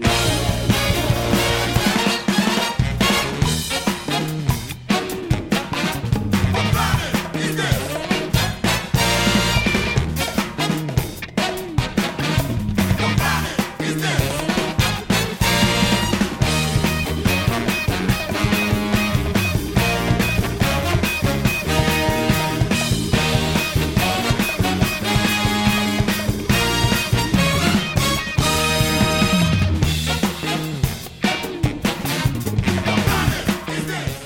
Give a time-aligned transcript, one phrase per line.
[0.00, 0.39] Yeah.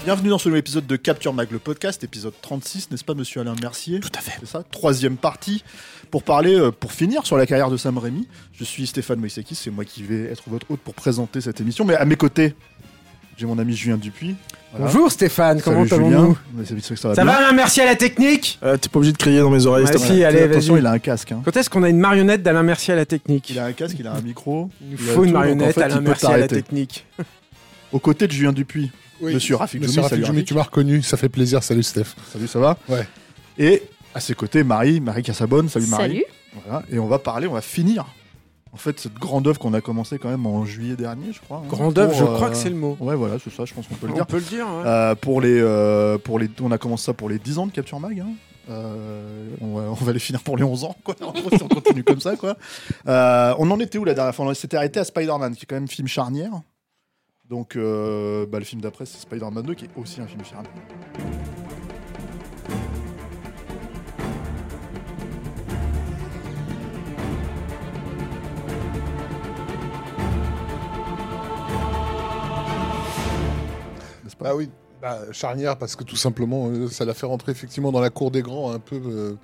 [0.05, 3.41] Bienvenue dans ce nouvel épisode de Capture Mag, le podcast, épisode 36, n'est-ce pas, monsieur
[3.41, 4.01] Alain Mercier?
[4.01, 4.33] Tout à fait.
[4.41, 5.65] C'est ça, troisième partie,
[6.11, 8.29] pour parler, euh, pour finir sur la carrière de Sam Raimi.
[8.53, 11.87] Je suis Stéphane Moïsekis, c'est moi qui vais être votre hôte pour présenter cette émission,
[11.87, 12.55] mais à mes côtés,
[13.39, 14.37] j'ai mon ami Julien Dupuis.
[14.73, 14.87] Voilà.
[14.93, 17.33] Bonjour Stéphane, comment Salut, allons-nous c'est que ça va Ça bien.
[17.33, 18.59] va, Alain Mercier à la technique?
[18.63, 19.87] Euh, T'es pas obligé de crier dans mes oreilles.
[19.87, 20.25] Ouais, si, plaît.
[20.25, 20.83] allez, Attention, vas-y.
[20.83, 21.33] il a un casque.
[21.33, 21.41] hein.
[21.47, 23.49] Quand est-ce qu'on a une marionnette d'Alain Mercier à la technique?
[23.49, 24.69] Il a un casque, il a un micro.
[24.83, 26.29] Il nous il a faut une tout, donc en marionnette fait, Alain il peut Mercier
[26.29, 26.57] à la t'arrêter.
[26.57, 27.07] technique.
[27.93, 30.49] Aux côtés de Julien Dupuis, monsieur Rafik Monsieur Djoumi, Rafik salut Djoumi, Rafik.
[30.49, 31.63] tu m'as reconnu, ça fait plaisir.
[31.63, 32.15] Salut Steph.
[32.33, 33.07] Salut, ça va Ouais.
[33.59, 33.83] Et
[34.15, 35.69] à ses côtés, Marie, Marie Cassabonne.
[35.69, 36.03] Salut Marie.
[36.09, 36.25] Salut.
[36.67, 36.83] Voilà.
[36.91, 38.05] Et on va parler, on va finir.
[38.73, 41.59] En fait, cette grande œuvre qu'on a commencé quand même en juillet dernier, je crois.
[41.59, 42.97] hein, Grande œuvre, je euh, crois que c'est le mot.
[42.99, 44.27] Ouais, voilà, c'est ça, je pense qu'on peut le On dire.
[44.27, 44.83] peut le dire, ouais.
[44.85, 47.73] Euh, pour les, euh, pour les, on a commencé ça pour les 10 ans de
[47.73, 48.19] Capture Mag.
[48.19, 48.33] hein.
[48.71, 51.15] Euh, on, va, on va les finir pour les 11 ans, quoi.
[51.23, 52.57] En gros, si on continue comme ça, quoi.
[53.07, 54.47] Euh, on en était où la dernière fois?
[54.47, 56.51] On s'était arrêté à Spider-Man, qui est quand même un film charnière.
[57.55, 60.43] Donc, euh, bah, le film d'après, c'est Spider-Man 2, qui est aussi un film
[74.37, 74.49] pas?
[74.51, 74.69] Ah oui,
[75.01, 78.33] bah, charnière parce que tout simplement, euh, ça l'a fait rentrer effectivement dans la cour
[78.33, 79.35] des grands un peu euh,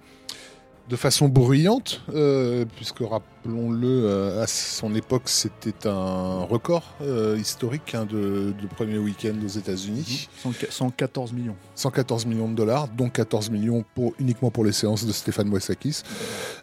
[0.90, 7.94] de façon bruyante, euh, puisque rappelons-le, euh, à son époque, c'était un record euh, historique
[7.94, 10.28] hein, de, de premier week-end aux États-Unis.
[10.42, 11.54] 100 114 millions.
[11.76, 16.02] 114 millions de dollars, dont 14 millions pour, uniquement pour les séances de Stéphane Moïsakis.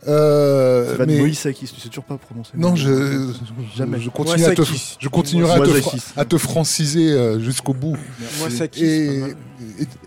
[0.01, 2.51] Stéphane mais- Moïsakis, tu sais toujours pas prononcer.
[2.55, 3.31] Non, je,
[3.75, 3.99] Jamais.
[3.99, 4.97] je, continue à te, Moïsakis.
[4.99, 5.99] je continuerai à te, Moïsakis.
[5.99, 7.95] fra- à te franciser jusqu'au bout
[8.75, 9.35] et, mal.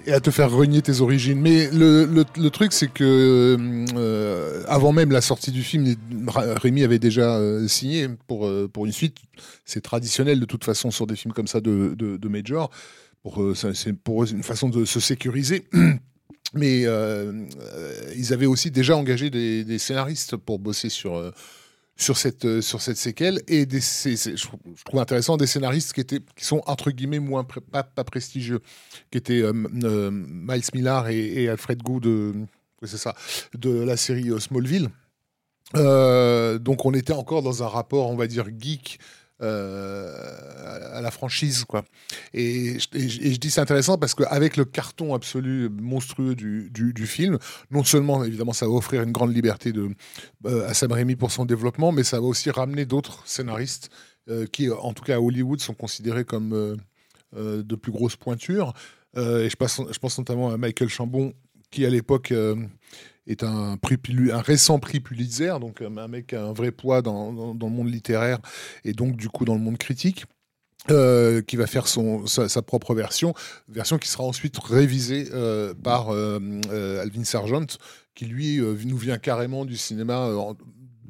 [0.06, 1.41] Et- à te faire renier tes origines.
[1.41, 3.56] Mais le, le, truc, c'est que
[3.94, 5.94] euh, avant même la sortie du film,
[6.26, 9.16] Rémi avait déjà euh, signé pour, euh, pour une suite.
[9.64, 12.70] C'est traditionnel de toute façon sur des films comme ça de, de, Major.
[13.22, 15.66] Pour, c'est pour eux une façon de se sécuriser.
[16.54, 16.82] Mais
[18.16, 21.32] ils avaient aussi déjà engagé des, scénaristes pour bosser sur,
[22.00, 23.41] sur, cette, euh, sur cette séquelle.
[23.47, 27.83] Et des, je, trouve- intéressant des scénaristes qui, étaient, qui sont entre guillemets moins pas,
[27.83, 28.61] pas prestigieux,
[29.11, 29.53] qui étaient euh,
[29.84, 32.34] euh, Miles Millar et, Alfred Gould de,
[32.83, 33.15] c'est ça,
[33.56, 34.88] de la série Smallville.
[35.75, 38.99] Donc on était encore dans un rapport, on va dire, geek
[39.43, 41.65] euh, à- la franchise.
[41.65, 41.84] Quoi.
[42.34, 47.39] Et, je- dis c'est intéressant parce qu'avec le carton absolu monstrueux du, du, film,
[47.71, 49.89] non seulement évidemment ça va offrir une grande liberté de,
[50.47, 53.89] euh, à Sam Raimi pour son développement, mais ça va aussi ramener d'autres scénaristes
[54.29, 56.77] euh, qui, en tout cas à Hollywood, sont considérés comme
[57.34, 58.75] de plus grosses pointures.
[59.17, 59.56] Et je,
[59.93, 61.33] je pense notamment à Michael Chambon,
[61.71, 62.33] qui à l'époque
[63.31, 63.77] est un,
[64.41, 67.73] récent prix Pulitzer, donc un, un mec qui a un vrai poids dans, dans- le
[67.73, 68.39] monde littéraire
[68.85, 70.25] et donc du coup dans le monde critique.
[70.91, 73.35] euh, qui va faire son, sa, propre version,
[73.69, 76.39] version qui sera ensuite révisée euh, par euh,
[76.71, 77.67] euh, Alvin Sargent,
[78.15, 80.31] qui lui euh, nous vient carrément du cinéma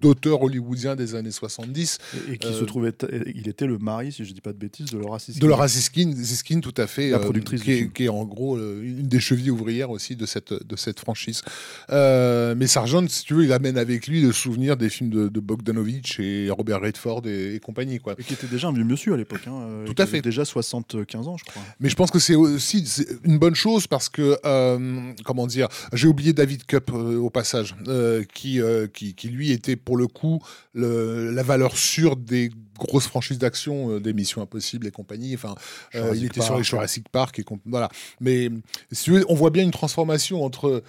[0.04, 1.98] euh, d'auteur hollywoodien des années 70,
[2.28, 2.92] Et, et qui Euh, se trouvait,
[3.34, 5.42] il était le mari, si je dis pas de bêtises, de Laura Siskine.
[5.42, 7.92] de Laura Ziskin, Ziskin tout à fait, La euh, productrice qui, du est, film.
[7.92, 11.42] qui est en gros euh, une des chevilles ouvrières aussi de cette, de cette franchise.
[11.90, 15.28] Euh, mais Sargent, si tu veux, il amène avec lui le souvenir des films de,
[15.28, 17.98] de Bogdanovich et Robert Redford et, et compagnie.
[17.98, 18.14] Quoi.
[18.18, 19.42] Et qui était déjà un vieux monsieur à l'époque.
[19.46, 20.20] hein, euh, Tout à fait.
[20.22, 21.62] Déjà 75 ans, je crois.
[21.80, 22.84] Mais je pense que c'est aussi
[23.24, 27.74] une bonne chose parce que, euh, comment dire, j'ai oublié David Cup euh, au passage,
[27.88, 30.40] euh, qui, euh, qui, qui lui était pour le coup
[30.72, 35.34] le- la valeur sûre des grosses franchises d'action, euh, des Missions Impossibles et compagnie.
[35.34, 35.54] Enfin,
[35.94, 36.46] euh, il était Park.
[36.46, 37.88] sur les Jurassic Park et voilà.
[38.20, 38.50] Mais
[38.92, 40.82] si veux, on voit bien une transformation entre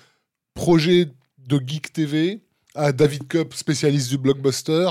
[0.53, 1.07] projet
[1.38, 2.42] de geek TV
[2.75, 4.89] à David Cup, spécialiste du blockbuster,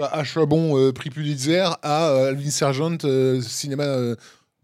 [0.00, 2.96] à Chabon, euh, prix Pulitzer, à euh, Alvin Sergent,
[3.42, 3.84] cinéma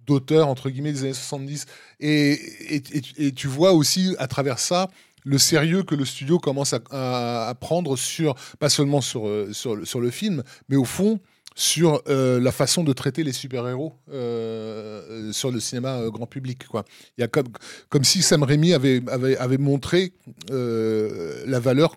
[0.07, 1.67] d'auteur, entre guillemets, des années 70.
[2.01, 2.31] Et,
[2.77, 4.89] et, et- et tu vois aussi, à travers ça,
[5.25, 9.49] le sérieux que le studio commence à, à- à prendre sur, pas seulement sur, euh,
[9.53, 11.21] sur, le- sur le film, mais au fond,
[11.55, 16.67] sur euh, la façon de traiter les super-héros euh, sur le cinéma euh, grand public.
[16.69, 16.85] Quoi.
[17.17, 17.49] Il y a comme,
[17.89, 20.13] comme si Sam Raimi avait, avait, avait montré
[20.49, 21.97] la valeur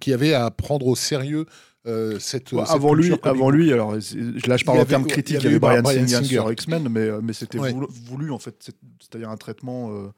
[0.00, 1.46] qu'il y avait à prendre au sérieux
[1.86, 5.46] euh, cette, avant lui, avant lui, alors là je parle en termes critiques, il y
[5.48, 6.28] avait Brian, Bryan Singer, Singer.
[6.36, 7.72] sur X-Men, mais, mais c'était Ouais.
[7.72, 10.08] voulu, voulu, en fait, c'est- c'est-à-dire un traitement euh,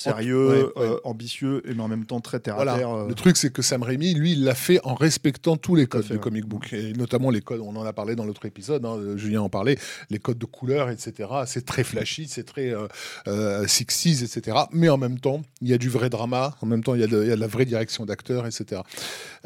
[0.00, 0.88] sérieux, Ouais, ouais.
[0.90, 2.74] euh, ambitieux, et mais en même temps très terre Voilà.
[2.74, 2.90] à terre.
[2.90, 3.08] euh.
[3.08, 6.02] Le truc, c'est que Sam Raimi, lui, il l'a fait en respectant tous les codes
[6.02, 6.20] fait, du ouais.
[6.22, 9.16] comic book, et notamment les codes, on en a parlé dans l'autre épisode, hein, euh,
[9.16, 9.76] Julien en parlait,
[10.10, 11.28] les codes de couleur, etc.
[11.46, 12.86] C'est très flashy, c'est très euh,
[13.26, 14.56] euh, 60s, etc.
[14.72, 17.04] Mais en même temps, il y a du vrai drama, en même temps, il y
[17.04, 18.82] a de, il y a de la vraie direction d'acteur, etc.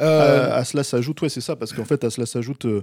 [0.00, 0.02] Euh,
[0.52, 2.82] Euh, à cela s'ajoute, ouais, c'est ça, parce qu'en fait, à cela s'ajoute euh,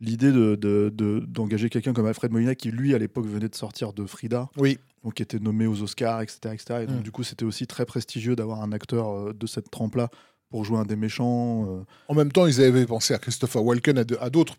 [0.00, 3.54] l'idée de, de- de- d'engager quelqu'un comme Alfred Molina, qui lui, à l'époque, venait de
[3.54, 6.38] sortir de Frida, oui, donc qui était nommé aux Oscars, etc.
[6.54, 6.80] etc.
[6.82, 7.02] et donc, Mm.
[7.02, 10.08] du coup, c'était aussi très prestigieux d'avoir un acteur euh, de cette trempe-là
[10.50, 11.66] pour jouer un des méchants.
[11.68, 11.82] euh.
[12.08, 14.56] en même temps, ils avaient pensé à Christopher Walken, à, d'autres,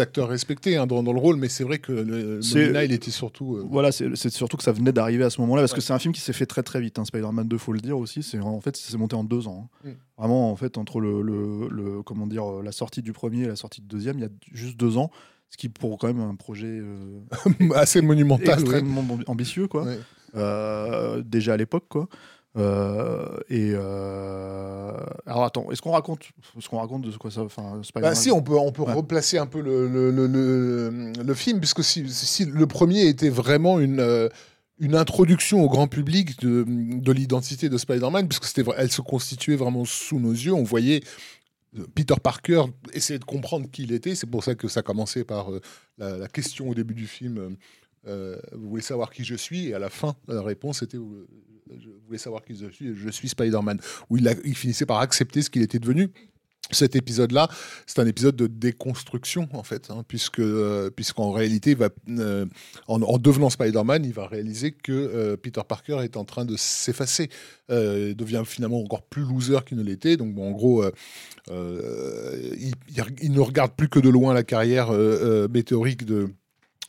[0.00, 3.10] acteurs respectés hein, dans, dans le rôle, mais c'est vrai que le, Molina, il était
[3.10, 3.56] surtout...
[3.56, 5.76] euh, Voilà, c'est surtout que ça venait d'arriver à ce moment-là, parce Ouais.
[5.76, 6.98] que c'est un film qui s'est fait très très vite.
[6.98, 7.04] Hein.
[7.04, 8.22] Spider-Man 2, faut le dire aussi.
[8.22, 9.70] C'est en fait, c'est monté en deux ans.
[9.84, 9.88] hein.
[9.88, 9.92] Mm.
[10.18, 13.56] Vraiment, en fait, entre le, le- le- comment dire, la sortie du premier et la
[13.56, 15.10] sortie du deuxième, il y a juste deux ans,
[15.50, 17.20] ce qui pour quand même un projet euh,
[17.74, 18.60] assez monumental.
[18.60, 19.84] extrêmement ambi- ambitieux, quoi.
[19.84, 19.98] Ouais.
[20.34, 22.08] Euh, déjà à l'époque, quoi.
[22.56, 24.92] Euh, et euh,
[25.26, 26.20] alors attends, est-ce qu'on raconte,
[26.58, 28.82] ce qu'on raconte de ce quoi ça, enfin, Spider-Man Bah, si, on peut, on peut
[28.82, 28.92] Ouais.
[28.94, 33.28] replacer un peu le, le, le, le- le film, puisque si, si le premier était
[33.28, 34.28] vraiment une, euh,
[34.78, 39.56] une introduction au grand public de, de l'identité de Spider-Man, puisque c'était, elle se constituait
[39.56, 41.00] vraiment sous nos yeux, on voyait
[41.94, 42.62] Peter Parker
[42.94, 45.60] essayer de comprendre qui il était, c'est pour ça que ça commençait par euh,
[45.98, 47.56] la, la question au début du film,
[48.06, 50.96] vous voulez savoir qui je suis, et à la fin, la réponse était,
[51.78, 53.80] je voulais savoir qui je suis, je suis Spider-Man,
[54.10, 56.10] où il, finissait par accepter ce qu'il était devenu.
[56.72, 57.48] Cet épisode-là,
[57.86, 61.76] c'est un épisode de déconstruction en fait, hein, puisque euh, puisqu'en réalité,
[62.08, 62.44] euh,
[62.88, 66.56] en, en devenant Spider-Man, il va réaliser que euh, Peter Parker est en train de
[66.56, 67.30] s'effacer,
[67.68, 70.16] il devient finalement encore plus loser qu'il ne l'était.
[70.16, 70.84] Donc en gros,
[71.48, 74.90] il, ne regarde plus que de loin la carrière
[75.48, 76.30] météorique de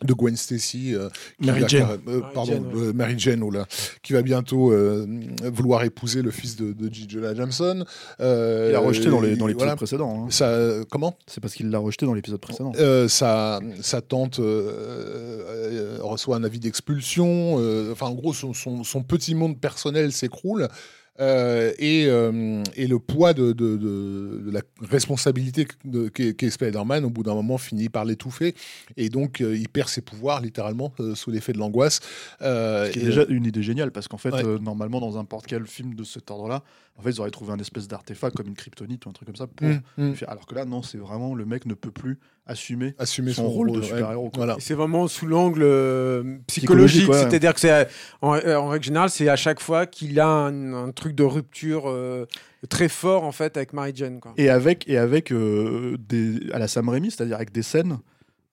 [0.03, 1.09] de Gwen Stacy, euh,
[1.41, 1.88] qui Mary va- Jane.
[2.07, 2.81] euh, Mary pardon, Jane, ouais.
[2.88, 3.65] euh, Mary Jane, oh là,
[4.03, 5.07] qui va bientôt euh,
[5.51, 7.07] vouloir épouser le fils de, de J.
[7.09, 7.83] Jonah Jameson.
[8.19, 9.75] Euh, Il l'a rejeté dans les dans et l'épisode voilà.
[9.75, 10.25] précédent.
[10.25, 10.27] hein.
[10.29, 10.55] Ça,
[10.91, 11.17] comment?
[11.25, 12.73] C'est parce qu'il l'a rejeté dans l'épisode précédent.
[12.77, 14.39] euh, sa, sa tante
[16.01, 17.57] reçoit un avis d'expulsion.
[17.59, 20.67] euh, enfin, en gros, son, son- son petit monde personnel s'écroule.
[21.19, 25.67] Euh, et, euh, et le poids de, de- de- de la responsabilité
[26.13, 28.53] qu'est qu'est Spider-Man, au bout d'un moment, finit par l'étouffer.
[28.97, 31.99] Et donc, euh, il perd ses pouvoirs, littéralement, sous l'effet de l'angoisse.
[32.39, 34.59] Ce qui est déjà une idée géniale parce qu'en fait, Ouais.
[34.59, 36.63] normalement, dans n'importe quel film de cet ordre-là,
[36.97, 39.35] en fait, ils auraient trouvé un espèce d'artefact comme une kryptonite ou un truc comme
[39.35, 39.47] ça.
[39.47, 40.15] Pour Hum, hum.
[40.27, 42.17] Alors que là, non, c'est vraiment le mec ne peut plus
[42.47, 44.31] assumer assumer son, rôle de super-héros.
[44.35, 44.57] Voilà.
[44.59, 47.29] C'est vraiment sous l'angle euh, Psychologique, psychologique, ouais.
[47.29, 47.88] c'est-à-dire que c'est
[48.21, 51.23] en, euh, en règle générale, c'est à chaque fois qu'il a un, un truc de
[51.23, 52.25] rupture euh,
[52.69, 54.19] très fort en fait avec Mary Jane.
[54.19, 54.33] Quoi.
[54.38, 57.99] Et avec, et avec euh, des, à la Sam Raimi, c'est-à-dire avec des scènes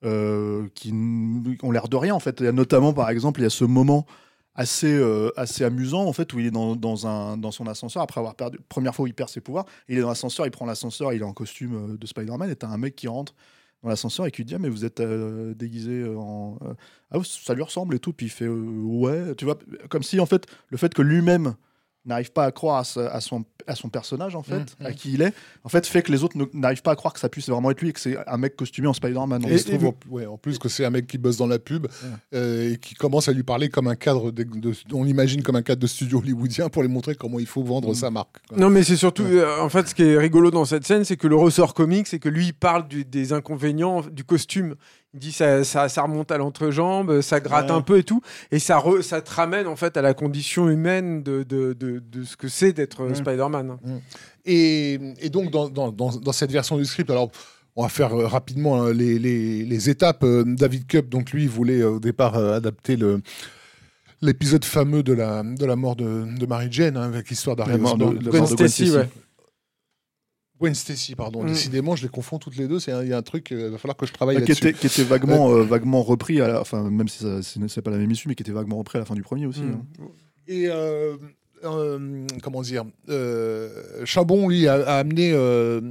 [0.03, 2.37] euh, qui ont l'air de rien en fait.
[2.39, 4.05] Il y a notamment, par exemple, il y a ce moment
[4.53, 8.03] assez, euh, assez amusant en fait où il est dans, dans, un, dans son ascenseur
[8.03, 8.59] après avoir perdu.
[8.69, 11.21] Première fois où il perd ses pouvoirs, il est dans l'ascenseur, il prend l'ascenseur, il
[11.21, 13.33] est en costume de Spider-Man et t'as un mec qui rentre
[13.89, 16.73] l'ascenseur et qui dit ah, mais vous êtes euh, déguisé en euh,
[17.11, 18.13] ah ça lui ressemble et tout.
[18.13, 19.57] Puis il fait euh, ouais tu vois
[19.89, 21.55] comme si en fait le fait que lui-même
[22.05, 24.85] n'arrive pas à croire à, sa- à son, à son personnage en fait Mhm.
[24.85, 25.33] à qui il est
[25.63, 27.81] en fait fait que les autres n'arrivent pas à croire que ça puisse vraiment être
[27.81, 30.37] lui et que c'est un mec costumé en Spider-Man Et trouve, trouve- en, ouais, en
[30.37, 31.87] plus que c'est un mec qui bosse dans la pub
[32.33, 35.55] euh, et qui commence à lui parler comme un cadre, de, de- on l'imagine comme
[35.55, 37.95] un cadre de studio hollywoodien pour lui montrer comment il faut vendre Mm.
[37.95, 38.37] sa marque.
[38.47, 38.57] quoi.
[38.57, 41.17] Non, mais c'est surtout, euh, en fait, ce qui est rigolo dans cette scène, c'est
[41.17, 44.75] que le ressort comique, c'est que lui, il parle du- des inconvénients du costume.
[45.15, 47.75] Il dit ça, ça, ça remonte à l'entrejambe, ça gratte Ouais.
[47.77, 50.69] un peu et tout, et ça, re- ça te ramène en fait à la condition
[50.69, 53.15] humaine de, de, de, de ce que c'est d'être Ouais.
[53.15, 53.77] Spider-Man.
[54.45, 57.31] Et, et donc dans, dans, dans, dans cette version du script, alors
[57.77, 60.23] on va faire euh, rapidement hein, les, les, les étapes.
[60.23, 63.21] Euh, David Cup, donc lui, voulait au départ adapter le
[64.21, 67.73] l'épisode fameux de la, de la mort de, de Mary Jane, hein, avec l'histoire d'Harry
[67.73, 68.97] de- de de Gwen Stacy, Stacy.
[68.97, 69.09] ouais.
[70.59, 71.43] Gwen Stacy, pardon.
[71.43, 71.47] Mm.
[71.47, 72.79] Décidément, je les confonds toutes les deux.
[72.79, 74.41] C'est un- Il y a un truc, euh, il va falloir que je travaille qui,
[74.41, 74.67] là-dessus.
[74.69, 77.91] était, qui était vaguement, euh, vaguement repris, à la, enfin même si c'est c'est pas
[77.91, 79.61] la même issue, mais qui était vaguement repris à la fin du premier aussi.
[79.61, 79.81] Mm.
[80.01, 80.05] hein.
[80.47, 81.17] Et euh,
[81.73, 83.69] euh, comment dire, euh,
[84.05, 85.81] Chabon lui a, amené euh,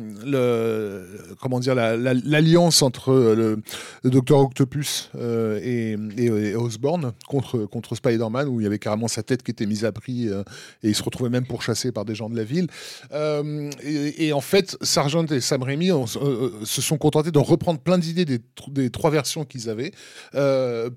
[1.40, 3.58] comment dire, la- la- l'alliance entre le,
[4.04, 9.22] Docteur Octopus et, et, et Osborn contre contre Spider-Man où il y avait carrément sa
[9.22, 10.42] tête qui était mise à prix et
[10.82, 12.68] il se retrouvait même pourchassé par des gens de la ville.
[13.82, 15.90] Et, en fait, Sargent et Sam Raimi
[16.64, 19.92] se sont contentés de reprendre plein d'idées des, tr- des trois versions qu'ils avaient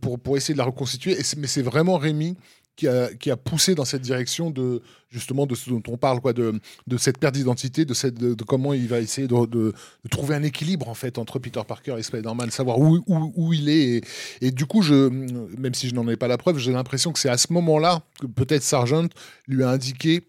[0.01, 1.17] pour, pour essayer de la reconstituer.
[1.37, 2.35] Mais c'est vraiment Rémi
[2.77, 6.21] qui a, qui a poussé dans cette direction de justement de ce dont on parle,
[6.21, 9.73] quoi, de, de cette perte d'identité, de, cette, de, de comment il va essayer de,
[10.09, 13.67] trouver un équilibre en fait entre Peter Parker et Spider-Man, savoir où, où, où il
[13.67, 13.97] est.
[13.97, 14.01] Et,
[14.47, 15.09] et du coup, je,
[15.57, 18.03] même si je n'en ai pas la preuve, j'ai l'impression que c'est à ce moment-là
[18.21, 19.07] que peut-être Sargent
[19.47, 20.21] lui a indiqué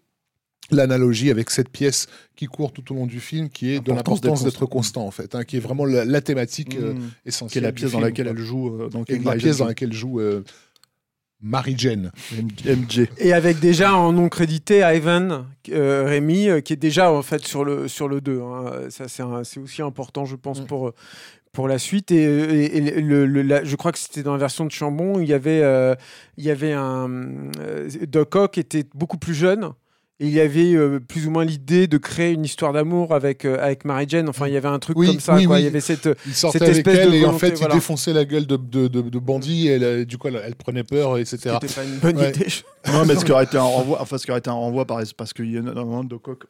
[0.71, 4.43] l'analogie avec cette pièce qui court tout au long du film, qui est de L'importance
[4.43, 7.09] d'être constant en fait, hein, qui est vraiment la, la thématique euh, Mmh.
[7.25, 7.51] essentielle.
[7.51, 8.69] Qui est la pièce dans laquelle elle joue.
[8.83, 10.43] euh, dans Et laquelle la pièce dans laquelle joue euh,
[11.41, 12.11] Mary Jane.
[12.65, 13.07] MJ.
[13.17, 17.45] Et avec déjà en nom crédité Ivan euh, Rémi, euh, qui est déjà en fait
[17.45, 18.41] sur le, sur le 2.
[18.41, 18.89] hein.
[18.89, 20.65] Ça, c'est aussi important, je pense, Mm.
[20.65, 20.93] pour, euh,
[21.53, 22.11] pour la suite.
[22.11, 25.19] Et, et- et le, le- la- je crois que c'était dans la version de Chambon,
[25.19, 25.95] il y avait, euh,
[26.37, 27.09] il y avait un.
[27.59, 29.69] euh, Doc Ock était beaucoup plus jeune.
[30.21, 33.45] Et il y avait euh, plus ou moins l'idée de créer une histoire d'amour avec,
[33.45, 34.27] euh, avec Mary Jane.
[34.27, 35.35] Enfin, il y avait un truc Oui, comme ça.
[35.35, 35.55] oui, quoi.
[35.55, 35.61] oui.
[35.61, 36.09] Il y avait cette.
[36.25, 37.73] Il sortait Cette avec espèce elle de et en fait voilà.
[37.73, 39.67] il défonçait la gueule de, de, de, de bandits.
[39.69, 41.37] Et elle, euh, du coup, elle, elle prenait peur, etc.
[41.61, 42.29] C'était pas une bonne Ouais.
[42.31, 42.47] idée.
[42.91, 44.85] Non, mais ce qui aurait été un renvoi, enfin, ce qui aurait été un renvoi
[44.85, 46.43] par- parce qu'il y a un de Coq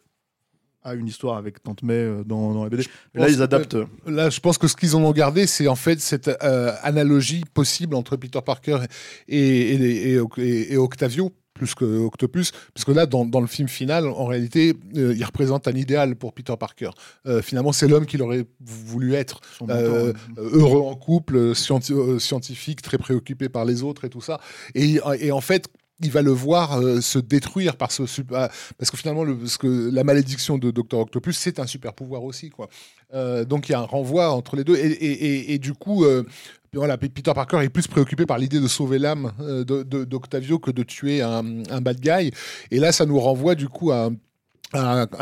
[0.81, 2.83] a une histoire avec Tante May euh, dans, dans la BD.
[3.13, 3.77] Là, ils que- adaptent.
[4.07, 7.43] Là, je pense que ce qu'ils en ont gardé, c'est en fait cette euh, analogie
[7.53, 8.77] possible entre Peter Parker
[9.27, 13.47] et, et, et, et- et Octavio plus que Octopus, parce que là, dans, dans le
[13.47, 16.91] film final, en réalité, euh, il représente un idéal pour Peter Parker.
[17.27, 18.45] Euh, finalement, c'est l'homme qu'il aurait
[18.91, 24.21] voulu être, euh, heureux en couple, scienti- scientifique, très préoccupé par les autres et tout
[24.29, 24.39] ça.
[24.73, 25.67] Et, et en fait,
[26.01, 28.47] il va le voir euh, se détruire par ce super,
[28.77, 32.23] parce que finalement le, parce que la malédiction de Dr Octopus c'est un super pouvoir
[32.23, 32.69] aussi quoi.
[33.13, 35.73] Euh, donc il y a un renvoi entre les deux et, et, et, et du
[35.73, 36.23] coup euh,
[36.71, 41.21] Peter Parker est plus préoccupé par l'idée de sauver l'âme euh, d'Octavio que de tuer
[41.21, 41.43] un,
[41.81, 42.31] bad guy.
[42.71, 44.09] Et là ça nous renvoie du coup à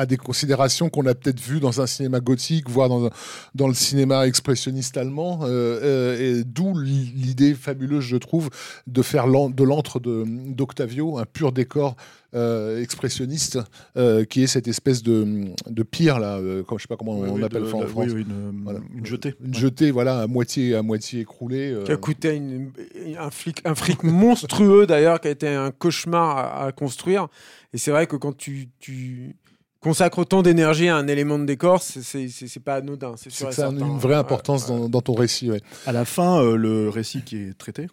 [0.05, 4.97] des considérations qu'on a peut-être vues dans un cinéma gothique, voire dans, le cinéma expressionniste
[4.97, 8.49] allemand, euh, euh, d'où l'idée fabuleuse, je trouve,
[8.87, 11.95] de faire de l'antre d'Octavio un pur décor
[12.35, 13.57] euh, expressionniste,
[13.95, 17.17] euh, qui est cette espèce de, de pire, là, euh, comme, je sais pas comment
[17.19, 18.07] Oui, on oui, appelle de- ça en de- France.
[18.13, 18.79] oui, une, Voilà.
[18.95, 19.33] une jetée.
[19.43, 21.71] Une jetée, voilà, à moitié, à moitié écroulée.
[21.71, 22.71] euh, qui a coûté une-
[23.17, 27.27] un, flic, un fric monstrueux d'ailleurs, qui a été un cauchemar à, à construire.
[27.73, 29.35] Et c'est vrai que quand tu, tu
[29.79, 33.13] consacres autant d'énergie à un élément de décor, c'est- c'est c'est- c'est pas anodin.
[33.15, 34.75] C'est ça a une vraie Ouais, importance ouais.
[34.75, 35.49] dans, dans ton récit.
[35.49, 35.61] Ouais.
[35.85, 37.87] À la fin, euh, le récit qui est traité,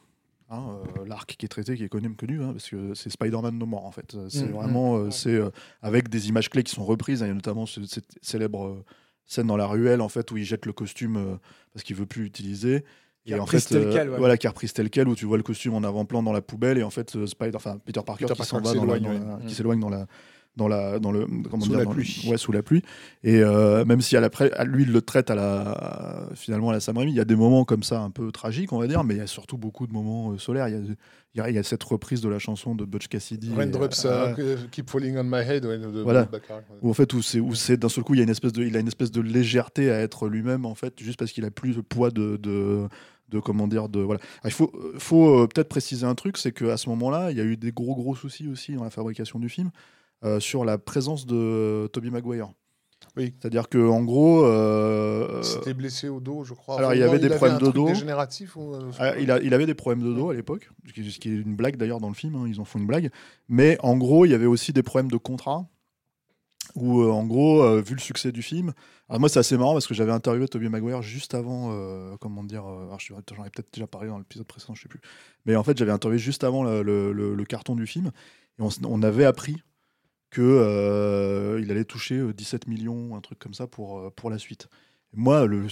[0.51, 0.63] hein,
[0.99, 3.67] euh, l'arc qui est traité, qui est connu, connu hein, parce que c'est Spider-Man No
[3.67, 4.17] More en fait.
[4.29, 5.51] C'est Mm, vraiment, euh, c'est euh,
[5.83, 7.23] avec des images clés qui sont reprises.
[7.23, 8.83] hein, Il y a notamment ce- cette célèbre
[9.27, 11.39] scène dans la ruelle en fait où il jette le costume
[11.73, 12.85] parce qu'il veut plus l'utiliser.
[13.27, 14.19] Qui est en fait, quel, ouais.
[14.19, 16.43] voilà, qui est reprise tel quel, où tu vois le costume en avant-plan dans la
[16.43, 18.99] poubelle et en fait, Spider, enfin Peter Parker Peter qui s'en Parker va dans la-
[18.99, 19.41] s'éloigne, dans la- ouais.
[19.41, 19.57] qui Mm.
[19.57, 20.07] s'éloigne dans la
[20.57, 22.25] dans la dans le comment Sous dire, la le- pluie.
[22.29, 22.83] ouais sous la pluie
[23.25, 26.73] et euh, même si à la à lui il le traite à la finalement à
[26.73, 28.87] la Sam Raimi il y a des moments comme ça un peu tragiques on va
[28.87, 31.39] dire mais il y a surtout beaucoup de moments euh, solaires il y a, il
[31.39, 34.33] y a il y a cette reprise de la chanson de Butch Cassidy Raindrops euh,
[34.39, 35.65] uh, keep falling on my head.
[35.67, 36.27] ouais, de- de- Voilà.
[36.27, 36.79] de Baccarat, ouais.
[36.83, 38.53] où en fait où c'est où c'est d'un seul coup il y a une espèce
[38.53, 41.45] de il a une espèce de légèreté à être lui-même en fait juste parce qu'il
[41.45, 42.87] a plus le poids de, de
[43.31, 46.53] de comment dire de voilà Alors, il faut faut euh, peut-être préciser un truc c'est
[46.53, 48.91] que à ce moment-là il y a eu des gros gros soucis aussi dans la
[48.91, 49.71] fabrication du film
[50.25, 52.49] euh, sur la présence de Tobey Maguire
[53.17, 53.35] Oui.
[53.41, 56.79] c'est-à-dire que en gros euh, C'était blessé au dos, je crois.
[56.79, 57.87] alors, il y avait des problèmes de dos.
[57.87, 60.93] dégénératif ou, euh, Ah, il, a, il avait des problèmes de dos à l'époque, ce
[60.93, 63.11] qui, est une blague d'ailleurs dans le film, hein, ils en font une blague.
[63.49, 65.67] Mais en gros, il y avait aussi des problèmes de contrat,
[66.75, 68.73] où euh, en gros, euh, vu le succès du film,
[69.09, 72.43] alors moi c'est assez marrant parce que j'avais interviewé Tobey Maguire juste avant, euh, comment
[72.43, 75.01] dire, euh, j'en ai peut-être déjà parlé dans l'épisode précédent, je sais plus.
[75.45, 78.11] Mais en fait, j'avais interviewé juste avant le, le- le- le carton du film,
[78.59, 79.57] et on avait appris
[80.35, 84.39] que euh, allait toucher euh, 17 millions, un truc comme ça pour, euh, pour la
[84.39, 84.69] suite.
[85.17, 85.69] Moi, le,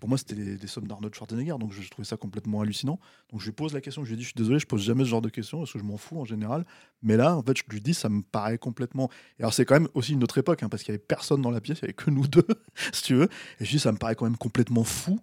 [0.00, 2.98] pour moi, c'était des, sommes d'Arnold Schwarzenegger, donc je, trouvais ça complètement hallucinant.
[3.30, 5.04] Donc je lui pose la question, je lui dis, je suis désolé, je pose jamais
[5.04, 6.64] ce genre de questions parce que je m'en fous en général.
[7.02, 9.10] Mais là, en fait, je lui dis, ça me paraît complètement.
[9.38, 11.42] Et alors c'est quand même aussi une autre époque, hein, parce qu'il y avait personne
[11.42, 12.46] dans la pièce, il y avait que nous deux,
[12.92, 13.28] si tu veux.
[13.60, 15.20] Et je dis, ça me paraît quand même complètement fou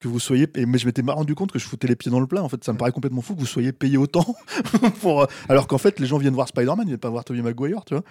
[0.00, 0.48] que vous soyez.
[0.56, 2.42] Et, mais je m'étais pas rendu compte que je foutais les pieds dans le plat.
[2.42, 4.34] En fait, ça me paraît complètement fou que vous soyez payé autant
[5.00, 5.22] pour.
[5.22, 7.84] euh, Alors qu'en fait, les gens viennent voir Spider-Man, ils viennent pas voir Tobey Maguire,
[7.84, 8.02] tu vois.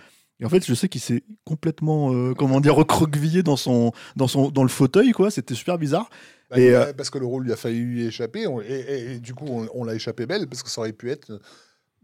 [0.41, 4.27] Et en fait, je sais qu'il s'est complètement, euh, comment dire, recroquevillé dans son, dans
[4.29, 5.31] son, dans le fauteuil, quoi.
[5.31, 6.09] C'était super bizarre.
[6.49, 9.11] Bah, Et, euh, Parce que le rôle lui a failli lui échapper, on- et, et-
[9.15, 11.39] et du coup on, on l'a échappé belle, parce que ça aurait pu être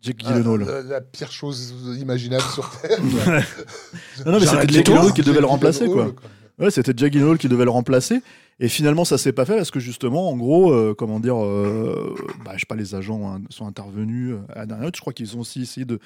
[0.01, 0.59] Jake Ah, Gyllenhaal.
[0.65, 2.99] la, la pire chose imaginable sur Terre.
[4.25, 6.13] Non, non, mais c'était Jake Gyllenhaal qui devait le remplacer, quoi.
[6.59, 8.21] Ouais, c'était Jake Gyllenhaal qui devait le remplacer.
[8.59, 12.15] Et finalement, ça s'est pas fait parce que justement, en gros, euh, comment dire, euh,
[12.45, 14.95] bah, sais pas, les agents sont intervenus euh, à la dernière minute.
[14.95, 15.99] Je crois qu'ils ont aussi essayé de.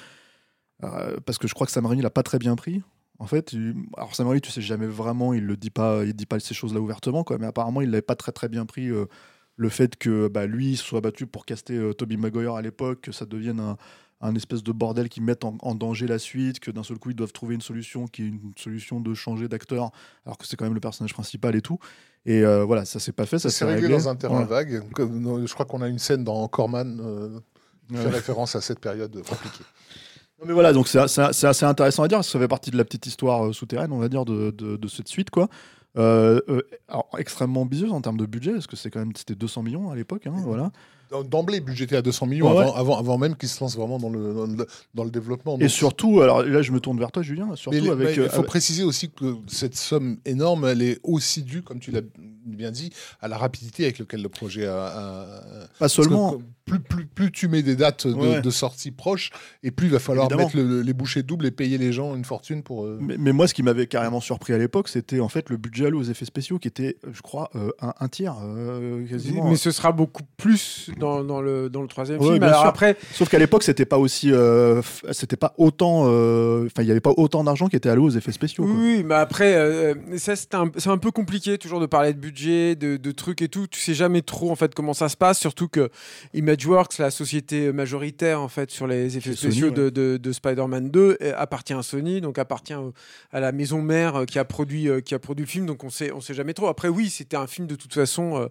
[0.84, 2.82] euh, parce que je crois que Sam Raimi l'a pas très bien pris.
[3.20, 6.14] En fait, il- alors Sam Raimi, tu sais jamais vraiment, il le dit pas, il
[6.16, 7.26] dit pas ces choses-là ouvertement.
[7.40, 8.90] Mais apparemment, il l'avait pas très très bien pris.
[9.58, 13.26] le fait que bah, lui soit battu pour caster Toby Maguire à l'époque, que ça
[13.26, 13.78] devienne un,
[14.22, 17.10] un espèce de bordel qui mette en, en danger la suite, que d'un seul coup
[17.12, 19.92] ils doivent trouver une solution qui est une solution de changer d'acteur,
[20.26, 21.80] alors que c'est quand même le personnage principal et tout.
[22.26, 23.98] Et euh, voilà, ça s'est pas fait, ça s'est réglé réglé.
[23.98, 24.46] dans un terrain Ouais.
[24.46, 24.84] vague.
[24.98, 27.40] Je crois qu'on a une scène dans Corman euh,
[27.88, 29.64] qui fait référence à cette période compliquée.
[30.40, 33.06] Non, mais voilà, donc c'est assez intéressant à dire, ça fait partie de la petite
[33.08, 35.50] histoire euh, souterraine, on va dire, de, de, de cette suite, quoi.
[35.98, 36.40] Euh,
[36.88, 39.90] alors, extrêmement ambitieuse en termes de budget, parce que c'est quand même c'était 200 millions
[39.90, 40.72] à l'époque, hein, voilà.
[41.10, 43.98] Dans- D'emblée, budgété à 200 millions, Ouais, avant, avant, avant même qu'il se lance vraiment
[43.98, 45.58] dans le, dans le, dans le développement.
[45.60, 48.16] Et surtout, alors là je me tourne vers toi, Julien, surtout Mais avec.
[48.16, 51.92] il euh, faut préciser aussi que cette somme énorme, elle est aussi due, comme tu
[51.92, 52.02] l'as
[52.56, 52.92] bien dit,
[53.22, 54.86] à la rapidité avec laquelle le projet a.
[54.86, 56.38] a- pas seulement.
[56.66, 58.42] plus, plus, plus tu mets des dates de, Ouais.
[58.42, 59.32] de sortie proches,
[59.64, 60.48] et plus il va falloir Évidemment.
[60.54, 62.86] mettre le- les bouchées doubles et payer les gens une fortune pour.
[62.86, 65.58] euh, Mais, mais moi, ce qui m'avait carrément surpris à l'époque, c'était en fait le
[65.58, 69.50] budget alloué aux effets spéciaux qui était, je crois, euh, un, un tiers euh, quasiment.
[69.50, 72.44] Mais ce sera beaucoup plus dans, dans le, dans le troisième Ouais, film.
[72.44, 76.88] Alors après, Sauf qu'à l'époque, c'était pas aussi, euh, c'était pas autant, euh, enfin, il
[76.88, 78.66] y avait pas autant d'argent qui était alloué aux effets spéciaux.
[78.66, 78.74] quoi.
[78.76, 82.20] Oui, mais après, euh, ça c'est un, c'est un peu compliqué toujours de parler de
[82.20, 83.68] budget, de, de trucs et tout.
[83.68, 85.90] Tu sais jamais trop en fait comment ça se passe, surtout que
[86.34, 89.92] ImageWorks, la société majoritaire en fait sur les effets Sony, spéciaux de, ouais.
[89.92, 92.74] de- de Spider-Man 2 euh, appartient à Sony, donc appartient
[93.32, 95.66] à la maison mère euh, qui a produit euh, qui a produit le film.
[95.66, 96.68] Donc on sait on sait jamais trop.
[96.68, 98.50] Après oui, c'était un film de toute façon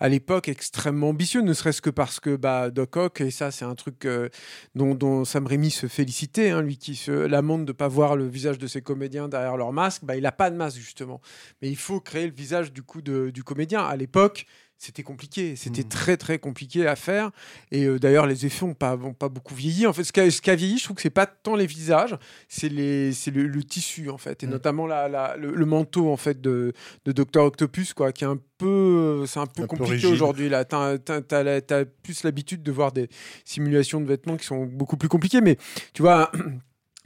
[0.00, 3.64] à l'époque extrêmement ambitieux, ne serait-ce que parce que bah, Doc Ock, et ça c'est
[3.64, 4.28] un truc euh,
[4.74, 8.16] dont, dont Sam Raimi se félicitait, hein, lui qui se lamente de ne pas voir
[8.16, 11.20] le visage de ses comédiens derrière leur masque, bah, il n'a pas de masque justement.
[11.62, 13.82] Mais il faut créer le visage du coup du comédien.
[13.82, 14.46] À l'époque,
[14.78, 15.88] c'était compliqué, c'était Mhm.
[15.88, 17.30] très très compliqué à faire.
[17.70, 19.86] Et euh, d'ailleurs, les effets n'ont pas, ont pas beaucoup vieilli.
[19.86, 22.16] En fait, ce qui a, vieilli, je trouve que c'est pas tant les visages,
[22.48, 23.12] c'est le,
[23.46, 24.52] le tissu en fait, et Mhm.
[24.52, 26.72] notamment la, la- le, le manteau en fait de,
[27.04, 30.48] de Docteur Octopus, quoi, qui est un peu, c'est un peu Un compliqué aujourd'hui.
[30.48, 30.98] Là, t'as
[31.42, 33.08] la- t'as plus l'habitude de voir des
[33.44, 35.56] simulations de vêtements qui sont beaucoup plus compliquées, mais
[35.92, 36.30] tu vois.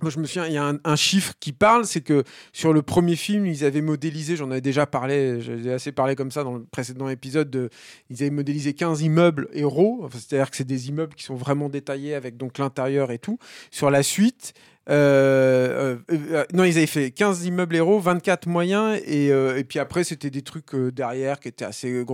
[0.00, 2.82] Moi, je me souviens, il y a un, chiffre qui parle, c'est que sur le
[2.82, 6.54] premier film, ils avaient modélisé, j'en avais déjà parlé, j'ai assez parlé comme ça dans
[6.54, 7.68] le précédent épisode, de,
[8.08, 12.14] ils avaient modélisé 15 immeubles héros, c'est-à-dire que c'est des immeubles qui sont vraiment détaillés
[12.14, 13.38] avec donc l'intérieur et tout.
[13.72, 14.54] Sur la suite,
[14.88, 20.04] euh, euh, euh, non, ils avaient fait 15 immeubles héros, 24 moyens, et, puis après,
[20.04, 22.04] c'était des trucs derrière qui étaient assez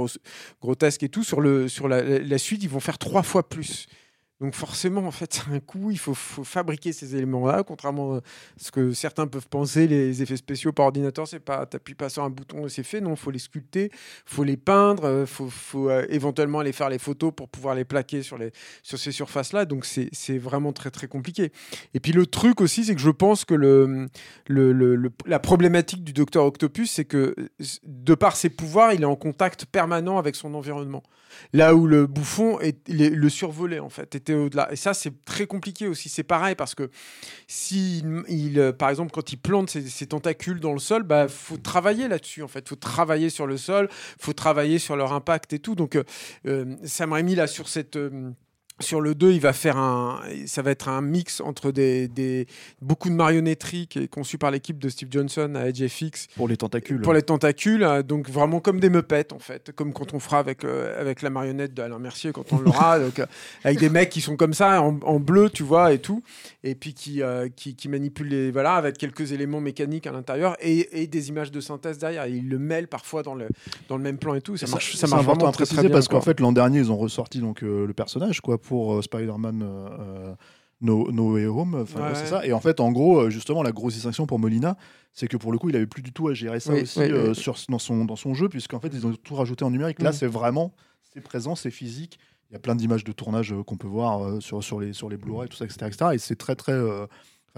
[0.61, 1.23] grotesques et tout.
[1.23, 3.87] Sur, le, sur la- la suite, ils vont faire trois fois plus.
[4.45, 8.21] Donc forcément, en fait, c'est un coup, il faut, fabriquer ces éléments-là, contrairement à
[8.59, 12.25] ce que certains peuvent penser, les effets spéciaux par ordinateur, c'est pas, t'appuies pas sur
[12.25, 13.91] un bouton et c'est fait, non, faut les sculpter,
[14.27, 17.87] faut les peindre, euh, faut, faut euh, éventuellement aller faire les photos pour pouvoir les
[17.87, 18.39] plaquer sur,
[18.83, 21.51] ces surfaces-là, donc c'est vraiment très très compliqué.
[21.95, 23.55] Et puis le truc aussi, c'est que je pense que
[25.25, 29.17] la problématique du docteur Octopus, c'est que euh, de par ses pouvoirs, il est en
[29.17, 31.03] contact permanent avec son environnement.
[31.53, 34.73] Là où le bouffon est, le survolait en fait, était au-delà.
[34.73, 36.09] Et ça, c'est très compliqué aussi.
[36.09, 36.91] C'est pareil parce que
[37.47, 41.57] si il, euh, par exemple, quand il plante ses, tentacules dans le sol, bah faut
[41.57, 42.69] travailler là-dessus en fait.
[42.69, 45.75] Faut travailler sur le sol, faut travailler sur leur impact et tout.
[45.75, 46.05] Donc, euh,
[46.47, 48.31] euh, Sam Raimi là sur cette euh,
[48.81, 52.47] sur le 2, il va faire un, ça va être un mix entre des, des
[52.83, 56.49] beaucoup de marionnetterie qui est conçu par l'équipe de Steve Johnson à Edge FX Pour
[56.49, 57.01] les tentacules.
[57.01, 60.41] pour les tentacules, euh, donc vraiment comme des meupettes en fait, comme quand on fera
[60.41, 63.27] avec, euh, avec la marionnette d'Alain Mercier quand on l'aura, donc, euh,
[63.63, 66.25] avec des mecs qui sont comme ça en, en bleu, tu vois, et tout,
[66.65, 68.51] et puis qui, euh, qui, qui manipulent les.
[68.51, 72.25] Voilà, avec quelques éléments mécaniques à l'intérieur et, et des images de synthèse derrière.
[72.25, 73.47] Et ils le mêlent parfois dans le,
[73.89, 74.57] dans le même plan et tout.
[74.57, 76.91] Ça Ça, marche, ça marche vraiment très, très bien, parce qu'en fait l'an dernier ils
[76.91, 80.35] ont ressorti donc le personnage quoi pour euh, Spider-Man euh, euh,
[80.81, 82.45] No, No Way Home, Ouais, c'est ça.
[82.47, 84.77] Et en fait en gros justement la grosse distinction pour Molina,
[85.13, 86.99] c'est que pour le coup il avait plus du tout à gérer ça Oui, aussi
[87.01, 87.35] oui, euh, oui.
[87.35, 90.03] sur dans son dans son jeu puisqu'en fait ils ont tout rajouté en numérique.
[90.03, 90.15] Là Mm.
[90.15, 90.75] c'est vraiment
[91.13, 92.19] c'est présent, c'est physique.
[92.51, 94.93] Il y a plein d'images de tournage euh, qu'on peut voir euh, sur sur les
[94.93, 96.11] sur les Blu-ray tout ça etc etc.
[96.15, 97.07] Et c'est très très euh,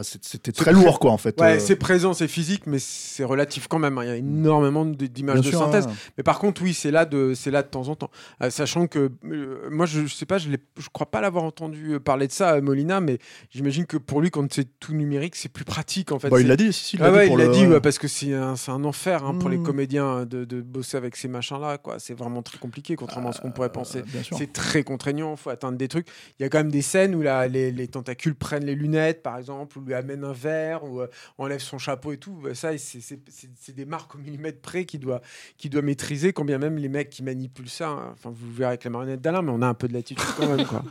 [0.02, 1.40] c'était très lourd, quoi, en fait.
[1.40, 3.96] Ouais, euh, c'est présent, c'est physique, mais c'est relatif quand même.
[3.96, 4.04] hein.
[4.04, 5.86] Il y a énormément d'images de sûr, synthèse.
[6.18, 8.10] Mais par contre, oui, c'est là de, là de temps en temps.
[8.42, 11.98] Euh, sachant que euh, moi, je, je sais pas, je, je crois pas l'avoir entendu
[11.98, 13.18] parler de ça à Molina, mais
[13.50, 16.28] j'imagine que pour lui, quand c'est tout numérique, c'est plus pratique en fait.
[16.28, 17.66] Bah, il l'a dit, si, si, il l'a Ah dit ouais, il l'a le- dit,
[17.66, 19.62] ouais, parce que c'est un, un enfer hein, pour les Mm.
[19.62, 21.78] comédiens de, de bosser avec ces machins-là.
[21.78, 21.98] quoi.
[21.98, 24.02] C'est vraiment très compliqué, contrairement à ce qu'on pourrait penser.
[24.32, 26.06] C'est très contraignant, il faut atteindre des trucs.
[26.38, 29.22] Il y a quand même des scènes où là, les, les tentacules prennent les lunettes,
[29.22, 31.06] par exemple, lui amènent un verre, ou euh,
[31.38, 32.32] enlèvent son chapeau et tout.
[32.42, 35.20] Bah, ça, c'est- des marques au millimètre près qu'il doit,
[35.58, 37.88] qu'il doit maîtriser, quand bien même les mecs qui manipulent ça.
[37.88, 38.10] hein.
[38.12, 40.48] Enfin, vous verrez avec la marionnette d'Alain, mais on a un peu de latitude quand
[40.56, 40.66] même.
[40.66, 40.82] Quoi.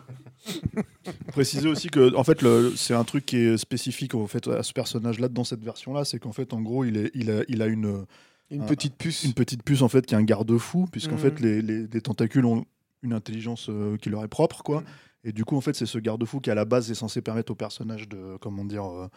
[1.31, 2.39] préciser aussi que en fait
[2.75, 5.93] c'est un truc qui est spécifique au fait à ce personnage là dans cette version
[5.93, 8.05] là c'est qu'en fait en gros il est il a, il a une
[8.51, 9.23] Une petite puce.
[9.23, 11.19] une petite puce en fait qui est un garde-fou puisqu'en Mhm.
[11.19, 12.65] fait les, les, les tentacules ont
[13.01, 14.85] une intelligence euh, qui leur est propre quoi Mhm.
[15.25, 17.51] Et du coup en fait c'est ce garde-fou qui à la base est censé permettre
[17.51, 19.07] au personnage de comment dire euh,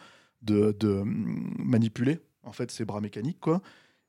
[0.41, 3.61] de, de hum, manipuler en fait ses bras mécaniques quoi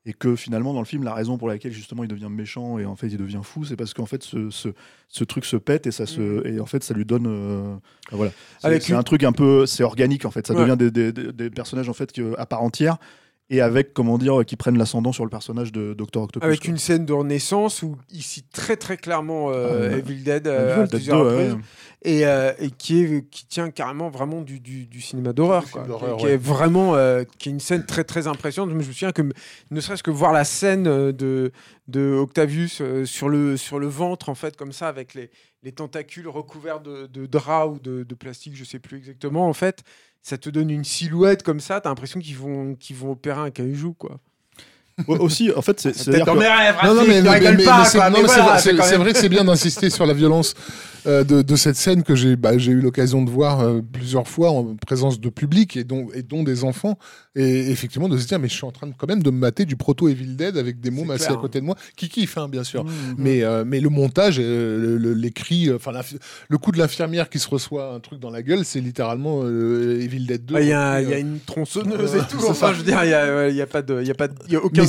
[0.03, 2.85] et que finalement dans le film la raison pour laquelle justement il devient méchant et
[2.85, 4.69] en fait il devient fou c'est parce qu'en fait ce, ce,
[5.09, 6.47] ce truc se pète et ça se Mhm.
[6.47, 7.75] et en fait ça lui donne euh,
[8.11, 10.61] voilà c'est une- un truc un peu c'est organique en fait ça Ouais.
[10.65, 12.97] devient des, des- des- personnages en fait à part entière
[13.51, 16.69] et avec comment dire qui prennent l'ascendant sur le personnage de Dr Octopus Avec quoi.
[16.69, 19.97] une scène de renaissance où il cite très très clairement euh, Ah.
[19.97, 21.49] Evil Dead euh, Evil à Dead plusieurs 2, ouais.
[21.49, 21.65] reprises.
[22.03, 25.65] et, euh, et qui, est, qui tient carrément vraiment du, du, du cinéma d'horreur.
[25.65, 26.31] Qui, d'horreur, qui ouais.
[26.33, 28.71] est vraiment euh, qui est une scène très très impressionnante.
[28.71, 29.21] Je me souviens que
[29.69, 31.51] ne serait-ce que voir la scène de,
[31.89, 35.29] de Octavius euh, sur, le, sur le ventre, en fait, comme ça, avec les,
[35.63, 39.53] les tentacules recouverts de, de drap ou de, de plastique, je sais plus exactement, en
[39.53, 39.83] fait.
[40.23, 43.51] Ça te donne une silhouette comme ça, t'as l'impression qu'ils vont, qu'ils vont opérer un
[43.51, 44.19] caillou, quoi.
[45.07, 47.63] Aussi en fait c'est C'est dans mes rêves, Non, non, mais, ne mais- rigole mais-
[47.63, 49.13] pas, mais c'est quoi, non, mais c'est voilà, vrai- c'est c'est- quand c'est même- vrai
[49.13, 50.53] que c'est bien d'insister sur la violence
[51.07, 54.27] euh, de, de cette scène que j'ai bah, j'ai eu l'occasion de voir euh, plusieurs
[54.27, 56.99] fois en présence de public et dont, et dont des enfants.
[57.35, 59.37] Et effectivement, de se dire, mais je suis en train de, quand même de me
[59.39, 62.37] mater du proto Evil Dead avec des assis clair, à côté de moi, qui kiffent,
[62.37, 62.83] hein, bien sûr.
[62.83, 62.89] Mmh.
[63.17, 65.91] Mais, euh, mais le montage, euh, le- le- les cris, enfin
[66.49, 69.99] le coup de l'infirmière qui se reçoit un truc dans la gueule, c'est littéralement euh,
[70.01, 70.59] Evil Dead 2.
[70.59, 72.37] Il y, a, repris, il y a euh, une tronçonneuse et tout.
[72.47, 72.73] Enfin, ça.
[72.73, 74.15] je veux dire, il y a, ouais, il y a pas de, il y a
[74.15, 74.83] pas de, il y a aucun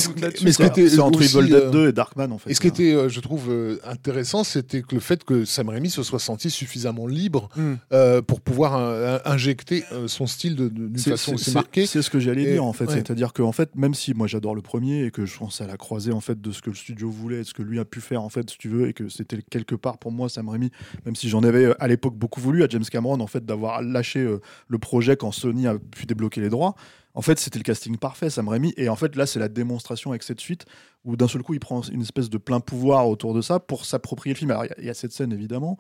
[0.45, 2.61] Mais ce- qui était entre Evil Dead euh, 2 et Darkman en fait Et ce
[2.61, 6.03] qui était, euh, je trouve, euh, intéressant, c'était que le fait que Sam Raimi se
[6.03, 7.75] soit senti suffisamment libre Hmm.
[7.93, 11.87] euh, pour pouvoir euh, injecter euh, son style de- de- d'une façon aussi marquée.
[11.87, 14.55] C'est ce que j'allais dire en fait, c'est-à-dire que en fait, même si moi j'adore
[14.55, 16.77] le premier et que je pense à la croisée en fait de ce que le
[16.77, 18.93] studio voulait, et ce que lui a pu faire en fait, si tu veux, et
[18.93, 20.71] que c'était quelque part pour moi Sam Raimi,
[21.07, 23.83] même si j'en avais euh, à l'époque beaucoup voulu à James Cameron en fait d'avoir
[23.83, 26.75] lâché euh, le projet quand Sony a pu débloquer les droits.
[27.15, 28.73] En fait, c'était le casting parfait, Sam Raimi.
[28.77, 30.65] Et en fait, là, c'est la démonstration avec cette suite
[31.05, 33.85] où d'un seul coup, il prend une espèce de plein pouvoir autour de ça pour
[33.85, 34.51] s'approprier le film.
[34.51, 35.77] Alors, il y a- il y, a cette scène évidemment.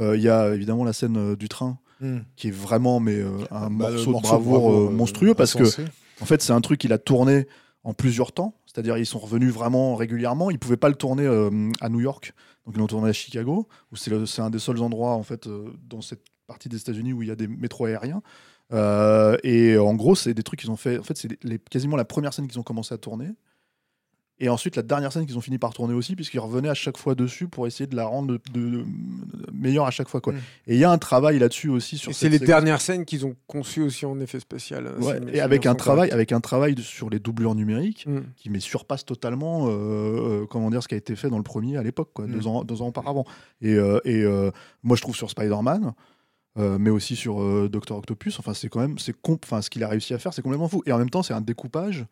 [0.00, 2.18] Euh, Il y a évidemment la scène euh, du train Hmm.
[2.36, 5.62] qui est vraiment mais euh, un Bah, morceau, de bravoure, monstrueux parce que
[6.20, 7.46] en fait c'est un truc qu'il a tourné
[7.84, 11.24] en plusieurs temps c'est-à-dire ils sont revenus vraiment régulièrement ils pouvaient pas le tourner
[11.80, 12.34] à New York
[12.66, 15.48] donc ils l'ont tourné à Chicago où c'est un des seuls endroits en fait
[15.88, 18.22] dans cette partie des États-Unis où il y a des métros aériens
[18.72, 21.96] Euh, et en gros c'est des trucs qu'ils ont fait en fait c'est les- quasiment
[21.96, 23.28] la première scène qu'ils ont commencé à tourner
[24.40, 26.98] et ensuite, la dernière scène qu'ils ont fini par tourner aussi, puisqu'ils revenaient à chaque
[26.98, 28.84] fois dessus pour essayer de la rendre de, de- de-
[29.52, 30.20] meilleure à chaque fois.
[30.20, 30.32] Quoi.
[30.32, 30.36] Mm.
[30.66, 32.46] Et il y a un travail là-dessus aussi sur c'est les séquence.
[32.48, 34.88] dernières scènes qu'ils ont conçues aussi en effet spécial.
[34.88, 38.22] euh, Ouais, et avec un travail, avec un travail de- sur les doublures numériques Mm.
[38.34, 39.70] qui mais surpasse totalement, euh,
[40.42, 42.32] euh, comment dire, ce qui a été fait dans le premier à l'époque, quoi, Mm.
[42.32, 43.24] deux ans, deux ans auparavant.
[43.62, 44.24] Et, euh, et
[44.82, 45.92] moi, je trouve sur Spider-Man.
[46.58, 49.82] Euh, mais aussi sur euh, Doctor Octopus, enfin c'est quand même, c'est enfin ce qu'il
[49.82, 50.82] a réussi à faire, c'est complètement fou.
[50.86, 52.06] Et en même temps, c'est un découpage,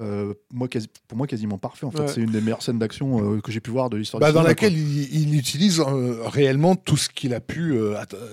[0.00, 0.68] euh, moi
[1.08, 1.84] pour moi quasiment parfait.
[1.84, 2.08] En fait, Ouais.
[2.08, 4.20] c'est une des meilleures scènes d'action euh, que j'ai pu voir de l'histoire.
[4.20, 7.76] Bah, dans laquelle il, il utilise réellement tout ce qu'il a pu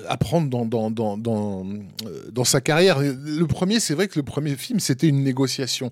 [0.08, 1.66] apprendre dans, dans, dans, dans,
[2.32, 3.00] dans sa carrière.
[3.02, 5.92] Le premier, c'est vrai que le premier film, c'était une négociation.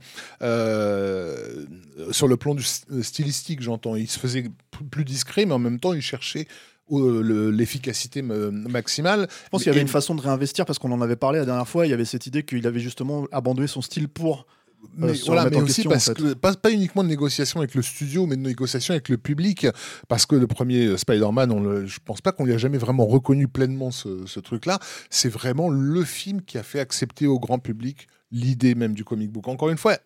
[2.12, 3.96] Sur le plan du stylistique, j'entends.
[3.96, 4.46] Il se faisait
[4.92, 6.48] plus discret, mais en même temps, il cherchait
[6.90, 9.28] l'efficacité ma- maximale.
[9.46, 11.46] Je pense qu'il y avait une façon de réinvestir parce qu'on en avait parlé la
[11.46, 11.86] dernière fois.
[11.86, 14.48] Il y avait cette idée qu'il avait justement abandonné son style pour
[14.96, 16.22] Mais, se voilà, mais aussi question, parce en fait.
[16.22, 19.68] que pas, pas uniquement de négociation avec le studio, mais de négociation avec le public.
[20.08, 22.78] Parce que le premier euh, Spider-Man, on le- je pense pas qu'on lui a jamais
[22.78, 24.80] vraiment reconnu pleinement ce, ce truc-là.
[25.10, 29.32] C'est vraiment le film qui a fait accepter au grand public l'idée même du comic
[29.32, 29.48] book.
[29.48, 29.98] Encore une fois,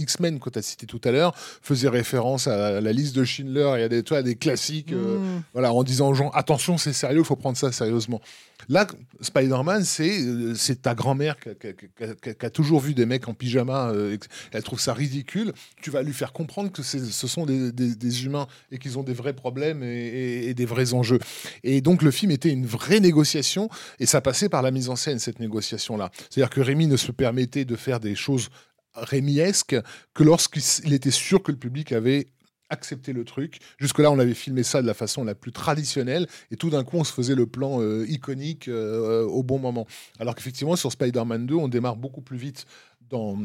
[0.00, 3.74] X-Men que tu as cité tout à l'heure faisait référence à la liste de Schindler
[3.78, 5.42] et à des, tu vois, des classiques, euh, Mmh.
[5.52, 8.20] voilà, en disant aux gens attention, c'est sérieux, il faut prendre ça sérieusement.
[8.68, 8.86] Là,
[9.20, 12.46] Spider-Man, c'est euh, c'est ta grand-mère qui, a- qui a- qui a- qui a- qui
[12.46, 14.16] a toujours vu des mecs en pyjama, euh,
[14.52, 15.52] elle trouve ça ridicule.
[15.82, 18.98] Tu vas lui faire comprendre que c'est- ce sont des, des- des humains et qu'ils
[18.98, 21.18] ont des vrais problèmes et, et- et des vrais enjeux.
[21.64, 24.96] Et donc le film était une vraie négociation et ça passait par la mise en
[24.96, 26.10] scène, cette négociation-là.
[26.30, 28.48] C'est-à-dire que Rémi ne se permettait de faire des choses
[28.94, 29.76] rémiesques
[30.14, 32.26] que lorsqu'il était sûr que le public avait
[32.70, 33.58] accepté le truc.
[33.78, 36.96] Jusque-là, on avait filmé ça de la façon la plus traditionnelle, et tout d'un coup,
[36.96, 39.86] on se faisait le plan euh, iconique euh, au bon moment.
[40.18, 42.66] Alors qu'effectivement, sur Spider-Man 2, on démarre beaucoup plus vite
[43.00, 43.38] dans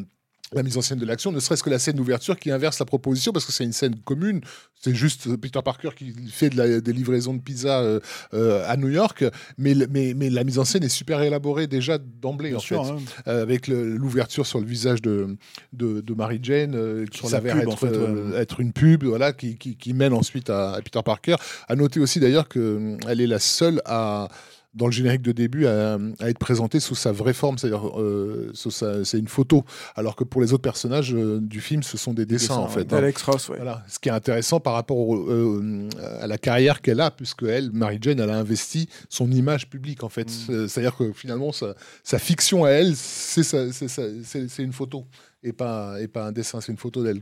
[0.56, 2.86] la mise en scène de l'action, ne serait-ce que la scène d'ouverture qui inverse la
[2.86, 4.42] proposition, parce que c'est une scène commune.
[4.82, 8.00] C'est juste Peter Parker qui fait de la- des livraisons de pizza euh,
[8.34, 9.24] euh, à New York,
[9.58, 12.92] mais, mais, mais la mise en scène est super élaborée déjà d'emblée, en sûr, fait.
[12.92, 12.98] hein.
[13.28, 15.36] Euh, avec l'ouverture sur le visage de,
[15.74, 18.38] de, de Mary Jane, qui s'avère être, en fait, ouais.
[18.38, 21.36] être une pub, voilà, qui, qui, qui mène ensuite à, à Peter Parker.
[21.68, 24.28] À noter aussi d'ailleurs qu'elle est la seule à
[24.76, 28.52] dans le générique de début à, à être présentée sous sa vraie forme, c'est-à-dire euh,
[28.54, 29.64] c'est une photo,
[29.96, 32.68] alors que pour les autres personnages euh, du film, ce sont des dessins, dessins, en
[32.68, 32.92] fait.
[32.94, 32.98] hein.
[32.98, 33.56] Alex Ross, ouais.
[33.58, 35.88] Voilà, ce qui est intéressant par rapport au- euh,
[36.20, 40.04] à la carrière qu'elle a, puisque elle, Mary Jane, elle a investi son image publique
[40.04, 40.30] en fait.
[40.30, 45.06] C'est- C'est-à-dire que finalement, sa, sa fiction à elle, c'est une photo
[45.44, 47.22] et pas, et pas un dessin, c'est une photo d'elle.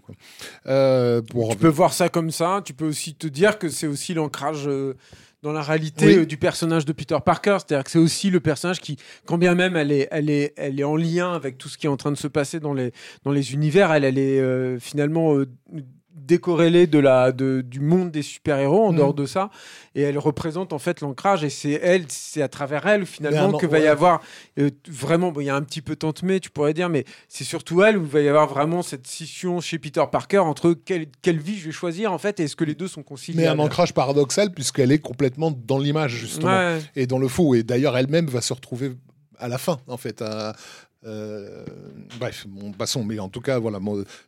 [0.66, 2.62] Euh, Tu peux voir ça comme ça.
[2.66, 4.68] Tu peux aussi te dire que c'est aussi l'ancrage
[5.44, 6.16] dans la réalité Oui.
[6.20, 7.58] euh, du personnage de Peter Parker.
[7.60, 10.80] C'est-à-dire que c'est aussi le personnage qui, quand bien même elle est, elle est, elle
[10.80, 12.92] est en lien avec tout ce qui est en train de se passer dans les,
[13.24, 15.48] dans les univers, elle, elle est euh, finalement euh,
[16.16, 18.98] décorrélée de la, de, du monde des super-héros en Mhm.
[18.98, 19.50] dehors de ça.
[19.96, 21.44] Et elle représente en fait l'ancrage.
[21.44, 24.22] Et c'est elle, c'est à travers elle finalement Mais un- que va y avoir
[24.60, 25.32] euh, vraiment.
[25.32, 27.84] bon, Il y a un petit peu Tante May, tu pourrais dire, mais c'est surtout
[27.84, 31.40] elle où il va y avoir vraiment cette scission chez Peter Parker entre quelle, quelle
[31.40, 33.60] vie je vais choisir en fait et est-ce que les deux sont mais conciliables.
[33.60, 36.48] un ancrage paradoxal, puisqu'elle est complètement dans l'image, justement.
[36.52, 36.80] Ouais.
[36.96, 37.56] et dans le faux.
[37.56, 38.94] Et d'ailleurs, elle-même va se retrouver
[39.40, 40.22] à la fin, en fait.
[40.22, 40.56] à-
[41.06, 41.66] euh,
[42.20, 43.04] bref, bon, passons.
[43.04, 43.80] Mais en tout cas, voilà,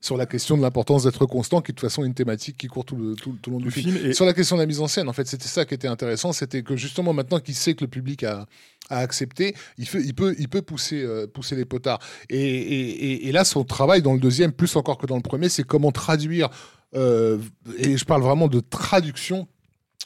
[0.02, 2.68] sur la question de l'importance d'être constant, qui de toute façon est une thématique qui
[2.68, 4.14] court tout le, tout, tout le long du Le film.
[4.14, 6.34] Sur la question de la mise en scène, en fait, c'était ça qui était intéressant,
[6.34, 8.46] c'était que justement maintenant qu'il sait que le public a,
[8.90, 12.00] a accepté, il, fait, il peut, il peut pousser, euh, pousser les potards.
[12.30, 15.22] Et, et- et- et là, son travail dans le deuxième, plus encore que dans le
[15.22, 16.50] premier, c'est comment traduire,
[16.96, 17.40] euh,
[17.78, 19.48] et je parle vraiment de traduction,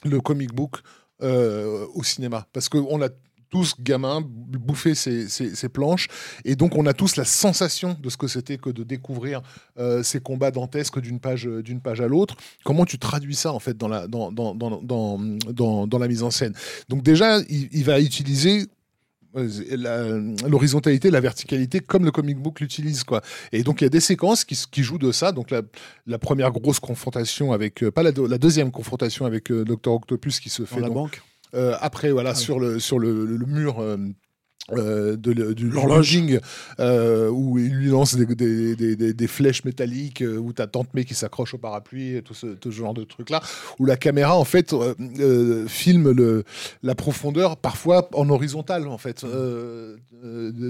[0.06, 0.78] le comic book
[1.22, 2.48] euh, au cinéma.
[2.54, 3.10] Parce qu'on a
[3.50, 6.08] tous, gamins, bouffé ces, ces- ces planches,
[6.46, 9.42] et donc on a tous la sensation de ce que c'était que de découvrir
[9.80, 12.36] euh, ces combats dantesques d'une page, euh, d'une page à l'autre.
[12.64, 15.18] Comment tu traduis ça, en fait, dans la, dans, dans, dans, dans,
[15.52, 16.54] dans- dans la mise en scène?
[16.90, 18.68] Donc déjà, il, il va utiliser
[19.36, 23.04] euh, la- l'horizontalité, la verticalité, comme le comic book l'utilise.
[23.04, 23.22] quoi.
[23.52, 25.32] Et donc il y a des séquences qui, jouent de ça.
[25.32, 25.62] Donc la,
[26.08, 29.92] la première grosse confrontation avec, euh, pas la, deux- la deuxième confrontation avec euh, Dr
[29.94, 31.22] Octopus qui se Dans fait la donc, banque.
[31.54, 32.44] Euh, après, voilà, Ah oui.
[32.44, 33.80] sur, le, sur le, le- le mur.
[34.72, 35.32] Euh, de,
[35.64, 36.40] lodging,
[36.80, 41.06] euh, où il lui lance des, des, des- flèches métalliques, euh, où t'as Tante May
[41.06, 43.42] qui s'accroche au parapluie, tout ce, genre de trucs-là,
[43.80, 46.44] où la caméra, en fait, euh, euh, filme le,
[46.84, 49.26] la profondeur, parfois en horizontal, en fait.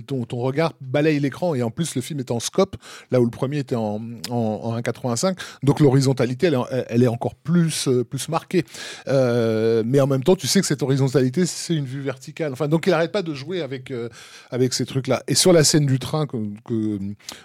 [0.08, 2.78] Ton, ton regard balaye l'écran, et en plus, le film est en scope,
[3.12, 7.36] là où le premier était en, en, en 1,85, donc l'horizontalité, elle, elle est encore
[7.36, 8.63] plus, plus marquée.
[9.08, 12.54] Mais en même temps, tu sais que cette horizontalité, c'est une vue verticale.
[12.54, 14.10] Enfin, donc il n'arrête pas de jouer avec, euh,
[14.50, 15.24] avec ces trucs-là.
[15.28, 16.28] Et sur la scène du train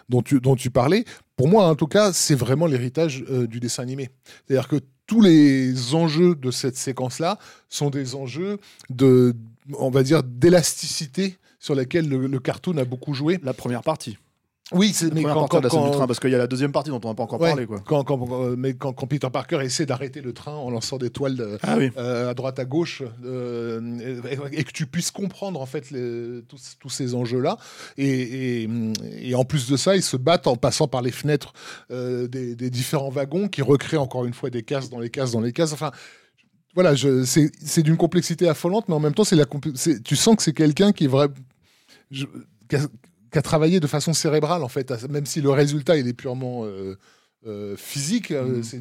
[0.09, 1.05] dont tu parlais,
[1.37, 4.11] pour moi, en tout cas, c'est vraiment l'héritage euh, du dessin animé.
[4.47, 8.59] C'est-à-dire que tous les enjeux de cette séquence-là sont des enjeux
[8.91, 9.35] de,
[9.75, 13.39] on va dire, d'élasticité sur laquelle le, le cartoon a beaucoup joué.
[13.43, 14.19] La première partie.
[14.73, 16.35] Oui, c'est mais quand, partie de la quand- scène du quand- train, parce qu'il y
[16.35, 17.67] a la deuxième partie dont on n'a pas encore Ouais, parlé.
[17.67, 17.81] Quoi.
[17.85, 21.11] quand- quand- euh, mais quand, quand Peter Parker essaie d'arrêter le train en lançant des
[21.11, 21.91] toiles de- Ah oui.
[21.99, 24.23] euh, à droite à gauche euh,
[24.53, 27.59] et, et que tu puisses comprendre en fait les- tous, tous ces enjeux là
[27.99, 28.69] et, et-
[29.21, 31.53] et en plus de ça ils se battent en passant par les fenêtres
[31.91, 35.33] euh, des, des différents wagons qui recréent encore une fois des cases dans les cases
[35.33, 35.91] dans les cases enfin
[36.75, 40.03] voilà je- c'est c'est d'une complexité affolante mais en même temps c'est la compl- c'est-
[40.03, 41.29] tu sens que c'est quelqu'un qui est vrai
[42.11, 42.25] je-
[43.35, 46.65] qui a- travaillé de façon cérébrale en fait, même si le résultat il est purement
[46.65, 46.97] euh,
[47.47, 48.63] euh, physique, euh, Mhm.
[48.63, 48.81] c'est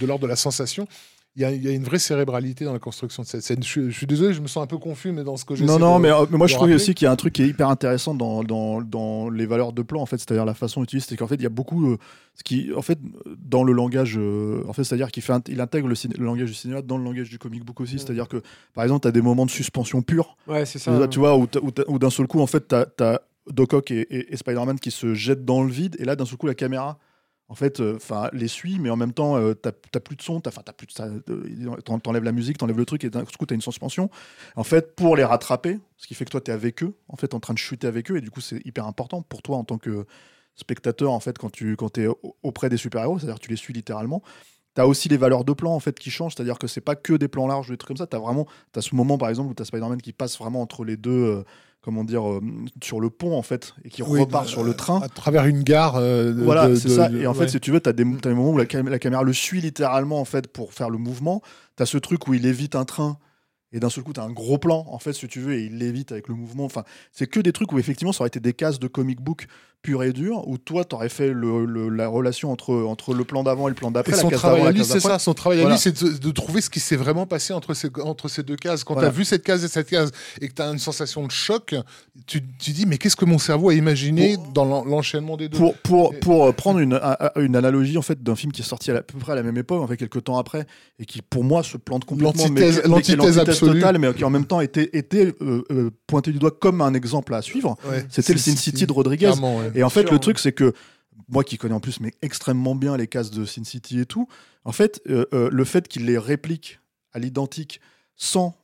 [0.00, 0.86] de l'ordre de la sensation.
[1.34, 3.62] Il y, a, il y a une vraie cérébralité dans la construction de cette scène.
[3.62, 5.54] Je, suis- je suis désolé, je me sens un peu confus, mais dans ce que
[5.54, 7.16] j'ai Non, non, mais, euh, mais moi de je trouve aussi qu'il y a un
[7.16, 10.44] truc qui est hyper intéressant dans, dans, dans les valeurs de plan, en fait, c'est-à-dire
[10.44, 11.96] la façon utilisée, c'est qu'en fait il y a beaucoup, euh,
[12.34, 12.98] ce qui, en fait,
[13.38, 16.54] dans le langage, euh, en fait, c'est-à-dire qu'il fait, il intègre le, le langage du
[16.54, 18.42] cinéma dans le langage du comic book aussi, c'est-à-dire que,
[18.74, 20.90] par exemple, tu as des moments de suspension pure, Ouais, c'est ça.
[20.98, 24.78] Là, tu vois, où d'un seul coup, en fait, tu as, Doc Ock et, Spider-Man
[24.78, 26.98] qui se jettent dans le vide, et là, d'un seul coup, la caméra,
[27.48, 27.98] en fait, euh,
[28.32, 31.76] les suit, mais en même temps, euh, t'as plus de son, t'as plus de euh,
[31.84, 34.08] t'en- t'enlèves la musique, t'enlèves le truc, et d'un coup, t'as une suspension.
[34.56, 37.34] En fait, pour les rattraper, ce qui fait que toi, t'es avec eux, en fait,
[37.34, 39.64] en train de chuter avec eux, et du coup, c'est hyper important pour toi en
[39.64, 40.06] tant que
[40.54, 43.72] spectateur, en fait, quand tu quand es au- auprès des super-héros, c'est-à-dire tu les suis
[43.72, 44.22] littéralement.
[44.74, 47.12] T'as aussi les valeurs de plan en fait qui changent, c'est-à-dire que c'est pas que
[47.12, 48.06] des plans larges ou des trucs comme ça.
[48.06, 50.96] T'as vraiment, t'as ce moment par exemple où t'as Spider-Man qui passe vraiment entre les
[50.96, 51.44] deux, euh,
[51.82, 52.40] comment dire, euh,
[52.82, 55.00] sur le pont en fait, et qui Oui, repart sur le train.
[55.02, 55.96] À travers une gare.
[55.96, 57.10] euh, Voilà, c'est ça.
[57.10, 57.48] Et en fait, ouais.
[57.48, 60.20] si tu veux, tu as des, moments où la, cam- la caméra le suit littéralement
[60.20, 61.42] en fait pour faire le mouvement.
[61.76, 63.18] Tu as ce truc où il évite un train
[63.74, 65.64] et d'un seul coup, tu as un gros plan en fait, si tu veux, et
[65.64, 66.64] il l'évite avec le mouvement.
[66.66, 69.46] Enfin, c'est que des trucs où effectivement, ça aurait été des cases de comic book
[69.82, 73.24] pur et dur où toi, tu aurais fait le- le- la relation entre, entre le
[73.24, 74.12] plan d'avant et le plan d'après.
[74.22, 75.18] son case travail à lui, c'est ça.
[75.18, 77.88] Son travail à lui, c'est de, de trouver ce qui s'est vraiment passé entre ces,
[78.04, 78.84] entre ces deux cases.
[78.84, 79.08] Quand Voilà.
[79.08, 81.32] tu as vu cette case et cette case et que tu as une sensation de
[81.32, 81.74] choc,
[82.26, 85.58] tu, tu dis, mais qu'est-ce que mon cerveau a imaginé dans l'en- l'enchaînement des deux?
[85.58, 88.62] Pour, pour, pour euh, prendre une, un- un- une analogie en fait d'un film qui
[88.62, 90.38] est sorti à, la- à peu près à la même époque, en fait quelques temps
[90.38, 90.64] après,
[91.00, 92.44] et qui pour moi se plante complètement,
[92.86, 93.80] L'antithèse- absolue.
[93.80, 96.94] totale, mais qui en même temps était, était euh, euh, pointé du doigt comme un
[96.94, 97.76] exemple à suivre.
[97.90, 99.26] Ouais, C'était le Sin City de Rodriguez.
[99.40, 99.71] Ouais.
[99.74, 100.72] Et en fait, sûr, le truc, c'est que
[101.28, 104.26] moi qui connais en plus mais extrêmement bien les cases de Sin City et tout,
[104.64, 106.80] en fait, euh, euh, le fait qu'il les réplique
[107.12, 107.80] à l'identique
[108.16, 108.56] sans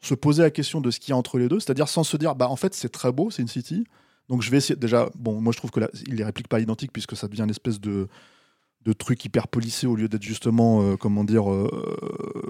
[0.00, 2.16] se poser la question de ce qu'il y a entre les deux, c'est-à-dire sans se
[2.16, 3.84] dire, bah en fait, c'est très beau, Sin City.
[4.28, 4.76] Donc je vais essayer.
[4.76, 7.28] Déjà, bon, moi je trouve que là, il les réplique pas à l'identique puisque ça
[7.28, 8.08] devient une espèce de
[8.86, 11.68] de truc hyper polissé au lieu d'être justement, euh, comment dire, euh,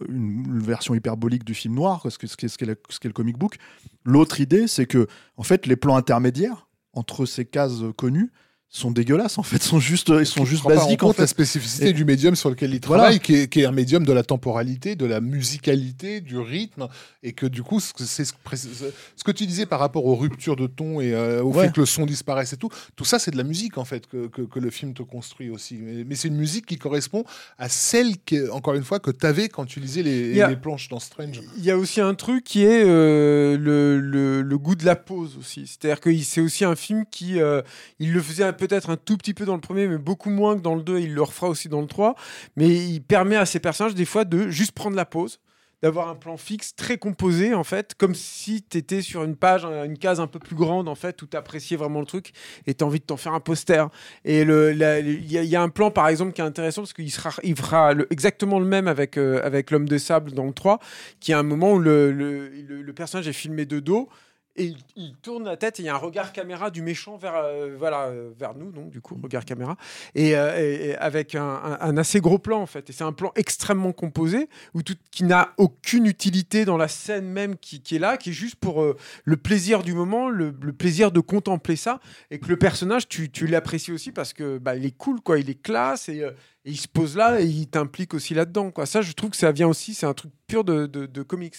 [0.09, 3.01] une, une version hyperbolique du film noir, ce qu'est ce qu'est- ce qu'est la- ce
[3.01, 3.57] qu'est le comic book.
[4.05, 8.33] L'autre idée, c'est que, en fait, les plans intermédiaires entre ces cases connues
[8.73, 11.19] sont dégueulasses, en fait, sont juste, ils sont juste prend pas en basiques, en compte
[11.19, 11.31] la fait.
[11.33, 13.03] spécificité Et- du médium sur lequel il Voilà.
[13.03, 16.87] travaille, qui, est, qui est un médium de la temporalité, de la musicalité, du rythme,
[17.25, 20.07] et que du coup, ce que- c'est ce, que- ce que tu disais par rapport
[20.07, 21.67] aux ruptures de ton et euh, au Ouais.
[21.67, 24.07] fait que le son disparaisse et tout, tout ça, c'est de la musique en fait
[24.07, 25.75] que, que- que le film te construit aussi.
[25.75, 27.25] Mais, mais c'est une musique qui correspond
[27.59, 30.57] à celle, qui, encore une fois, que tu avais quand tu lisais les, a- les
[30.57, 31.41] planches dans Strange.
[31.59, 34.95] Il y a aussi un truc qui est euh, le, le- le goût de la
[34.97, 35.67] pause aussi.
[35.67, 37.63] C'est-à-dire que c'est aussi un film qui, euh,
[37.99, 40.57] il le faisait un- peut-être un tout petit peu dans le premier, mais beaucoup moins
[40.57, 42.15] que dans le 2, et il le refera aussi dans le 3.
[42.57, 45.41] Mais il permet à ces personnages des fois de juste prendre la pause
[45.83, 49.65] d'avoir un plan fixe très composé en fait comme si tu étais sur une page
[49.65, 52.33] un- une case un peu plus grande en fait où tu appréciais vraiment le truc
[52.67, 53.87] et tu as envie de t'en faire un poster
[54.27, 57.57] et il y, a- un plan par exemple qui est intéressant parce qu'il sera il
[57.57, 60.81] fera exactement le même avec euh, avec l'homme de sable dans le 3
[61.19, 64.11] qui est un moment où le, le- le personnage est filmé de dos
[64.57, 67.17] et il, il tourne la tête et il y a un regard caméra du méchant
[67.17, 69.77] vers, euh, voilà, euh, vers nous, donc du coup, regard caméra,
[70.15, 72.91] et, euh, et- et avec un, un- un assez gros plan en fait.
[72.91, 77.27] Et c'est un plan extrêmement composé, où tout, qui n'a aucune utilité dans la scène
[77.27, 80.55] même qui, qui est là, qui est juste pour euh, le plaisir du moment, le,
[80.61, 84.59] le plaisir de contempler ça, et que le personnage, tu, tu l'apprécies aussi parce que
[84.59, 86.25] bah, il est cool, quoi, il est classe, et,
[86.65, 88.73] et il se pose là, et il t'implique aussi là-dedans.
[88.85, 91.57] Ça, je trouve que ça vient aussi, c'est un truc pur de, de, comics.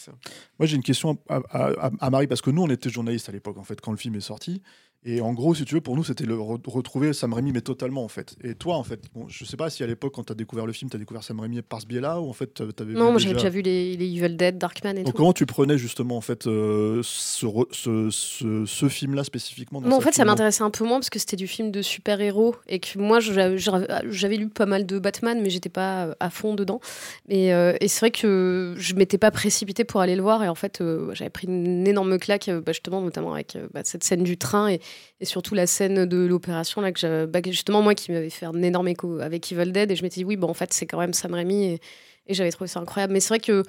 [0.59, 3.57] Moi, j'ai une question à- à Marie, parce que nous, on était journalistes à l'époque,
[3.57, 4.61] en fait, quand le film est sorti.
[5.03, 7.61] Et en gros, si tu veux, pour nous, c'était le re- retrouver Sam Raimi, mais
[7.61, 8.35] totalement, en fait.
[8.43, 10.67] Et toi, en fait, bon, je sais pas si à l'époque, quand tu as découvert
[10.67, 12.93] le film, tu as découvert Sam Raimi par ce biais-là, ou en fait, tu avais
[12.93, 15.17] Non, moi j'avais déjà vu les, les Evil Dead, Darkman et Donc, tout.
[15.17, 20.01] comment tu prenais justement, en fait, euh, ce, ce, ce- ce film-là spécifiquement dans en
[20.01, 22.99] fait, ça m'intéressait un peu moins parce que c'était du film de super-héros et que
[22.99, 26.79] moi, j'a- j'a- j'avais lu pas mal de Batman, mais j'étais pas à fond dedans.
[27.27, 30.43] Et, euh, et c'est vrai que je m'étais pas précipitée pour aller le voir.
[30.43, 34.03] Et en fait, euh, j'avais pris une énorme claque, bah, justement, notamment avec bah, cette
[34.03, 34.79] scène du train et,
[35.19, 38.61] et surtout la scène de l'opération, là, que bah, justement, moi, qui m'avait fait un
[38.61, 39.91] énorme écho avec Evil Dead.
[39.91, 41.65] Et je m'étais dit, oui, bon, en fait, c'est quand même Sam Raimi.
[41.65, 41.79] Et,
[42.27, 43.13] et j'avais trouvé ça incroyable.
[43.13, 43.63] Mais c'est vrai que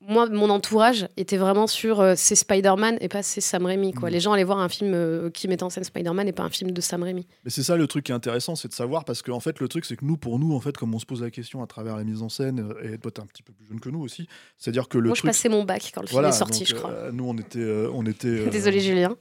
[0.00, 3.92] moi, mon entourage était vraiment sur euh, c'est Spider-Man et pas c'est Sam Raimi.
[3.92, 4.08] Quoi.
[4.08, 4.12] Mm.
[4.12, 6.50] Les gens allaient voir un film euh, qui mettait en scène Spider-Man et pas un
[6.50, 7.26] film de Sam Raimi.
[7.44, 9.60] Mais c'est ça le truc qui est intéressant, c'est de savoir, parce que en fait,
[9.60, 11.62] le truc, c'est que nous, pour nous, en fait, comme on se pose la question
[11.62, 13.78] à travers la mise en scène, euh, et toi, t'es un petit peu plus jeune
[13.80, 16.34] que nous aussi, c'est-à-dire que le moi, je passais mon bac quand le Voilà, film
[16.34, 16.90] est sorti, donc, je crois.
[16.90, 17.86] euh, nous, on était.
[17.92, 19.14] on était Désolé, Julien.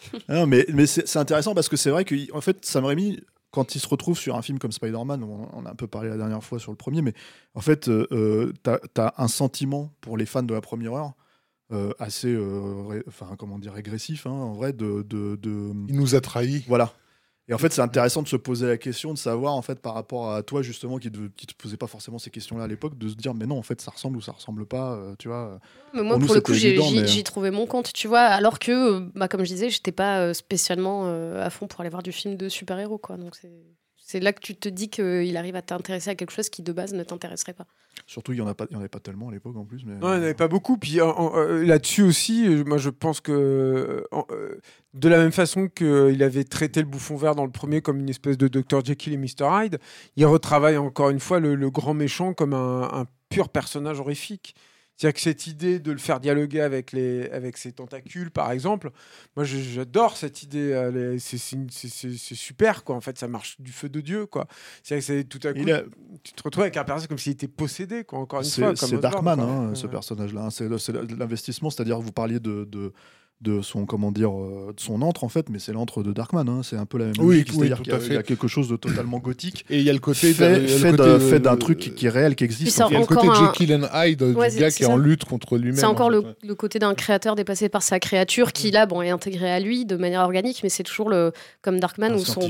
[0.28, 3.74] Non, mais, mais c'est intéressant parce que c'est vrai que en fait, Sam Raimi, quand
[3.74, 6.44] il se retrouve sur un film comme Spider-Man, on, a un peu parlé la dernière
[6.44, 7.14] fois sur le premier, mais
[7.54, 11.12] en fait, euh, euh, t'as as un sentiment pour les fans de la première heure
[11.72, 15.96] euh, assez, euh, ré- enfin, comment dire, régressif, hein, en vrai, de, de, de- Il
[15.96, 16.64] nous a trahis.
[16.68, 16.92] voilà.
[17.48, 19.94] Et en fait, c'est intéressant de se poser la question, de savoir, en fait, par
[19.94, 23.08] rapport à toi, justement, qui ne te posait pas forcément ces questions-là à l'époque, de
[23.08, 25.58] se dire, mais non, en fait, ça ressemble ou ça ressemble pas, euh, tu vois.
[25.94, 28.20] Mais moi, Pour nous, le coup, j'ai mais- j'y trouvais mon compte, tu vois.
[28.20, 31.80] Alors que, euh, bah, comme je disais, j'étais pas euh, spécialement euh, à fond pour
[31.80, 33.16] aller voir du film de super-héros, quoi.
[33.16, 33.50] Donc c'est
[34.10, 36.72] C'est là que tu te dis qu'il arrive à t'intéresser à quelque chose qui de
[36.72, 37.66] base ne t'intéresserait pas.
[38.06, 39.66] Surtout, il n'y en, a pas- il y en avait pas tellement à l'époque en
[39.66, 39.84] plus.
[39.84, 39.96] Mais...
[39.96, 40.78] Non, il n'y en avait pas beaucoup.
[40.78, 44.62] Puis euh, là-dessus aussi, moi je pense que euh, en- euh,
[44.94, 48.08] de la même façon qu'il avait traité le bouffon vert dans le premier comme une
[48.08, 49.78] espèce de Dr Jekyll et Mr Hyde,
[50.16, 54.54] il retravaille encore une fois le, le grand méchant comme un, un pur personnage horrifique.
[55.00, 58.90] C'est-à-dire que cette idée de le faire dialoguer avec, les, avec ses tentacules, par exemple,
[59.36, 60.72] moi j'adore cette idée.
[60.72, 62.96] est- C'est super, quoi.
[62.96, 64.48] En fait, ça marche du feu de Dieu, quoi.
[64.82, 65.82] C'est-à-dire que c'est tout à coup, a-
[66.24, 68.18] tu te retrouves avec un personnage comme s'il était possédé, quoi.
[68.18, 68.74] Encore une C'est fois.
[68.74, 70.46] comme c'est Darkman, hein, ce personnage-là.
[70.46, 70.50] hein.
[70.50, 72.92] C'est l'investissement, c'est-à-dire vous parliez de, de,
[73.40, 76.48] de son comment dire euh, de son antre en fait, mais c'est l'antre de Darkman.
[76.48, 76.62] hein.
[76.64, 78.06] C'est un peu la même Oui, logique, oui, c'est-à-dire tout qu'il y, a- à fait.
[78.08, 79.64] il y a quelque chose de totalement gothique.
[79.70, 82.34] Et il y a le côté fait, fait d'un- euh, truc qui, qui est réel,
[82.34, 82.82] qui existe.
[82.88, 84.86] Il y a le côté encore un- Jekyll and Hyde Ouais, du gars qui est
[84.86, 85.76] en lutte contre lui-même.
[85.76, 86.34] C'est encore en le, fait, ouais.
[86.42, 89.84] le côté d'un créateur dépassé par sa créature qui là bon est intégré à lui
[89.84, 91.32] de manière organique mais c'est toujours le
[91.62, 92.40] comme Darkman Un où son,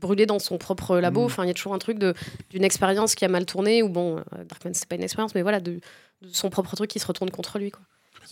[0.00, 1.24] brûlé dans son propre labo Mm.
[1.26, 2.14] enfin il y a toujours un truc de
[2.50, 5.42] d'une expérience qui a mal tourné ou bon euh, Darkman c'est pas une expérience mais
[5.42, 5.72] voilà de,
[6.22, 7.82] de son propre truc qui se retourne contre lui quoi.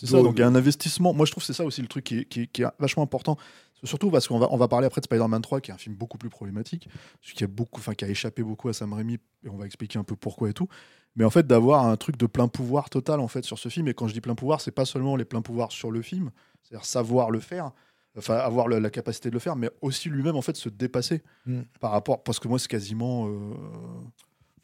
[0.03, 1.13] C'est ça, donc il y a un investissement.
[1.13, 2.67] Moi, je trouve que c'est ça aussi le truc qui est, qui est- qui est
[2.79, 3.37] vachement important.
[3.85, 5.95] Surtout parce qu'on va, on va parler après de Spider-Man 3, qui est un film
[5.95, 6.87] beaucoup plus problématique,
[7.21, 9.99] qui a, beaucoup, enfin, qui a échappé beaucoup à Sam Raimi, et on va expliquer
[9.99, 10.69] un peu pourquoi et tout.
[11.17, 13.87] Mais en fait, d'avoir un truc de plein pouvoir total en fait sur ce film,
[13.89, 16.31] et quand je dis plein pouvoir, c'est pas seulement les pleins pouvoirs sur le film,
[16.63, 17.71] c'est-à-dire savoir le faire,
[18.17, 21.61] enfin avoir la capacité de le faire, mais aussi lui-même en fait se dépasser Mm.
[21.81, 23.27] par rapport, parce que moi c'est quasiment.
[23.27, 23.53] euh,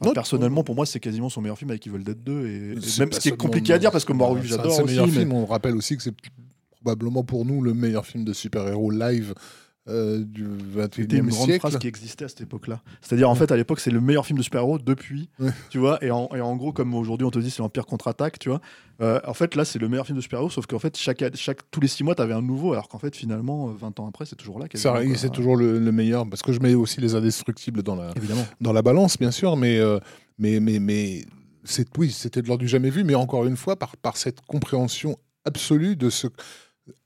[0.07, 2.47] enfin, personnellement, pour moi, c'est quasiment son meilleur film avec Evil Dead 2.
[2.47, 4.85] Et, et C'est même ce qui est compliqué à dire parce que C'est de j'adore
[4.85, 5.33] meilleurs mais- films.
[5.33, 6.13] On rappelle aussi que c'est
[6.81, 9.33] probablement pour nous le meilleur film de super-héros live
[9.87, 10.45] euh, du
[10.91, 12.81] C'était une 21e grande phrase qui existait à cette époque-là.
[13.01, 13.39] C'est-à-dire, en Ouais.
[13.39, 15.51] fait, à l'époque, c'est le meilleur film de super-héros depuis, Ouais.
[15.69, 16.03] tu vois.
[16.03, 18.61] Et en, et en gros, comme aujourd'hui, on te dit c'est l'Empire contre-attaque, tu vois.
[19.01, 21.59] euh, en fait, là, c'est le meilleur film de super-héros, sauf qu'en fait, chaque, chaque,
[21.71, 24.07] tous les six mois, tu avais un nouveau, alors qu'en fait, finalement, euh, 20 ans
[24.07, 24.65] après, c'est toujours là.
[24.73, 28.45] C'est toujours le, le meilleur parce que je mets aussi les indestructibles dans la Évidemment.
[28.61, 29.99] dans la balance, bien sûr, mais euh,
[30.37, 31.25] mais mais mais
[31.63, 34.41] c'est oui, c'était de l'ordre du jamais vu, mais encore une fois par par cette
[34.41, 36.27] compréhension absolue de ce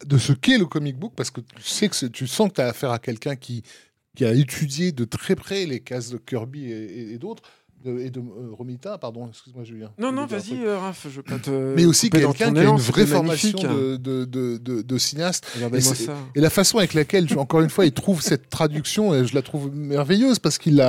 [0.05, 2.61] de ce qu'est le comic book, parce que tu sais que tu sens que tu
[2.61, 3.63] as affaire à quelqu'un qui
[4.21, 7.43] a étudié de très près les cases de Kirby et, d'autres
[7.85, 9.91] et de euh, Romita, pardon, excuse-moi Julien.
[9.97, 11.49] Non, non, vas-y, euh, Raph, je veux pas te.
[11.75, 13.73] mais aussi quelqu'un qui a une vraie formation hein.
[13.73, 15.45] de, de, de, de- cinéaste.
[15.73, 16.15] Et c'est- ça.
[16.35, 19.41] Et la façon avec laquelle, encore une fois, il trouve cette traduction, et je la
[19.41, 20.83] trouve merveilleuse parce qu'il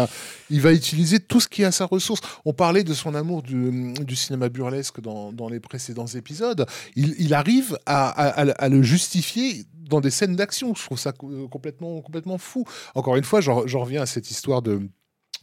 [0.50, 2.20] il va utiliser tout ce qui est à sa ressource.
[2.44, 6.66] On parlait de son amour du, cinéma burlesque dans, dans les précédents épisodes.
[6.96, 10.74] Il, arrive à, le justifier dans des scènes d'action.
[10.74, 12.64] Je trouve ça co- complètement, complètement fou.
[12.94, 14.88] Encore une fois, j'en reviens à cette histoire de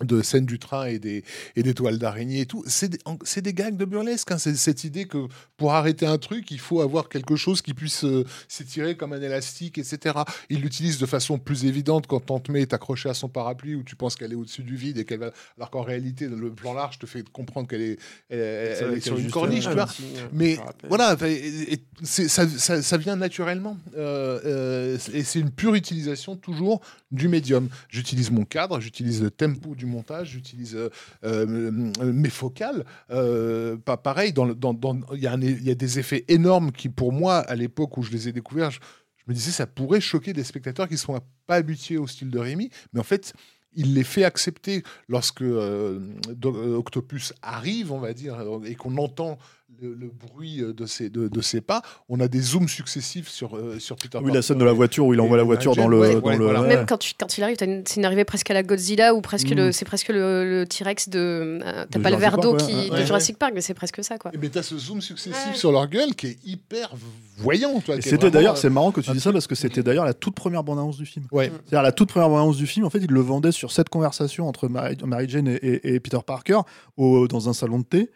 [0.03, 1.23] de scènes du train et des,
[1.55, 2.99] et des toiles d'araignée et tout, c'est des,
[3.41, 4.31] des gags de burlesque.
[4.31, 4.37] hein.
[4.37, 5.27] C'est cette idée que
[5.57, 9.21] pour arrêter un truc, il faut avoir quelque chose qui puisse euh, s'étirer comme un
[9.21, 10.19] élastique, etc.
[10.49, 13.83] Il l'utilise de façon plus évidente quand Tante May est accrochée à son parapluie où
[13.83, 15.31] tu penses qu'elle est au-dessus du vide et qu'elle va...
[15.57, 17.97] Alors qu'en réalité, le plan large te fait comprendre qu'elle est,
[18.29, 19.85] elle- elle- C'est elle vrai est qu'elle sur une corniche, là, tu vois.
[19.85, 23.77] Merci, euh, Mais voilà, et- et ça, ça- ça vient naturellement.
[23.97, 26.81] Euh, euh, et c'est une pure utilisation toujours
[27.11, 27.69] du médium.
[27.89, 30.89] J'utilise mon cadre, j'utilise le tempo du montage, j'utilise euh,
[31.23, 32.85] euh, mes focales.
[33.11, 38.03] Euh, pas pareil, il y, a des effets énormes qui, pour moi, à l'époque où
[38.03, 38.79] je les ai découverts, je,
[39.27, 42.39] me disais ça pourrait choquer des spectateurs qui ne sont pas habitués au style de
[42.39, 42.69] Rémi.
[42.93, 43.33] Mais en fait,
[43.73, 45.99] il les fait accepter lorsque euh,
[46.45, 49.37] euh, Octopus arrive, on va dire, euh, et qu'on entend
[49.79, 51.81] le, le bruit euh, de ses, de, de ses pas.
[52.09, 54.73] On a des zooms successifs sur, euh, sur Peter Oui, la Parker scène de la
[54.73, 55.99] voiture où il envoie la voiture dans le.
[55.99, 56.61] ouais, dans ouais, le- voilà.
[56.61, 56.67] ouais.
[56.67, 59.49] Même quand, tu, quand il arrive, c'est une arrivée presque à la Godzilla ou presque
[59.51, 59.55] Mm.
[59.55, 61.59] le, c'est presque le, le T-Rex de.
[61.63, 63.05] euh, t'as pas le verre d'eau ouais, de ouais.
[63.05, 64.31] Jurassic Park, mais c'est presque ça quoi.
[64.33, 65.55] Et mais t'as ce zoom successif Ouais.
[65.55, 66.91] sur leur gueule qui est hyper
[67.37, 67.81] voyant.
[68.01, 70.35] C'était d'ailleurs, euh, c'est marrant que tu dis ça parce que c'était d'ailleurs la toute
[70.35, 71.25] première bande-annonce du film.
[71.31, 71.51] Ouais.
[71.65, 74.47] C'est-à-dire la toute première bande-annonce du film, en fait, il le vendait sur cette conversation
[74.47, 76.59] entre Mary, Mary Jane et, et- et Peter Parker
[76.97, 78.11] au- dans un salon de thé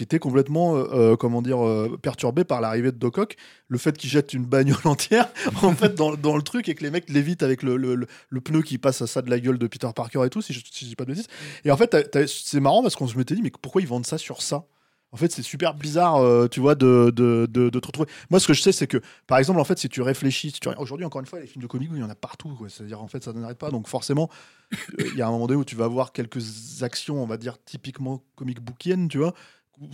[0.00, 3.36] qui était complètement, euh, euh, comment dire, euh, perturbé par l'arrivée de Doc Ock,
[3.68, 5.28] le fait qu'il jette une bagnole entière
[5.62, 8.06] en fait dans, dans le truc et que les mecs l'évitent avec le, le- le-
[8.30, 10.54] le pneu qui passe à ça de la gueule de Peter Parker et tout, si
[10.54, 11.26] je, si je dis pas de bêtises.
[11.66, 11.94] Et en fait,
[12.26, 14.64] c'est marrant parce qu'on se m'était dit, mais pourquoi ils vendent ça sur ça?
[15.12, 18.08] En fait, c'est super bizarre, euh, tu vois, de, de, de, de te retrouver.
[18.30, 20.60] Moi, ce que je sais, c'est que, par exemple, en fait, si tu réfléchis, si
[20.60, 20.68] tu...
[20.78, 22.56] aujourd'hui, encore une fois, les films de comics, il y en a partout.
[22.68, 23.70] C'est-à-dire, en fait, ça n'arrête pas.
[23.70, 24.30] Donc, forcément,
[24.72, 24.76] euh,
[25.12, 27.56] il y a un moment donné où tu vas avoir quelques actions, on va dire,
[27.64, 29.34] typiquement comic bookiennes, tu vois,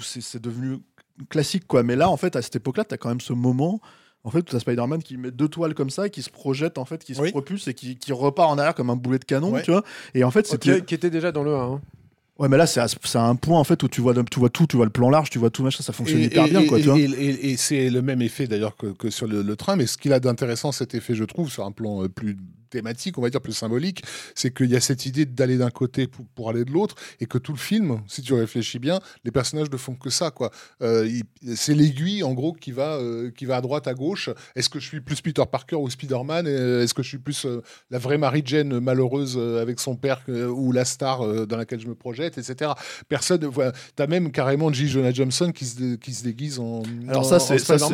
[0.01, 0.79] c'est devenu
[1.29, 1.83] classique, quoi.
[1.83, 3.81] Mais là, en fait, à cette époque-là, tu as quand même ce moment.
[4.25, 6.85] En fait, tu as Spider-Man qui met deux toiles comme ça, qui se projette, en
[6.85, 7.31] fait, qui se Oui.
[7.31, 9.63] propulse et qui, qui repart en arrière comme un boulet de canon, Ouais.
[9.63, 9.85] tu vois.
[10.15, 10.83] Et en fait, c'était.
[10.83, 11.75] Qui était déjà dans le 1.
[11.75, 11.81] hein.
[12.39, 14.67] Ouais, mais là, c'est à, un point, en fait, où tu vois, tu vois tout,
[14.67, 16.83] tu vois le plan large, tu vois tout, machin, ça fonctionne hyper bien, quoi, et,
[16.83, 16.99] tu vois.
[16.99, 19.87] et- et- et c'est le même effet d'ailleurs que, que sur le, le train, mais
[19.87, 22.37] ce qu'il a d'intéressant cet effet, je trouve, sur un plan euh, plus
[22.71, 24.03] thématique, on va dire plus symbolique,
[24.35, 27.27] c'est qu'il y a cette idée d'aller d'un côté pour, pour aller de l'autre, et
[27.27, 30.51] que tout le film, si tu réfléchis bien, les personnages ne font que ça, quoi.
[30.83, 34.31] Euh, il- c'est l'aiguille, en gros, qui va, euh, qui va à droite, à gauche.
[34.55, 37.45] Est-ce que je suis plus Peter Parker ou Spider-Man Euh, Est-ce que je suis plus
[37.47, 41.87] euh, la vraie Mary Jane malheureuse avec son père ou la star dans laquelle je
[41.89, 42.73] me projette, etc.
[43.09, 43.73] Personne, voilà.
[43.95, 44.89] T'as même carrément J.
[44.89, 46.83] Jonah Jameson qui se, dé- qui se déguise en.
[47.09, 47.39] Alors en-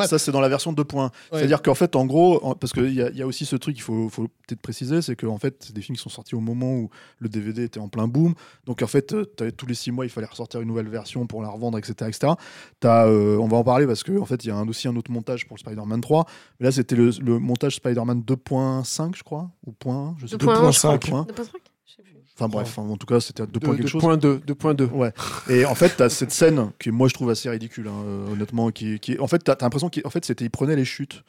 [0.09, 0.83] ça c'est dans la version 2.
[0.93, 1.09] Ouais.
[1.33, 3.75] C'est-à-dire qu'en fait en gros parce qu'il y, a- il y a aussi ce truc
[3.75, 6.41] qu'il faut, faut peut-être préciser c'est qu'en fait c'est des films qui sont sortis au
[6.41, 6.89] moment où
[7.19, 8.35] le DVD était en plein boom
[8.65, 11.27] donc en fait euh, t'avais- tous les six mois il fallait ressortir une nouvelle version
[11.27, 12.33] pour la revendre etc etc.
[12.81, 14.89] T'as, euh, on va en parler parce qu'en en fait il y a un, aussi
[14.89, 16.27] un autre montage pour le Spider-Man 3
[16.61, 20.37] mais là c'était le, le montage Spider-Man 2.5 je crois ou point 1, je sais
[20.37, 20.73] 2.1, plus.
[20.73, 21.23] je crois.
[21.25, 21.27] 2.1.
[21.27, 21.37] 2.5
[21.85, 22.13] Je sais plus.
[22.35, 24.39] Enfin bref en tout cas c'était à 2 De- points quelque de chose point 2,
[24.47, 24.85] de point 2.
[24.87, 25.13] Ouais.
[25.51, 28.71] Et en fait, t'as cette scène qui, moi, je trouve assez ridicule, hein, euh, honnêtement.
[28.71, 31.23] Qui, qui, en fait, t'as t'as l'impression qu'en fait, c'était, ils prenaient les chutes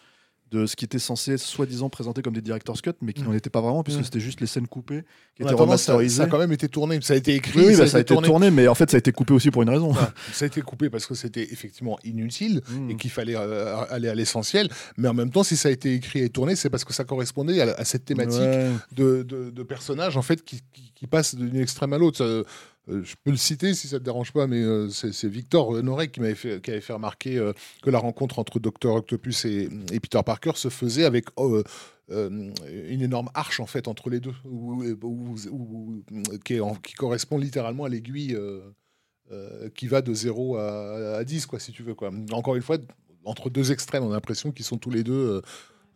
[0.54, 3.26] de ce qui était censé soi-disant présenter comme des director's cut, mais qui Mm.
[3.26, 4.04] n'en étaient pas vraiment, puisque Mm.
[4.06, 5.04] c'était juste les scènes coupées
[5.36, 6.18] qui En étaient ça, remasterisées.
[6.18, 7.00] ça a quand même été tourné.
[7.02, 7.60] Ça a été écrit.
[7.60, 8.52] Oui, oui, bah, a ça a été tourné.
[8.52, 9.94] mais en fait, ça a été coupé aussi pour une raison.
[10.32, 12.92] Ça a été coupé parce que c'était effectivement inutile Mm.
[12.92, 14.70] et qu'il fallait euh, aller à l'essentiel.
[14.98, 17.04] Mais en même temps, si ça a été écrit et tourné, c'est parce que ça
[17.04, 18.70] correspondait à, à cette thématique Ouais.
[18.96, 22.46] de, de- de personnages en fait qui, qui, qui passent d'une extrême à l'autre.
[22.90, 26.10] Euh, je peux le citer si ça te dérange pas, mais euh, c'est Victor Honoré
[26.10, 26.60] qui m'avait fait,
[26.90, 31.28] remarquer euh, que la rencontre entre Dr Octopus et, et Peter Parker se faisait avec
[31.40, 31.64] euh,
[32.10, 34.34] une énorme arche en fait entre les deux,
[36.44, 38.38] qui, correspond littéralement à l'aiguille
[39.74, 41.96] qui va de 0 à, à 10, quoi, si tu veux.
[41.96, 42.12] Quoi.
[42.32, 42.78] Encore une fois,
[43.24, 45.42] entre deux extrêmes, on a l'impression qu'ils sont tous les deux.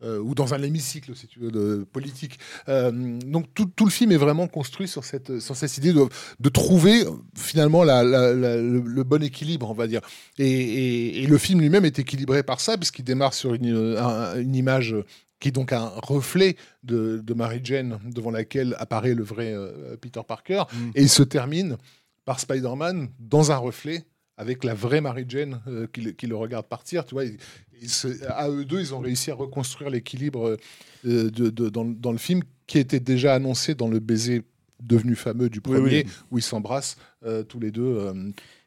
[0.04, 2.40] Euh, ou dans un hémicycle, si tu veux, de politique.
[2.70, 2.92] Euh,
[3.26, 6.06] donc tout, tout le film est vraiment construit sur cette, sur cette idée de,
[6.40, 7.04] de trouver
[7.36, 10.02] finalement la, la- la- le, le bon équilibre, on va dire.
[10.38, 14.40] Et, et- et le film lui-même est équilibré par ça, puisqu'il démarre sur une, un-
[14.40, 14.96] une image
[15.40, 19.96] qui est donc un reflet de, de Mary Jane devant laquelle apparaît le vrai euh,
[20.02, 20.90] Peter Parker, Mm.
[20.96, 21.78] et il se termine
[22.26, 24.04] par Spider-Man dans un reflet
[24.38, 27.06] avec la vraie Mary Jane euh, qui, le- qui le regarde partir.
[27.06, 27.38] Tu vois, Ils-
[27.82, 30.58] ils se- à eux deux, ils ont réussi à reconstruire l'équilibre
[31.06, 34.44] euh, de, de- dans, dans le film qui était déjà annoncé dans le baiser
[34.82, 36.12] devenu fameux du premier, oui.
[36.32, 37.98] où ils s'embrassent euh, tous les deux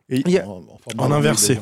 [0.08, 0.22] Et
[0.98, 1.60] en, inversé.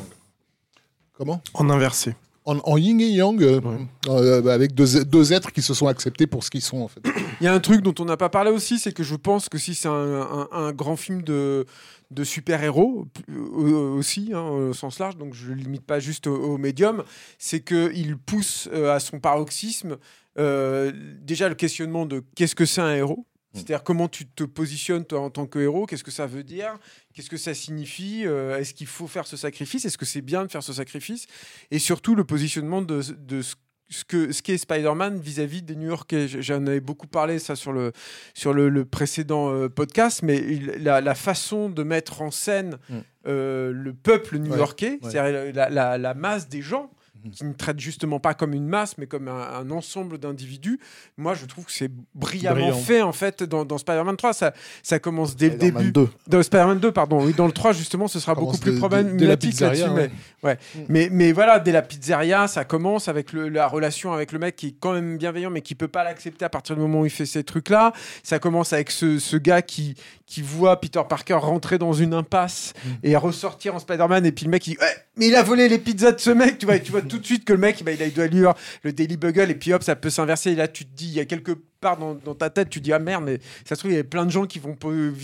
[1.13, 1.41] Comment?
[1.53, 2.15] En inversé.
[2.45, 3.77] En, en yin et yang, euh, Ouais.
[4.09, 7.01] euh, avec deux, deux êtres qui se sont acceptés pour ce qu'ils sont en fait.
[7.41, 9.49] Il y a un truc dont on n'a pas parlé aussi, c'est que je pense
[9.49, 11.65] que si c'est un, un- un grand film de,
[12.11, 16.27] de super-héros euh, aussi, hein, au sens large, donc je ne le limite pas juste
[16.27, 17.03] au, au médium,
[17.37, 19.97] c'est qu'il pousse euh, à son paroxysme
[20.37, 25.05] euh, déjà le questionnement de qu'est-ce que c'est un héros c'est-à-dire comment tu te positionnes
[25.05, 26.77] toi en tant que héros, qu'est-ce que ça veut dire,
[27.13, 30.45] qu'est-ce que ça signifie, euh, est-ce qu'il faut faire ce sacrifice, est-ce que c'est bien
[30.45, 31.25] de faire ce sacrifice,
[31.71, 33.55] et surtout le positionnement de, de ce
[33.91, 36.27] ce que ce qu'est Spider-Man vis-à-vis des New-Yorkais.
[36.27, 37.91] J- J'en avais beaucoup parlé ça sur le
[38.35, 42.77] sur le, le précédent euh, podcast, mais il- la, la façon de mettre en scène
[42.87, 42.97] Mm.
[43.25, 45.09] euh, le peuple new-yorkais, ouais.
[45.09, 46.91] c'est-à-dire la, la- la masse des gens.
[47.33, 50.79] Qui ne traitent justement pas comme une masse, mais comme un, un ensemble d'individus.
[51.17, 52.77] Moi, je trouve que c'est brillamment Brillant.
[52.77, 54.33] fait en fait dans, dans Spider-Man 3.
[54.33, 54.53] Ça,
[54.83, 55.91] ça commence dès le début.
[55.91, 56.07] 2.
[56.27, 57.23] Dans Spider-Man 2, pardon.
[57.25, 59.49] Oui, dans le 3, justement, ce sera beaucoup plus problématique là-dessus.
[59.49, 60.09] pizzeria, mais-
[60.43, 60.57] ouais.
[60.87, 64.55] mais, mais voilà, dès la pizzeria, ça commence avec le- la relation avec le mec
[64.55, 67.05] qui est quand même bienveillant, mais qui peut pas l'accepter à partir du moment où
[67.05, 67.93] il fait ces trucs-là.
[68.23, 69.95] Ça commence avec ce, ce gars qui,
[70.25, 72.89] qui voit Peter Parker rentrer dans une impasse Mm.
[73.03, 74.25] et ressortir en Spider-Man.
[74.25, 74.77] Et puis le mec, il dit
[75.17, 76.57] mais il a volé les pizzas de ce mec.
[76.59, 78.13] Tu vois, et tu vois tout de suite que le mec, bah, il, a, il
[78.13, 78.53] doit lire
[78.83, 79.51] le Daily Bugle.
[79.51, 80.51] Et puis hop, ça peut s'inverser.
[80.51, 81.51] Et là, tu te dis, il y a quelque
[81.81, 83.99] part dans, ta tête, tu te dis Ah merde, mais ça se trouve, il y
[83.99, 84.77] a plein de gens qui vont,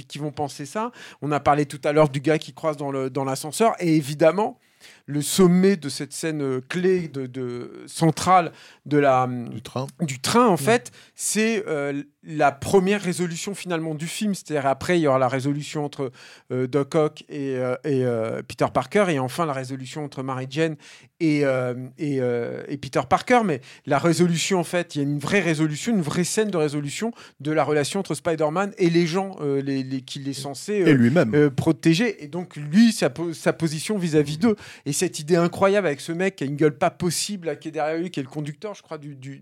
[0.08, 0.92] qui vont penser ça.
[1.22, 3.76] On a parlé tout à l'heure du gars qui croise dans l'ascenseur.
[3.80, 4.60] et évidemment,
[5.08, 8.52] le sommet de cette scène euh, clé de, de- centrale
[8.86, 9.86] de la, Du train.
[10.02, 14.34] du train, en fait, c'est euh, la première résolution finalement du film.
[14.34, 16.12] C'est-à-dire après, il y aura la résolution entre
[16.52, 20.48] euh, Doc Ock et, euh, et, euh, Peter Parker, et enfin la résolution entre Mary
[20.50, 20.76] Jane
[21.20, 23.42] et, euh, et, euh, et Peter Parker.
[23.46, 26.58] Mais la résolution, en fait, il y a une vraie résolution, une vraie scène de
[26.58, 30.82] résolution de la relation entre Spider-Man et les gens euh, les, les- qu'il est censé
[30.82, 31.34] euh, Et lui-même.
[31.36, 32.24] euh, protégé.
[32.24, 34.56] Et donc, lui, sa, po- sa position vis-à-vis d'eux.
[34.88, 37.72] Et cette idée incroyable avec ce mec qui a une gueule pas possible, qui est
[37.72, 39.42] derrière lui, qui est le conducteur, je crois, du, du,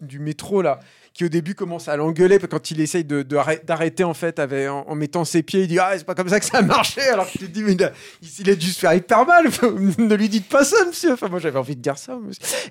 [0.00, 0.80] du, métro, là,
[1.12, 4.38] qui au début commence à l'engueuler quand il essaye de, de arrê- d'arrêter, en fait,
[4.38, 5.62] avec, en, mettant ses pieds.
[5.62, 7.00] Il dit Ah, c'est pas comme ça que ça a marché.
[7.02, 9.46] Alors que tu dis Mais il a, dû se faire hyper mal.
[9.98, 11.12] ne lui dites pas ça, monsieur.
[11.12, 12.18] Enfin, moi, j'avais envie de dire ça.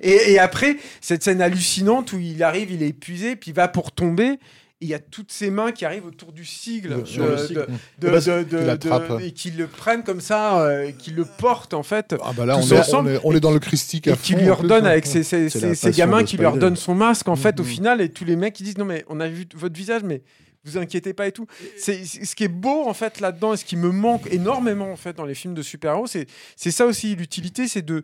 [0.01, 3.67] Et, et après, cette scène hallucinante où il arrive, il est épuisé, puis il va
[3.67, 4.39] pour tomber.
[4.83, 7.37] Il y a toutes ces mains qui arrivent autour du sigle, Ouais, sur de- le
[7.37, 7.67] sigle.
[7.99, 12.15] de- de- Et qui le prennent comme ça, euh, qui le portent en fait.
[12.23, 14.11] Ah bah là, on tous est, ensemble, on est, on est dans le christique à
[14.13, 14.89] et qui fond, lui redonne hein.
[14.89, 16.65] avec ces passion gamins qui leur Spider.
[16.65, 17.69] donnent son masque en fait au Mhm.
[17.69, 20.21] final et tous les mecs qui disent non mais on a vu votre visage mais
[20.65, 21.45] vous inquiétez pas et tout.
[21.77, 24.91] C'est c'est- ce qui est beau en fait là-dedans et ce qui me manque énormément
[24.91, 26.25] en fait dans les films de super-héros, c'est
[26.55, 28.01] c'est ça aussi l'utilité, c'est de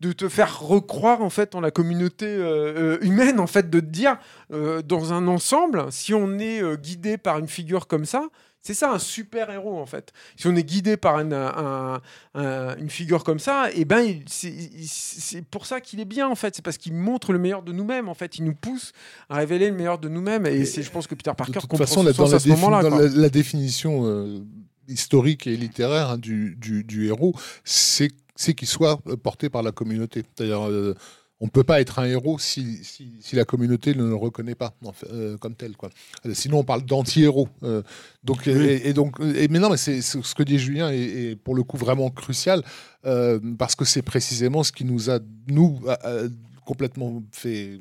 [0.00, 3.78] de te faire recroire en fait en la communauté euh, euh, humaine en fait de
[3.80, 4.18] te dire
[4.52, 8.28] euh, dans un ensemble si on est euh, guidé par une figure comme ça
[8.62, 10.12] c'est ça un super héros en fait.
[10.36, 12.00] Si on est guidé par un- un-
[12.34, 16.34] un- une figure comme ça et ben il- c'est pour ça qu'il est bien en
[16.34, 16.54] fait.
[16.54, 18.36] C'est parce qu'il montre le meilleur de nous-mêmes en fait.
[18.36, 18.92] Il nous pousse
[19.30, 20.44] à révéler le meilleur de nous-mêmes.
[20.44, 22.60] Et, c'est je pense que Peter De Parker toute comprend façon, là, dans, la, défi-
[22.82, 23.00] dans quoi.
[23.02, 24.42] la- la définition
[24.88, 28.10] historique et littéraire hein, du, du- du héros, c'est
[28.40, 30.22] c'est qu'il soit euh, porté par la communauté.
[30.40, 30.94] Euh,
[31.42, 34.54] on ne peut pas être un héros si, si, si la communauté ne le reconnaît
[34.54, 35.76] pas en fait, euh, comme tel.
[35.76, 35.90] Quoi.
[36.26, 37.48] Euh, Sinon, on parle d'anti-héros.
[37.62, 37.82] Euh,
[38.24, 40.98] donc, et, et donc, et, mais non, mais c'est ce que dit Julien est,
[41.30, 42.62] est pour le coup vraiment crucial
[43.02, 45.18] parce que c'est précisément ce qui nous a,
[45.48, 46.28] nous, a- a
[46.66, 47.78] complètement fait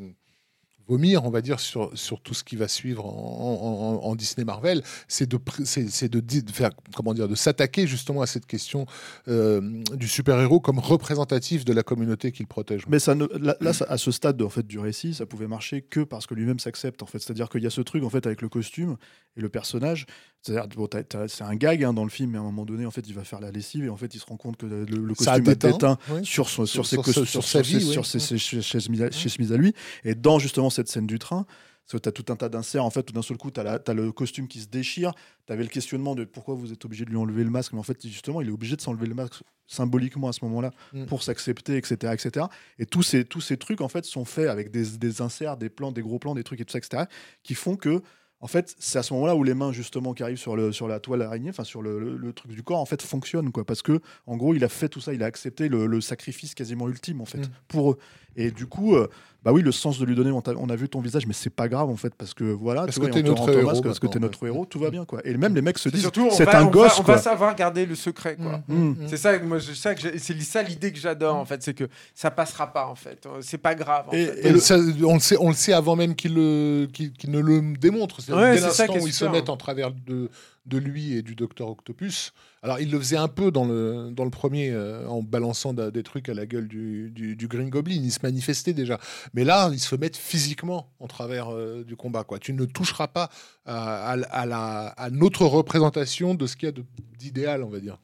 [0.90, 5.30] vomir, on va dire, sur, sur tout ce qui va suivre en, Disney Marvel, c'est
[5.30, 8.86] de, c'est, de, de faire, comment dire, de s'attaquer justement à cette question
[9.28, 9.62] euh,
[9.94, 12.86] du super-héros comme représentatif de la communauté qu'il protège.
[12.90, 13.56] Mais ça ne, là,
[13.88, 17.04] à ce stade en fait, du récit, ça pouvait marcher que parce que lui-même s'accepte.
[17.04, 17.20] En fait.
[17.20, 18.98] C'est-à-dire qu'il y a ce truc en fait, avec le costume
[19.38, 20.06] et le personnage.
[20.42, 20.88] C'est-à-dire, bon,
[21.28, 23.14] c'est un gag hein, dans le film, mais à un moment donné, en fait, il
[23.14, 25.40] va faire la lessive et en fait, il se rend compte que le, costume a
[25.40, 26.24] déteint, déteint ouais.
[26.24, 28.08] sur, sur, Sur- ses sur sur, sa ses- vie, sur ouais.
[28.08, 29.74] ses- à lui.
[30.06, 31.46] Et dans justement cette scène du train,
[31.88, 34.12] tu as tout un tas d'inserts, en fait, où d'un seul coup, tu as, le
[34.12, 35.12] costume qui se déchire,
[35.48, 37.80] tu avais le questionnement de pourquoi vous êtes obligé de lui enlever le masque, mais
[37.80, 41.06] en fait, justement, il est obligé de s'enlever le masque symboliquement à ce moment-là Mm.
[41.06, 42.46] pour s'accepter, etc., etc.
[42.78, 45.70] Et tous ces, tous ces trucs, en fait, sont faits avec des, des inserts, des
[45.70, 47.04] plans, des gros plans, des trucs et tout ça, etc.,
[47.44, 48.02] qui font que
[48.42, 50.88] en fait, c'est à ce moment-là où les mains justement qui arrivent sur, le, sur
[50.88, 53.66] la toile araignée, enfin sur le, le- le truc du corps, en fait, fonctionnent quoi,
[53.66, 56.56] parce que en gros, il a fait tout ça, il a accepté le, le sacrifice
[56.56, 57.52] quasiment ultime en fait Mm.
[57.68, 57.98] pour eux.
[58.36, 59.08] Et du coup, euh,
[59.44, 61.34] bah oui, le sens de lui donner, on, t'a- on a vu ton visage, mais
[61.34, 63.68] c'est pas grave en fait, parce que voilà, Parce tu que vois, t'es notre héros
[63.70, 64.50] masque, parce que t'es notre ouais.
[64.50, 65.22] héros, tout va bien quoi.
[65.24, 67.16] Et même les mecs se disent, c'est un on gosse va, on quoi.
[67.16, 68.96] va savoir garder le secret quoi Mm, Mm.
[69.08, 71.88] C'est ça, moi, je- ça que c'est ça l'idée que j'adore en fait, c'est que
[72.14, 73.26] ça passera pas en fait.
[73.42, 74.06] C'est pas grave.
[74.10, 74.40] En Et- fait.
[74.42, 74.76] et Et le- ça,
[75.06, 78.22] on, le sait, on le sait avant même qu'il le- qu'il- qu'il ne le démontre.
[78.22, 80.30] C'est-à-dire Ouais, dès c'est l'instant où ils se mettent en travers de,
[80.66, 82.32] de lui et du docteur Octopus.
[82.62, 85.92] Alors, il le faisait un peu dans le, dans le premier, euh, en balançant da-
[85.92, 87.96] des trucs à la gueule du, du, du Green Goblin.
[88.04, 89.00] Il se manifestait déjà.
[89.34, 92.24] Mais là, ils se mettent physiquement en travers euh, du combat.
[92.26, 92.38] Quoi.
[92.38, 93.30] Tu ne toucheras pas
[93.66, 96.76] à, à la- à la, à notre représentation de ce qu'il y a
[97.18, 97.98] d'idéal, on va dire.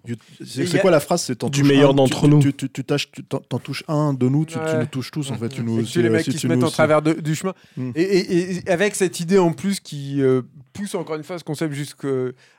[0.45, 1.21] C'est quoi la phrase?
[1.23, 2.39] C'est Du meilleur d'entre tu- nous.
[2.39, 5.31] Tu, tu, tu tâches- tu t'en t'en touches un de nous, tu, nous touches tous
[5.31, 5.49] en fait.
[5.49, 7.53] Tu nous, les si- mecs si qui tu se mettent en travers de- du chemin.
[7.77, 7.91] Mm.
[7.95, 10.41] Et, et- et avec cette idée en plus qui euh,
[10.73, 11.73] pousse encore une fois ce concept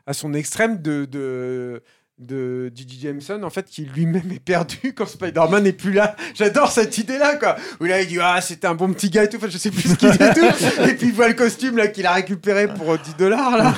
[0.06, 1.82] jusqu'à son extrême de, de,
[2.18, 6.16] de Gigi Jameson, en fait, qui lui-même est perdu quand Spider-Man n'est plus là.
[6.34, 7.56] J'adore cette idée-là, quoi.
[7.80, 9.36] Où là, il dit Ah, c'était un bon petit gars et tout.
[9.36, 10.84] Enfin, je sais plus ce qu'il dit et tout.
[10.88, 13.74] Et puis, il voit le costume là qu'il a récupéré pour euh, 10 dollars, là.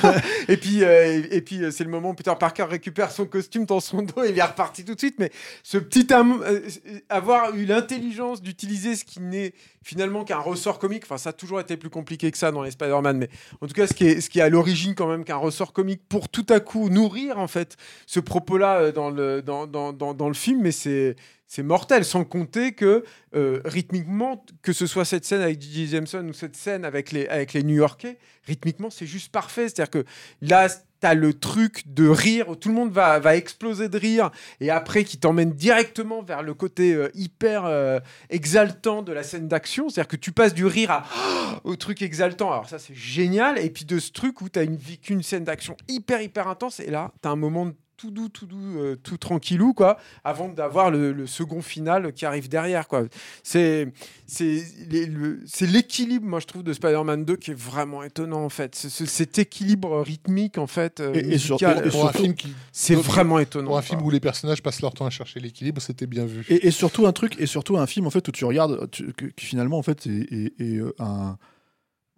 [0.47, 3.65] Et puis, euh, et, puis euh, c'est le moment où Peter Parker récupère son costume
[3.65, 5.15] dans son dos et il est reparti tout de suite.
[5.19, 5.31] Mais
[5.63, 6.61] ce petit am- euh,
[7.09, 9.53] avoir eu l'intelligence d'utiliser ce qui n'est
[9.83, 12.71] finalement qu'un ressort comique, enfin ça a toujours été plus compliqué que ça dans les
[12.71, 13.29] Spider-Man, mais
[13.61, 15.73] en tout cas ce qui est, ce qui est à l'origine quand même qu'un ressort
[15.73, 20.33] comique pour tout à coup nourrir en fait ce propos-là euh, dans le, dans, le
[20.33, 21.15] film, mais c'est
[21.49, 23.03] c'est mortel, sans compter que
[23.35, 27.27] euh, rythmiquement, que ce soit cette scène avec Gigi Jameson ou cette scène avec les,
[27.27, 29.63] avec les New-Yorkais, rythmiquement c'est juste parfait.
[29.63, 30.05] C'est-à-dire que
[30.41, 30.69] là,
[30.99, 34.29] t'as le truc de rire, tout le monde va, va exploser de rire,
[34.59, 39.47] et après qui t'emmène directement vers le côté euh, hyper euh, exaltant de la scène
[39.47, 39.89] d'action.
[39.89, 41.03] C'est-à-dire que tu passes du rire à
[41.63, 42.51] au truc exaltant.
[42.51, 43.57] Alors ça c'est génial.
[43.57, 46.79] Et puis de ce truc où t'as une, vécu une scène d'action hyper hyper intense,
[46.79, 50.47] et là t'as un moment de tout doux, tout doux, euh, tout tranquillou, quoi, avant
[50.47, 53.03] d'avoir le, le second final qui arrive derrière, quoi.
[53.43, 53.91] C'est
[54.25, 58.75] c'est l'équilibre, moi je trouve, de Spider-Man 2 qui est vraiment étonnant, en fait.
[58.75, 62.95] Ce- cet équilibre rythmique, en fait, euh, Et- et surtout- Pour un film qui, c'est
[62.95, 63.67] vraiment étonnant.
[63.67, 63.87] pour un quoi.
[63.97, 66.45] film où les personnages passent leur temps à chercher l'équilibre, c'était bien vu.
[66.49, 69.11] Et, et surtout un truc, et surtout un film en fait où tu regardes, tu-
[69.13, 71.37] que- qui finalement en fait est, est- est, euh, un,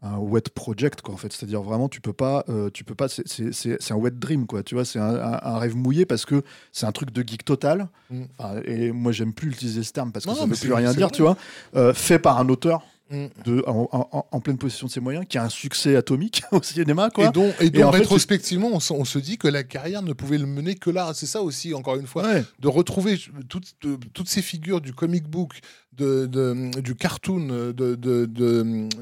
[0.03, 3.07] un wet project quoi en fait, c'est-à-dire vraiment tu peux pas, euh, tu peux pas,
[3.07, 6.41] c'est- un wet dream quoi, tu vois, c'est un, un- un rêve mouillé parce que
[6.71, 7.87] c'est un truc de geek total.
[8.09, 8.21] Mm.
[8.37, 10.73] Enfin, et moi j'aime plus utiliser ce terme parce que Non, ça mais veut plus
[10.73, 11.15] rien dire, vrai.
[11.15, 11.37] tu vois,
[11.75, 12.81] Euh, fait par un auteur.
[13.11, 13.25] Mm.
[13.45, 16.63] de, en, en- en pleine possession de ses moyens, qui a un succès atomique au
[16.63, 17.27] cinéma, quoi.
[17.27, 19.63] Et donc, et donc, Et en fait, rétrospectivement, on, se- on se dit que la
[19.63, 21.11] carrière ne pouvait le mener que là.
[21.13, 22.43] C'est ça aussi, encore une fois, Ouais.
[22.59, 25.59] de retrouver toutes, de- toutes ces figures du comic book,
[25.93, 27.95] de, de- du cartoon, de,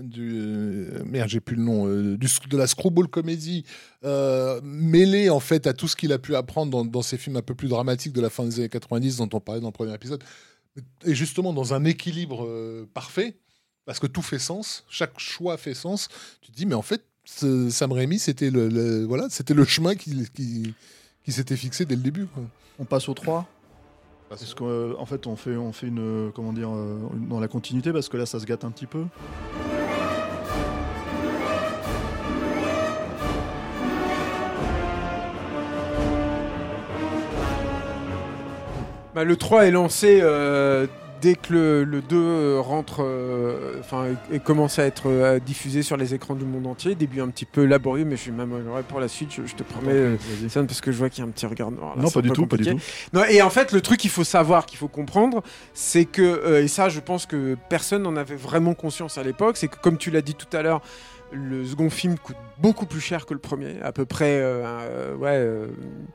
[0.02, 3.64] du merde, j'ai plus le nom, euh, du, de la screwball comédie,
[4.04, 7.38] euh, mêlée en fait à tout ce qu'il a pu apprendre dans, dans ces films
[7.38, 9.74] un peu plus dramatiques de la fin des années 90 dont on parlait dans le
[9.74, 10.24] premier épisode,
[11.06, 13.38] et justement dans un équilibre euh, parfait,
[13.90, 16.10] parce que tout fait sens, chaque choix fait sens.
[16.42, 19.96] Tu te dis, mais en fait, Sam Raimi, c'était le, le- voilà, c'était le chemin
[19.96, 20.76] qui, qui,
[21.26, 22.28] qui s'était fixé dès le début.
[22.28, 22.44] quoi.
[22.78, 23.48] On passe au 3
[24.30, 25.98] Parce qu'en fait, on fait, on fait une.
[26.28, 28.70] euh, Comment dire euh, une- Dans la continuité, parce que là, ça se gâte un
[28.70, 29.06] petit peu.
[39.16, 40.86] Bah, le 3 est lancé euh,
[41.22, 45.98] dès que le, le 2 rentre, euh, enfin, et commence à être euh, diffusé sur
[45.98, 46.96] les écrans du monde entier.
[46.96, 49.56] Début un petit peu laborieux, mais je suis même heureux pour la suite, je, je
[49.56, 49.92] te promets.
[49.92, 50.18] euh.
[50.50, 51.96] Sam, parce que je vois qu'il y a un petit regard noir.
[51.96, 52.80] là, non, pas du tout, pas du tout.
[53.14, 55.42] Non, et en fait, le truc qu'il faut savoir, qu'il faut comprendre,
[55.74, 59.58] c'est que, euh, et ça, je pense que personne n'en avait vraiment conscience à l'époque,
[59.58, 60.82] c'est que, comme tu l'as dit tout à l'heure,
[61.32, 65.30] le second film coûte beaucoup plus cher que le premier, à peu près, euh, ouais,
[65.38, 65.68] euh,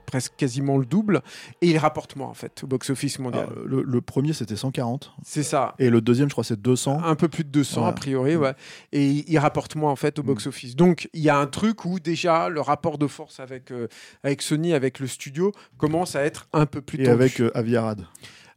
[0.06, 1.22] presque quasiment le double,
[1.62, 3.46] et il rapporte moins en fait au box-office mondial.
[3.50, 5.12] Ah, le, le premier, c'était 140.
[5.24, 5.74] c'est ça.
[5.78, 7.00] Et le deuxième, je crois, c'est 200.
[7.04, 7.88] Un peu plus de 200 Ouais.
[7.88, 8.54] a priori, ouais.
[8.92, 10.26] Et il il rapporte moins en fait au Mm.
[10.26, 10.76] box-office.
[10.76, 13.88] Donc il y a un truc où déjà le rapport de force avec, euh,
[14.22, 17.10] avec Sony, avec le studio, commence à être un peu plus Et tendu.
[17.14, 18.04] avec euh, Avi Arad.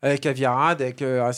[0.02, 1.32] Avec Aviarad, avec euh,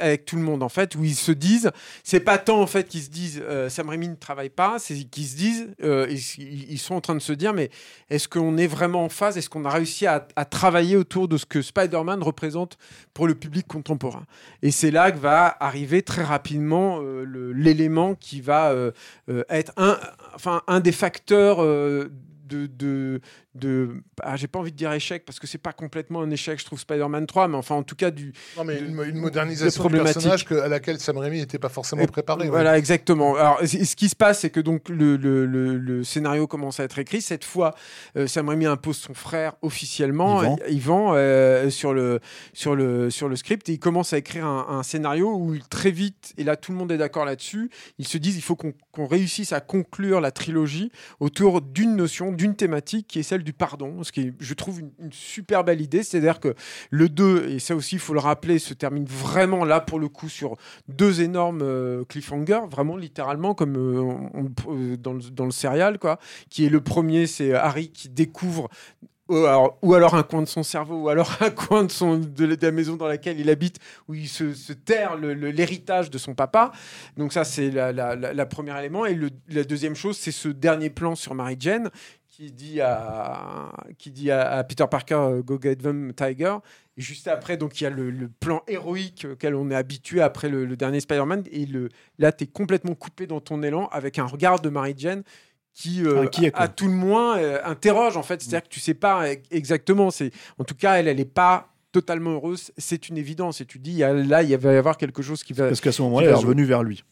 [0.00, 1.70] avec, tout le monde en fait, où ils se disent,
[2.04, 4.94] c'est pas tant en fait qu'ils se disent euh, Sam Raimi ne travaille pas, c'est
[5.04, 7.70] qu'ils se disent, euh, ils, sont en train de se dire, mais
[8.10, 11.46] est-ce qu'on est vraiment en phase, est-ce qu'on a réussi à, travailler autour de ce
[11.46, 12.76] que Spider-Man représente
[13.14, 14.24] pour le public contemporain?
[14.62, 18.74] Et c'est là que va arriver très rapidement euh, l'élément qui va
[19.48, 19.98] être un,
[20.34, 21.64] enfin, un des facteurs
[22.52, 23.20] de,
[23.54, 23.90] de
[24.22, 26.64] ah, j'ai pas envie de dire échec parce que c'est pas complètement un échec je
[26.64, 29.20] trouve Spider-Man 3 mais enfin en tout cas du Non, mais de- une, une de
[29.20, 32.44] modernisation du personnage que- à laquelle Sam Raimi n'était pas forcément préparé.
[32.44, 32.48] ouais.
[32.48, 36.46] voilà exactement alors ce qui se passe c'est que donc le, le, le- le scénario
[36.46, 37.74] commence à être écrit cette fois
[38.16, 40.56] euh, Sam Raimi impose son frère officiellement Yvan.
[40.62, 42.20] euh, Yvan, euh, sur le
[42.54, 45.62] sur le sur le script et il commence à écrire un, un scénario où il,
[45.68, 48.56] très vite et là tout le monde est d'accord là-dessus ils se disent il faut
[48.56, 50.90] qu'on qu'on réussisse à conclure la trilogie
[51.20, 54.80] autour d'une notion d'une thématique qui est celle du pardon ce qui est, je trouve
[54.80, 56.54] une, super belle idée c'est-à-dire que
[56.90, 60.08] le 2 et ça aussi il faut le rappeler se termine vraiment là pour le
[60.08, 60.56] coup sur
[60.88, 64.14] deux énormes euh, cliffhangers, vraiment littéralement comme euh,
[64.68, 66.18] euh, dans, le, dans le serial, quoi.
[66.50, 68.68] Qui est le premier, c'est Harry qui découvre.
[69.30, 72.18] euh, alors- ou alors un coin de son cerveau, ou alors un coin de, son,
[72.18, 73.78] de la- maison dans laquelle il habite,
[74.08, 76.72] où il se, terre l'héritage de son papa.
[77.16, 79.06] Donc ça, c'est la, la, première élément.
[79.06, 79.18] Et
[79.48, 81.90] la deuxième chose, c'est ce dernier plan sur Mary Jane
[82.32, 86.56] qui dit à, qui dit à, à Peter Parker, euh, Go get them, Tiger.
[86.96, 90.22] Et juste après, donc il y a le, le plan héroïque auquel on est habitué
[90.22, 91.44] après le, le dernier Spider-Man.
[91.52, 94.94] Et le, là, tu es complètement coupé dans ton élan avec un regard de Mary
[94.96, 95.22] Jane
[95.74, 96.48] qui, euh, quoi.
[96.54, 98.40] à, à tout le moins, euh, interroge en fait.
[98.40, 100.10] C'est-à-dire que tu sais pas exactement.
[100.10, 102.72] C'est En tout cas, elle, elle n'est pas totalement heureuse.
[102.78, 103.60] C'est une évidence.
[103.60, 106.00] Et tu dis, là, il va y avoir quelque chose qui va, Parce qu'à ce
[106.00, 107.04] moment-là, elle est revenue vers lui.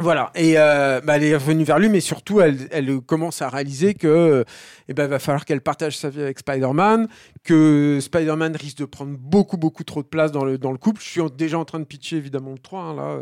[0.00, 3.48] Voilà, et euh, bah, elle est revenue vers lui, mais surtout, elle, elle commence à
[3.48, 4.44] réaliser que
[4.88, 7.06] eh ben, va falloir qu'elle partage sa vie avec Spider-Man,
[7.44, 11.00] que Spider-Man risque de prendre beaucoup, beaucoup trop de place dans le, dans le couple.
[11.00, 13.18] Je suis déjà en train de pitcher, évidemment, le 3, hein, là.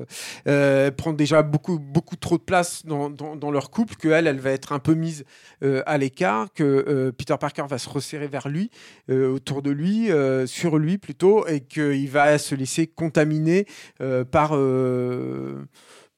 [0.49, 4.41] Euh, prend déjà beaucoup, beaucoup trop de place dans, dans, dans leur couple, qu'elle, elle
[4.41, 5.25] va être un peu mise
[5.63, 8.71] euh, à l'écart, que euh, Peter Parker va se resserrer vers lui,
[9.11, 10.09] euh, autour de lui,
[10.47, 13.67] sur lui plutôt, et qu'il va se laisser contaminer
[14.31, 14.53] par...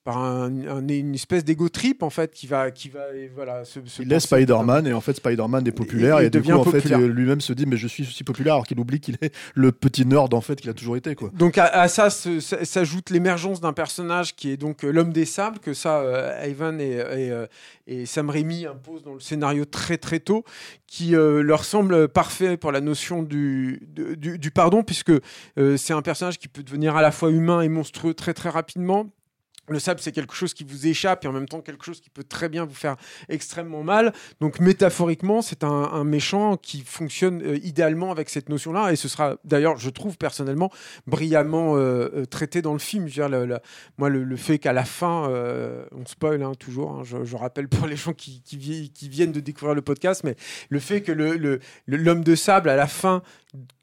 [0.04, 3.64] par un- un- une espèce d'ego trip en fait qui va qui va et voilà
[3.64, 6.52] se, se Il laisse Spider-Man et en fait Spider-Man est populaire il et, du coup
[6.52, 6.98] en fait populaire.
[7.00, 9.72] euh, lui-même se dit mais je suis aussi populaire alors qu'il oublie qu'il est le
[9.72, 11.30] petit nerd en fait qu'il a toujours été quoi.
[11.32, 15.58] donc à, à ça s'ajoute l'émergence d'un personnage qui est donc euh, l'homme des sables
[15.58, 17.32] que ça euh, Ivan et, et,
[18.02, 20.44] et Sam Raimi imposent dans le scénario très très tôt
[20.86, 23.80] qui euh, leur semble parfait pour la notion du,
[24.18, 25.12] du, du pardon puisque
[25.76, 29.10] c'est un personnage qui peut devenir à la fois humain et monstrueux très très rapidement
[29.68, 32.10] le sable, c'est quelque chose qui vous échappe et en même temps quelque chose qui
[32.10, 32.96] peut très bien vous faire
[33.28, 34.12] extrêmement mal.
[34.40, 39.36] Donc métaphoriquement, c'est un, méchant qui fonctionne euh, idéalement avec cette notion-là et ce sera
[39.44, 40.70] d'ailleurs, je trouve personnellement,
[41.06, 43.08] brillamment euh, euh, traité dans le film.
[43.08, 43.58] Je veux dire,
[43.96, 45.28] moi, le, fait qu'à la fin,
[45.92, 49.32] on spoil hein, toujours, hein, je, rappelle pour les gens qui, qui, vi- qui viennent
[49.32, 50.36] de découvrir le podcast, mais
[50.68, 51.12] le fait que
[51.86, 53.22] l'homme de sable, à la fin,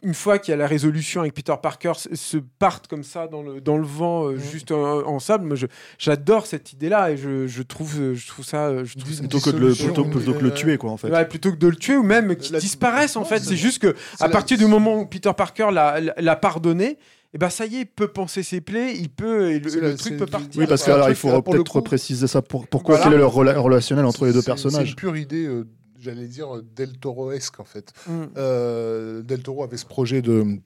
[0.03, 3.27] une fois qu'il y a la résolution avec Peter Parker, se, se parte comme ça
[3.27, 5.55] dans le, dans le vent, euh, juste en, en sable, moi,
[5.97, 8.83] j'adore cette idée-là et je, je trouve, je trouve ça.
[8.83, 10.97] Je trouve ça- Plutôt que de le, plutôt, plutôt que le euh, tuer, quoi, en
[10.97, 11.09] fait.
[11.09, 13.39] Ouais, plutôt que de le tuer ou même qu'ils La- disparaissent en fait.
[13.39, 16.97] c'est- juste que à partir du moment où Peter Parker l'a pardonné,
[17.33, 20.17] et ben ça y est, il peut penser ses plaies, il peut et le, truc
[20.17, 20.49] peut partir.
[20.59, 22.41] Oui, parce Alors, qu'il truc, faut peut-être préciser ça.
[22.41, 23.09] Pour, pourquoi Voilà.
[23.09, 25.65] Quel est le rela- relationnel entre les deux C'est- C'est personnages une pure idée, euh,
[26.01, 27.93] j'allais dire, euh, Del Toro-esque, en fait.
[28.07, 28.23] Mm.
[28.37, 30.59] Euh, Del Toro avait ce projet de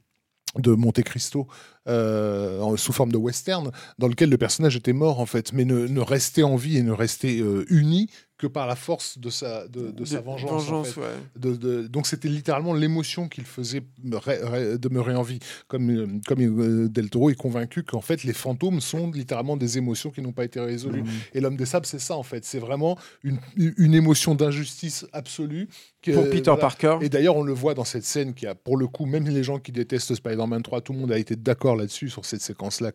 [0.57, 1.47] de Monte Cristo
[1.87, 5.87] euh, sous forme de western dans lequel le personnage était mort en fait mais ne,
[5.87, 8.09] ne restait en vie et ne restait euh, uni
[8.47, 10.99] que par la force de sa de, de sa vengeance, en fait.
[11.01, 11.07] ouais.
[11.37, 15.39] De- de- donc c'était littéralement l'émotion qu'il faisait demeurer en vie.
[15.67, 19.77] Comme, euh, comme euh, Del Toro est convaincu qu'en fait les fantômes sont littéralement des
[19.77, 21.03] émotions qui n'ont pas été résolues.
[21.03, 21.09] Mhm.
[21.33, 22.45] Et l'homme des sables, c'est ça en fait.
[22.45, 25.67] C'est vraiment une, une émotion d'injustice absolue.
[26.13, 26.61] Pour Peter voilà.
[26.61, 26.97] Parker.
[27.01, 29.41] Et d'ailleurs, on le voit dans cette scène qui a, pour le coup, même les
[29.43, 32.91] gens qui détestent Spider-Man 3, tout le monde a été d'accord là-dessus, sur cette séquence-là,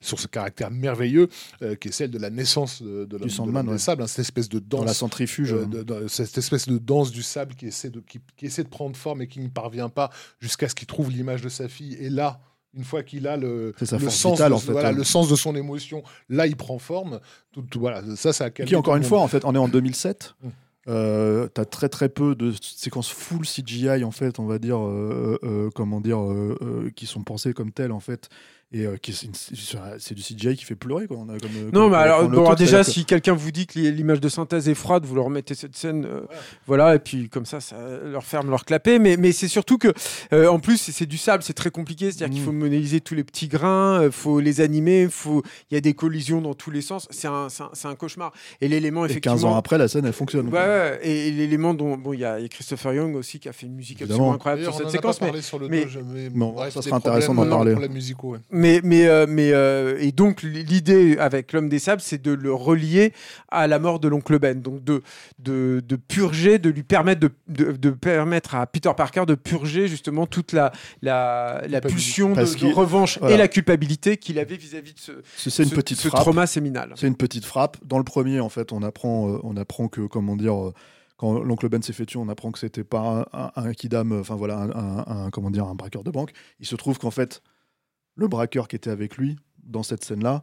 [0.00, 1.28] sur ce caractère merveilleux,
[1.60, 4.48] euh, qui est celle de la naissance de, de l'homme des sables, hein, cette espèce
[4.48, 5.52] de Dans la centrifuge.
[5.52, 8.64] euh, de- de- cette espèce de danse du sable qui essaie de, qui, qui essaie
[8.64, 10.10] de prendre forme et qui n'y parvient pas
[10.40, 11.94] jusqu'à ce qu'il trouve l'image de sa fille.
[12.00, 12.40] Et là,
[12.74, 14.92] une fois qu'il a le, le, sens vitale, de, en fait, voilà, hein.
[14.92, 17.20] le sens de son émotion, là, il prend forme.
[17.52, 19.68] Tout, tout- voilà, ça, ça a Qui, encore une fois, en fait, on est en
[19.68, 20.34] 2007.
[20.42, 20.48] Mm.
[20.90, 25.38] Euh, t'as très très peu de séquences full CGI en fait on va dire euh,
[25.42, 26.18] euh, comment dire
[26.96, 28.30] qui sont pensées comme telles en fait
[28.70, 29.28] et euh, c'est
[29.98, 32.52] c'est du CGI qui fait pleurer quoi on a comme, Non, comme- mais alors, bon,
[32.54, 35.54] déjà, que- si quelqu'un vous dit que l'image de synthèse est froide, vous leur remettez
[35.54, 36.20] cette scène, euh,
[36.66, 38.98] voilà, et puis comme ça, ça leur ferme leur clapet.
[38.98, 39.88] Mais, mais c'est surtout que,
[40.34, 42.46] euh, en plus, c'est- c'est du sable, c'est très compliqué, c'est-à-dire qu'il Mm.
[42.46, 45.42] faut modéliser tous les petits grains, il faut les animer, faut...
[45.70, 47.94] il y a des collisions dans tous les sens, c'est un, c'est un, c'est un
[47.94, 48.32] cauchemar.
[48.60, 49.34] Et l'élément, et effectivement.
[49.36, 52.24] 15 ans après la scène elle fonctionne Ouais, et, et l'élément dont bon, il y,
[52.26, 54.32] a il y a Christopher Young aussi qui a fait une musique Évidemment.
[54.32, 55.20] absolument incroyable sur cette séquence.
[55.22, 57.74] Mais, sur le mais- mais Non, ça sera intéressant d'en euh, parler.
[58.58, 62.52] Mais, mais, euh, mais euh, et donc l'idée avec l'homme des sables, c'est de le
[62.52, 63.12] relier
[63.50, 65.02] à la mort de l'oncle Ben, donc de,
[65.38, 69.88] de, de purger, de lui permettre de, de, de permettre à Peter Parker de purger
[69.88, 73.34] justement toute la, la, la pulsion de, revanche voilà.
[73.34, 75.12] et la culpabilité qu'il avait vis-à-vis de ce,
[75.62, 76.92] une ce- petite ce frappe trauma séminal.
[76.96, 77.76] C'est une petite frappe.
[77.84, 80.54] Dans le premier, en fait, on apprend, euh, on apprend que, comment dire,
[81.16, 84.12] quand l'oncle Ben s'est fait tuer, on apprend que c'était pas un, un, un kidam,
[84.20, 86.30] enfin voilà, un- comment dire, un braqueur de banque.
[86.60, 87.42] Il se trouve qu'en fait,
[88.18, 90.42] le braqueur qui était avec lui dans cette scène-là,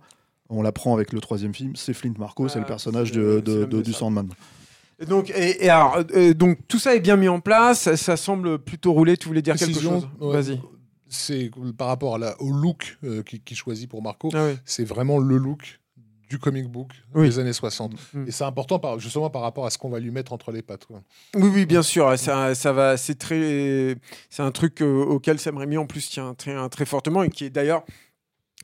[0.49, 3.41] on l'apprend avec le troisième film, c'est Flint Marco, c'est le personnage de,
[3.81, 3.93] du.
[3.93, 4.29] Sandman.
[4.99, 7.97] Et donc, et, et alors, euh, donc tout ça est bien mis en place, ça,
[7.97, 9.17] ça semble plutôt rouler.
[9.17, 10.07] Tu voulais dire quelque chose?
[10.21, 10.61] ouais, Vas-y.
[11.09, 14.57] C'est par rapport à la, au look euh, qu'il qu'il choisit pour Marco, Ah oui.
[14.65, 15.79] c'est vraiment le look
[16.29, 17.27] du comic book Oui.
[17.27, 17.93] des années 60.
[18.13, 18.27] Mm.
[18.27, 20.61] Et c'est important par, justement par rapport à ce qu'on va lui mettre entre les
[20.61, 20.85] pattes.
[20.85, 21.01] quoi.
[21.35, 22.17] Oui, oui, bien sûr.
[22.17, 22.97] Ça, ça va.
[22.97, 23.95] C'est très.
[24.29, 27.45] C'est un truc euh, auquel Sam Raimi en plus tient très, très fortement et qui
[27.45, 27.83] est d'ailleurs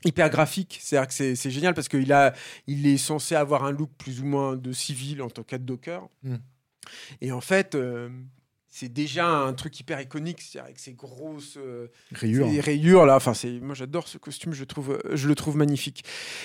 [0.04, 0.78] hyper graphique.
[0.82, 2.32] C'est-à-dire que c'est- c'est génial parce qu'il a,
[2.66, 6.08] il est censé avoir un look plus ou moins de civil en tant qu'être Docker.
[6.24, 6.36] Mm.
[7.20, 7.74] Et en fait.
[7.74, 8.08] euh,
[8.74, 12.48] c'est déjà un truc hyper iconique, c'est-à-dire avec ces grosses euh, Rayure.
[12.50, 13.16] ces rayures là.
[13.16, 16.04] Enfin, c'est moi j'adore ce costume, je le trouve, euh, je le trouve magnifique.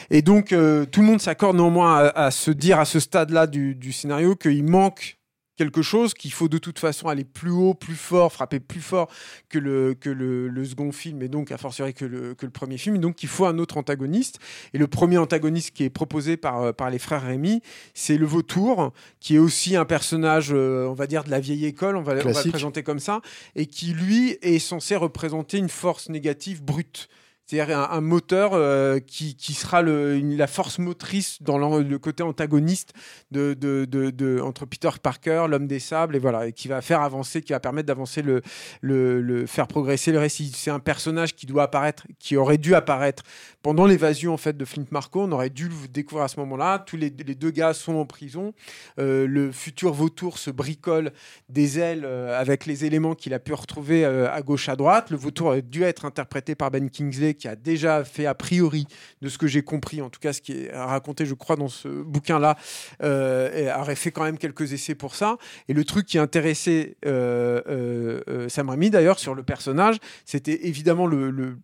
[0.09, 3.47] Et donc euh, tout le monde s'accorde néanmoins à, à se dire à ce stade-là
[3.47, 5.16] du, du scénario qu'il manque
[5.58, 9.10] quelque chose, qu'il faut de toute façon aller plus haut, plus fort, frapper plus fort
[9.49, 12.51] que le, que le, le second film et donc a fortiori que le, que le
[12.51, 12.99] premier film.
[12.99, 14.39] Donc il faut un autre antagoniste.
[14.74, 17.62] Et le premier antagoniste qui est proposé par, euh, par les frères Rémy,
[17.93, 21.66] c'est le Vautour, qui est aussi un personnage, euh, on va dire, de la vieille
[21.66, 23.22] école, on va, on va le présenter comme ça,
[23.55, 27.10] et qui lui est censé représenter une force négative brute.
[27.48, 32.91] C'est-à-dire un, moteur euh, qui, qui sera le, la force motrice dans le côté antagoniste
[33.32, 37.02] de, de, de- entre Peter Parker, l'homme des sables, et voilà, et qui va faire
[37.02, 38.41] avancer, qui va permettre d'avancer le,
[38.82, 40.52] le, faire progresser le récit.
[40.54, 43.24] C'est un personnage qui doit apparaître, qui aurait dû apparaître
[43.62, 45.22] pendant l'évasion en fait de Flint Marco.
[45.24, 46.80] On aurait dû le découvrir à ce moment-là.
[46.80, 48.54] Tous les, les deux gars sont en prison.
[49.00, 51.14] Euh, le futur vautour se bricole
[51.48, 55.12] des ailes euh, avec les éléments qu'il a pu retrouver à gauche à droite.
[55.12, 58.88] Le vautour a dû être interprété par Ben Kingsley, qui a déjà fait a priori,
[59.21, 61.67] de ce que j'ai compris, en tout cas ce qui est raconté, je crois, dans
[61.67, 62.57] ce bouquin-là,
[63.03, 65.38] euh, aurait fait quand même quelques essais pour ça.
[65.67, 70.67] Et le truc qui intéressait euh, euh, euh, Sam Raimi d'ailleurs sur le personnage, c'était
[70.67, 71.57] évidemment le,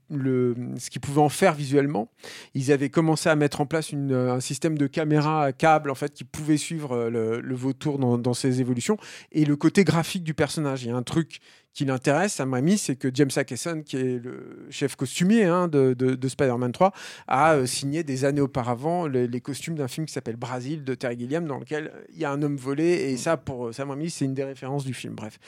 [0.77, 2.09] ce qu'il pouvait en faire visuellement.
[2.53, 6.13] Ils avaient commencé à mettre en place un système de caméra à câble en fait
[6.13, 8.97] qui pouvait suivre euh, le, le vautour dans, dans ses évolutions
[9.31, 10.83] et le côté graphique du personnage.
[10.83, 11.39] Il y a un truc
[11.73, 15.93] qui l'intéresse, Sam Raimi, c'est que James Akeson, qui est le chef costumier hein, de,
[15.93, 16.91] de- de Spider-Man 3,
[17.27, 20.93] a euh, signé des années auparavant les, les costumes d'un film qui s'appelle Brasil de
[20.95, 24.09] Terry Gilliam, dans lequel il y a un homme volé, et ça, pour Sam Raimi,
[24.09, 25.15] c'est une des références du film.
[25.15, 25.39] Bref.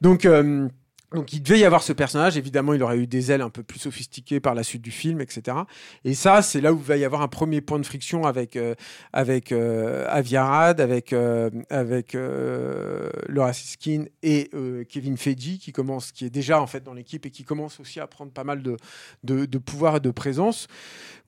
[0.00, 0.24] Donc.
[0.24, 0.68] euh,
[1.12, 3.62] Donc il devait y avoir ce personnage, évidemment il aurait eu des ailes un peu
[3.62, 5.56] plus sophistiquées par la suite du film, etc.
[6.04, 8.74] Et ça c'est là où va y avoir un premier point de friction avec, euh,
[9.12, 12.16] avec euh, Aviarad, avec, euh, avec
[13.28, 14.50] Laura Siskin et
[14.88, 18.00] Kevin Feige qui, commence, qui est déjà en fait dans l'équipe et qui commence aussi
[18.00, 18.76] à prendre pas mal de,
[19.22, 20.66] de, de pouvoir et de présence,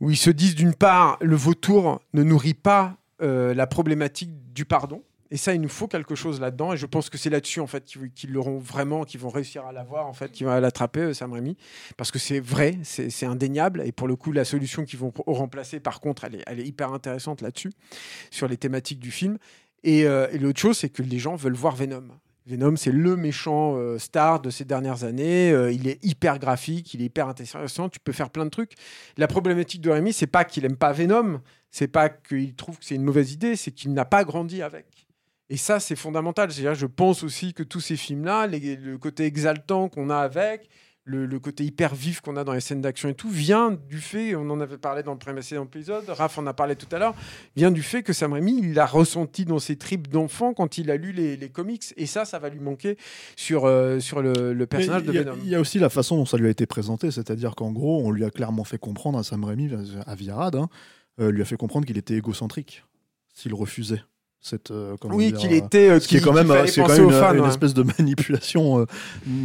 [0.01, 5.03] où ils se disent d'une part le vautour ne nourrit pas la problématique du pardon.
[5.31, 6.73] Et ça, il nous faut quelque chose là-dedans.
[6.73, 9.73] Et je pense que c'est là-dessus, en fait, qu'ils l'auront vraiment, qu'ils vont réussir à
[9.73, 11.57] l'avoir, en fait, qu'ils vont l'attraper, euh, Sam Raimi.
[11.97, 13.83] Parce que c'est vrai, c'est indéniable.
[13.85, 17.43] Et pour le coup, la solution qu'ils vont remplacer, par contre, elle est, hyper intéressante
[17.43, 17.73] là-dessus,
[18.31, 19.39] sur les thématiques du film.
[19.83, 22.05] Et, euh, et l'autre chose, c'est que les gens veulent voir Venom.
[22.47, 25.51] Venom, c'est le méchant euh, star de ces dernières années.
[25.73, 27.89] Il est hyper graphique, il est hyper intéressant.
[27.89, 28.75] Tu peux faire plein de trucs.
[29.17, 31.41] La problématique de Raimi, c'est pas qu'il aime pas Venom,
[31.73, 35.06] c'est pas qu'il trouve que c'est une mauvaise idée, c'est qu'il n'a pas grandi avec.
[35.49, 36.51] Et ça, c'est fondamental.
[36.51, 40.69] C'est-à-dire, je pense aussi que tous ces films-là, les- le côté exaltant qu'on a avec,
[41.09, 43.99] le, le côté hyper vif qu'on a dans les scènes d'action et tout, vient du
[44.01, 46.99] fait, on en avait parlé dans le précédent épisode, Raph en a parlé tout à
[46.99, 47.15] l'heure,
[47.55, 50.91] vient du fait que Sam Raimi, il l'a ressenti dans ses tripes d'enfant quand il
[50.91, 51.85] a lu les, les comics.
[51.97, 52.97] Et ça, ça va lui manquer
[53.37, 55.37] sur, euh, sur le, le personnage Mais de Venom.
[55.45, 58.03] Il y a aussi la façon dont ça lui a été présenté, c'est-à-dire qu'en gros,
[58.05, 59.71] on lui a clairement fait comprendre à Sam Raimi,
[60.07, 60.69] à Viarad, hein,
[61.21, 62.83] euh, lui a fait comprendre qu'il était égocentrique
[63.33, 64.03] s'il refusait
[64.47, 64.71] cette.
[64.71, 65.89] euh, Oui, qu'il euh, était.
[65.91, 67.49] euh, Ce qui est quand même, c'est quand même une, fans, une ouais.
[67.49, 68.85] espèce de manipulation euh,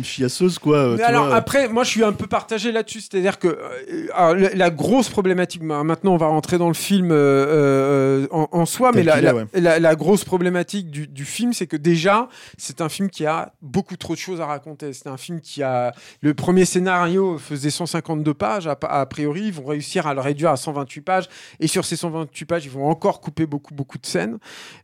[0.04, 0.78] chiasseuse, quoi.
[0.78, 1.36] euh, tu alors vois.
[1.36, 5.10] après, moi je suis un peu partagé là-dessus, c'est-à-dire que euh, alors, la, la grosse
[5.10, 9.04] problématique, bah, maintenant on va rentrer dans le film euh, euh, en, en soi, mais
[9.04, 9.45] la, qu'il est, la- ouais.
[9.56, 13.54] la- la grosse problématique du, du film, c'est que déjà c'est un film qui a
[13.62, 14.93] beaucoup trop de choses à raconter.
[14.93, 19.54] C'est un film qui a le premier scénario faisait 152 pages, a, a priori ils
[19.54, 21.30] vont réussir à le réduire à 128 pages,
[21.60, 24.38] et sur ces 128 pages ils vont encore couper beaucoup beaucoup de scènes.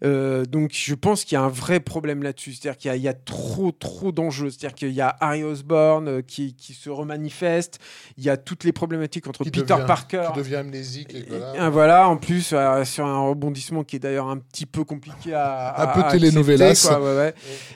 [0.07, 2.53] Euh, donc je pense qu'il y a un vrai problème là-dessus.
[2.53, 4.49] C'est-à-dire qu'il y a- il y, a trop, trop d'enjeux.
[4.49, 7.79] C'est-à-dire qu'il y a Harry Osborn euh, qui, qui se remanifeste.
[8.17, 10.23] Il y a toutes les problématiques entre Qui Peter devient- Parker.
[10.33, 11.13] Qui devient amnésique.
[11.13, 11.67] et voilà.
[11.67, 15.33] et voilà, en plus, euh, sur un rebondissement qui est d'ailleurs un petit peu compliqué
[15.33, 15.75] à.
[15.77, 16.09] Un à- peu à
[17.01, 17.33] ouais, ouais.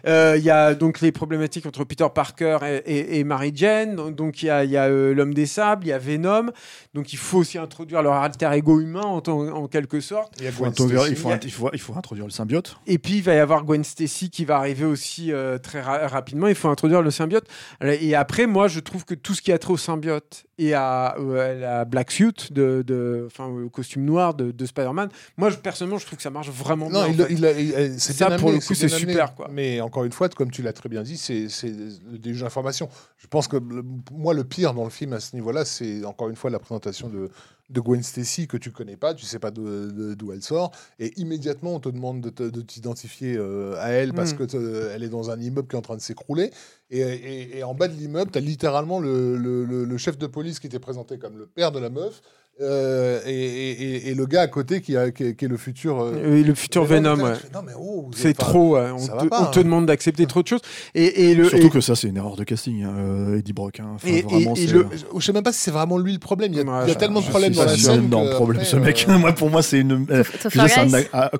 [0.08, 3.96] Euh, Il y a donc les problématiques entre Peter Parker et, et- et Mary Jane.
[4.16, 6.52] Donc- il y a, euh, l'homme des sables, il y a Venom.
[6.94, 10.34] Donc il faut aussi introduire leur alter ego humain en, en quelque sorte.
[10.42, 12.76] Il faut, introduire- Introduire le symbiote.
[12.88, 16.10] Et puis il va y avoir Gwen Stacy qui va arriver aussi euh, très ra-
[16.10, 16.48] rapidement.
[16.48, 17.46] Il faut introduire le symbiote.
[17.82, 21.16] Et après, moi, je trouve que tout ce qui a trait au symbiote et à,
[21.20, 25.08] euh, à la black suit, de, de- enfin au costume noir de, de Spider-Man,
[25.38, 27.14] moi, je, personnellement, je trouve que ça marche vraiment Non, bien.
[27.14, 27.34] il, en fait.
[27.34, 29.48] il a- il a- c'est Ça, pour amené, le coup, c'est super, quoi.
[29.50, 32.90] Mais encore une fois, comme tu l'as très bien dit, c'est c'est des jeux d'information.
[33.20, 36.28] Je pense que le- moi, le pire dans le film à ce niveau-là, c'est encore
[36.28, 37.30] une fois la présentation de,
[37.72, 41.76] de Gwen Stacy que tu connais pas, tu sais pas d'où elle sort, et immédiatement
[41.76, 44.38] on te demande de t'identifier euh, à elle parce Mm.
[44.38, 46.52] que te- elle est dans un immeuble qui est en train de s'écrouler.
[46.90, 50.18] Et, et- et en bas de l'immeuble, tu as littéralement le, le- le- le chef
[50.18, 52.22] de police qui était présenté comme le père de la meuf.
[52.60, 55.48] Euh, et, et- et- et le gars à côté qui, a, qui, est, qui est
[55.48, 56.00] le futur.
[56.02, 57.34] euh, Euh, le futur Venom, ouais.
[57.80, 58.78] oh, C'est trop.
[58.78, 59.64] On, te, pas, on te hein.
[59.64, 60.62] demande d'accepter trop de choses.
[60.94, 63.80] Et, et le, Surtout et- que ça, c'est une erreur de casting, hein, Eddie Brock.
[63.80, 63.94] hein.
[63.96, 64.86] Enfin, Et- et- vraiment, et c'est- le-
[65.18, 66.52] Je sais même pas si c'est vraiment lui le problème.
[66.54, 67.78] Il y a, Ouais, il y a je- tellement de problèmes C'est dans la un
[67.78, 68.06] scène.
[68.06, 69.06] énorme que problème, ce mec.
[69.10, 70.06] euh, moi, pour moi, c'est une.
[70.06, 71.06] Topher c'est un Grace.
[71.14, 71.32] ah,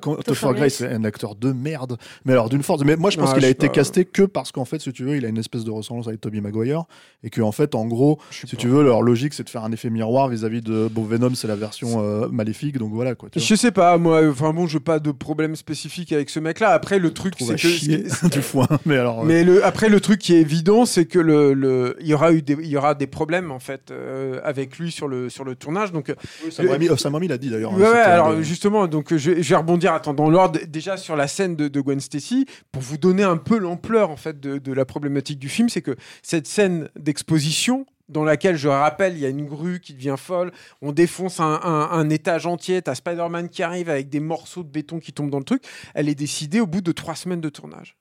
[0.54, 1.98] Grace, c'est un acteur de merde.
[2.24, 2.82] Mais alors, d'une force.
[2.84, 5.16] Mais moi, je pense qu'il a été casté que parce qu'en fait, si tu veux,
[5.16, 6.84] il a une espèce de ressemblance avec Tobey Maguire.
[7.22, 9.70] Et que, en fait, en gros, si tu veux, leur logique, c'est de faire un
[9.70, 10.88] effet miroir vis-à-vis de.
[10.92, 13.28] Bon, Venom, c'est la version euh, maléfique, donc voilà, quoi.
[13.30, 13.46] Tu vois.
[13.46, 16.70] Je sais pas, moi, enfin bon, je pas de problème spécifique avec ce mec-là.
[16.70, 18.28] Après, le truc, c'est que.
[18.28, 18.66] du foin.
[18.86, 19.20] Mais alors.
[19.20, 22.14] euh, Mais le, après, le truc qui est évident, c'est que le, le- il y
[22.14, 25.28] aura eu des, il y aura des problèmes en fait euh, avec lui sur le
[25.28, 25.92] sur le tournage.
[25.92, 26.14] Donc, euh,
[26.50, 27.72] Sam Raimi euh, Sam Raimi l'a dit d'ailleurs.
[27.74, 31.28] hein, ouais, alors justement, donc je, je vais rebondir attends, dans l'ordre déjà sur la
[31.28, 34.72] scène de, de Gwen Stacy pour vous donner un peu l'ampleur en fait de, de
[34.72, 39.26] la problématique du film, c'est que cette scène d'exposition dans laquelle, je rappelle, il y
[39.26, 43.88] a une grue qui devient folle, on défonce un, étage entier, t'as Spider-Man qui arrive
[43.88, 46.80] avec des morceaux de béton qui tombent dans le truc, elle est décidée au bout
[46.80, 47.96] de trois semaines de tournage.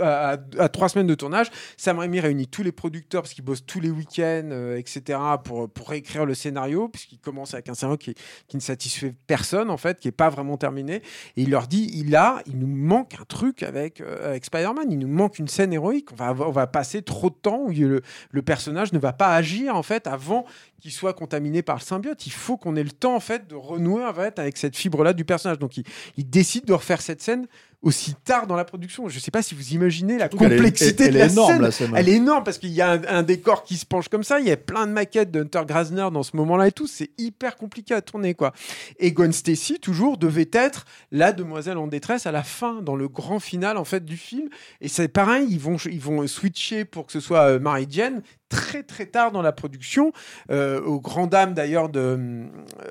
[0.00, 0.38] À,
[0.68, 3.90] trois semaines de tournage, Sam Raimi réunit tous les producteurs parce qu'ils bossent tous les
[3.90, 8.14] week-ends, euh, etc., pour, réécrire le scénario, puisqu'il commence avec un scénario qui,
[8.54, 10.96] ne satisfait personne, en fait, qui n'est pas vraiment terminé.
[11.36, 14.98] Et il leur dit, il a, il nous manque un truc avec, euh, Spider-Man, il
[14.98, 16.12] nous manque une scène héroïque.
[16.12, 19.12] On va, avoir- on va passer trop de temps où le, le personnage ne va
[19.12, 20.44] pas agir, en fait, avant
[20.80, 22.26] qu'il soit contaminé par le symbiote.
[22.26, 25.58] Il faut qu'on ait le temps, en fait, de renouer avec cette fibre-là du personnage.
[25.58, 27.46] Donc, il décide de refaire cette scène
[27.82, 29.08] aussi tard dans la production.
[29.08, 31.32] Je sais pas si vous imaginez la Surtout qu'elle est- complexité elle- de la est
[31.32, 31.62] énorme, scène.
[31.62, 32.00] la scène, ouais.
[32.00, 34.38] Elle est énorme parce qu'il y a un, un décor qui se penche comme ça.
[34.40, 36.86] Il y a plein de maquettes de Hunter Grasner dans ce moment-là et tout.
[36.86, 38.52] C'est hyper compliqué à tourner, quoi.
[38.98, 43.08] Et Gwen Stacy, toujours, devait être la demoiselle en détresse à la fin, dans le
[43.08, 44.48] grand final, en fait, du film.
[44.82, 48.22] Et c'est pareil, ils vont, ils vont switcher pour que ce soit euh, Mary Jane
[48.50, 50.12] très très tard dans la production,
[50.50, 52.18] euh, aux grand dames d'ailleurs de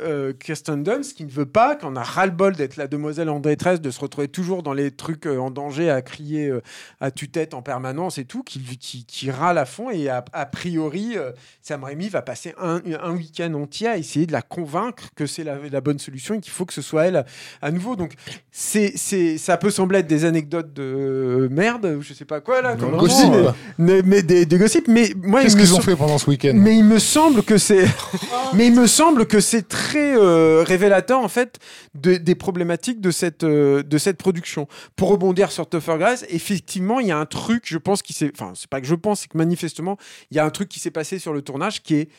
[0.01, 3.81] euh, Kirsten Dunst, qui ne veut pas, qu'on a ras-le-bol d'être la demoiselle en détresse,
[3.81, 6.61] de se retrouver toujours dans les trucs euh, en danger, à crier euh,
[7.01, 9.89] à tue-tête en permanence et tout, qui, qui, qui râle à fond.
[9.89, 14.25] Et a, a priori, euh, Sam Raimi va passer un, un week-end entier à essayer
[14.25, 17.05] de la convaincre que c'est la, la bonne solution et qu'il faut que ce soit
[17.05, 17.25] elle
[17.61, 17.95] à nouveau.
[17.95, 18.13] Donc,
[18.51, 22.61] c'est, c'est, ça peut sembler être des anecdotes de merde, ou je sais pas quoi
[22.61, 23.25] là, comme non, Gossip.
[23.31, 26.53] non, mais, mais des, des gossips, mais moi, Qu'est-ce qu'ils ont fait pendant ce week-end?
[26.55, 27.85] mais il me semble que c'est,
[28.53, 31.57] mais il me semble que c'est très euh, révélateur en fait
[31.95, 34.67] de- des problématiques de cette euh, de cette production.
[34.95, 35.97] Pour rebondir sur Topher
[36.29, 38.95] effectivement, il y a un truc, je pense, qui s'est, enfin, c'est pas que je
[38.95, 39.97] pense, c'est que manifestement,
[40.31, 42.09] il y a un truc qui s'est passé sur le tournage qui est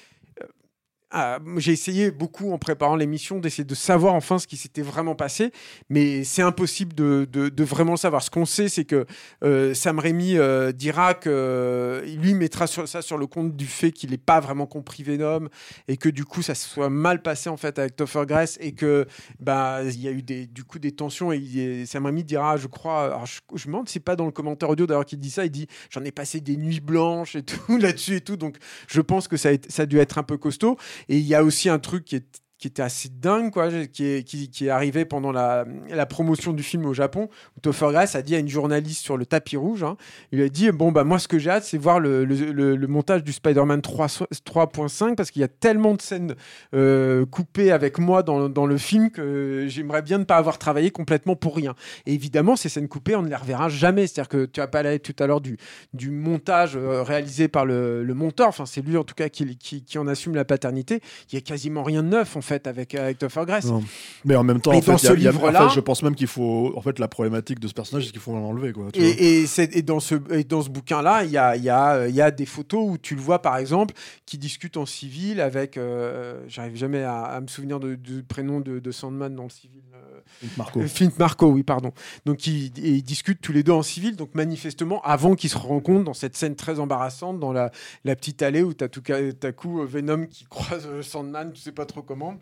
[1.13, 5.17] ah, j'ai essayé beaucoup en préparant l'émission d'essayer de savoir enfin ce qui s'était vraiment
[5.17, 5.51] passé,
[5.89, 8.23] mais c'est impossible de, de- de vraiment savoir.
[8.23, 9.07] Ce qu'on sait, c'est que
[9.43, 13.67] euh, Sam Raimi euh, dira que euh, lui mettra sur, ça sur le compte du
[13.67, 15.49] fait qu'il n'ait pas vraiment compris Venom
[15.89, 18.73] et que du coup ça se soit mal passé en fait avec Topher Grace et
[18.73, 19.07] que
[19.41, 22.69] bah il y a eu des du coup des tensions et, Sam Raimi dira, je
[22.69, 25.31] crois, je, je me demande si c'est pas dans le commentaire audio d'ailleurs qu'il dit
[25.31, 28.59] ça, il dit j'en ai passé des nuits blanches et tout là-dessus et tout, donc
[28.87, 30.77] je pense que ça a, ça a dû être un peu costaud.
[31.09, 34.05] Et il y a aussi un truc qui est qui était assez dingue, quoi, qui
[34.05, 35.65] est, qui, est arrivé pendant la,
[36.07, 39.27] promotion du film au Japon, où Topher Grace a dit à une journaliste sur le
[39.27, 39.97] tapis rouge, hein,
[40.33, 43.25] il a dit, bon, bah moi ce que j'ai hâte, c'est voir le, le, montage
[43.25, 46.35] du Spider-Man 3 3.5, parce qu'il y a tellement de scènes
[46.75, 50.91] euh, coupées avec moi dans, dans le film que j'aimerais bien ne pas avoir travaillé
[50.91, 51.75] complètement pour rien.
[52.07, 54.07] Et évidemment, ces scènes coupées, on ne les reverra jamais.
[54.07, 55.57] C'est-à-dire que tu as parlé tout à l'heure du,
[55.95, 59.99] du montage euh, réalisé par le, monteur, enfin c'est lui en tout cas qui, qui,
[59.99, 61.01] en assume la paternité.
[61.31, 63.65] Il y a quasiment rien de neuf en fait avec, avec Topher Grace.
[63.67, 63.83] Non.
[64.25, 65.31] Mais en même temps, Et en fait, dans il y a- ce il y a-
[65.31, 66.73] en livre-là- fait, je pense même qu'il faut.
[66.77, 68.73] En fait, la problématique de ce personnage, c'est qu'il faut l'enlever.
[68.73, 69.09] Quoi, tu vois.
[69.09, 69.45] Et,
[69.79, 72.21] et dans ce, et dans ce bouquin-là, il y a, il y, a, il y
[72.23, 73.95] a des photos où tu le vois, par exemple,
[74.27, 75.77] qui discute en civil avec.
[75.77, 79.51] euh, J'arrive jamais à, à me souvenir de- du prénom de, de Sandman dans le
[79.51, 79.81] civil.
[79.95, 80.81] euh, Marco.
[80.81, 81.93] euh, Flint Marco, oui, pardon.
[82.25, 84.17] Donc, ils, discutent tous les deux en civil.
[84.17, 87.71] Donc, manifestement, avant qu'ils se rencontrent dans cette scène très embarrassante, dans la,
[88.05, 91.53] la petite allée où tu as tout, à coup euh, Venom qui croise euh, Sandman,
[91.53, 92.37] tu sais pas trop comment.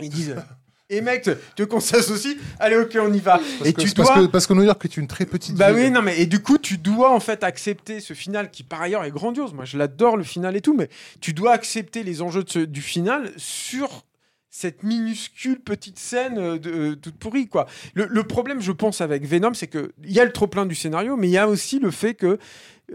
[0.00, 0.36] Ils disent.
[0.90, 1.30] Et mec, tu
[1.62, 3.32] veux qu'on s'associe Allez, ok, on y va.
[3.58, 4.22] Parce et que, tu parce, dois.
[4.22, 5.84] que, parce que New York est une très petite Bah ville.
[5.84, 8.80] oui, non, mais et du coup, tu dois en fait accepter ce final qui par
[8.80, 9.52] ailleurs est grandiose.
[9.52, 10.88] Moi, je l'adore le final et tout, mais
[11.20, 14.06] tu dois accepter les enjeux de ce- du final sur
[14.48, 17.66] cette minuscule petite scène euh, de, euh, toute pourrie quoi.
[17.92, 20.64] Le, le problème, je pense, avec Venom, c'est que il y a le trop plein
[20.64, 22.38] du scénario, mais il y a aussi le fait que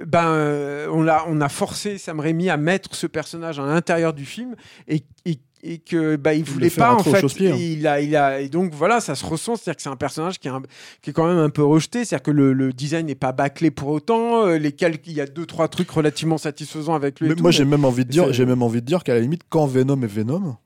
[0.04, 4.14] ben euh, on a on a forcé Sam Raimi à mettre ce personnage à l'intérieur
[4.14, 4.56] du film
[4.88, 7.55] et, et et que bah, il voulait pas en fait hein.
[7.57, 9.89] il a il a et donc voilà ça se ressent c'est à dire que c'est
[9.89, 10.61] un personnage qui est, un-
[11.01, 13.16] qui est quand même un peu rejeté c'est à dire que le, le design n'est
[13.16, 16.95] pas bâclé pour autant euh, les calques il y a deux trois trucs relativement satisfaisants
[16.95, 19.14] avec lui Mais moi, j'ai même envie de dire, j'ai même envie de dire qu'à
[19.14, 20.57] la limite, quand Venom est Venom,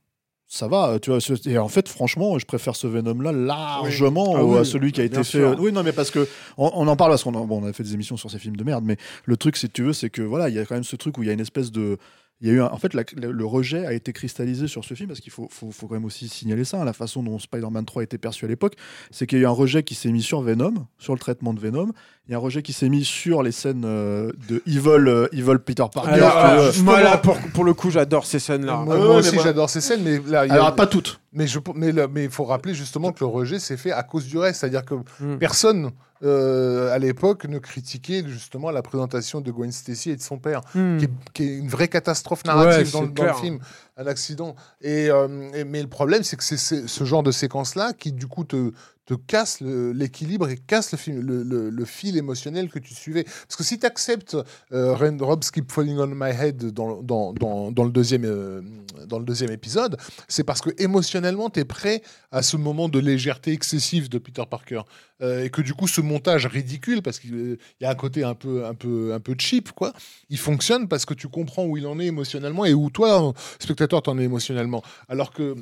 [0.48, 1.20] ça va, tu vois.
[1.46, 5.08] Et en fait, franchement, je préfère ce Venom-là largement Ah oui, à celui qui a
[5.08, 5.40] bien été fait.
[5.40, 5.56] sûr.
[5.60, 6.28] Oui, non, mais parce que
[6.58, 8.40] on, on en parle parce qu'on a, bon, on a fait des émissions sur ces
[8.40, 10.66] films de merde, mais le truc, si tu veux, c'est que voilà, il y a
[10.66, 11.98] quand même ce truc où il y a une espèce de
[12.42, 14.84] il y a eu un- en fait la- le, le rejet a été cristallisé sur
[14.86, 17.24] ce film parce qu'il faut, faut, faut quand même aussi signaler ça, hein, la façon
[17.24, 18.76] dont Spider-Man 3 était perçu à l'époque,
[19.12, 21.54] c'est qu'il y a eu un rejet qui s'est mis sur Venom, sur le traitement
[21.54, 21.92] de Venom,
[22.28, 25.28] il y a un rejet qui s'est mis sur les scènes euh, de Evil, euh,
[25.32, 26.12] Evil Peter Parker.
[26.12, 29.04] Alors, que, euh, moi là pour, pour le coup j'adore ces scènes là Moi, Ah
[29.04, 31.20] moi aussi, j'adore ces scènes, mais là, il y a- alors pas toutes.
[31.34, 34.26] Mais je, mais mais il faut rappeler justement que le rejet s'est fait à cause
[34.26, 35.38] du reste, c'est-à-dire que Mm.
[35.40, 35.92] personne
[36.24, 40.62] euh, à l'époque ne critiquait justement la présentation de Gwen Stacy et de son père,
[40.74, 40.98] Hmm.
[40.98, 43.40] qui, est, qui est une vraie catastrophe narrative dans, le- dans le clair.
[43.40, 43.60] film,
[43.98, 44.56] un accident.
[44.82, 48.26] Et, euh, et- mais le problème, c'est que c'est ce genre de séquence-là qui du
[48.26, 48.72] coup te,
[49.08, 53.24] te casse l'équilibre et casse le, fil émotionnel que tu suivais.
[53.24, 54.38] Parce que si tu acceptes
[54.74, 58.62] euh, Keep Falling on My Head dans, dans, dans, dans le, deuxième, euh,
[59.08, 59.98] dans le deuxième épisode,
[60.28, 62.02] c'est parce que émotionnellement, tu es prêt
[62.32, 64.82] à ce moment de légèreté excessive de Peter Parker.
[65.22, 68.24] Euh, et que du coup, ce montage ridicule, parce qu'il euh, y a un côté
[68.24, 69.94] un peu, un, peu, un peu cheap, quoi,
[70.30, 74.04] il fonctionne parce que tu comprends où il en est émotionnellement et où toi, spectateur,
[74.04, 74.84] t'en es émotionnellement.
[75.10, 75.56] Alors que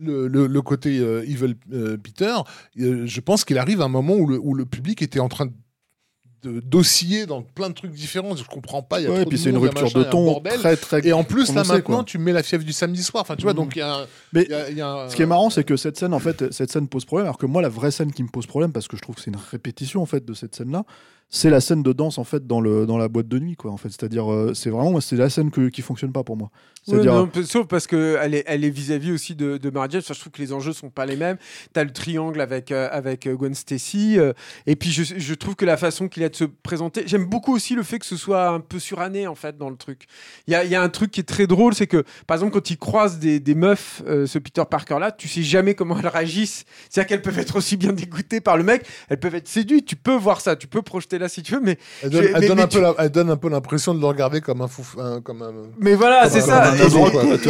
[0.00, 2.34] le, le- le côté euh, Evil euh, Peter,
[2.80, 5.28] euh, je pense qu'il arrive à un moment où le, où le public était en
[5.28, 5.52] train de
[6.44, 8.34] d'osciller dans plein de trucs différents.
[8.34, 8.98] Je comprends pas.
[9.00, 11.06] Il y a Ouais, trop et puis c'est une rupture machin, de ton très très.
[11.06, 12.04] Et en plus, là maintenant, quoi.
[12.04, 13.22] tu mets la fièvre du samedi soir.
[13.22, 14.88] Enfin, tu vois, donc il y a un- Mais il y a- il y a
[14.88, 17.26] un- Ce qui est marrant, c'est que cette scène, en fait, cette scène pose problème.
[17.26, 19.20] Alors que moi, la vraie scène qui me pose problème, parce que je trouve que
[19.20, 20.84] c'est une répétition en fait de cette scène-là,
[21.34, 23.70] c'est la scène de danse en fait dans le dans la boîte de nuit, quoi.
[23.70, 26.50] En fait, c'est-à-dire, euh, c'est vraiment, c'est la scène que, qui fonctionne pas pour moi.
[26.84, 29.70] C'est-à-dire, sauf parce que elle est, elle est vis-à-vis aussi de, de.
[29.74, 31.38] Enfin, je trouve que les enjeux sont pas les mêmes.
[31.72, 34.34] T'as le triangle avec euh, avec euh, Gwen Stacy, euh,
[34.66, 37.54] et puis je, je trouve que la façon qu'il a de se présenter, j'aime beaucoup
[37.54, 40.04] aussi le fait que ce soit un peu suranné en fait dans le truc.
[40.48, 42.52] Il y a, y a un truc qui est très drôle, c'est que par exemple
[42.52, 46.08] quand il croise des, des meufs, ce Peter Parker là, tu sais jamais comment elles
[46.08, 46.64] réagissent.
[46.90, 49.86] C'est-à-dire qu'elles peuvent être aussi bien dégoûtées par le mec, elles peuvent être séduites.
[49.86, 52.28] Tu peux voir ça, tu peux projeter là si tu veux, mais Elle donne, Je-
[52.28, 54.06] elle mais- donne mais un peu tu- la- elle donne un peu l'impression de le
[54.06, 55.52] regarder comme un fou, un- comme un.
[55.80, 56.74] Mais voilà, c'est ça.
[56.74, 56.90] Et, ça,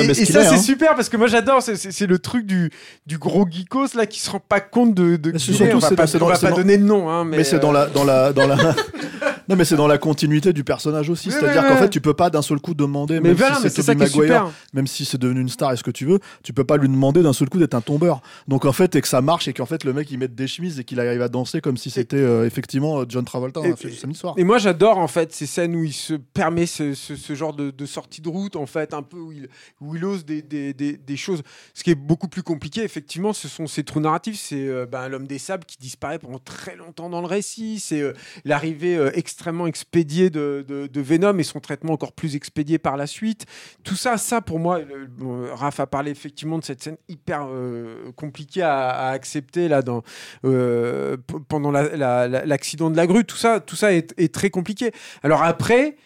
[0.02, 0.56] est, c'est hein.
[0.58, 1.62] super parce que moi j'adore.
[1.62, 2.70] C'est- le truc du,
[3.06, 6.04] du gros geekos là qui se rend pas compte de, de surtout, On va pas,
[6.20, 7.08] on va pas donner de nom.
[7.10, 8.56] Hein, mais c'est euh, dans la dans la dans la.
[9.52, 11.80] Non mais c'est dans la continuité du personnage aussi, Oui, c'est-à-dire oui, qu'en oui.
[11.82, 14.50] fait tu peux pas d'un seul coup demander, Mais même voilà, si c'est Maguire, super.
[14.72, 16.88] même si c'est devenu une star et ce que tu veux, tu peux pas lui
[16.88, 18.22] demander d'un seul coup d'être un tombeur.
[18.48, 20.46] Donc en fait, et que ça marche et qu'en fait le mec il mette des
[20.46, 23.66] chemises et qu'il arrive à danser comme si c'était euh, effectivement euh, John Travolta dans
[23.66, 24.34] Et- la samedi soir.
[24.38, 27.52] Et moi j'adore en fait ces scènes où il se permet ce, ce- ce genre
[27.52, 29.48] de, de sortie de route en fait un peu où il,
[29.82, 31.42] où il ose des, des- des- des choses.
[31.74, 34.40] Ce qui est beaucoup plus compliqué effectivement ce sont ces trous narratifs.
[34.40, 37.80] C'est euh, ben, l'homme des sables qui disparaît pendant très longtemps dans le récit.
[37.80, 38.14] C'est euh,
[38.46, 38.96] l'arrivée
[39.42, 43.44] extrêmement expédiée de, de- de Venom et son traitement encore plus expédié par la suite.
[43.82, 47.48] Tout ça, ça pour moi, le- bon, Raph a parlé effectivement de cette scène hyper
[47.50, 50.04] euh, compliquée à, à accepter là dans
[50.44, 51.16] euh,
[51.48, 53.24] pendant la- la- la- l'accident de la grue.
[53.24, 54.92] Tout ça, tout ça est, est très compliqué.
[55.24, 55.96] Alors après.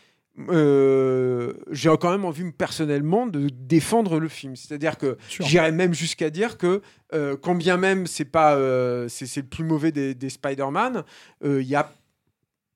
[0.50, 6.28] euh, j'ai quand même envie personnellement de défendre le film, c'est-à-dire que j'irais même jusqu'à
[6.28, 6.82] dire que
[7.14, 11.04] euh, quand bien même c'est pas euh, c'est le plus mauvais des, des Spider-Man,
[11.42, 11.90] il y a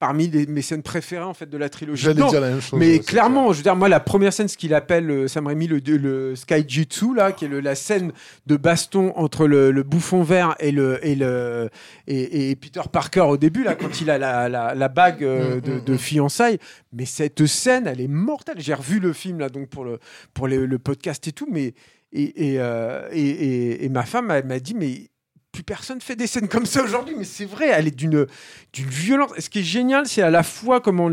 [0.00, 2.02] parmi les- mes scènes préférées en fait de la trilogie.
[2.02, 2.76] J'allais dire la même chose.
[2.80, 5.68] mais clairement, je veux dire, moi, la première scène, ce qu'il appelle euh, Sam Raimi
[5.68, 8.10] le, le Sky Jutsu, là, qui est le- la scène
[8.46, 11.68] de baston entre le, le bouffon vert et, le, et, le,
[12.08, 15.56] et, et Peter Parker au début, là, quand il a la, la, la bague euh,
[15.56, 15.98] Mm, de, mm, de mm.
[15.98, 16.58] fiançailles.
[16.92, 18.56] Mais cette scène, elle est mortelle.
[18.58, 19.98] J'ai revu le film, là, donc pour le,
[20.34, 21.74] pour le, le podcast et tout, mais.
[22.12, 25.10] Et, et, euh, et, ma femme m'a dit, mais
[25.52, 28.26] plus personne fait des scènes comme ça aujourd'hui, mais c'est vrai, elle est d'une
[28.72, 29.32] d'une violence.
[29.38, 31.10] Ce qui est génial, c'est à la fois comment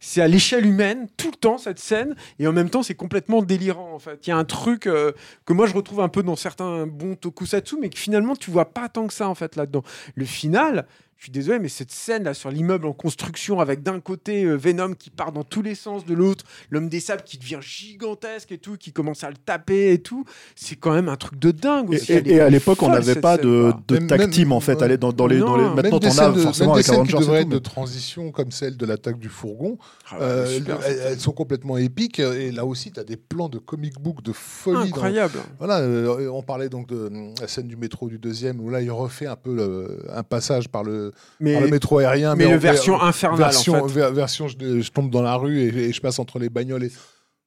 [0.00, 3.42] c'est à l'échelle humaine tout le temps cette scène, et en même temps c'est complètement
[3.42, 4.26] délirant en fait.
[4.26, 5.12] Il y a un truc euh,
[5.44, 8.72] que moi je retrouve un peu dans certains bons tokusatsu, mais que finalement tu vois
[8.72, 9.82] pas tant que ça en fait là-dedans.
[10.14, 10.86] Le final.
[11.24, 14.56] Je suis désolé, mais cette scène là sur l'immeuble en construction avec d'un côté euh,
[14.56, 18.52] Venom qui part dans tous les sens, de l'autre l'homme des sables qui devient gigantesque
[18.52, 21.50] et tout, qui commence à le taper et tout, c'est quand même un truc de
[21.50, 22.12] dingue Et, aussi.
[22.12, 24.60] et- est et à l'époque, on n'avait pas de, de Même- tag même- team en
[24.60, 24.74] fait.
[24.74, 24.82] ouais.
[24.82, 27.14] Aller dans, dans les, dans les- Non, Maintenant, scènes as de- forcément avec scènes qui
[27.14, 29.78] Avengers et être tout, de transition comme celle de l'attaque du fourgon.
[30.10, 33.16] Ah ouais, Euh, super, elles, elles sont complètement épiques et là aussi tu as des
[33.16, 34.74] plans de comic book de folie.
[34.76, 35.38] dans- Incroyable.
[35.58, 38.82] Voilà, euh, on parlait donc de euh, la scène du métro du deuxième où là
[38.82, 42.34] il refait un peu le- un passage par le, Mais, par le métro aérien.
[42.36, 43.94] mais en version infernale version, en fait.
[43.94, 46.84] ver- version je, je tombe dans la rue et, et je passe entre les bagnoles.
[46.84, 46.92] Et...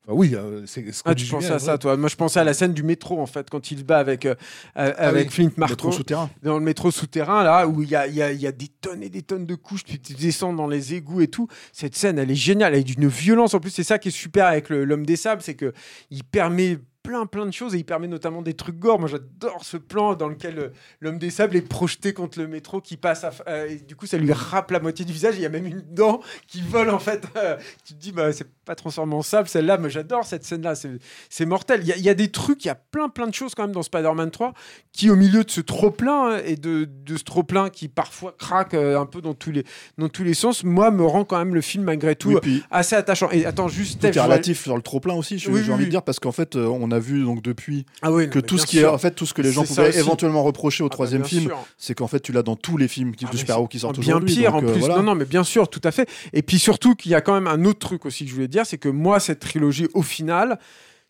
[0.10, 2.40] Enfin, oui, euh, c'est ce que Ah, tu pensais à ça, toi Moi, je pensais
[2.40, 4.36] à la scène du métro, en fait, quand il se bat avec, euh,
[4.78, 6.30] euh, avec oui, Flint souterrain.
[6.44, 9.04] dans le métro souterrain, là, où il y a, y, a, y a des tonnes
[9.04, 11.48] et des tonnes de couches, tu descends dans les égouts et tout.
[11.74, 13.54] Cette scène, elle est géniale, elle est d'une violence.
[13.54, 15.74] En plus, c'est ça qui est super avec l'homme des sables, c'est que
[16.10, 16.78] il permet
[17.08, 19.00] plein plein de choses et il permet notamment des trucs gore.
[19.00, 20.68] Moi j'adore ce plan dans lequel euh,
[21.00, 24.06] l'homme des sables est projeté contre le métro qui passe à, euh, et du coup
[24.08, 25.36] ça lui râpe la moitié du visage.
[25.38, 27.24] Il y a même une dent qui vole en fait.
[27.38, 27.56] Euh,
[27.86, 30.76] tu te dis bah c'est pas transformé en sable celle-là, mais j'adore cette scène-là.
[30.76, 30.92] C'est
[31.30, 31.80] c'est mortel.
[31.84, 33.56] Il y, a- il y a des trucs, il y a plein plein de choses
[33.56, 34.54] quand même dans Spider-Man 3
[34.92, 38.36] qui au milieu de ce trop plein et de, de ce trop plein qui parfois
[38.38, 39.64] craque euh, un peu dans tous les
[39.98, 42.64] dans tous les sens, moi me rend quand même le film malgré tout Oui, puis
[42.70, 43.30] assez attachant.
[43.32, 45.40] Et attends juste tout est relatif sur le trop plein aussi.
[45.40, 45.86] J'ai Oui, envie oui.
[45.86, 48.56] de dire parce qu'en fait, on a vu donc depuis ah oui, non, que tout
[48.56, 50.88] bien ce qui est en fait tout ce que les gens pouvaient éventuellement reprocher au
[50.88, 53.26] Ah bah, troisième bien film, c'est qu'en fait tu l'as dans tous les films qui-
[53.28, 54.36] Ah, de super-héros qui sortent bien aujourd'hui.
[54.36, 54.80] pire donc, en euh, plus.
[54.80, 54.98] voilà.
[54.98, 56.10] Non, non, mais bien sûr, tout à fait.
[56.34, 58.48] Et puis surtout qu'il y a quand même un autre truc aussi que je voulais
[58.48, 60.60] dire, c'est que moi, cette trilogie, au final,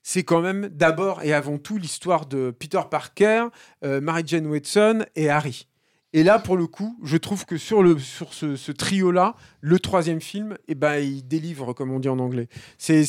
[0.04, 3.46] c'est quand même d'abord et avant tout l'histoire de Peter Parker,
[3.84, 5.68] euh, Mary Jane Watson et Harry.
[6.14, 9.78] Et là, pour le coup, je trouve que sur, le, sur ce, ce trio-là, le
[9.78, 12.48] troisième film, eh ben, il délivre, comme on dit en anglais.
[12.78, 13.04] C'est,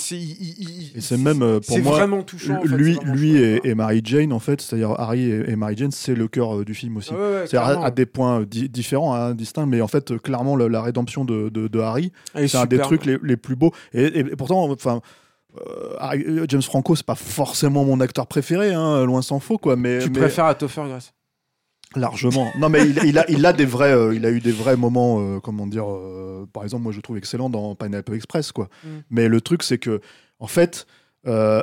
[1.17, 2.57] même, euh, pour moi, vraiment touchant.
[2.59, 5.77] en fait, lui, lui chouette, et, Mary Jane en fait, c'est-à-dire Harry et, et Mary
[5.77, 7.11] Jane, c'est le cœur euh, du film aussi.
[7.13, 9.89] Ah ouais, ouais, C'est à, à des points euh, di- différents, hein, distincts, mais en
[9.89, 13.55] fait, clairement, la rédemption de, de- de Harry, c'est un des trucs les, les plus
[13.57, 13.73] beaux.
[13.95, 15.01] Et, pourtant, enfin,
[15.61, 19.77] euh, James Franco, c'est pas forcément mon acteur préféré, hein, loin s'en faut, quoi.
[19.77, 21.13] Mais, Tu mais- préfères à Topher Grace?
[21.97, 22.53] Largement.
[22.59, 24.77] Non, mais il, il a, il a des vrais, euh, il a eu des vrais
[24.77, 28.69] moments, euh, comment dire, euh, par exemple, moi je trouve excellent dans Pineapple Express, quoi.
[28.85, 28.89] Mm.
[29.11, 30.01] Mais le truc, c'est que,
[30.39, 30.87] en fait,
[31.25, 31.63] dans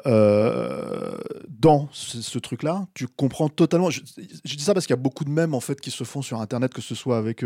[1.92, 3.90] ce, ce truc-là, tu comprends totalement.
[3.90, 4.02] Je,
[4.44, 6.22] je dis ça parce qu'il y a beaucoup de mèmes en fait qui se font
[6.22, 7.44] sur Internet, que ce soit avec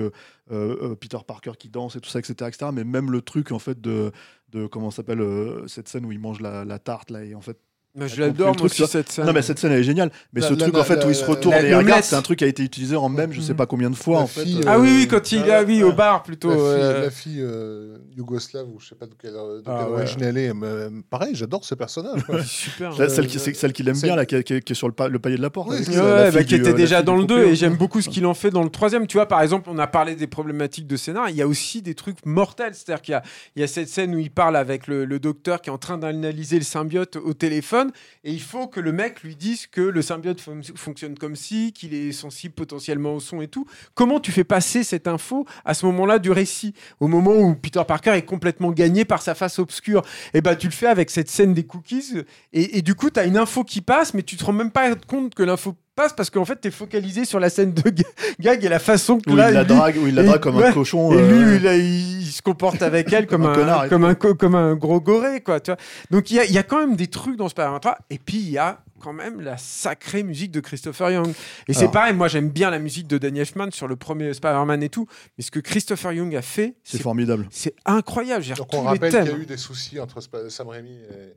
[0.50, 2.72] Peter Parker qui danse et tout ça, etc., etc.
[2.74, 4.12] Mais même le truc en fait de,
[4.50, 5.24] de comment s'appelle
[5.68, 7.58] cette scène où il mange la, la tarte là et en fait
[7.96, 9.26] Moi, je l'adore moi aussi cette scène.
[9.26, 10.96] non mais cette scène elle est géniale mais La- ce la- truc la- en fait
[10.98, 13.10] la- où il se retourne et regarde c'est un truc qui a été utilisé en
[13.10, 15.04] même je sais pas combien de fois La en fait fille, euh, Ah oui, oui,
[15.04, 16.50] Euh, quand il est oui, au bar plutôt.
[16.50, 19.80] La fille, euh, la fille, euh, yougoslave, ou je sais pas de quelle, de Ah
[19.82, 20.00] quelle ouais.
[20.02, 20.54] origine elle est.
[20.54, 20.68] mais,
[21.10, 22.22] pareil, j'adore ce personnage.
[22.46, 22.94] Super.
[22.96, 24.76] Celle, celle Euh, qui, c'est celle qu'il aime c'est- bien, là, qui, est- qui qui
[24.76, 25.70] sur le, pa- le palier de la porte.
[25.70, 27.56] Bah, qui était déjà dans le 2 poupée, et hein.
[27.56, 29.08] j'aime beaucoup ce qu'il en fait dans le troisième.
[29.08, 31.32] Tu vois, par exemple, on a parlé des problématiques de scénar.
[31.32, 32.76] Il y a aussi des trucs mortels.
[32.76, 33.24] C'est-à-dire qu'il y a,
[33.56, 35.98] il y a cette scène où il parle avec le docteur qui est en train
[35.98, 37.79] d'analyser le symbiote au téléphone
[38.24, 41.74] et il faut que le mec lui dise que le symbiote fon- fonctionne comme si,
[41.74, 43.66] qu'il est sensible potentiellement au son et tout.
[43.94, 47.82] Comment tu fais passer cette info à ce moment-là du récit Au moment où Peter
[47.88, 50.02] Parker est complètement gagné par sa face obscure?
[50.34, 52.14] Et bah, tu le fais avec cette scène des cookies
[52.54, 54.72] et, et du coup, tu as une info qui passe, mais tu te rends même
[54.72, 57.90] pas compte que l'info passe parce qu'en fait, tu es focalisé sur la scène de
[57.90, 58.04] ga-
[58.40, 60.40] gag et la façon que Où là, il la lui- drague, où il la drague
[60.42, 60.68] comme ouais.
[60.68, 61.12] un cochon.
[61.12, 64.06] et euh, lui, il, a- il se comporte avec elle comme Un un, connard, comme,
[64.06, 65.60] un, co- comme un gros goré, quoi.
[65.60, 65.78] Tu vois
[66.12, 67.98] Donc il y a, il y a quand même des trucs dans Spider-Man 3.
[68.10, 71.32] Et puis il y a quand même la sacrée musique de Christopher Young.
[71.70, 74.84] Et c'est pareil, moi j'aime bien la musique de Danny Elfman sur le premier Spider-Man
[74.84, 75.08] et tout.
[75.38, 77.48] Mais ce que Christopher Young a fait, C'est formidable.
[77.52, 78.44] c'est incroyable.
[78.44, 80.20] J'ai Donc tous on les rappelle qu'il y a eu des soucis entre
[80.50, 81.34] Sam Raimi et,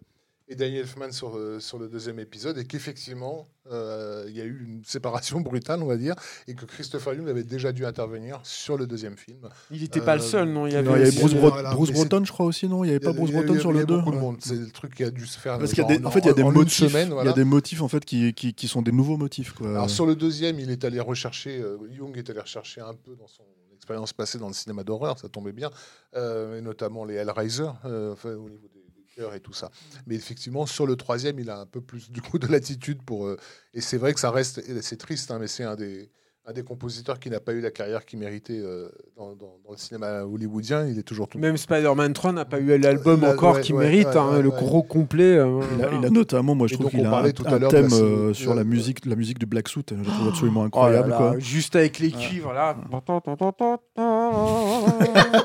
[0.48, 4.44] et Danny Elfman sur, euh, sur le deuxième épisode et qu'effectivement euh, il y a
[4.44, 6.14] eu une séparation brutale, on va dire,
[6.48, 9.48] et que Christopher Young avait déjà dû intervenir sur le deuxième film.
[9.70, 11.38] Il n'était pas le seul, non Il y avait, Non, il y avait Bruce, euh,
[11.38, 12.82] Bro- voilà, Bruce Breton, je crois aussi, non?
[12.82, 13.84] Il n'y avait pas Bruce il y a- Breton il y a- sur le a
[13.84, 14.36] 2 beaucoup de monde.
[14.40, 15.58] C'est le truc qui a dû se faire.
[15.58, 16.88] Parce qu'il y a des, en fait, il y a des motifs.
[16.88, 17.30] semaine, Il y voilà.
[17.30, 19.52] a des motifs en fait qui, qui, qui sont des nouveaux motifs.
[19.52, 19.68] Quoi.
[19.70, 23.14] Alors sur le deuxième, il est allé rechercher, euh, Jung est allé rechercher un peu
[23.14, 23.44] dans son
[23.76, 25.70] expérience passée dans le cinéma d'horreur, ça tombait bien,
[26.16, 28.68] euh, et notamment les Hellraiser, euh, enfin, au niveau
[29.18, 29.70] et tout ça.
[30.06, 33.26] Mais effectivement, sur le troisième, il a un peu plus du coup de latitude pour.
[33.26, 33.36] euh,
[33.74, 36.10] et c'est vrai que ça reste, c'est triste, hein, mais c'est un des
[36.44, 39.70] un des compositeurs qui n'a pas eu la carrière qu'il méritait euh, dans, dans- dans
[39.70, 40.86] le cinéma hollywoodien.
[40.88, 41.38] Il est toujours tout.
[41.38, 44.32] Même Spider-Man 3 n'a pas eu l'album Là, encore ouais, qui ouais, mérite, ouais, hein,
[44.32, 44.56] ouais, le ouais.
[44.58, 45.36] gros complet.
[45.38, 47.44] euh, Il a, il a notamment, moi je Et trouve qu'il a parlait un, tout
[47.46, 49.68] un à l'heure de thème la- euh, sur de- la musique, la musique du Black
[49.68, 49.84] Suit.
[49.88, 51.10] Je trouve absolument Oh là incroyable.
[51.10, 51.38] là, quoi.
[51.38, 52.76] Juste avec les cuivres là.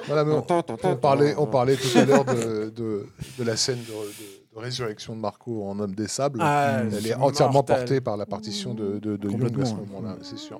[0.07, 0.45] Voilà, on,
[0.83, 3.05] on parlait, on parlait tout à l'heure de, de,
[3.37, 6.39] de la scène de- de résurrection de Marco en Homme des Sables.
[6.41, 7.75] Ah, Elle est entièrement mortel.
[7.77, 10.59] portée par la partition de, de, de Jung à ce moment-là, c'est sûr.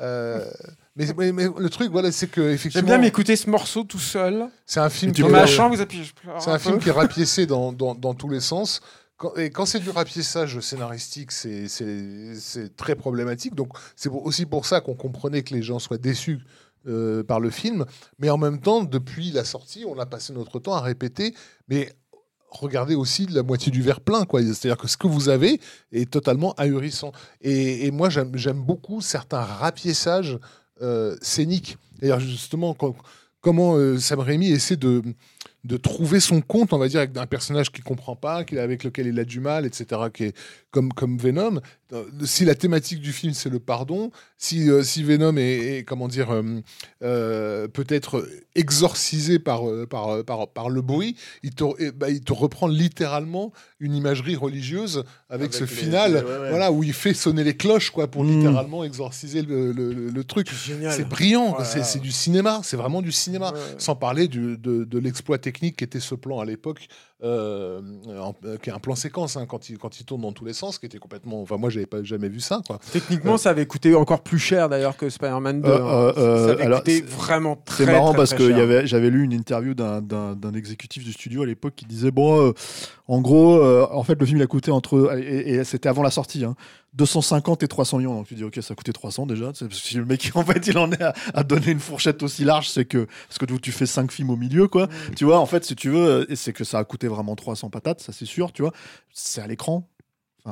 [0.00, 0.44] Euh,
[0.94, 3.98] mais, mais, mais le truc, voilà, c'est que J'aime effectivement, bien m'écouter ce morceau tout
[3.98, 4.46] seul.
[4.66, 6.04] c'est un film Dans ma chambre, vous appuyez.
[6.38, 8.80] c'est un film qui est rapiécé dans, dans, dans tous les sens.
[9.16, 13.54] Quand, et quand c'est du rapiessage scénaristique, c'est- c'est c'est très problématique.
[13.54, 16.40] Donc c'est aussi pour ça qu'on comprenait que les gens soient déçus
[16.86, 17.86] euh, par le film.
[18.18, 21.34] Mais en même temps, depuis la sortie, on a passé notre temps à répéter.
[21.68, 21.94] Mais
[22.60, 24.24] regardez aussi la moitié du verre plein.
[24.30, 25.60] C'est-à-dire que ce que vous avez
[25.92, 27.12] est totalement ahurissant.
[27.40, 30.38] Et, moi, j'aime beaucoup certains rapiessages
[30.82, 31.76] euh, scéniques.
[32.00, 32.76] D'ailleurs, justement,
[33.40, 35.02] comment euh, Sam Raimi essaie de,
[35.82, 39.18] trouver son compte, on va dire, avec un personnage qu'il comprend pas, avec lequel il
[39.18, 40.36] a du mal, etc., qui est
[40.70, 41.60] comme Venom.
[41.92, 45.84] Euh, Si la thématique du film, c'est le pardon, si, euh, si Venom est, est,
[45.84, 46.42] comment dire, euh,
[47.02, 48.26] euh, peut-être
[48.56, 52.66] exorcisé par, euh, par, par, par le bruit, il te, eh ben, il te reprend
[52.66, 56.50] littéralement une imagerie religieuse avec, Avec ce les- final, ouais, ouais.
[56.50, 58.30] voilà, où il fait sonner les cloches, quoi, pour Mm.
[58.36, 60.48] littéralement exorciser le, le- le- le truc.
[60.90, 61.64] C'est brillant, Voilà.
[61.64, 63.52] c'est c'est du cinéma, c'est vraiment du cinéma.
[63.52, 63.60] Ouais.
[63.78, 66.88] Sans parler du- de, de l'exploit technique qu'était ce plan à l'époque,
[67.22, 67.80] euh,
[68.20, 70.44] en- euh, qui est un plan séquence hein, quand, il, quand il tourne dans tous
[70.44, 71.40] les sens, qui était complètement.
[71.40, 72.60] Enfin, moi, j'avais pas jamais vu ça.
[72.66, 72.78] Quoi.
[72.92, 75.68] Techniquement, ça avait coûté encore plus cher d'ailleurs que Spider-Man 2.
[75.68, 76.12] Euh, hein.
[76.18, 78.58] euh, ça avait alors, coûté vraiment très C'est marrant très, parce très que cher.
[78.58, 81.86] y avait- j'avais lu une interview d'un- d'un d'un exécutif du studio à l'époque qui
[81.86, 82.52] disait bon,
[83.08, 86.10] en gros, en fait, le film il a coûté entre et, et c'était avant la
[86.10, 86.54] sortie, hein,
[86.96, 88.14] 250 et 300 millions.
[88.14, 89.46] Donc tu dis ok, ça a coûté 300 déjà.
[89.46, 92.22] Parce que Si le mec en fait il en est à, à donner une fourchette
[92.22, 94.88] aussi large, c'est que parce que tu, fais 5 films au milieu quoi.
[95.16, 97.70] Tu vois, en fait, si tu veux, euh, c'est que ça a coûté vraiment 300
[97.70, 98.52] patates, ça c'est sûr.
[98.52, 98.72] Tu vois,
[99.12, 99.88] c'est à l'écran.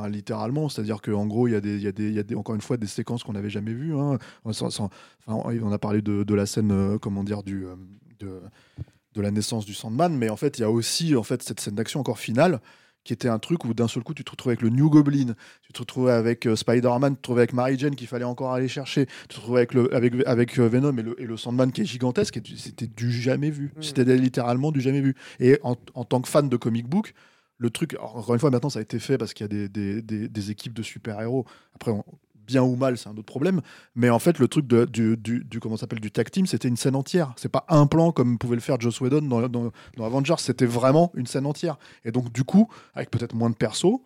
[0.08, 2.34] Littéralement, c'est-à-dire qu'en gros, il y, a des- il y, a des- y a des,
[2.34, 3.94] encore une fois des séquences qu'on n'avait jamais vues.
[3.96, 4.18] hein.
[4.50, 4.90] Sans- sans-
[5.24, 7.76] enfin, on a parlé de, de la scène, euh, comment dire, du, euh,
[8.18, 8.40] de,
[9.14, 11.60] de la naissance du Sandman, mais en fait, il y a aussi en fait cette
[11.60, 12.60] scène d'action encore finale
[13.04, 15.34] qui était un truc où d'un seul coup tu te retrouvais avec le New Goblin,
[15.62, 18.52] tu te retrouvais avec euh, Spider-Man, tu te retrouvais avec Mary Jane qu'il fallait encore
[18.52, 21.36] aller chercher, tu te retrouvais avec, le, avec, avec euh, Venom et le, et le
[21.36, 23.72] Sandman qui est gigantesque, et c'était du jamais vu.
[23.76, 23.82] Mm.
[23.82, 25.14] C'était littéralement du jamais vu.
[25.38, 27.14] Et en, en tant que fan de comic book,
[27.58, 29.68] le truc, encore une fois, maintenant ça a été fait parce qu'il y a des,
[29.68, 31.44] des, des- des équipes de super-héros.
[31.74, 32.04] Après, on-
[32.46, 33.60] bien ou mal, c'est un autre problème.
[33.94, 37.32] Mais en fait, le truc du, comment s'appelle du tag team, c'était une scène entière.
[37.36, 40.34] C'est pas un plan comme pouvait le faire Joss Whedon dans, dans, dans Avengers.
[40.38, 41.78] C'était vraiment une scène entière.
[42.04, 44.00] Et donc, du coup, avec peut-être moins de persos,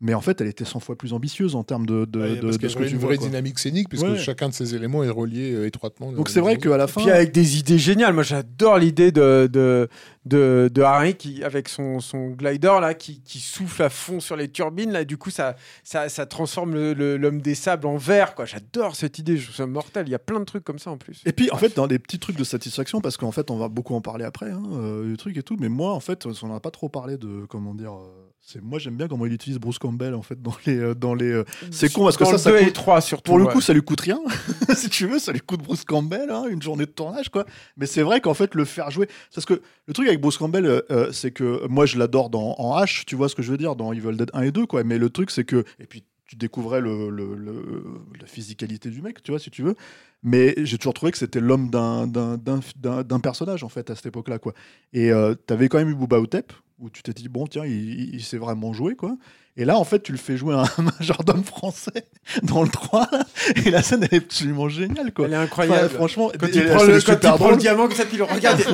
[0.00, 2.40] mais en fait, elle était 100 fois plus ambitieuse en termes de, de, Ouais, de-
[2.40, 3.26] parce de ce que tu une vois, vraie quoi.
[3.26, 4.18] dynamique scénique, puisque Ouais.
[4.18, 6.10] chacun de ces éléments est relié euh, étroitement.
[6.12, 8.14] Donc c'est vrai qu'à la fin, Puis avec des idées géniales.
[8.14, 9.88] Moi, j'adore l'idée de, de,
[10.24, 14.36] de, de Harry qui, avec son, son glider là, qui, qui souffle à fond sur
[14.36, 14.90] les turbines.
[14.92, 18.34] Là, du coup, ça, ça, ça transforme le- le- l'homme des sables en verre.
[18.34, 18.44] quoi.
[18.46, 19.36] J'adore cette idée.
[19.36, 20.06] Je trouve ça mortel.
[20.08, 21.20] Il y a plein de trucs comme ça en plus.
[21.26, 23.68] Et puis, en fait, dans des petits trucs de satisfaction, parce qu'en fait, on va
[23.68, 26.46] beaucoup en parler après, hein, euh, des trucs et tout, mais moi, en fait, on
[26.48, 29.32] n'en a pas trop parlé de, comment dire, euh, c'est moi, j'aime bien comment il
[29.32, 30.76] utilise Bruce Campbell, en fait, dans les.
[30.78, 33.00] euh, dans les euh, c'est con, parce que Dans ça, ça 2 coûte- et 3
[33.00, 33.22] surtout.
[33.30, 33.52] Pour le ouais.
[33.52, 34.18] coup, ça lui coûte rien,
[34.74, 37.44] si tu veux, ça lui coûte Bruce Campbell, hein, une journée de tournage, quoi.
[37.76, 39.08] Mais c'est vrai qu'en fait, le faire jouer.
[39.34, 42.80] Parce que le truc avec Bruce Campbell, euh, c'est que moi, je l'adore dans, en
[42.82, 44.82] H, tu vois ce que je veux dire, dans Evil Dead 1 et 2, quoi.
[44.84, 45.64] Mais le truc, c'est que.
[45.78, 47.84] Et puis, tu découvrais le, le- le-
[48.20, 49.74] la physicalité du mec, tu vois, si tu veux.
[50.22, 54.06] Mais j'ai toujours trouvé que c'était l'homme d'un- d'un d'un- personnage, en fait, à cette
[54.06, 54.54] époque-là, quoi.
[54.92, 57.72] Et euh, t'avais quand même eu Bouba Otep, où tu t'es dit, bon, tiens, il,
[58.00, 59.16] il- il sait vraiment jouer, quoi.
[59.56, 60.64] Et là, en fait, tu le fais jouer un
[60.98, 62.06] majordome français
[62.42, 63.24] dans le 3, là,
[63.64, 65.26] et la scène, elle est absolument géniale, quoi.
[65.26, 65.90] Elle est Enfin, incroyable.
[65.90, 67.56] franchement, quand il prend, le, est quand il super prend le drôle.
[67.58, 68.60] diamant, comme ça, puis il le regarde.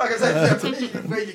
[0.00, 0.06] Ah,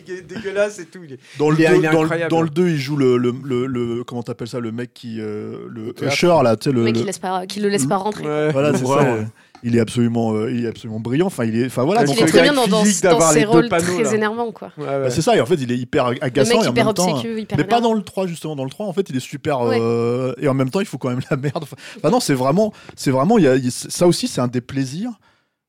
[0.07, 0.99] il est dégueulasse et tout.
[1.03, 1.19] Il est...
[1.37, 2.31] Dans le, Il est- 2, il est dans, le, incroyable.
[2.31, 5.19] dans le 2, il joue le, le, le, le- comment t'appelles ça, le mec qui,
[5.19, 7.69] euh, le usher, là, tu sais, le, Le mec le- qui, laisse pas, qui le
[7.69, 8.23] laisse pas rentrer.
[8.23, 8.93] Ouais, voilà, c'est ça.
[8.95, 9.25] vraiment.
[9.63, 11.27] Il est absolument, euh, il est absolument brillant.
[11.27, 12.01] Enfin, il est, enfin voilà.
[12.01, 14.03] Il donc, Il est en très bien dans, dans, physique dans ses rôles panneaux, très
[14.03, 14.13] là.
[14.13, 14.71] énervants, quoi.
[14.77, 14.99] Ouais, ouais.
[15.03, 15.35] bah, c'est ça.
[15.37, 17.11] Et en fait, il est hyper Le agaçant mec et en hyper même temps.
[17.11, 19.19] obséquieux, hyper Mais pas dans le 3 justement, dans le 3 en fait il est
[19.21, 21.63] super euh, et en même temps il faut quand même la merde.
[21.63, 24.61] Enfin, bah non c'est vraiment, c'est vraiment, il y a, ça aussi c'est un des
[24.61, 25.11] plaisirs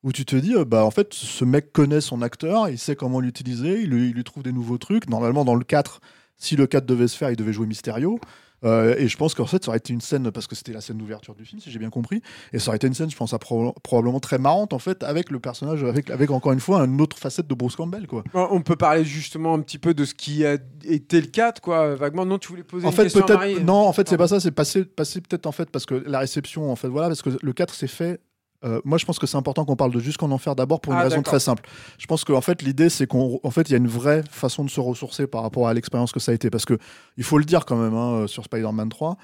[0.03, 2.97] où tu te dis euh, bah en fait ce mec connaît son acteur, il sait
[2.97, 5.09] comment l'utiliser, il, lui- il lui trouve des nouveaux trucs.
[5.09, 6.01] Normalement dans le 4,
[6.37, 8.19] si le 4 devait se faire, il devait jouer Mysterio.
[8.65, 10.81] Euh, et je pense qu'en fait, ça aurait été une scène, parce que c'était la
[10.81, 12.23] scène d'ouverture du film, si j'ai bien compris,
[12.53, 15.03] et ça aurait été une scène, je pense, à pro- probablement très marrante, en fait,
[15.03, 18.25] avec le personnage, avec, avec encore une fois, une autre facette de Bruce Campbell, quoi.
[18.35, 21.95] On peut parler justement un petit peu de ce qui a été le 4, quoi,
[21.95, 22.25] vaguement.
[22.27, 23.39] Non, tu voulais poser En une fait, question à peut-être.
[23.39, 24.41] Marie Non, en fait, c'est pas ça.
[24.41, 27.31] C'est passé, passé peut-être en fait parce que la réception, en fait, voilà, parce que
[27.41, 28.21] le 4 c'est fait.
[28.65, 30.99] Euh, moi, je pense que c'est important qu'on parle de Jusqu'en Enfer d'abord pour une
[30.99, 31.69] Ah, raison très simple.
[31.99, 34.65] Je pense qu'en fait, l'idée, c'est qu'en en fait, il y a une vraie façon
[34.65, 36.51] de se ressourcer par rapport à l'expérience que ça a été.
[36.51, 36.79] Parce que
[37.17, 39.17] il faut le dire quand même, hein, sur Spider-Man 3,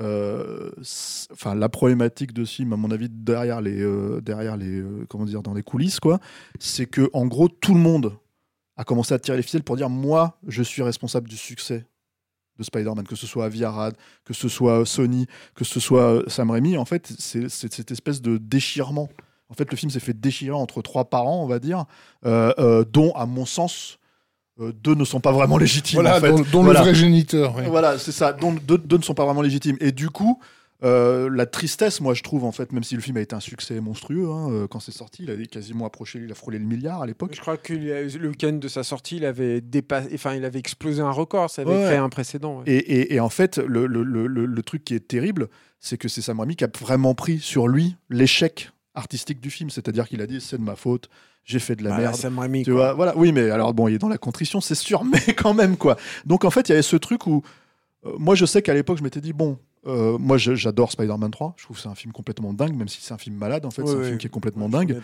[0.00, 0.70] euh,
[1.32, 5.06] enfin, la problématique de ce film, à mon avis, derrière les, euh, derrière les, euh,
[5.08, 6.18] comment dire, dans les coulisses, quoi,
[6.58, 8.16] c'est que en gros, tout le monde
[8.76, 11.86] a commencé à tirer les ficelles pour dire, moi, je suis responsable du succès
[12.58, 13.94] de Spider-Man, que ce soit Avi Arad,
[14.24, 18.22] que ce soit Sony, que ce soit euh, Sam Raimi, en fait, c'est cette espèce
[18.22, 19.08] de déchirement.
[19.50, 21.84] En fait, le film s'est fait déchirer entre trois parents, on va dire,
[22.24, 23.98] euh, euh, dont, à mon sens,
[24.60, 26.00] euh, deux ne sont pas vraiment légitimes.
[26.00, 26.30] Voilà, en fait.
[26.30, 26.80] dont, dont Voilà.
[26.80, 27.54] le vrai géniteur.
[27.56, 27.66] ouais.
[27.68, 28.32] Voilà, c'est ça.
[28.32, 29.76] Dont deux, deux ne sont pas vraiment légitimes.
[29.80, 30.40] Et du coup,
[30.82, 33.40] euh, la tristesse, moi, je trouve, en fait, même si le film a été un
[33.40, 36.64] succès monstrueux, hein, euh, quand c'est sorti, il avait quasiment approché, il a frôlé le
[36.66, 37.30] milliard à l'époque.
[37.34, 41.00] Je crois que le week-end de sa sortie, il avait dépassé, enfin, il avait explosé
[41.00, 41.48] un record.
[41.48, 41.84] Ça avait Ouais.
[41.84, 42.58] créé un précédent.
[42.58, 42.64] ouais.
[42.66, 45.48] Et, et- et en fait, le, le- le- le- le truc qui est terrible,
[45.80, 49.70] c'est que c'est Sam Raimi qui a vraiment pris sur lui l'échec artistique du film.
[49.70, 51.08] C'est-à-dire qu'il a dit c'est de ma faute,
[51.44, 52.14] j'ai fait de la Bah, merde.
[52.14, 52.80] Sam Raimi, Tu quoi.
[52.86, 53.16] vois, voilà.
[53.16, 55.96] Oui, mais alors bon, il est dans la contrition, c'est sûr, mais quand même quoi.
[56.26, 57.42] Donc en fait, il y avait ce truc où
[58.06, 61.54] euh, moi, je sais qu'à l'époque, je m'étais dit bon, euh, moi, j'adore Spider-Man 3.
[61.56, 63.64] Je trouve que c'est un film complètement dingue, même si c'est un film malade.
[63.66, 64.04] En fait, Ouais, c'est un ouais.
[64.06, 65.00] film qui est complètement Ouais, dingue.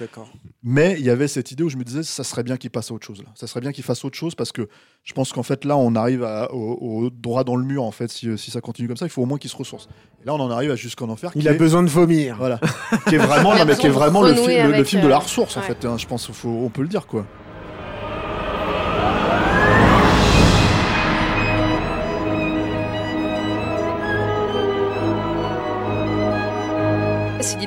[0.63, 2.91] Mais il y avait cette idée où je me disais, ça serait bien qu'il passe
[2.91, 3.19] à autre chose.
[3.23, 3.29] Là.
[3.35, 4.69] Ça serait bien qu'il fasse autre chose parce que
[5.05, 6.73] je pense qu'en fait, là, on arrive à- au,
[7.05, 7.83] au droit dans le mur.
[7.85, 9.89] En fait, si, si ça continue comme ça, il faut au moins qu'il se ressource.
[10.23, 11.31] Et là, on en arrive à jusqu'en enfer.
[11.35, 12.37] Il a est- besoin de vomir.
[12.39, 12.59] Voilà.
[13.09, 15.03] qui est vraiment, non, mais qui est vraiment le, renouer fi- le- le avec, film
[15.03, 15.85] de la euh, ressource, en fait.
[15.85, 15.97] hein.
[15.99, 17.27] Je pense qu'il faut, on peut le dire, quoi.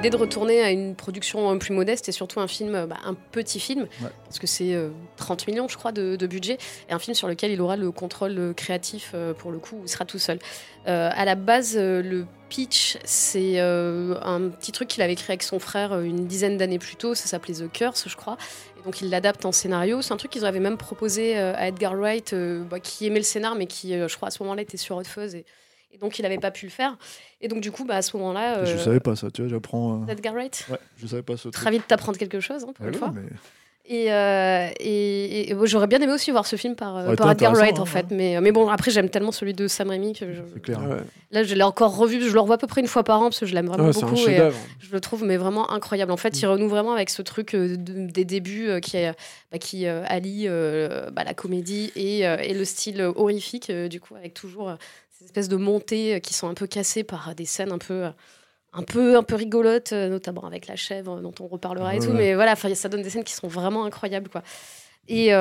[0.04, 2.98] L'idée de retourner à une production euh, plus modeste et surtout un film, euh, bah,
[3.06, 4.10] un petit film, Ouais.
[4.26, 6.58] parce que c'est euh, 30 millions, je crois, de, de budget,
[6.90, 9.78] et un film sur lequel il aura le contrôle euh, créatif euh, pour le coup,
[9.78, 10.40] où il sera tout seul.
[10.88, 15.32] Euh, à la base, euh, le pitch, c'est euh, un petit truc qu'il avait créé
[15.34, 18.38] avec son frère euh, une dizaine d'années plus tôt, ça s'appelait The Curse, je crois.
[18.80, 20.02] Et donc il l'adapte en scénario.
[20.02, 23.20] C'est un truc qu'ils avaient même proposé euh, à Edgar Wright, euh, bah, qui aimait
[23.20, 25.46] le scénar, mais qui, euh, je crois, à ce moment-là, était sur Hot Fuzz, et,
[25.94, 26.98] et donc il n'avait pas pu le faire.
[27.42, 28.66] Et donc du coup, bah, à ce moment-là...
[28.66, 30.04] Je euh, savais pas ça, tu vois, j'apprends.
[30.04, 32.86] euh, Edgar Wright Ouais, je savais pas ce Très vite t'apprendre quelque chose, hein, pour
[32.86, 33.12] Ah une oui, fois.
[33.14, 33.22] mais-
[33.86, 37.16] Et, euh, et, et j'aurais bien aimé aussi voir ce film par, euh, Ça aurait
[37.18, 38.06] par Edgar Wright, en fait.
[38.12, 40.80] Mais, mais bon, après, j'aime tellement celui de Sam Raimi que je- clair.
[40.88, 41.00] Ouais.
[41.32, 42.22] là, je l'ai encore revu.
[42.22, 43.88] Je le revois à peu près une fois par an parce que je l'aime vraiment
[43.88, 44.16] Ouais, beaucoup.
[44.16, 44.38] Et,
[44.80, 46.14] je le trouve mais vraiment incroyable.
[46.14, 48.96] En fait, il renoue vraiment avec ce truc euh, de- des débuts euh, qui,
[49.52, 54.78] bah, qui allie bah, la comédie et, et le style horrifique, du coup, avec toujours
[55.24, 58.06] espèces de montées qui sont un peu cassées par des scènes un peu
[58.76, 62.12] un peu un peu rigolotes, notamment avec la chèvre dont on reparlera et tout.
[62.12, 64.42] Mais voilà, ça donne des scènes qui sont vraiment incroyables, quoi.
[65.08, 65.32] Et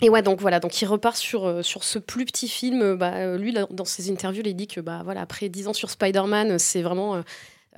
[0.00, 2.94] et ouais, donc voilà, donc il repart sur, sur ce plus petit film.
[2.94, 6.58] Bah, lui, dans ses interviews, il dit que bah, voilà, après 10 ans sur Spider-Man,
[6.58, 7.22] c'est vraiment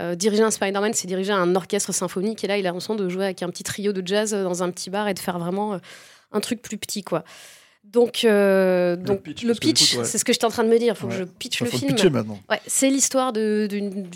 [0.00, 2.42] euh, diriger un Spider-Man, c'est diriger un orchestre symphonique.
[2.44, 4.70] Et là, il a l'impression de jouer avec un petit trio de jazz dans un
[4.70, 5.78] petit bar et de faire vraiment euh,
[6.32, 7.24] un truc plus petit, quoi.
[7.84, 10.78] Donc, euh, le donc pitch, le pitch c'est ce que j'étais en train de me
[10.78, 10.94] dire.
[10.96, 11.96] Il faut que je pitch le film.
[12.48, 14.06] Ouais, c'est l'histoire d'une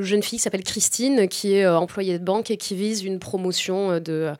[0.00, 4.00] jeune fille qui s'appelle Christine, qui est employée de banque et qui vise une promotion
[4.00, 4.32] de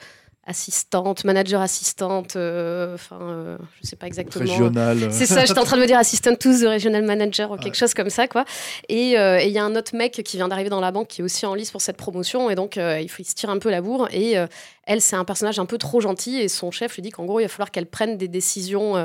[0.47, 4.45] assistante, manager assistante, euh, enfin, euh, je sais pas exactement.
[4.45, 5.09] Régional.
[5.13, 7.77] C'est ça, j'étais en train de me dire assistant to the regional manager ou quelque
[7.77, 8.45] chose comme ça, quoi.
[8.91, 11.21] Euh, et il y a un autre mec qui vient d'arriver dans la banque qui
[11.21, 13.59] est aussi en lice pour cette promotion, et donc il, faut, il se tire un
[13.59, 14.09] peu la bourre.
[14.13, 14.37] Et
[14.85, 17.39] elle, c'est un personnage un peu trop gentil, et son chef lui dit qu'en gros,
[17.41, 18.97] il va falloir qu'elle prenne des décisions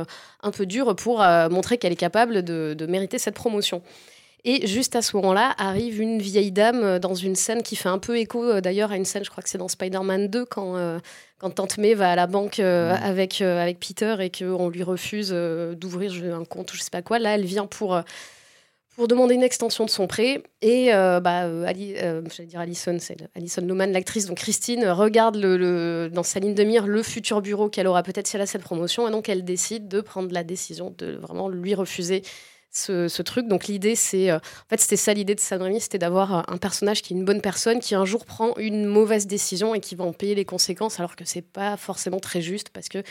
[0.42, 1.20] un peu dures pour
[1.52, 3.82] montrer qu'elle est capable de, de mériter cette promotion.
[4.46, 7.98] Et juste à ce moment-là, arrive une vieille dame dans une scène qui fait un
[7.98, 11.00] peu écho d'ailleurs à une scène, je crois que c'est dans Spider-Man 2, quand,
[11.38, 14.84] quand Tante May va à la banque euh, avec, euh, avec Peter et qu'on lui
[14.84, 18.02] refuse euh, d'ouvrir un compte ou je sais pas quoi, là, elle vient pour,
[18.96, 20.44] pour demander une extension de son prêt.
[20.62, 21.96] Et bah, Ali,
[22.48, 26.88] dire Alison, c'est Alison Lohman, l'actrice, donc Christine, regarde le, dans sa ligne de mire
[26.88, 29.08] le futur bureau qu'elle aura peut-être si elle a cette promotion.
[29.08, 32.24] Et donc, elle décide de prendre la décision de vraiment lui refuser
[32.76, 33.48] ce, truc.
[33.48, 36.42] Donc l'idée, c'est, euh, en fait, c'était ça l'idée de Sam Raimi, c'était d'avoir euh,
[36.48, 39.80] un personnage qui est une bonne personne, qui un jour prend une mauvaise décision et
[39.80, 43.04] qui va en payer les conséquences, alors que c'est pas forcément très juste parce que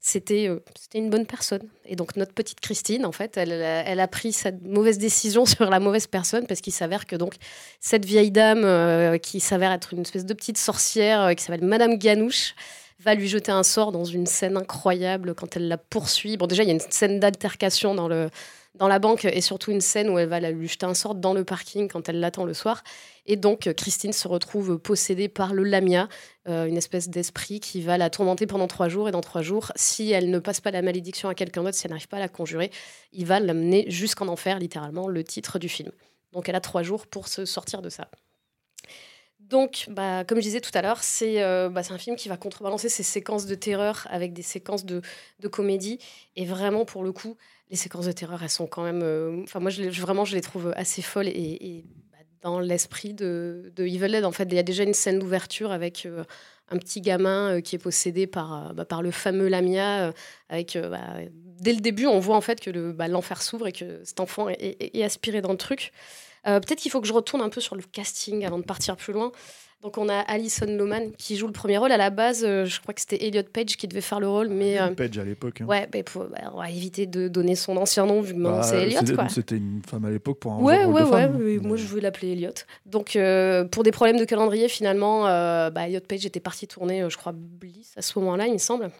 [0.00, 0.60] c'était euh,
[0.94, 1.68] une bonne personne.
[1.84, 5.68] Et donc notre petite Christine, en fait, elle, elle a pris cette mauvaise décision sur
[5.68, 7.34] la mauvaise personne parce qu'il s'avère que donc
[7.80, 12.54] cette vieille dame qui s'avère être une espèce de petite sorcière qui s'appelle Madame Ganouche
[13.00, 16.36] va lui jeter un sort dans une scène incroyable quand elle la poursuit.
[16.36, 18.28] Bon, déjà, il y a une scène d'altercation dans le,
[18.74, 21.34] dans la banque et surtout une scène où elle va lui jeter un sort dans
[21.34, 22.82] le parking quand elle l'attend le soir.
[23.26, 26.08] Et donc Christine se retrouve possédée par le Lamia,
[26.48, 29.08] euh, une espèce d'esprit qui va la tourmenter pendant trois jours.
[29.08, 31.86] Et dans trois jours, si elle ne passe pas la malédiction à quelqu'un d'autre, si
[31.86, 32.70] elle n'arrive pas à la conjurer,
[33.12, 35.90] il va l'amener jusqu'en enfer, littéralement, le titre du film.
[36.32, 38.08] Donc elle a trois jours pour se sortir de ça.
[39.40, 42.36] Donc, bah, comme je disais tout à l'heure, c'est euh, bah, un film qui va
[42.36, 45.02] contrebalancer ces séquences de terreur avec des séquences de,
[45.40, 45.98] de comédie.
[46.36, 47.36] Et vraiment, pour le coup,
[47.70, 49.02] les séquences de terreur, elles sont quand même.
[49.02, 53.86] Euh, enfin, moi, vraiment, je les trouve assez folles et, bah, dans l'esprit de, de,
[53.86, 56.24] Evil Dead, en fait, il y a déjà une scène d'ouverture avec euh,
[56.68, 60.12] un petit gamin euh, qui est possédé par, bah, par le fameux Lamia.
[60.48, 64.18] avec, bah, dès le début, on voit en fait que l'enfer s'ouvre et que cet
[64.18, 65.92] enfant est, aspiré dans le truc.
[66.44, 69.12] Peut-être qu'il faut que je retourne un peu sur le casting avant de partir plus
[69.12, 69.30] loin.
[69.82, 71.90] Donc on a Alison Lohman qui joue le premier rôle.
[71.90, 74.48] À la base, euh, je crois que c'était Elliot Page qui devait faire le rôle,
[74.48, 75.62] mais euh, Page à l'époque.
[75.62, 75.64] Hein.
[75.64, 76.00] Ouais, bah,
[76.52, 79.00] on va éviter de donner son ancien nom vu que bah, c'est Elliot.
[79.30, 81.36] C'était une femme à l'époque pour un ouais, rôle ouais, de ouais, femme.
[81.36, 82.52] Ouais, moi je veux l'appeler Elliot.
[82.84, 87.16] Donc euh, pour des problèmes de calendrier, finalement, bah, Elliot Page était parti tourner, je
[87.16, 88.90] crois, Bliss à ce moment-là, il me semble.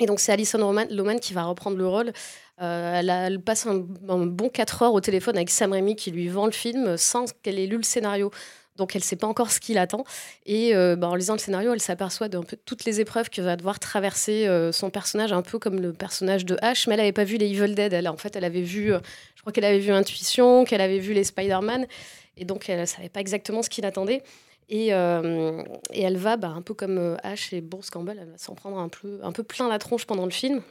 [0.00, 2.12] Et donc c'est Alison Lohman qui va reprendre le rôle.
[2.58, 6.44] elle, passe un, un, bon 4 heures au téléphone avec Sam Raimi qui lui vend
[6.44, 8.30] le film sans qu'elle ait lu le scénario.
[8.80, 10.04] Donc elle ne sait pas encore ce qui l'attend.
[10.46, 13.56] Et euh, bah, en lisant le scénario, elle s'aperçoit peu toutes les épreuves que va
[13.56, 17.12] devoir traverser euh, son personnage, un peu comme le personnage de H, mais elle n'avait
[17.12, 17.94] pas vu les Evil Dead.
[18.06, 18.98] En fait, elle avait vu, euh,
[19.36, 21.86] je crois qu'elle avait vu Intuition, qu'elle avait vu les Spider-Man,
[22.38, 24.22] et donc elle ne savait pas exactement ce qui l'attendait.
[24.70, 28.78] Et, elle va, bah, un peu comme H et Bruce Campbell, elle va s'en prendre
[28.78, 30.62] un peu, un peu plein la tronche pendant le film.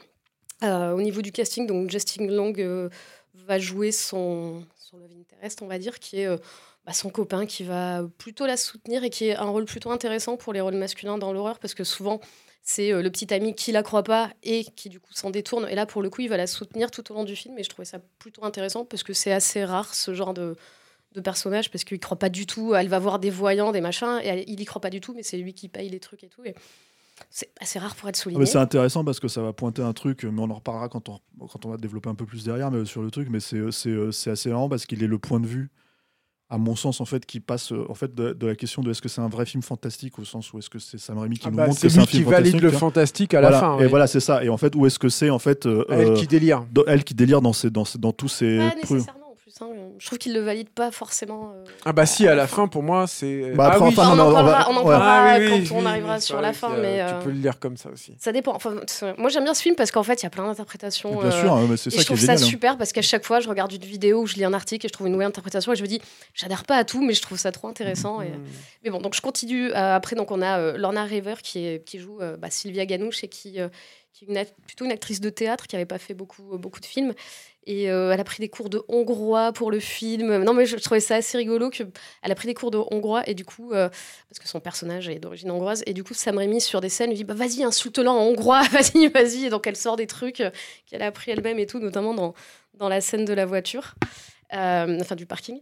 [0.62, 2.52] au niveau du casting, donc Justin Long
[3.46, 6.28] va jouer son, son love interest, on va dire, qui est
[6.86, 10.36] bah, son copain qui va plutôt la soutenir et qui est un rôle plutôt intéressant
[10.36, 12.20] pour les rôles masculins dans l'horreur parce que souvent
[12.62, 15.68] c'est euh, le petit ami qui la croit pas et qui du coup s'en détourne.
[15.68, 17.62] Et là pour le coup il va la soutenir tout au long du film et
[17.62, 20.56] je trouvais ça plutôt intéressant parce que c'est assez rare ce genre de,
[21.12, 24.18] de personnage parce qu'il croit pas du tout elle va voir des voyants des machins
[24.24, 26.28] et il y croit pas du tout mais c'est lui qui paye les trucs et
[26.28, 26.44] tout.
[26.44, 26.54] Et
[27.28, 28.46] c'est assez rare pour être ah, souligné.
[28.46, 31.18] c'est intéressant parce que ça va pointer un truc, mais on en reparlera quand on,
[31.46, 33.28] quand on va développer un peu plus derrière mais sur le truc.
[33.30, 35.70] Mais c'est euh, assez marrant parce qu'il est le point de vue
[36.50, 39.00] à mon sens, en fait, qui passe euh, en fait de, la question de est-ce
[39.00, 41.46] que c'est un vrai film fantastique au sens où est-ce que c'est Sam Raimi qui
[41.46, 43.78] ah nous bah, montre que c'est un film qui valide le fantastique à la fin.
[43.78, 44.42] Et voilà, c'est ça.
[44.44, 47.14] Et en fait, où est-ce que c'est en fait euh, elle qui délire, elle qui
[47.14, 48.58] délire dans, dans, dans tous ces
[49.98, 51.52] je trouve qu'il le valide pas forcément.
[51.54, 53.52] Euh, ah bah si, à la fin, pour moi, c'est.
[53.54, 53.84] Bah, ah, oui.
[53.84, 57.24] on, en parlera, on en parlera ah quand on arrivera sur la fin, mais tu
[57.24, 58.14] peux le lire comme ça aussi.
[58.18, 58.54] Ça dépend.
[58.54, 58.76] Enfin,
[59.18, 61.20] moi, j'aime bien ce film parce qu'en fait, il y a plein d'interprétations.
[61.20, 62.36] Bien sûr, hein, c'est ça je trouve ça hein.
[62.36, 64.88] super parce qu'à chaque fois, je regarde une vidéo ou je lis un article et
[64.88, 66.00] je trouve une nouvelle interprétation et je me dis,
[66.34, 68.20] j'adhère pas à tout, mais je trouve ça trop intéressant.
[68.22, 68.28] Et...
[68.28, 68.44] Mm.
[68.84, 69.70] Mais bon, donc je continue.
[69.70, 73.24] Euh, après, donc on a euh, Lorna River qui, est, qui joue bah, Sylvia Ganouche
[73.24, 73.58] et qui
[74.12, 77.14] qui est plutôt une actrice de théâtre qui n'avait pas fait beaucoup, beaucoup de films.
[77.66, 80.42] Et euh, elle a pris des cours de hongrois pour le film.
[80.44, 81.84] Non, mais je, trouvais ça assez rigolo que
[82.22, 83.88] elle a pris des cours de hongrois et du coup, euh,
[84.28, 87.10] parce que son personnage est d'origine hongroise, et du coup, Sam Raimi sur des scènes
[87.10, 89.46] lui dit bah, Vas-y, insulte-le en hongrois, vas-y, vas-y.
[89.46, 90.50] Et donc, elle sort des trucs euh,
[90.86, 92.34] qu'elle a appris elle-même et tout, notamment dans,
[92.74, 93.94] dans la scène de la voiture,
[94.50, 95.60] enfin du parking.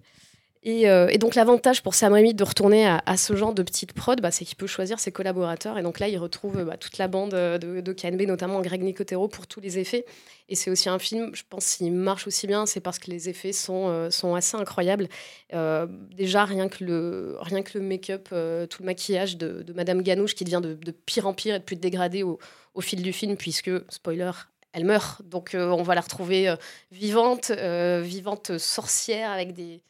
[0.64, 3.92] Et, euh, et donc l'avantage pour Sam Raimi de retourner à, ce genre de petite
[3.92, 5.78] prod, bah, c'est qu'il peut choisir ses collaborateurs.
[5.78, 8.60] Et donc là, il retrouve euh, bah, toute la bande euh, de, de KNB, notamment
[8.60, 10.04] Greg Nicotero, pour tous les effets.
[10.48, 13.28] Et c'est aussi un film, je pense, s'il marche aussi bien, c'est parce que les
[13.28, 15.08] effets sont, assez incroyables.
[15.52, 17.38] Déjà, rien que le,
[17.74, 21.58] le make-up, tout le maquillage de, Madame Ganouche qui devient de, pire en pire et
[21.58, 22.38] de plus dégradé au,
[22.80, 24.30] fil du film, puisque, spoiler,
[24.72, 25.20] elle meurt.
[25.22, 26.54] Donc on va la retrouver
[26.92, 29.82] vivante, vivante sorcière avec des,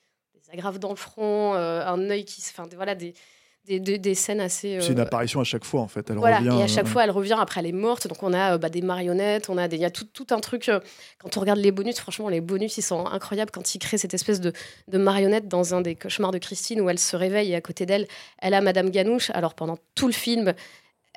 [0.50, 2.50] des agrafes dans le front, euh, un œil qui se.
[2.50, 3.14] Enfin, voilà, des,
[3.66, 4.78] des, des- des scènes assez.
[4.80, 6.08] C'est une euh, apparition à chaque fois, en fait.
[6.10, 7.36] Elle voilà, revient, et à chaque euh, fois, elle revient.
[7.38, 8.06] Après, elle est morte.
[8.08, 10.26] Donc, on a euh, bah, des marionnettes, on a des, il y a tout, tout
[10.30, 10.70] un truc.
[11.18, 14.14] quand on regarde les bonus, franchement, les bonus, ils sont incroyables quand ils créent cette
[14.14, 14.52] espèce de,
[14.88, 17.84] de marionnette dans un des cauchemars de Christine où elle se réveille et à côté
[17.84, 18.06] d'elle,
[18.38, 19.30] elle a Madame Ganouche.
[19.34, 20.54] Alors, pendant tout le film,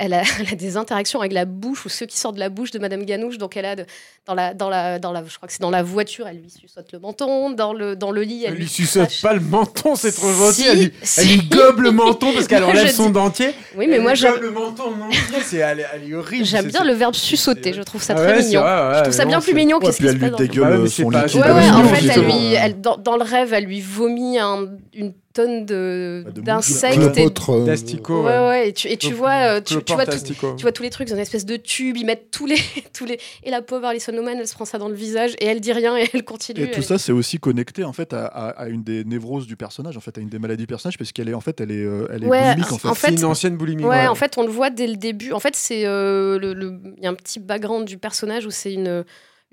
[0.04, 2.50] elle a, elle a des interactions avec la bouche ou ceux qui sortent de la
[2.50, 3.38] bouche de Madame Ganouche.
[3.38, 3.86] Donc, elle a de-
[4.26, 6.50] dans la, dans la, dans la, je crois que c'est dans la voiture, elle lui
[6.50, 7.50] suçote le menton.
[7.52, 10.32] Dans le, dans le lit, elle, Elle lui lui suçote pas le menton, c'est trop
[10.32, 10.62] gentil.
[10.62, 11.20] Si, elle, lui, si.
[11.22, 13.54] elle lui gobe le menton parce qu'elle enlève son dis- dentier.
[13.78, 15.20] Oui, mais Elle moi, lui j'aime gobe le menton en entier.
[15.44, 16.46] C'est elle, est- elle est horrible.
[16.46, 17.74] j'aime bien le verbe suçoter.
[17.74, 18.62] Je trouve ça Ah très ouais, mignon.
[18.62, 20.32] vrai, ouais, je trouve ça bien plus mignon que ce qui elle se lui passe
[20.32, 25.66] dans le à en fait, dans, dans le rêve, elle lui vomit un- une tonne
[25.66, 27.18] de- Bah, d'insectes.
[27.18, 28.24] et- D'asticots.
[28.24, 30.18] Ouais, ouais, et tu, et tu Clop- vois, euh, tu, tu vois, tout-
[30.58, 32.56] tu vois tous les trucs dans une espèce de tube, ils mettent tous les,
[32.94, 33.20] tous les.
[33.44, 35.72] Et la pauvre Alison Oman, elle se prend ça dans le visage et elle dit
[35.74, 36.62] rien et elle continue.
[36.64, 39.48] Et tout elle- ça, c'est aussi connecté en fait à, à- à une des névroses
[39.48, 41.60] du personnage, en fait, à une des maladies du personnage, parce qu'elle est en fait,
[41.62, 42.88] elle est, euh, elle est Ouais, boulimique en fait.
[42.88, 43.84] en fait, C'est une ancienne boulimie.
[43.86, 45.32] Ouais, en fait, on le voit dès le début.
[45.32, 48.52] En fait, c'est euh, le, le- il y a un petit background du personnage où
[48.52, 49.04] c'est une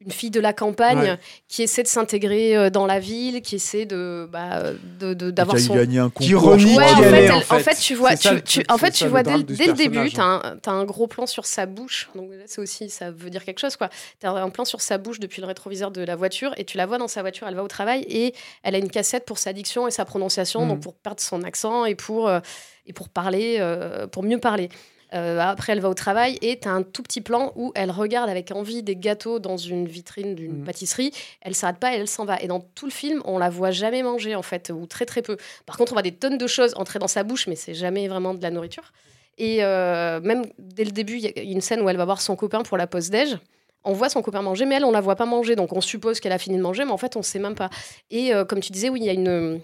[0.05, 1.19] une fille de la campagne Ouais.
[1.49, 4.62] qui essaie de s'intégrer euh, dans la ville, qui essaie de bah,
[5.01, 6.41] de- de- Et d'avoir qui a son gagné un Qui concours.
[6.41, 7.61] crois, Ouais, qui en fait, est, elle- en en fait.
[7.61, 10.20] fait, tu vois, ça tu, tu- en fait, tu vois dès, dès le début, tu
[10.20, 12.09] as, un gros plan sur sa bouche.
[12.15, 13.89] Donc c'est aussi, ça veut dire quelque chose, quoi.
[14.20, 16.77] Tu as un plan sur sa bouche depuis le rétroviseur de la voiture et tu
[16.77, 19.39] la vois dans sa voiture, elle va au travail et elle a une cassette pour
[19.39, 22.39] sa diction et sa prononciation, donc pour perdre son accent et pour, euh,
[22.87, 24.69] et pour parler, euh, pour mieux parler.
[25.15, 27.91] Euh, après, elle va au travail et tu as un tout petit plan où elle
[27.91, 30.65] regarde avec envie des gâteaux dans une vitrine d'une Mhm.
[30.65, 31.13] pâtisserie.
[31.41, 32.41] Elle s'arrête pas et elle s'en va.
[32.43, 35.23] Et dans tout le film, on la voit jamais manger, en fait, ou très très
[35.23, 35.37] peu.
[35.67, 38.07] Par contre, on voit des tonnes de choses entrer dans sa bouche, mais c'est jamais
[38.09, 38.93] vraiment de la nourriture.
[39.39, 42.21] Et euh, même dès le début, il y a une scène où elle va voir
[42.21, 43.39] son copain pour la pause déj.
[43.85, 45.55] On voit son copain manger, mais elle, on la voit pas manger.
[45.57, 47.71] Donc on suppose qu'elle a fini de manger, mais en fait, on sait même pas.
[48.11, 49.61] Et euh, comme tu disais, oui, il y a une.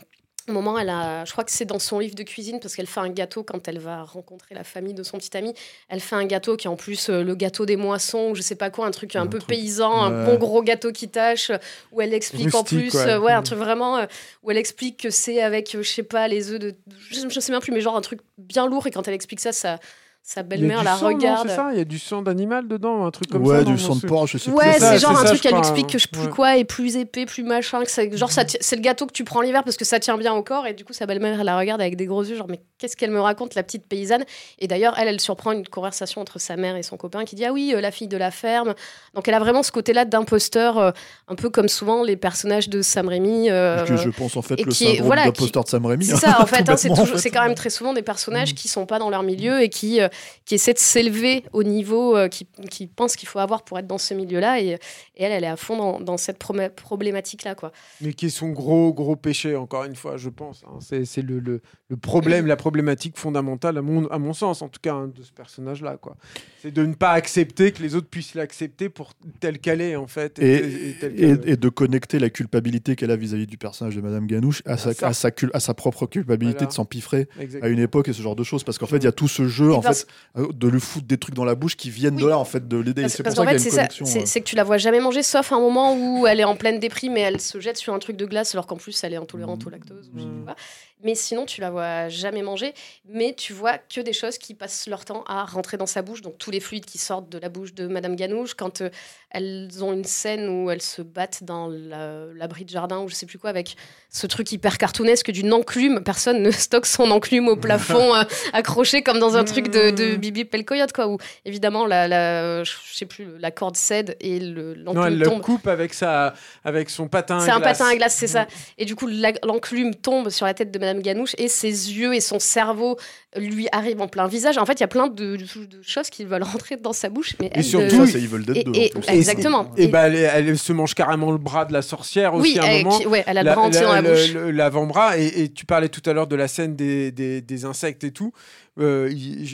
[0.47, 2.87] Un moment, elle a, je crois que c'est dans son livre de cuisine parce qu'elle
[2.87, 5.55] fait un gâteau quand elle va rencontrer la famille de son petit ami.
[5.89, 8.43] Elle fait un gâteau qui est en plus euh, le gâteau des moissons, ou je
[8.43, 11.09] sais pas quoi, un truc un, Un peu truc- paysan, un bon gros gâteau qui
[11.09, 11.51] tâche,
[11.93, 13.09] où elle explique en plus, ouais.
[13.13, 13.45] euh, ouais, un Mm.
[13.45, 14.07] truc vraiment euh,
[14.43, 16.75] où elle explique que c'est avec, je sais pas, les œufs de,
[17.11, 18.87] je, je sais même plus, mais genre un truc bien lourd.
[18.87, 19.79] Et quand elle explique ça, sa,
[20.27, 21.49] sa belle-mère du la sang, non, regarde.
[21.51, 23.65] c'est ça Il y a du sang d'animal dedans, un truc comme ouais, ça.
[23.65, 24.81] du non, sang non, de porc, je sais Ouais, plus.
[24.81, 25.93] ça, c'est genre c'est un ça, truc qu'elle explique hein.
[25.93, 26.31] que je plus Ouais.
[26.31, 29.13] quoi est plus épais, plus machin, que ça, genre ça ti- c'est le gâteau que
[29.13, 31.39] tu prends l'hiver parce que ça tient bien au corps et du coup sa belle-mère
[31.39, 33.87] elle la regarde avec des gros yeux genre mais qu'est-ce qu'elle me raconte la petite
[33.87, 34.25] paysanne?
[34.59, 37.45] Et d'ailleurs elle elle surprend une conversation entre sa mère et son copain qui dit
[37.45, 38.75] ah oui euh, la fille de la ferme
[39.15, 40.91] donc elle a vraiment ce côté-là d'imposteur euh,
[41.29, 44.59] un peu comme souvent les personnages de Sam Raimi euh, que je pense en fait
[44.59, 46.07] le est- syndrome voilà, d'imposteur de Sam Raimi.
[46.07, 47.19] c'est hein, ça, en fait, tout hein, c'est en toujours- fait.
[47.23, 50.01] c'est quand même très souvent des personnages qui sont pas dans leur milieu et qui,
[50.01, 50.09] euh,
[50.45, 53.87] qui essaient de s'élever au niveau euh, qui, qui pensent qu'il faut avoir pour être
[53.87, 54.61] dans ce milieu-là.
[54.61, 54.79] Et,
[55.17, 57.55] elle, elle est à fond dans, cette problématique-là.
[58.01, 60.65] Mais qui est son gros, gros péché, encore une fois, je pense.
[60.67, 60.79] hein.
[60.81, 61.61] C'est le,
[61.95, 65.23] le problème, la problématique fondamentale, à mon, à mon sens, en tout cas, hein, de
[65.23, 65.97] ce personnage-là.
[66.01, 66.17] quoi.
[66.61, 70.07] C'est de ne pas accepter que les autres puissent l'accepter pour telle qu'elle est, en
[70.07, 70.39] fait.
[70.39, 70.55] Et,
[70.91, 74.01] et telle et- qu'elle- et de connecter la culpabilité qu'elle a vis-à-vis du personnage de
[74.01, 76.69] Madame Ganouche à sa, à sa, cul- à sa propre culpabilité Voilà.
[76.69, 77.29] de s'empiffrer
[77.63, 78.65] à une époque et ce genre de choses.
[78.65, 80.05] Parce qu'en fait, il y a tout ce jeu en parce-
[80.35, 82.45] fait, euh, de lui foutre des trucs dans la bouche qui viennent de là, en
[82.45, 83.09] fait, de l'aider.
[83.09, 84.07] C'est pour qu'en ça fait, qu'il y c'est a une ça, connexion.
[84.07, 84.27] c'est euh.
[84.27, 86.79] c'est que tu la vois jamais manger, sauf un moment où elle est en pleine
[86.81, 89.17] déprime et elle se jette sur un truc de glace alors qu'en plus elle est
[89.17, 90.11] intolérante au lactose.
[90.15, 90.45] ou je sais Mm.
[90.47, 90.57] pas.
[91.05, 92.75] Mais sinon, tu la vois jamais manger,
[93.07, 96.23] mais tu vois que des choses qui passent leur temps à rentrer dans sa bouche,
[96.23, 98.89] donc tous les fluides qui sortent de la bouche de Madame Ganouche, quand euh,
[99.31, 103.15] elles ont une scène où elles se battent dans la- l'abri de jardin ou je
[103.15, 103.77] sais plus quoi, avec
[104.11, 108.23] ce truc hyper cartoonesque d'une enclume, personne ne stocke son enclume au plafond euh,
[108.53, 111.07] accroché comme dans un truc de de Bibi Pelcoyote, quoi.
[111.09, 115.19] Où évidemment, la, la, je sais plus, la corde cède et le- Non, l'enclume elle
[115.19, 116.33] le coupe avec, sa,
[116.65, 117.79] avec son patin C'est un glace.
[117.79, 118.47] patin à glace, c'est ça.
[118.79, 122.21] Et du coup, l'enclume tombe sur la tête de Madame Ganouche et ses yeux et
[122.21, 122.97] son cerveau
[123.37, 124.59] lui arrivent en plein visage.
[124.59, 127.09] En fait, il y a plein de, de- de choses qui veulent rentrer dans sa
[127.09, 127.35] bouche.
[127.41, 128.73] Mais Et elle, surtout, Ça, c'est Evil Dead et- 2.
[128.75, 129.13] et- en plus.
[129.13, 129.73] Et- Exactement.
[129.77, 130.15] Et, Et- bah, elle,
[130.49, 132.99] elle se mange carrément le bras de la sorcière aussi oui, à un elle- moment.
[132.99, 134.35] qui- ouais, elle a le bras entier dans la bouche.
[134.35, 135.19] L'avant-bras.
[135.19, 138.11] Et, et tu parlais tout à l'heure de la scène des, des, des insectes et
[138.13, 138.33] tout.
[138.81, 139.09] Euh,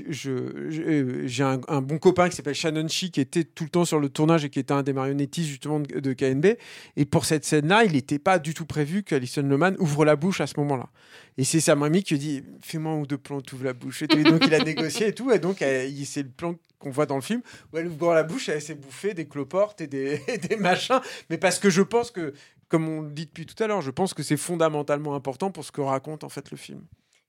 [0.09, 4.01] je- J'ai un, bon copain qui s'appelle Shannon Shi qui était tout le temps sur
[4.01, 6.57] le tournage et qui était un des marionnettistes justement de, de KNB.
[6.97, 10.41] Et pour cette scène-là, il n'était pas du tout prévu qu'Alison Lohman ouvre la bouche
[10.41, 10.89] à ce moment-là.
[11.37, 14.03] Et c'est sa mamie qui dit Fais-moi ou deux plans, tu ouvres la bouche.
[14.03, 14.07] Et.
[14.11, 15.31] Et donc il a négocié et tout.
[15.33, 17.43] Et donc c'est le plan qu'on voit dans le film
[17.73, 21.01] où elle ouvre la bouche, elle s'est bouffée des cloportes et des, et des machins.
[21.29, 22.33] Mais parce que je pense que,
[22.69, 25.65] comme on le dit depuis tout à l'heure, je pense que c'est fondamentalement important pour
[25.67, 26.81] ce que raconte en fait le film.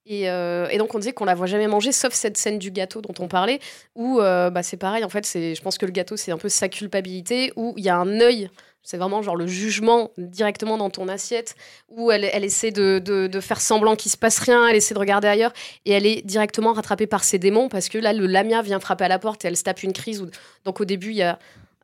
[0.06, 2.72] Et, euh, et donc on disait qu'on la voit jamais manger, sauf cette scène du
[2.72, 3.60] gâteau dont on parlait,
[3.96, 6.38] où euh, bah, c'est pareil, en fait, c'est, je pense que le gâteau c'est un
[6.38, 8.50] peu sa culpabilité, où il y a un œil,
[8.84, 11.56] c'est vraiment genre le jugement directement dans ton assiette,
[11.88, 15.28] où elle, essaie de, de- faire semblant qu'il se passe rien, elle essaie de regarder
[15.28, 15.54] ailleurs,
[15.86, 19.04] et elle est directement rattrapée par ses démons, parce que là le Lamia vient frapper
[19.06, 20.26] à la porte et elle se tape une crise.
[20.66, 21.38] donc au début il y a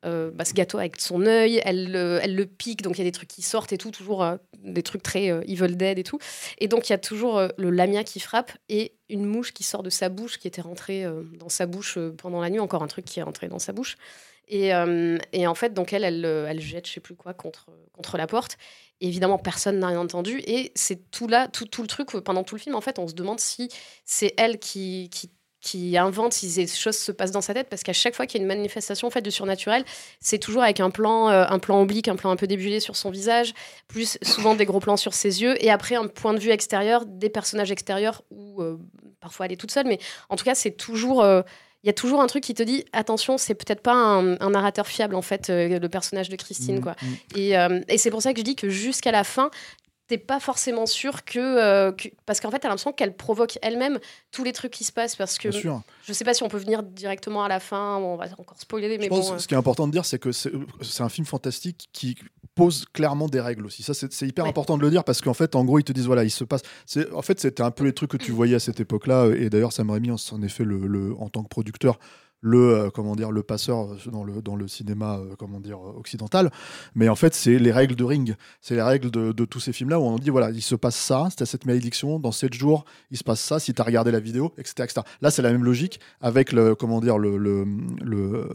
[0.06, 3.02] euh, bah, ce gâteau avec son œil, elle, le- elle le pique, donc il y
[3.02, 5.98] a des trucs qui sortent et tout, toujours euh, des trucs très euh, Evil Dead
[6.00, 6.20] et tout.
[6.60, 9.84] Et donc, il y a toujours le lamia qui frappe et une mouche qui sort
[9.84, 11.06] de sa bouche, qui était rentrée
[11.40, 13.96] dans sa bouche pendant la nuit, encore un truc qui est rentré dans sa bouche.
[14.50, 14.72] Et,
[15.34, 18.28] et en fait, donc elle, elle, elle jette, je sais plus quoi, contre, contre la
[18.28, 18.58] porte.
[19.00, 20.42] Évidemment, personne n'a rien entendu.
[20.48, 23.08] Et c'est tout là, tout, tout le truc, pendant tout le film, en fait, on
[23.08, 23.70] se demande si
[24.06, 25.30] c'est elle qui, qui,
[25.68, 28.40] qui invente, si ces choses se passent dans sa tête, parce qu'à chaque fois qu'il
[28.40, 29.84] y a une manifestation en fait, du surnaturel,
[30.20, 32.96] c'est toujours avec un plan, euh, un plan oblique, un plan un peu débulé sur
[32.96, 33.54] son visage,
[33.88, 37.06] plus souvent des gros plans sur ses yeux, et après un point de vue extérieur,
[37.06, 38.78] des personnages extérieurs, où euh,
[39.20, 40.00] parfois elle est toute seule, mais
[40.30, 41.22] en tout cas, c'est toujours.
[41.24, 41.42] euh,
[41.84, 44.50] il y a toujours un truc qui te dit attention, c'est peut-être pas un, un
[44.50, 46.96] narrateur fiable en fait, euh, le personnage de Christine Mm, quoi.
[47.02, 47.38] mm.
[47.38, 49.52] Et, euh, et c'est pour ça que je dis que jusqu'à la fin,
[50.08, 54.00] t'es pas forcément sûr que, euh, que- parce qu'en fait, t'as l'impression qu'elle provoque elle-même
[54.32, 55.82] tous les trucs qui se passent parce que Bien sûr.
[56.06, 58.98] je sais pas si on peut venir directement à la fin, on va encore spoiler,
[58.98, 59.30] mais Je pense bon.
[59.32, 60.52] que euh, ce qui est important de dire, c'est que c'est
[61.02, 62.16] un film fantastique qui
[62.56, 63.84] pose clairement des règles aussi.
[63.84, 64.50] Ça, c'est hyper Ouais.
[64.50, 66.44] important de le dire parce qu'en fait, en gros, ils te disent voilà, il se
[66.44, 66.62] passe.
[66.86, 69.28] c'est- En fait, c'était un peu les trucs que tu voyais à cette époque-là.
[69.38, 72.00] Et d'ailleurs, Sam Raimi, en en effet, le, le- en tant que producteur,
[72.42, 75.80] le euh, comment dire, le passeur euh, dans le dans le cinéma euh, comment dire
[75.80, 76.52] occidental.
[76.96, 78.36] Mais en fait, c'est les règles de Ring.
[78.62, 80.96] C'est les règles de, de tous ces films-là où on dit voilà, il se passe
[80.96, 82.20] ça, c'est cette malédiction.
[82.20, 83.60] Dans 7 jours, il se passe ça.
[83.60, 85.02] Si tu as regardé la vidéo, etc., etc.
[85.22, 87.66] Là, c'est la même logique avec le comment dire le le,
[88.04, 88.50] le,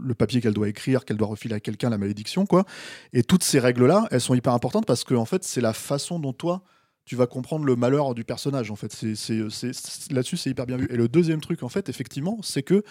[0.00, 2.64] le papier qu'elle doit écrire, qu'elle doit refiler à quelqu'un, la malédiction, quoi.
[3.12, 6.18] Et toutes ces règles-là, elles sont hyper importantes parce que en fait, c'est la façon
[6.18, 6.62] dont toi
[7.04, 8.72] tu vas comprendre le malheur du personnage.
[8.72, 10.88] En fait, c'est- là-dessus, c'est hyper bien vu.
[10.90, 12.82] Et le deuxième truc, en fait, effectivement, c'est que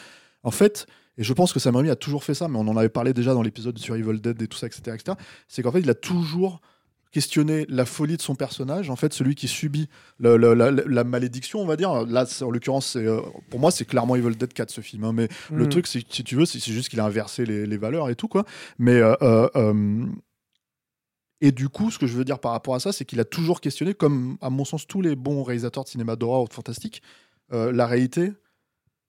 [0.45, 0.85] en fait,
[1.17, 3.13] et je pense que Sam Raimi a toujours fait ça, mais on en avait parlé
[3.13, 5.17] déjà dans l'épisode sur Evil Dead et tout ça, etc., etc.
[5.49, 6.61] C'est qu'en fait, il a toujours
[7.11, 9.88] questionné la folie de son personnage, en fait, celui qui subit
[10.19, 12.05] le- le- la, la malédiction, on va dire.
[12.05, 15.05] Là, en l'occurrence, euh, pour moi, c'est clairement Evil Dead 4, ce film.
[15.05, 15.69] hein, mais le Mm.
[15.69, 18.43] truc, si tu veux, c'est juste qu'il a inversé les, les valeurs et tout, quoi.
[18.77, 18.95] Mais.
[19.01, 19.15] euh,
[19.55, 20.05] euh,
[21.41, 23.26] et du coup, ce que je veux dire par rapport à ça, c'est qu'il a
[23.26, 26.53] toujours questionné, comme à mon sens tous les bons réalisateurs de cinéma d'horreur ou de
[26.53, 27.01] fantastique,
[27.51, 28.31] la réalité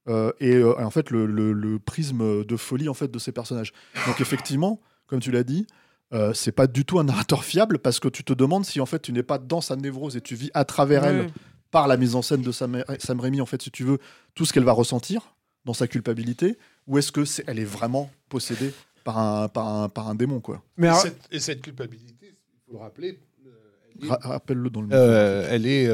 [0.08, 3.18] euh, et, euh, et en fait le, le- le prisme de folie en fait de
[3.18, 3.72] ces personnages.
[4.06, 5.66] Donc effectivement, comme tu l'as dit,
[6.12, 8.86] euh, c'est pas du tout un narrateur fiable parce que tu te demandes si en
[8.86, 11.26] fait tu n'es pas dans sa névrose et tu vis à travers elle
[11.72, 13.98] par la mise en scène de Sam, Sam Raimi en fait si tu veux
[14.34, 15.34] tout ce qu'elle va ressentir
[15.64, 18.72] dans sa culpabilité ou est-ce que c'est elle est vraiment possédée
[19.02, 20.62] par un par un par un démon quoi.
[20.76, 23.50] Mais Et, cette, et cette culpabilité, il faut le rappeler, euh,
[23.98, 24.88] elle est- Ra- Rappelle-le dans le.
[24.92, 25.88] euh, elle est.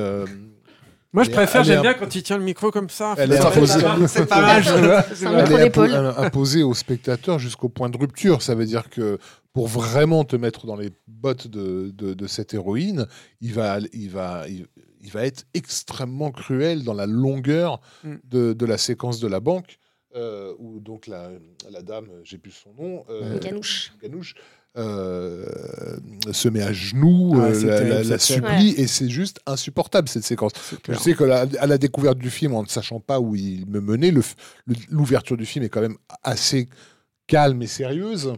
[1.12, 3.14] moi, je préfère, j'aime bien quand il tient le micro comme ça.
[3.18, 3.80] Elle est C'est imposée.
[3.82, 4.62] pas mal, C'est pas mal.
[5.50, 5.78] elle est
[6.18, 8.42] imposée au spectateur jusqu'au point de rupture.
[8.42, 9.18] Ça veut dire que
[9.52, 13.06] pour vraiment te mettre dans les bottes de, de, de cette héroïne,
[13.40, 14.66] il va, il, va, il,
[15.02, 18.14] il va être extrêmement cruel dans la longueur Mm.
[18.24, 19.78] de, de la séquence de la banque,
[20.16, 21.30] euh, où donc la,
[21.70, 23.92] la dame, j'ai plus son nom, euh, Ganouche.
[24.02, 24.34] Ganouche,
[24.78, 25.44] euh,
[26.32, 30.24] se met à genoux, Ah, euh, la, terrible, la- supplie, et c'est juste insupportable cette
[30.24, 30.52] séquence.
[30.88, 33.66] Je sais que la- à la découverte du film, en ne sachant pas où il
[33.66, 34.12] me menait,
[34.90, 36.68] l'ouverture du film est quand même assez
[37.28, 38.32] calme et sérieuse.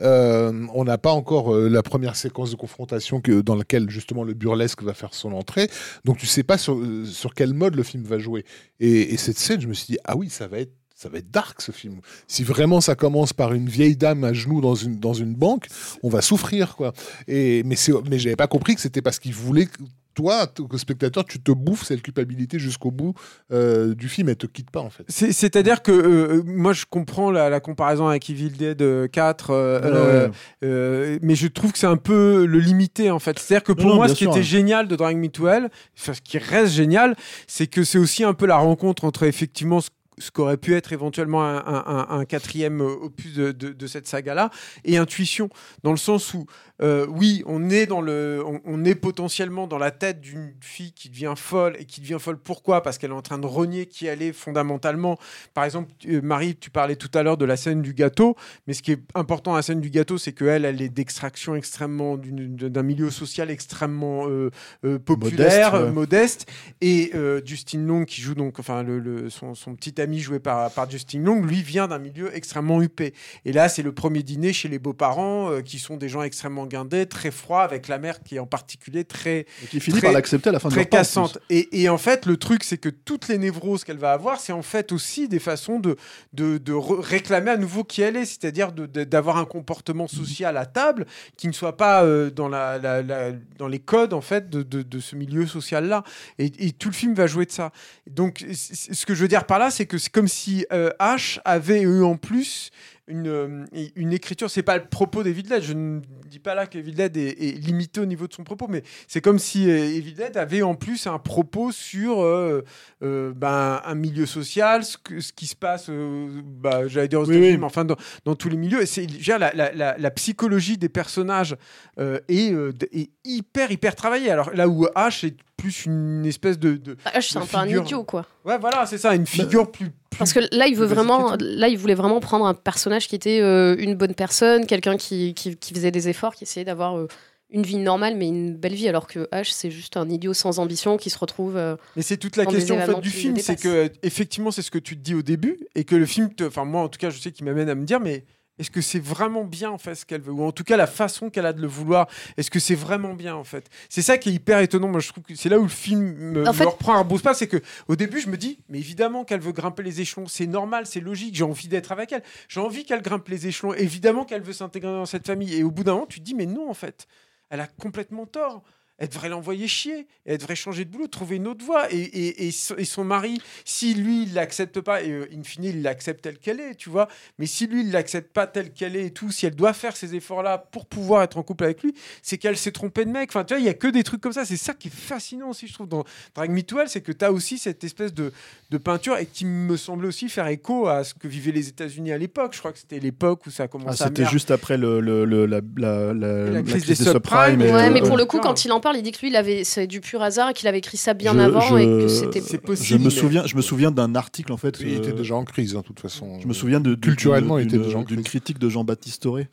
[0.00, 4.24] Euh, on n'a pas encore euh, la première séquence de confrontation que, dans laquelle justement
[4.24, 5.68] le burlesque va faire son entrée.
[6.04, 8.44] Donc tu sais pas sur, sur quel mode le film va jouer.
[8.80, 11.18] Et, et cette scène, je me suis dit, ah oui, ça va être ça va
[11.18, 12.00] être dark ce film.
[12.26, 15.68] Si vraiment ça commence par une vieille dame à genoux dans une, dans une banque,
[16.02, 16.92] on va souffrir quoi.
[17.28, 19.68] Et mais c'est mais j'avais pas compris que c'était parce qu'il voulait
[20.14, 23.14] toi, t- que spectateur, tu te bouffes cette culpabilité jusqu'au bout
[23.52, 24.28] euh, du film.
[24.28, 25.04] Elle te quitte pas, en fait.
[25.06, 29.50] C'est- C'est-à-dire que euh, moi je comprends la, la comparaison avec Evil Dead euh, 4,
[29.50, 30.32] euh, Ouais, euh, ouais.
[30.64, 33.38] euh, mais je trouve que c'est un peu le limité en fait.
[33.38, 34.42] C'est-à-dire que pour Non, moi ce qui était ouais.
[34.42, 37.14] génial de Drag Me to Hell, enfin, ce qui reste génial,
[37.46, 40.92] c'est que c'est aussi un peu la rencontre entre effectivement ce ce qu'aurait pu être
[40.92, 44.50] éventuellement un, un- un- un quatrième euh, opus de, de- de cette saga-là,
[44.84, 45.48] et intuition,
[45.82, 46.46] dans le sens où,
[46.80, 50.92] euh, oui, on est, dans le, on, on est potentiellement dans la tête d'une fille
[50.92, 52.82] qui devient folle, et qui devient folle pourquoi?
[52.82, 55.18] Parce qu'elle est en train de renier qui elle est fondamentalement.
[55.54, 58.36] Par exemple, euh, Marie, tu parlais tout à l'heure de la scène du gâteau,
[58.66, 61.54] mais ce qui est important à la scène du gâteau, c'est qu'elle, elle est d'extraction
[61.54, 64.50] extrêmement, d'un milieu social extrêmement euh,
[64.84, 65.92] euh, populaire, Modeste, ouais.
[65.92, 66.46] modeste,
[66.80, 70.38] et euh, Justin Long qui joue donc, enfin, le, le- son, son petit ami joué
[70.38, 73.12] par, par Justin Long, lui vient d'un milieu extrêmement huppé.
[73.44, 76.64] Et là, c'est le premier dîner chez les beaux-parents, euh, qui sont des gens extrêmement
[76.66, 80.06] guindés, très froids, avec la mère qui est en particulier très, Et qui finit Très-
[80.06, 81.06] par l'accepter à la fin de très repas, en plus.
[81.06, 81.38] cassante.
[81.50, 84.52] Et, et en fait, le truc, c'est que toutes les névroses qu'elle va avoir, c'est
[84.52, 85.96] en fait aussi des façons de,
[86.32, 90.18] de, de réclamer à nouveau qui elle est, c'est-à-dire de- de- d'avoir un comportement Mhm.
[90.24, 91.06] social à table
[91.36, 94.62] qui ne soit pas euh, dans, la, la- la- dans les codes en fait de,
[94.62, 96.04] de- de ce milieu social-là.
[96.38, 97.72] Et, et tout le film va jouer de ça.
[98.08, 101.40] Donc, ce que je veux dire par là, c'est que c'est comme si euh, H
[101.44, 102.70] avait eu en plus
[103.10, 103.64] une, euh,
[103.96, 104.50] une écriture.
[104.50, 105.62] C'est pas le propos d'Evil Dead.
[105.62, 108.66] Je ne dis pas là qu'Evil Dead est, est limité au niveau de son propos,
[108.68, 112.62] mais c'est comme si euh, Evil Dead avait en plus un propos sur euh,
[113.02, 117.20] euh, ben, un milieu social, ce, que- ce qui se passe, euh, bah, j'allais dire
[117.20, 117.58] aux Oui, États-Unis, oui.
[117.58, 117.96] mais enfin dans,
[118.26, 118.82] dans tous les milieux.
[118.82, 121.56] Et C'est, la, la- la- la psychologie des personnages
[121.98, 122.52] est,
[122.92, 124.30] est hyper, hyper travaillée.
[124.30, 126.76] Alors là où H est plus une espèce de.
[126.76, 128.24] de- Ah, H, c'est de un peu un idiot, quoi.
[128.46, 131.68] Ouais, voilà, c'est ça, une figure plus, plus- Parce que là, il veut vraiment, là,
[131.68, 135.56] il voulait vraiment prendre un personnage qui était euh, une bonne personne, quelqu'un qui, qui,
[135.56, 137.06] qui faisait des efforts, qui essayait d'avoir euh,
[137.50, 140.58] une vie normale, mais une belle vie, alors que H, c'est juste un idiot sans
[140.60, 141.56] ambition qui se retrouve.
[141.56, 144.70] euh, Mais c'est toute la question en fait, du film, c'est que effectivement c'est ce
[144.70, 146.98] que tu te dis au début et que le film, te- enfin moi en tout
[146.98, 148.24] cas je sais qu'il m'amène à me dire mais
[148.58, 150.32] est-ce que c'est vraiment bien en fait ce qu'elle veut?
[150.32, 152.06] Ou en tout cas la façon qu'elle a de le vouloir
[152.36, 153.68] est-ce que c'est vraiment bien en fait?
[153.88, 156.00] C'est ça qui est hyper étonnant moi je trouve que c'est là où le film
[156.14, 157.58] me, me fait- reprend un beau pas c'est que
[157.88, 161.00] au début je me dis mais évidemment qu'elle veut grimper les échelons c'est normal c'est
[161.00, 162.22] logique j'ai envie d'être avec elle.
[162.48, 165.54] J'ai envie qu'elle grimpe les échelons évidemment qu'elle veut s'intégrer dans cette famille.
[165.54, 167.06] Et au bout d'un moment tu te dis mais non en fait
[167.50, 168.62] elle a complètement tort
[168.98, 171.92] elle devrait l'envoyer chier, elle devrait changer de boulot, trouver une autre voie.
[171.92, 175.42] Et, et, et, son, et son mari, si lui, il l'accepte pas, et euh, in
[175.44, 177.08] fine, il l'accepte telle qu'elle est, tu vois,
[177.38, 179.96] mais si lui, il l'accepte pas telle qu'elle est et tout, si elle doit faire
[179.96, 183.30] ces efforts-là pour pouvoir être en couple avec lui, c'est qu'elle s'est trompée de mec.
[183.30, 184.44] Enfin, tu vois, il y a que des trucs comme ça.
[184.44, 186.04] C'est ça qui est fascinant aussi, je trouve, dans
[186.34, 188.32] Drag Me to Hell, c'est que tu as aussi cette espèce de,
[188.70, 192.12] de peinture et qui me semblait aussi faire écho à ce que vivaient les États-unis
[192.12, 192.52] à l'époque.
[192.54, 195.00] Je crois que c'était l'époque où ça a Ah, commencé à C'était juste après le,
[195.00, 198.16] le- le- la, la- la- la crise crise des des subprimes, Ouais, euh, mais pour
[198.16, 200.22] le coup, quand il en parle, il dit que lui, il avait, c'est du pur
[200.22, 202.40] hasard, qu'il avait écrit ça bien Je- avant et que c'était.
[202.40, 203.04] C'est Je possible.
[203.04, 204.78] me souviens, je me souviens d'un article en fait.
[204.80, 206.38] Il était euh, déjà en crise, hein, de toute façon.
[206.40, 208.26] Je me souviens de, de- Culturellement, il d'une- était déjà en d'une crise.
[208.26, 209.48] critique de Jean-Baptiste Auré,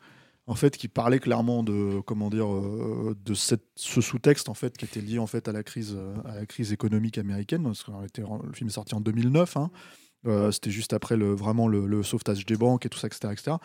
[0.46, 4.76] en fait, qui parlait clairement de comment dire euh, de cette, ce sous-texte en fait
[4.76, 7.62] qui était lié en fait à la crise euh, à la crise économique américaine.
[7.64, 9.56] Parce que le film est sorti en 2009.
[9.56, 9.70] hein.
[10.26, 13.28] Euh, C'était juste après le, vraiment le, le sauvetage des banques et tout ça, etc.
[13.32, 13.56] etc.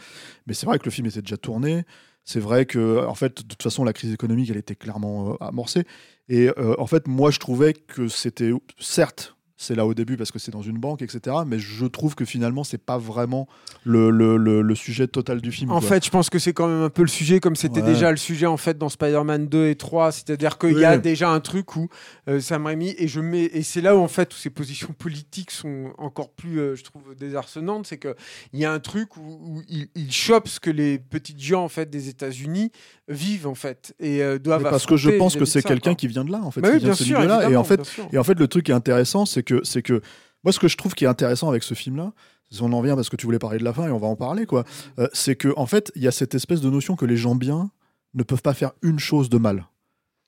[0.46, 1.86] Mais c'est vrai que le film était déjà tourné.
[2.32, 5.36] C'est vrai que, en fait, de toute façon, la crise économique, elle était clairement euh,
[5.42, 5.84] amorcée.
[6.30, 10.32] Et euh, en fait, moi, je trouvais que c'était, certes, c'est là au début parce
[10.32, 11.36] que c'est dans une banque, etc.
[11.46, 13.48] Mais je trouve que finalement, c'est pas vraiment
[13.84, 15.72] le, le, le- le sujet total du film.
[15.72, 15.88] En quoi.
[15.90, 17.94] fait, je pense que c'est quand même un peu le sujet, comme c'était Ouais.
[17.94, 20.12] déjà le sujet en fait dans Spider-Man 2 et 3.
[20.12, 21.02] C'est-à-dire qu'il y a Oui.
[21.02, 21.88] déjà un truc où
[22.28, 24.94] euh, Sam Raimi et je mets et c'est là où en fait où ses positions
[24.98, 27.86] politiques sont encore plus, euh, je trouve, désarçonnantes.
[27.88, 28.16] C'est que
[28.54, 31.64] il y a un truc où, où il, il chope ce que les petites gens
[31.64, 32.72] en fait des États-Unis
[33.12, 34.64] vivent en fait et euh, doivent.
[34.64, 36.70] Mais parce que je pense que c'est quelqu'un qui vient de là, en fait, Bah
[36.70, 37.50] qui oui, vient bien de ce sûr, milieu-là.
[37.50, 37.82] Et en fait.
[38.12, 40.02] Et en fait, le truc qui est intéressant, c'est que, c'est que
[40.44, 42.14] moi, ce que je trouve qui est intéressant avec ce film-là,
[42.50, 44.08] si on en vient parce que tu voulais parler de la fin et on va
[44.08, 44.64] en parler, quoi,
[45.00, 47.36] euh, c'est que en fait, il y a cette espèce de notion que les gens
[47.36, 47.72] bien
[48.14, 49.68] ne peuvent pas faire une chose de mal.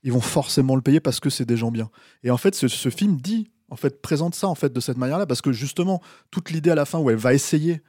[0.04, 1.90] Ils vont forcément le payer parce que c'est des gens bien.
[2.24, 4.98] Et en fait, ce, ce film dit, en fait, présente ça en fait de cette
[4.98, 6.02] manière-là, parce que justement,
[6.32, 7.82] toute l'idée à la fin où elle va essayer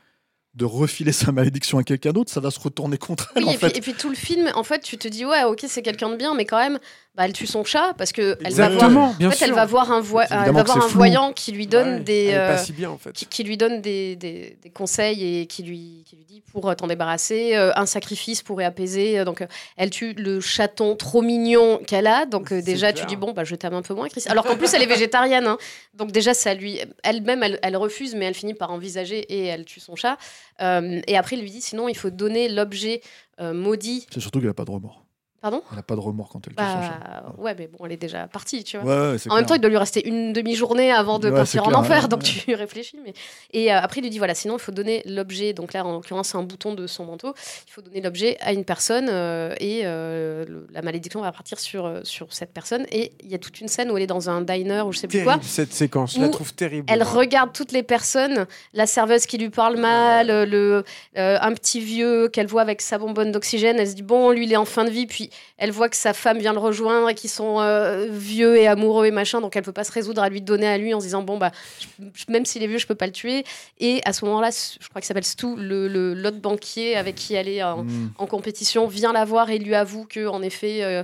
[0.55, 3.43] de refiler sa malédiction à quelqu'un d'autre, ça va se retourner contre elle.
[3.43, 3.69] Oui, en et, fait.
[3.71, 6.11] puis, et puis tout le film, en fait, tu te dis, ouais, ok, c'est quelqu'un
[6.11, 6.79] de bien, mais quand même,
[7.17, 9.47] bah, elle tue son chat parce que elle va voir, Exactement, bien en fait, sûr.
[9.49, 9.99] elle va voir un,
[10.31, 12.91] elle va voir voyant qui lui donne Ouais, des, elle est pas euh, si bien
[12.91, 13.13] en fait.
[13.13, 16.69] qui, qui lui donne des, des- des conseils et qui lui, qui lui dit pour
[16.69, 19.19] euh, t'en débarrasser, euh, un sacrifice pourrait apaiser.
[19.21, 22.27] euh, donc, euh, elle tue le chaton trop mignon qu'elle a.
[22.27, 23.07] Donc, euh, déjà, clair.
[23.07, 24.25] tu dis, bon, bah, je t'aime un peu moins, Chris.
[24.27, 25.47] Alors qu'en plus, elle est végétarienne.
[25.47, 25.59] hein.
[25.95, 26.81] Donc, déjà, ça lui.
[27.05, 30.17] Elle-même, elle, elle refuse, mais elle finit par envisager et elle tue son chat.
[30.61, 33.01] Euh, et après, il lui dit, sinon, il faut donner l'objet
[33.41, 34.07] euh, maudit.
[34.13, 35.04] C'est surtout qu'elle n'a pas de remords.
[35.45, 36.75] Pardon Elle a pas de remords quand elle chat.
[37.05, 38.87] Bah, ouais, mais bon, elle est déjà partie, tu vois.
[39.09, 41.37] Ouais, ouais, c'est En même temps, il doit lui rester une demi-journée avant de Ouais,
[41.37, 42.97] partir en clair, enfer, ouais, donc tu réfléchis.
[43.05, 43.13] Mais...
[43.53, 45.53] Et euh, après, il lui dit voilà, sinon, il faut donner l'objet.
[45.53, 47.35] Donc là, en l'occurrence, c'est un bouton de son manteau.
[47.69, 51.61] Il faut donner l'objet à une personne euh, et euh, le- la malédiction va partir
[51.61, 52.87] sur, sur cette personne.
[52.91, 54.99] Et il y a toute une scène où elle est dans un diner ou je
[55.01, 55.39] sais plus quoi.
[55.43, 56.87] Cette séquence, je la trouve terrible.
[56.91, 60.85] Elle regarde toutes les personnes, la serveuse qui lui parle mal, le,
[61.19, 63.77] euh, un petit vieux qu'elle voit avec sa bonbonne d'oxygène.
[63.79, 65.29] Elle se dit bon, lui il est en fin de vie, puis
[65.59, 69.07] elle voit que sa femme vient le rejoindre et qu'ils sont euh, vieux et amoureux
[69.07, 71.05] et machin, donc elle peut pas se résoudre à lui donner à lui en se
[71.07, 71.51] disant bon bah
[71.81, 73.45] je- même s'il est vieux, je peux pas le tuer.
[73.79, 77.49] Et à ce moment-là, je crois qu'il s'appelle Stu, le l'autre banquier avec qui elle
[77.49, 78.13] est en, Mm.
[78.19, 80.83] en compétition, vient la voir et lui avoue que en effet.
[80.83, 81.03] euh,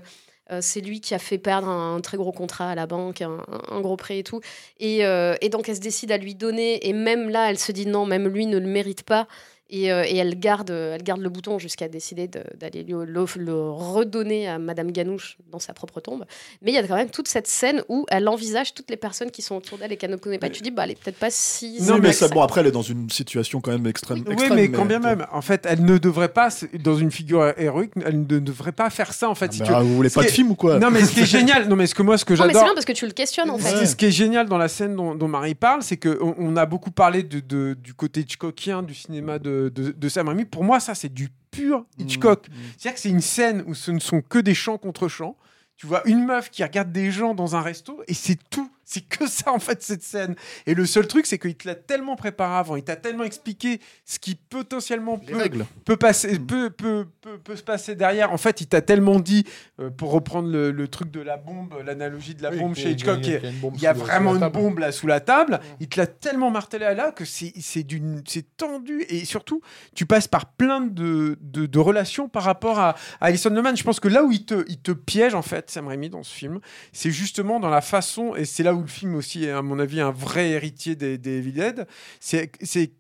[0.52, 3.39] euh, c'est lui qui a fait perdre un, très gros contrat à la banque, un,
[3.70, 4.40] un gros prêt et tout.
[4.81, 6.89] Et, euh, et donc elle se décide à lui donner.
[6.89, 9.28] Et même là, elle se dit non, même lui ne le mérite pas.
[9.72, 13.70] Et, euh, et elle, garde, elle garde le bouton jusqu'à décider de- d'aller le, le
[13.70, 16.24] redonner à Madame Ganouche dans sa propre tombe.
[16.60, 19.30] Mais il y a quand même toute cette scène où elle envisage toutes les personnes
[19.30, 20.48] qui sont autour d'elle et qu'elle ne connaît pas.
[20.51, 21.78] Tu dis, bah, elle est peut-être pas si.
[21.82, 24.24] Non, mais ça, bon, après, elle est dans une situation quand même extrême.
[24.26, 26.48] Oui, extrême, mais quand bien même, en fait, elle ne devrait pas,
[26.82, 29.47] dans une figure héroïque, elle ne devrait pas faire ça, en fait.
[29.51, 29.78] Ah, si bah, tu veux.
[29.82, 30.80] vous voulez pas de film ou quoi?
[30.80, 32.47] Non, mais ce qui est génial, non, mais ce que moi, ce que Non, mais
[32.48, 32.64] c'est j'adore.
[32.64, 33.86] bien parce que tu le questionnes en fait.
[33.86, 36.66] Ce qui est génial dans la scène dont, dont Marie parle, c'est qu'on on a
[36.66, 40.45] beaucoup parlé de, de- du côté Hitchcockien du cinéma de, de, de Sam Raimi.
[40.45, 42.49] Pour moi, ça, c'est du pur Hitchcock.
[42.49, 42.53] Mm.
[42.78, 45.37] C'est-à-dire que c'est une scène où ce ne sont que des chants contre chants.
[45.77, 48.70] Tu vois une meuf qui regarde des gens dans un resto et c'est tout.
[48.92, 50.34] C'est que ça en fait cette scène.
[50.66, 53.80] Et le seul truc c'est qu'il te l'a tellement préparé avant, il t'a tellement expliqué
[54.04, 55.16] ce qui potentiellement
[55.84, 57.06] peut, passer, peut, peut,
[57.44, 58.32] peut, se passer derrière.
[58.32, 59.44] En fait, il t'a tellement dit,
[59.78, 62.90] euh, pour reprendre le, le truc de la bombe, l'analogie de la Oui, bombe chez
[62.90, 63.40] Hitchcock, il y a-
[63.74, 64.58] il y vraiment une table.
[64.58, 65.60] bombe là sous la table.
[65.78, 67.52] Il te l'a tellement martelé à là que c'est
[68.56, 69.60] tendu et surtout
[69.94, 72.90] tu passes par plein de, de, de relations par rapport à,
[73.20, 73.76] à Alison Lohman.
[73.76, 76.22] Je pense que là où il te, il te piège en fait, Sam Raimi dans
[76.22, 76.60] ce film,
[76.92, 79.78] c'est justement dans la façon et c'est là où le film aussi est à mon
[79.78, 81.86] avis un vrai héritier des, des Evil Dead.
[82.19, 82.90] C'est qu'il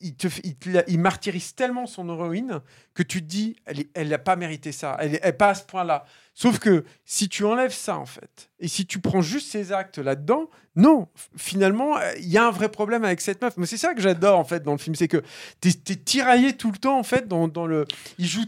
[0.00, 2.60] il- te il, il martyrise tellement son héroïne
[2.94, 3.56] que tu te dis
[3.94, 4.96] elle n'a pas mérité ça.
[5.00, 6.04] Elle est elle est pas à ce point-là.
[6.34, 9.98] Sauf que si tu enlèves ça, en fait, et si tu prends juste ces actes
[9.98, 13.56] là-dedans, non, finalement, il y a un vrai problème avec cette meuf.
[13.58, 14.94] Mais c'est ça que j'adore, en fait, dans le film.
[14.94, 15.22] C'est que
[15.60, 17.84] tu es, tiraillé tout le temps, en fait, dans, dans le.
[18.18, 18.44] Il joue.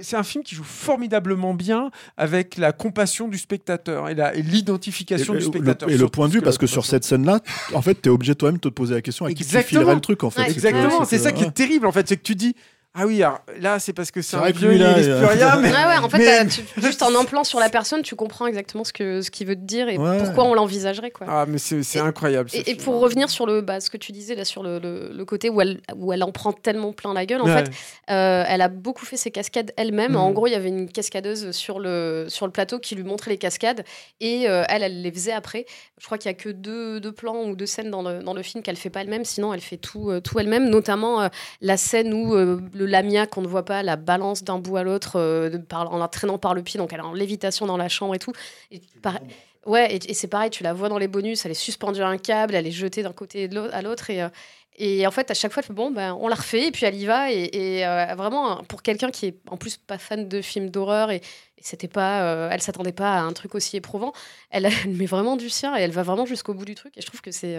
[0.00, 5.40] C'est un film qui joue formidablement bien avec la compassion du spectateur et l'identification du
[5.40, 5.90] le- spectateur.
[5.90, 7.40] et le point de vue, parce que sur cette scène-là,
[7.74, 9.80] en fait, t'es obligé toi-même de te poser la question à qui tu Exactement.
[9.80, 10.42] filerais le truc, en fait.
[10.42, 12.08] Ouais, Exactement, c'est ça qui est terrible, en fait.
[12.08, 12.54] C'est que tu dis.
[12.94, 15.74] Ah oui, alors là, c'est parce que c'est un vieux, il plus rien, mais- Ouais,
[15.86, 18.46] ouais, en fait, mais- t'as- tu- juste en un plan sur la personne, tu comprends
[18.46, 20.18] exactement ce que ce qu'il veut te dire et Ouais.
[20.18, 21.10] pourquoi on l'envisagerait.
[21.10, 21.26] quoi.
[21.30, 22.50] Ah, mais c'est incroyable.
[22.50, 25.10] ce Et, pour revenir sur le, bah, ce que tu disais là, sur le, le-
[25.10, 27.64] le côté où elle, où elle en prend tellement plein la gueule, en Ouais.
[27.64, 27.70] fait,
[28.10, 30.14] euh, elle a beaucoup fait ses cascades elle-même.
[30.14, 33.30] En gros, il y avait une cascadeuse sur le, sur le plateau qui lui montrait
[33.30, 33.84] les cascades
[34.20, 35.64] et euh, elle, elle les faisait après.
[35.98, 38.34] Je crois qu'il y a que deux, deux plans ou deux scènes dans le, dans
[38.34, 41.28] le film qu'elle fait pas elle-même, sinon elle fait tout, euh, tout elle-même, notamment euh,
[41.62, 44.82] la scène où euh, le Lamia qu'on ne voit pas la balance d'un bout à
[44.82, 47.88] l'autre euh, en la traînant par le pied, donc elle est en lévitation dans la
[47.88, 48.32] chambre et tout.
[48.70, 49.20] Et par-
[49.64, 52.08] Ouais, et, et c'est pareil, tu la vois dans les bonus, elle est suspendue à
[52.08, 54.10] un câble, elle est jetée d'un côté à l'autre.
[54.10, 54.28] Et, euh,
[54.74, 57.06] et en fait, à chaque fois, bon, ben, on la refait, et puis elle y
[57.06, 57.30] va.
[57.30, 61.12] Et, et, euh, vraiment, pour quelqu'un qui est en plus pas fan de films d'horreur,
[61.12, 64.12] et, et c'était pas, euh, elle s'attendait pas à un truc aussi éprouvant,
[64.50, 66.96] elle, elle met vraiment du sien, et elle va vraiment jusqu'au bout du truc.
[66.98, 67.56] Et je trouve que c'est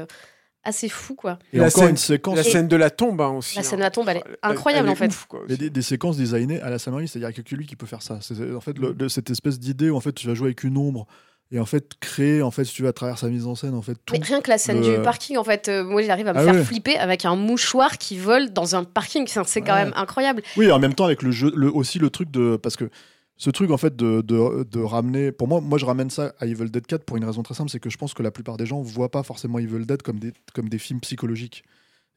[0.63, 1.39] assez fou, quoi.
[1.51, 2.35] Et La encore scène- une séquence.
[2.37, 3.55] La scène de la tombe hein, aussi.
[3.55, 3.63] La hein.
[3.63, 5.07] scène de la tombe, elle est incroyable, elle est en fait.
[5.07, 7.55] ouf, quoi, des, des séquences designées à la Sam Raimi, c'est-à-dire qu'il n'y a que
[7.55, 8.19] lui qui peut faire ça.
[8.21, 10.63] C'est en fait le- le- cette espèce d'idée où en fait tu vas jouer avec
[10.63, 11.05] une ombre
[11.51, 13.75] et en fait créer en fait si tu veux à travers sa mise en scène
[13.75, 14.13] en fait tout.
[14.13, 16.33] Mais rien que la scène le- du parking, en fait, euh, moi, il arrive à
[16.33, 16.63] me Ah faire ouais.
[16.63, 19.27] flipper avec un mouchoir qui vole dans un parking.
[19.27, 19.83] C'est c'est quand Ouais.
[19.85, 20.41] même incroyable.
[20.57, 22.89] Oui, en même temps avec le jeu, le, aussi le truc de parce que
[23.43, 26.45] ce truc en fait de, de, de ramener, pour moi, moi je ramène ça à
[26.45, 28.55] Evil Dead 4 pour une raison très simple, c'est que je pense que la plupart
[28.55, 31.65] des gens voient pas forcément Evil Dead comme des comme des films psychologiques.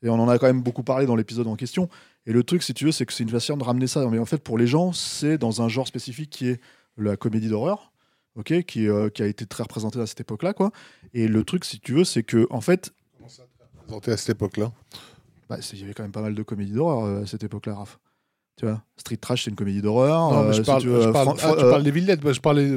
[0.04, 1.88] Et on en a quand même beaucoup parlé dans l'épisode en question.
[2.26, 4.06] Et le truc, si tu veux, c'est que c'est une façon de ramener ça.
[4.06, 6.60] Mais en fait, pour les gens, c'est dans un genre spécifique qui est
[6.96, 7.92] la comédie d'horreur,
[8.36, 10.70] ok, qui, euh, qui a été très représenté à cette époque-là, quoi.
[11.12, 12.92] Et le truc, si tu veux, c'est que en fait,
[13.84, 14.70] Présenté à cette époque-là?
[15.48, 17.74] bah, il y avait quand même pas mal de comédies d'horreur euh, à cette époque-là,
[17.74, 17.98] Raph.
[18.56, 20.30] Tu vois, Street Trash, c'est une comédie d'horreur.
[20.32, 22.24] Non, mais euh, je si parle, tu veux, je parle, ah, tu euh, parles Dead,
[22.24, 22.76] moi, je parlais de,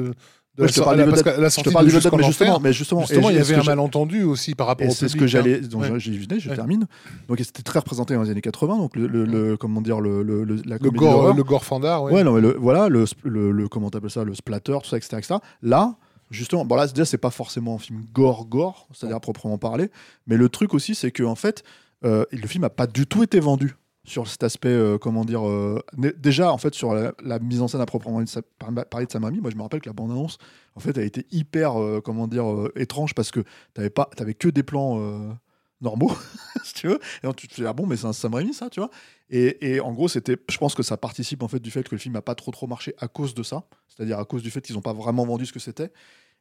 [0.56, 3.54] de ouais, je te la- parle Jusqu'en mais justement, mais justement, justement, il y avait
[3.54, 5.60] un malentendu aussi par rapport au c'est ce que j'allais.
[5.64, 5.68] hein.
[5.70, 5.98] Donc Ouais.
[5.98, 6.54] je Ouais.
[6.54, 6.86] termine.
[7.28, 8.76] Donc c'était très représenté dans les années 80.
[8.76, 12.12] Donc le, le- le- comment dire le, le- la Le gore, le gore fandard, ouais.
[12.12, 15.16] Ouais, non, mais le, voilà, le, le, comment t'appelles ça, le splatter, tout ça, etc.,
[15.16, 15.34] etc.
[15.62, 15.94] Là,
[16.30, 19.90] justement, bon là, déjà, c'est pas forcément un film gore-gore, c'est-à-dire à proprement parler,
[20.26, 21.62] mais le truc aussi, c'est que en fait,
[22.04, 25.46] euh, le film a pas du tout été vendu sur cet aspect, euh, comment dire,
[25.46, 25.82] euh,
[26.16, 28.22] déjà en fait sur la, mise en scène à proprement
[28.90, 29.40] parler de Sam Raimi.
[29.40, 30.38] Moi, je me rappelle que la bande annonce,
[30.74, 32.46] en fait, a été hyper, euh, comment dire,
[32.76, 33.40] étrange parce que
[33.74, 35.38] t'avais pas, t'avais que des plans
[35.80, 36.12] normaux,
[36.64, 36.98] si tu veux.
[37.22, 38.90] Et tu te fais ah bon, mais c'est un Sam Raimi ça, tu vois.
[39.28, 41.94] Et, et en gros, c'était, je pense que ça participe en fait du fait que
[41.94, 44.50] le film n'a pas trop trop marché à cause de ça, c'est-à-dire à cause du
[44.50, 45.92] fait qu'ils n'ont pas vraiment vendu ce que c'était.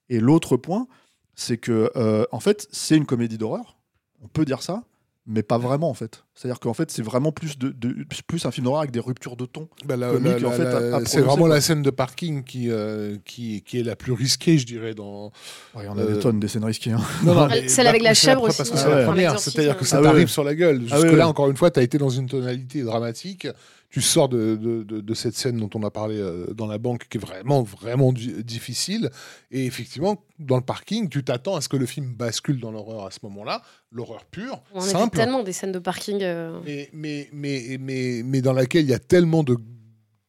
[0.07, 0.87] Et l'autre point,
[1.35, 1.91] c'est que
[2.31, 3.77] en fait, c'est une comédie d'horreur.
[4.21, 4.83] On peut dire ça,
[5.29, 6.23] mais pas vraiment en fait.
[6.35, 7.95] C'est-à-dire qu'en fait, c'est vraiment plus de, de-
[8.27, 9.67] plus un film d'horreur avec des ruptures de ton.
[9.85, 11.49] Bah, en fait, c'est vraiment quoi.
[11.49, 15.27] la scène de parking qui, euh, qui, qui est la plus risquée, je dirais, dans.
[15.75, 16.91] Ouais, il y en a Euh, des tonnes des scènes risquées.
[16.91, 17.01] hein.
[17.23, 19.77] Non, non, celle avec la chèvre aussi, Parce que euh, c'est la dans première, c'est-à-dire
[19.77, 20.27] que ça Ah t'arrive ouais.
[20.27, 20.81] sur la gueule.
[20.89, 21.21] Ah Jusque-là, ouais.
[21.23, 23.47] encore une fois, tu as été dans une tonalité dramatique.
[23.91, 26.77] Tu sors de, de, de- de cette scène dont on a parlé euh, dans la
[26.77, 29.09] banque, qui est vraiment, vraiment difficile.
[29.49, 33.07] Et effectivement, dans le parking, tu t'attends à ce que le film bascule dans l'horreur
[33.07, 33.63] à ce moment-là.
[33.91, 35.17] L'horreur pure, On a vu simple.
[35.17, 36.19] tellement des scènes de parking.
[36.21, 39.57] euh, mais, mais, mais, mais, mais dans laquelle il y a tellement de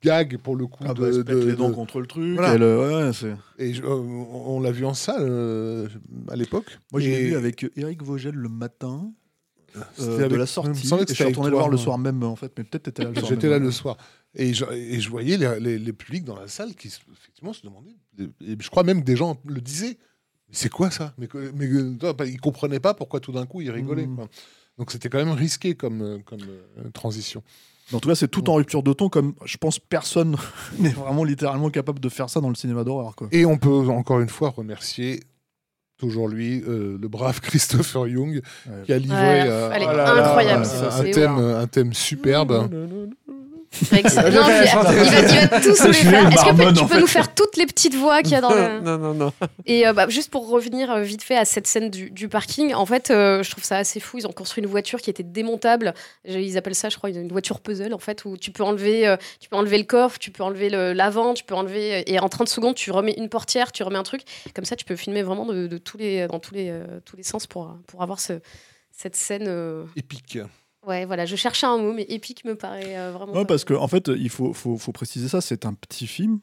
[0.02, 0.82] gags pour le coup.
[0.88, 2.36] Ah de, bah, de- les dents de- contre le truc.
[2.38, 2.54] Voilà.
[2.54, 3.28] euh, ouais,
[3.58, 5.86] Et je- euh, on l'a vu en salle euh,
[6.30, 6.78] à l'époque.
[6.92, 9.12] Moi, je l'ai Et- vu avec Eric Vogel le matin
[9.96, 10.80] C'était euh, de la sortie.
[10.82, 12.52] je c'était suis retourné le voir le soir même, en fait.
[12.58, 13.28] Mais peut-être t'étais là le soir.
[13.28, 13.60] J'étais là ouais.
[13.60, 13.96] le soir.
[14.34, 17.52] Et je, et je voyais les, les- les publics dans la salle qui se- effectivement
[17.52, 17.96] se demandaient.
[18.18, 19.98] Et je crois même que des gens le disaient.
[20.52, 21.14] C'est quoi ça?
[21.18, 21.68] Mais, mais
[22.28, 24.08] ils comprenaient pas pourquoi tout d'un coup ils rigolaient.
[24.08, 24.28] Quoi.
[24.78, 27.42] Donc c'était quand même risqué comme, euh, comme euh, transition.
[27.92, 30.36] En tout cas, c'est tout en rupture de ton, comme je pense personne
[30.78, 33.14] n'est vraiment littéralement capable de faire ça dans le cinéma d'horreur.
[33.16, 33.28] quoi.
[33.32, 35.22] Et on peut encore une fois remercier
[36.00, 38.72] toujours lui, euh, le brave Christopher Young, Ouais.
[38.84, 42.68] qui a livré Ouais, euh, oh là là, incroyable, un, thème, un thème superbe.
[43.92, 44.22] Avec ça.
[44.30, 44.64] Non, il, va,
[45.44, 46.28] il va tous nous les faire.
[46.32, 47.00] Est-ce que tu peux fait.
[47.00, 48.80] nous faire toutes les petites voix qu'il y a dans le.
[48.80, 49.32] non, non, non.
[49.66, 52.74] Et euh, bah, juste pour revenir euh, vite fait à cette scène du, du parking,
[52.74, 54.18] en fait, euh, je trouve ça assez fou.
[54.18, 55.94] Ils ont construit une voiture qui était démontable.
[56.24, 59.16] Ils appellent ça, je crois, une voiture puzzle, en fait, où tu peux enlever, euh,
[59.38, 62.10] tu peux enlever le coffre, tu peux enlever le- l'avant, tu peux enlever.
[62.12, 64.22] Et en 30 secondes, tu remets une portière, tu remets un truc.
[64.54, 67.16] Comme ça, tu peux filmer vraiment de, de tous les, dans tous les, euh, tous
[67.16, 68.40] les sens pour, pour avoir ce-
[68.92, 69.44] cette scène.
[69.46, 70.38] euh, Épique.
[70.86, 73.32] Ouais, voilà, je cherchais un mot, mais épique me paraît euh, vraiment.
[73.34, 76.40] Ouais, parce qu'en en fait, il faut, faut, faut préciser ça, c'est un petit film.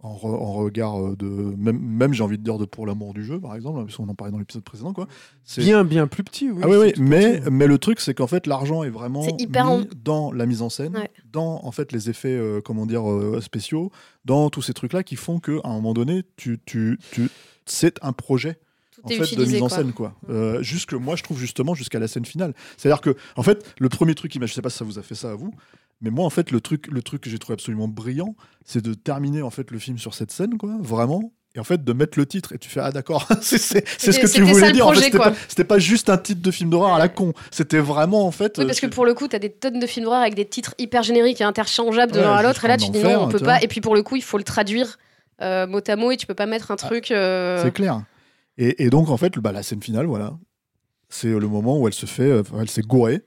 [0.00, 1.26] En, re- en regard euh, de.
[1.26, 3.96] Même, même j'ai envie de dire de Pour l'amour du jeu, par exemple, hein, parce
[3.96, 4.92] qu'on en parlait dans l'épisode précédent.
[4.92, 5.06] Quoi.
[5.44, 6.60] C'est- Bien, bien plus petit, oui.
[6.62, 7.50] ah oui, oui, mais, petit.
[7.50, 10.44] mais le truc, c'est qu'en fait, l'argent est vraiment C'est hyper mis en- dans la
[10.44, 11.10] mise en scène, Ouais.
[11.32, 13.90] dans en fait les effets, euh, comment dire, euh, spéciaux,
[14.26, 17.30] dans tous ces trucs-là qui font qu'à un moment donné, tu, tu, tu,
[17.64, 18.58] c'est un projet
[19.04, 19.76] en fait, de mise en quoi.
[19.76, 20.14] scène quoi.
[20.30, 22.54] Euh, jusque moi je trouve justement jusqu'à la scène finale.
[22.76, 24.98] C'est-à-dire que en fait le premier truc qui m'a je sais pas si ça vous
[24.98, 25.52] a fait ça à vous,
[26.00, 28.94] mais moi en fait le truc le truc que j'ai trouvé absolument brillant, c'est de
[28.94, 31.32] terminer en fait le film sur cette scène quoi, vraiment.
[31.56, 34.26] Et en fait, de mettre le titre, et tu fais Ah, d'accord, c'est ce que
[34.26, 34.88] tu voulais dire.
[34.88, 37.32] En fait, projet, c'était pas, pas juste un titre de film d'horreur à la con.
[37.52, 38.58] C'était vraiment, en fait.
[38.58, 40.34] Oui, euh, parce que pour le coup, tu as des tonnes de films d'horreur avec
[40.34, 42.64] des titres hyper génériques et interchangeables de Ouais, l'un à l'autre.
[42.64, 43.62] Et là, tu dis non, on peut pas.
[43.62, 44.98] Et puis pour le coup, il faut le traduire
[45.42, 47.12] euh, mot à mot et tu peux pas mettre un truc.
[47.12, 48.02] euh, C'est clair.
[48.56, 50.38] Et, donc, en fait, bah, la scène finale, voilà.
[51.08, 52.22] C'est le moment où elle se fait.
[52.30, 53.22] euh, elle s'est gourée.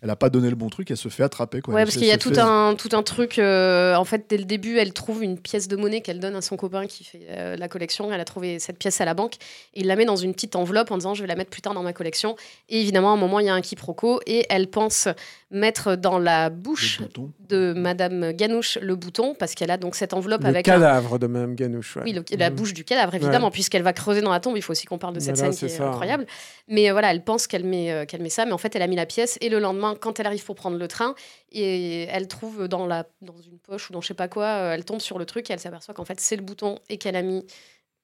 [0.00, 1.60] Elle a pas donné le bon truc, elle se fait attraper.
[1.60, 1.74] Quoi.
[1.74, 3.38] Ouais, Elle parce qu'il y a tout fait- un, tout un truc.
[3.40, 6.40] euh, en fait, dès le début, elle trouve une pièce de monnaie qu'elle donne à
[6.40, 8.12] son copain qui fait euh, la collection.
[8.12, 9.34] Elle a trouvé cette pièce à la banque
[9.74, 11.62] et il la met dans une petite enveloppe en disant Je vais la mettre plus
[11.62, 12.36] tard dans ma collection.
[12.68, 15.08] Et évidemment, à un moment, il y a un quiproquo et elle pense
[15.50, 17.08] mettre dans la bouche Le
[17.48, 21.18] de Madame Ganouche le bouton parce qu'elle a donc cette enveloppe Le avec un, cadavre
[21.18, 21.96] de Mme Ganouche.
[21.96, 22.02] ouais.
[22.04, 22.56] Oui, le- la Mhm.
[22.56, 24.56] bouche du cadavre, évidemment, puisqu'elle va creuser dans la tombe.
[24.56, 26.26] Il faut aussi qu'on parle de cette Voilà, scène qui c'est est incroyable.
[26.68, 28.82] Mais euh, voilà, elle pense qu'elle met, euh, qu'elle met ça, mais en fait, elle
[28.82, 29.38] a mis la pièce.
[29.40, 31.14] Et le lendemain, quand elle arrive pour prendre le train,
[31.52, 34.72] et elle trouve dans, la, dans une poche ou dans je sais pas quoi, euh,
[34.74, 37.16] elle tombe sur le truc et elle s'aperçoit qu'en fait, c'est le bouton et qu'elle
[37.16, 37.44] a mis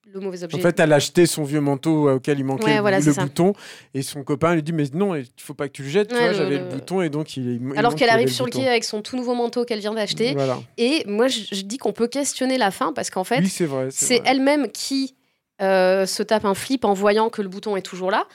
[0.07, 0.59] le mauvais objet.
[0.59, 2.99] En fait, elle a acheté son vieux manteau euh, auquel il manquait Ouais, le- voilà,
[2.99, 3.23] le c'est ça.
[3.23, 3.55] bouton.
[3.95, 6.09] Et son copain lui dit Mais non, il faut pas que tu le jettes.
[6.09, 7.49] tu Ouais, j'avais le- le bouton et donc il.
[7.73, 10.35] il Alors qu'elle arrive sur le quai avec son tout nouveau manteau qu'elle vient d'acheter.
[10.35, 10.59] Voilà.
[10.77, 13.49] Et moi, je, je dis qu'on peut questionner la fin parce qu'en fait, oui,
[13.91, 15.15] c'est elle-même qui
[15.63, 18.27] euh, se tape un flip en voyant que le bouton est toujours là.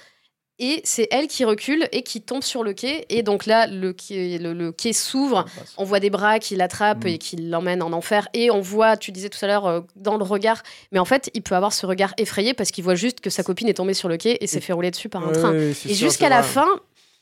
[0.59, 3.05] Et c'est elle qui recule et qui tombe sur le quai.
[3.09, 5.45] Et donc là, le quai, le, le quai s'ouvre.
[5.77, 7.07] On voit des bras qui l'attrapent Mm.
[7.07, 8.27] et qui l'emmènent en enfer.
[8.33, 10.61] Et on voit, tu disais tout à l'heure, euh, dans le regard.
[10.91, 13.43] Mais en fait, il peut avoir ce regard effrayé parce qu'il voit juste que sa
[13.43, 15.53] copine est tombée sur le quai et s'est fait rouler dessus par un Ouais, train.
[15.53, 16.67] Et jusqu'à la fin,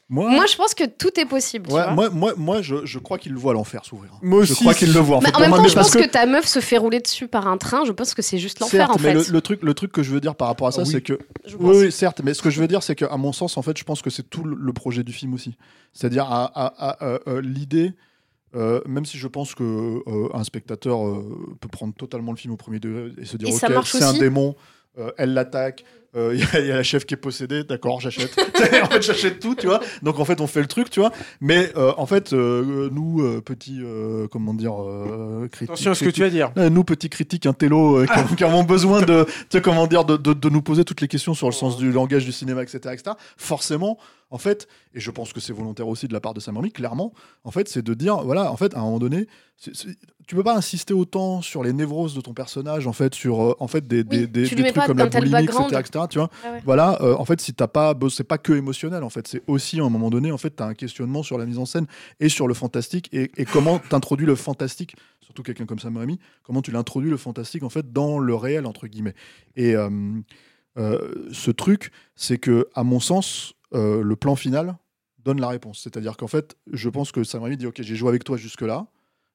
[0.09, 1.67] Moi, moi, je pense que tout est possible.
[1.67, 1.91] tu ouais, vois.
[1.93, 4.11] moi, moi, moi, je, je crois qu'il le voit l'enfer s'ouvrir.
[4.21, 4.61] Moi Je aussi.
[4.61, 5.17] crois qu'il le voit.
[5.17, 6.07] En, fait, en même temps, je pense que...
[6.07, 7.83] ta meuf se fait rouler dessus par un train.
[7.83, 9.13] Je pense que c'est juste l'enfer, en mais fait.
[9.13, 10.91] le, le truc, le truc que je veux dire par rapport à ça, Ah oui.
[10.93, 13.57] c'est que je Oui, certes, mais ce que je veux dire, c'est qu'à mon sens,
[13.57, 15.57] en fait, je pense que c'est tout le, projet du film aussi.
[15.91, 17.91] C'est-à-dire à, à- à- euh, euh, l'idée,
[18.55, 19.63] euh, même si je pense que
[20.07, 23.49] euh, un spectateur euh, peut prendre totalement le film au premier degré et se dire
[23.49, 24.55] Et ok, c'est un démon,
[24.99, 25.83] euh, elle l'attaque,
[26.17, 28.35] euh, il y, a- il y a la chef qui est possédée, d'accord, j'achète.
[28.83, 29.79] en fait, j'achète tout, tu vois.
[30.01, 31.11] Donc en fait, on fait le truc, tu vois.
[31.39, 35.69] Mais euh, en fait, euh, nous, euh, petits, euh, comment dire, euh, critiques.
[35.71, 36.51] Attention à ce que tu vas dire.
[36.55, 40.17] Nous, petits critiques intello, euh, qui, qui avons besoin de, tu sais, comment dire, de,
[40.17, 42.79] de- de nous poser toutes les questions sur le sens du langage du cinéma, etc.,
[42.93, 43.11] etc.
[43.37, 43.97] Forcément,
[44.29, 46.71] en fait, et je pense que c'est volontaire aussi de la part de Sam Raimi,
[46.71, 47.13] clairement,
[47.45, 49.95] en fait, c'est de dire, voilà, en fait, à un moment donné, c'est- c'est-
[50.27, 53.67] tu peux pas insister autant sur les névroses de ton personnage, en fait, sur, en
[53.69, 55.31] fait, des, des, Oui, des- trucs comme la boulimie,
[55.69, 55.75] etc.,
[56.07, 56.29] tu vois.
[56.43, 56.61] Ouais.
[56.65, 59.79] Voilà, euh, en fait, si t'as pas, c'est pas que émotionnel, en fait, c'est aussi
[59.79, 61.87] à un moment donné, en fait, t'as un questionnement sur la mise en scène
[62.19, 66.19] et sur le fantastique et, et comment t'introduis le fantastique, surtout quelqu'un comme Sam Raimi,
[66.43, 69.15] comment tu l'introduis le fantastique en fait dans le réel entre guillemets.
[69.55, 69.89] Et euh,
[70.77, 74.77] euh, ce truc, c'est que à mon sens, le plan final
[75.19, 75.81] donne la réponse.
[75.83, 78.61] C'est-à-dire qu'en fait, je pense que Sam Raimi dit ok, j'ai joué avec toi jusque
[78.61, 78.87] là,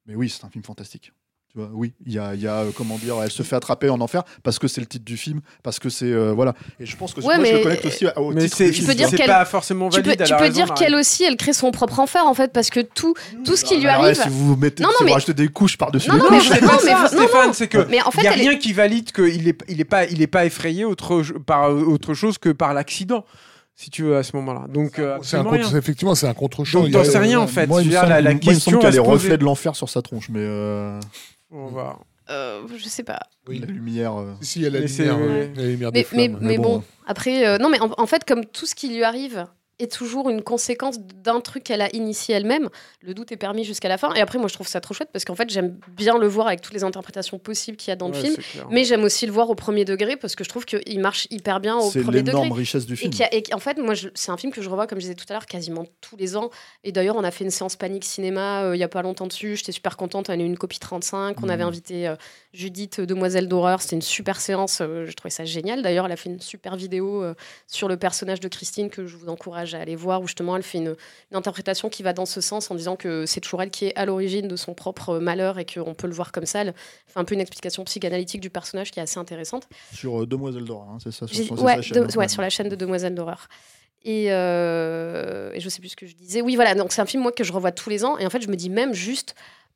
[0.06, 1.12] mais oui, c'est un film fantastique.
[1.54, 3.90] Tu vois, oui, il y a, y a euh, comment dire, elle se fait attraper
[3.90, 6.54] en enfer parce que c'est le titre du film, parce que c'est euh, voilà.
[6.80, 8.70] Et je pense que Ouais, moi je le connecte aussi au Mais titre c'est du
[8.70, 8.86] Tu film.
[8.86, 10.16] peux tu c'est qu'elle- pas forcément Tu valide.
[10.16, 10.80] peux, elle tu peux raison, dire Marie.
[10.80, 13.12] qu'elle aussi, elle crée son propre enfer en fait, parce que tout,
[13.44, 14.14] tout ce qui lui là, arrive.
[14.14, 16.24] si vous mettez, Non, non, si vous mais- rajoutez des couches par-dessus Non, les non,
[16.24, 18.20] Non, mais couches, je- c'est pas non, mais- non, Stéphane, c'est que Mais en fait,
[18.22, 20.26] il y a elle est- rien qui valide qu'il est, il est pas, il est
[20.26, 23.26] pas effrayé autre, par autre chose que par l'accident,
[23.74, 24.64] si tu veux à ce moment-là.
[24.72, 25.78] Donc euh, C'est un contre- rien.
[25.78, 26.80] effectivement, c'est un contre-champ.
[26.84, 27.66] Donc t'en sais rien en fait.
[27.66, 28.98] Moi, il me semble, la, la moi, il me semble question se poser.
[29.00, 30.98] reflets de l'enfer sur sa tronche, mais euh,
[31.52, 31.98] On va-
[32.30, 33.20] Euh, je sais pas.
[33.48, 33.58] Oui.
[33.58, 34.14] la lumière.
[34.18, 35.22] euh, Si, si, il y a la Mais lumière, ouais.
[35.24, 36.38] euh, la lumière Mais, des mais, flammes.
[36.40, 39.02] mais bon, bon, après, euh, non, mais en, en fait, comme tout ce qui lui
[39.04, 39.44] arrive
[39.82, 42.68] est toujours une conséquence d'un truc qu'elle a initié elle-même,
[43.02, 44.12] le doute est permis jusqu'à la fin.
[44.14, 46.46] Et après, moi, je trouve ça trop chouette parce qu'en fait, j'aime bien le voir
[46.46, 48.36] avec toutes les interprétations possibles qu'il y a dans le Ouais, film.
[48.38, 48.60] c'est.
[48.70, 51.60] Mais j'aime aussi le voir au premier degré parce que je trouve qu'il marche hyper
[51.60, 52.32] bien au C'est premier degré.
[52.42, 53.12] l'énorme richesse du film.
[53.20, 55.26] a- et en fait, moi, c'est un film que je revois, comme je disais tout
[55.28, 56.50] à l'heure, quasiment tous les ans.
[56.84, 59.26] Et d'ailleurs, on a fait une séance panique cinéma euh, il y a pas longtemps
[59.26, 59.56] dessus.
[59.56, 60.28] J'étais super contente.
[60.30, 61.36] On a eu une copie 35.
[61.40, 61.50] On Mhm.
[61.50, 62.16] avait invité euh,
[62.52, 63.80] Judith, euh, demoiselle d'horreur.
[63.80, 64.80] C'était une super séance.
[64.80, 65.80] euh, je trouvais ça génial.
[65.82, 67.34] D'ailleurs, elle a fait une super vidéo euh,
[67.66, 70.62] sur le personnage de Christine que je vous encourage à aller voir, où justement, elle
[70.62, 70.94] fait une,
[71.30, 73.96] une interprétation qui va dans ce sens en disant que c'est toujours elle qui est
[73.96, 76.60] à l'origine de son propre malheur et qu'on peut le voir comme ça.
[76.62, 76.74] Elle
[77.06, 79.68] fait un peu une explication psychanalytique du personnage qui est assez intéressante.
[79.94, 82.16] Sur euh, Demoiselle d'Or, hein, c'est ça sur, ouais, chaîne, de- hein.
[82.16, 83.48] ouais, sur la chaîne de Demoiselles d'horreur.
[84.04, 86.42] Et, euh, et je sais plus ce que je disais.
[86.42, 88.18] Oui, voilà, donc c'est un film moi que je revois tous les ans.
[88.18, 89.34] Et en fait, je me dis même juste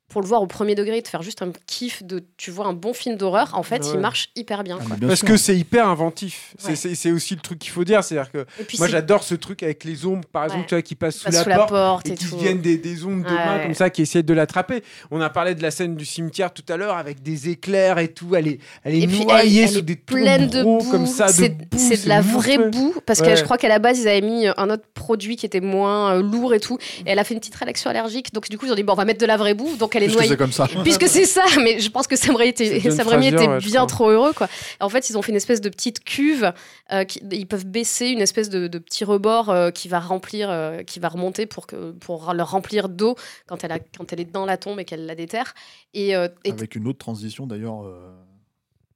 [0.09, 2.73] pour le voir au premier degré, de faire juste un kiff de, tu vois, un
[2.73, 3.51] bon film d'horreur.
[3.53, 3.91] En fait, Ouais.
[3.95, 4.79] il marche hyper bien.
[4.81, 5.27] Ah, bien Parce sûr.
[5.27, 6.53] que c'est hyper inventif.
[6.57, 6.75] C'est- Ouais.
[6.75, 8.03] C'est c'est aussi le truc qu'il faut dire.
[8.03, 8.45] C'est-à-dire que
[8.77, 10.67] moi j'adore ce truc avec les ombres, par exemple, Ouais.
[10.67, 11.69] tu vois, qui passent sous, passe la, sous la porte.
[11.69, 12.37] porte et et qui tout.
[12.37, 14.81] viennent des, des ombres de Ouais, main comme ça qui essayent de l'attraper.
[15.11, 18.07] On a parlé de la scène du cimetière tout à l'heure avec des éclairs et
[18.13, 18.33] tout.
[18.35, 20.89] Elle est, elle est Et puis, noyée elle- sous elle des est pleine de boue.
[20.89, 21.27] comme ça.
[21.27, 22.95] de C'est c'est de la vraie boue.
[23.05, 23.27] Parce Ouais.
[23.27, 26.15] que je crois qu'à la base, ils avaient mis un autre produit qui était moins
[26.15, 26.77] euh, lourd et tout.
[27.05, 28.33] Et elle a fait une petite réaction allergique.
[28.33, 29.75] Donc, du coup, ils ont dit, bon, on va mettre de la vraie boue.
[29.77, 30.29] Donc, elle est Puisque noyée.
[30.31, 30.67] c'est comme ça.
[30.83, 34.09] Puisque c'est ça, mais je pense que Sam Raimi C'est était, était ouais, bien trop
[34.09, 34.33] heureux.
[34.33, 34.47] Quoi.
[34.79, 36.51] En fait, ils ont fait une espèce de petite cuve.
[36.91, 40.49] euh, qui, ils peuvent baisser une espèce de, de petit rebord euh, qui va remplir,
[40.49, 43.15] euh, qui va remonter pour, que, pour le remplir d'eau
[43.45, 45.53] quand elle, a, quand elle est dans la tombe et qu'elle la déterre.
[45.93, 47.83] Et, euh, et Avec une autre transition d'ailleurs.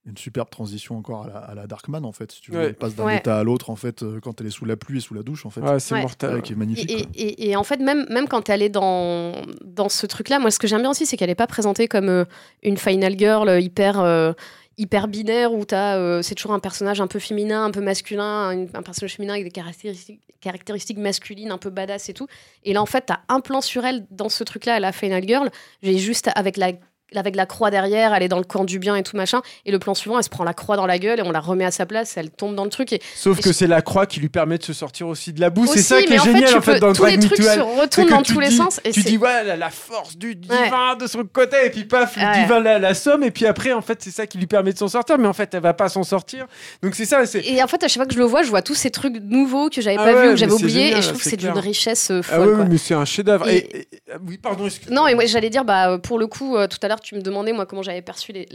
[0.08, 2.32] Une superbe transition encore à la, à la Darkman en fait.
[2.32, 2.66] Si tu veux, Ouais.
[2.66, 3.18] elle passe d'un Ouais.
[3.18, 5.22] état à l'autre en fait euh, quand elle est sous la pluie et sous la
[5.22, 5.62] douche en fait.
[5.62, 6.02] Ouais, c'est Ouais.
[6.02, 6.34] mortel.
[6.36, 6.90] Ouais, qui est magnifique.
[6.90, 7.12] Et, quoi.
[7.14, 9.34] et- et- et en fait, même, même quand elle est dans,
[9.64, 12.10] dans ce truc-là, moi, ce que j'aime bien aussi, c'est qu'elle n'est pas présentée comme
[12.10, 12.26] euh,
[12.64, 14.34] une final girl euh, hyper, euh,
[14.80, 18.50] hyper binaire où t'as, euh, c'est toujours un personnage un peu féminin, un peu masculin,
[18.50, 22.26] un, un personnage féminin avec des caractéristiques, caractéristiques masculines, un peu badass et tout.
[22.64, 25.52] Et là, en fait, t'as un plan sur elle dans ce truc-là, la final girl.
[25.84, 26.72] J'ai juste avec la
[27.18, 29.42] avec la croix derrière, elle est dans le camp du bien et tout machin.
[29.66, 31.40] Et le plan suivant, elle se prend la croix dans la gueule et on la
[31.40, 32.94] remet à sa place, elle tombe dans le truc.
[32.94, 35.34] Et Sauf Et que je- c'est la croix qui lui permet de se sortir aussi
[35.34, 35.66] de la boue.
[35.68, 37.46] C'est ça qui est en génial fait, en fait dans tous les trucs Hell.
[37.56, 38.80] se retournent dans tous les dis- sens.
[38.86, 40.36] Et tu dis ouais la, la force du Ouais.
[40.36, 42.42] divin de son côté et puis paf le Ouais.
[42.44, 44.78] divin la, la somme et puis après en fait c'est ça qui lui permet de
[44.78, 46.48] s'en sortir mais en fait elle va pas s'en sortir
[46.82, 48.62] donc c'est ça Et en fait, à chaque fois que je le vois, je vois
[48.62, 51.00] tous ces trucs nouveaux que j'avais Ah pas ouais, vus ou mais que j'avais génial,
[51.00, 52.48] et je trouve que c'est d'une richesse euh, ah folle.
[52.50, 52.66] ouais, quoi.
[52.66, 53.88] mais c'est un chef d'œuvre Et- et, et-
[54.28, 56.88] oui pardon excuse Non, et moi j'allais dire, bah, pour le coup, euh, tout à
[56.88, 58.46] l'heure, tu me demandais moi comment j'avais perçu les,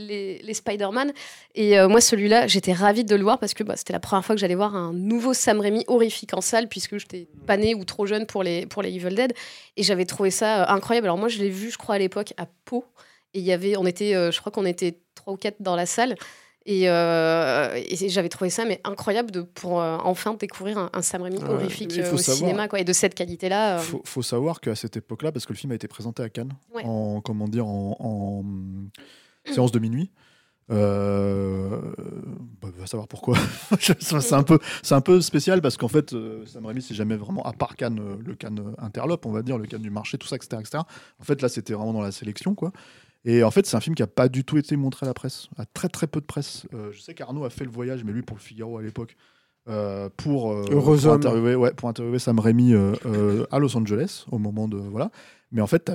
[0.42, 1.12] les, Spider-Man.
[1.54, 4.24] Et euh, moi, celui-là, j'étais ravie de le voir parce que bah, c'était la première
[4.24, 7.74] fois que j'allais voir un nouveau Sam Raimi horrifique en salle puisque j'étais pas née
[7.74, 9.34] ou trop jeune pour les, pour les Evil Dead.
[9.76, 11.06] Et j'avais trouvé ça euh, incroyable.
[11.06, 12.84] Alors moi, je l'ai vu, je crois, à l'époque à Pau.
[13.34, 15.76] Et il y avait, on était, euh, je crois qu'on était trois ou quatre dans
[15.76, 16.16] la salle.
[16.68, 21.00] Et, euh, et j'avais trouvé ça mais incroyable de, pour euh, enfin découvrir un, un
[21.00, 21.48] Sam Raimi ouais.
[21.48, 23.76] horrifique Il euh, au savoir- cinéma quoi, et de cette qualité-là.
[23.76, 26.28] euh, faut, faut savoir qu'à cette époque-là, parce que le film a été présenté à
[26.28, 26.82] Cannes, Ouais.
[26.84, 28.44] en comment dire, en, en,
[29.52, 30.10] séance de minuit.
[30.72, 31.80] Euh,
[32.60, 33.36] bah, va savoir pourquoi.
[33.80, 36.14] c'est un peu, c'est un peu spécial parce qu'en fait,
[36.46, 39.66] Sam Raimi, c'est jamais vraiment à part Cannes, le Cannes interlope, on va dire, le
[39.66, 40.78] Cannes du marché, tout ça, etc., etc.
[41.20, 42.72] En fait, là, c'était vraiment dans la sélection, quoi.
[43.28, 45.12] Et en fait, c'est un film qui a pas du tout été montré à la
[45.12, 46.66] presse, à très très peu de presse.
[46.72, 49.16] Euh, je sais qu'Arnaud a fait le voyage, mais lui pour le Figaro à l'époque.
[49.68, 52.74] euh, pour, euh, pour interviewer, ouais, pour interviewer Sam Raimi
[53.50, 55.10] à Los Angeles au moment de voilà.
[55.52, 55.90] Mais en fait,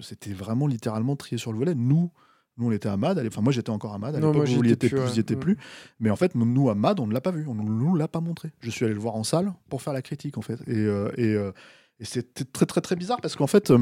[0.00, 1.74] c'était vraiment littéralement trié sur le volet.
[1.74, 2.10] Nous,
[2.56, 3.22] nous on était à Mad.
[3.26, 4.16] Enfin, moi j'étais encore à Mad.
[4.16, 5.58] À l'époque vous y j'étais étiez plus, ouais.
[6.00, 7.46] Mais en fait, nous à Mad, on ne l'a pas vu.
[7.46, 8.50] On ne nous l'a pas montré.
[8.60, 10.58] Je suis allé le voir en salle pour faire la critique en fait.
[10.66, 10.84] Et,
[11.16, 11.34] et,
[12.00, 13.72] et c'était très très très bizarre parce qu'en fait.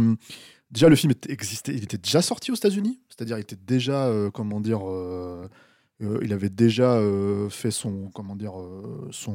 [0.70, 4.06] Déjà, le film était, existait, il était déjà sorti aux États-Unis, c'est-à-dire il était déjà,
[4.06, 5.48] euh, comment dire, euh,
[6.02, 9.34] euh, il avait déjà euh, fait son, comment dire, euh, son,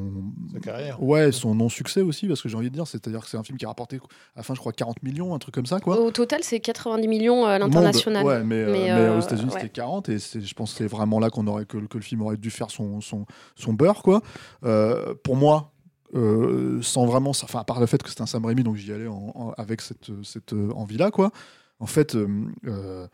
[0.52, 1.00] Sa carrière.
[1.02, 3.56] ouais, son non-succès aussi, parce que j'ai envie de dire, c'est-à-dire que c'est un film
[3.58, 6.00] qui a rapporté à la fin, je crois, 40 millions, un truc comme ça, quoi.
[6.00, 8.24] Au total, c'est 90 millions à l'international.
[8.24, 9.60] Ouais, mais, euh, Mais, mais aux États-Unis, ouais.
[9.60, 12.02] c'était 40, et c'est- je pense que c'est vraiment là qu'on aurait que, que le
[12.02, 14.22] film aurait dû faire son, son, son beurre, quoi.
[14.64, 15.72] Euh, pour moi,
[16.14, 18.92] euh, sans vraiment, enfin, à part le fait que c'était un Sam Raimi, donc j'y
[18.92, 19.08] allais
[19.56, 21.32] avec cette, euh, envie-là, quoi.
[21.78, 23.08] En fait, euh,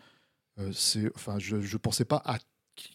[0.72, 2.38] c'est, enfin, je, je pensais pas à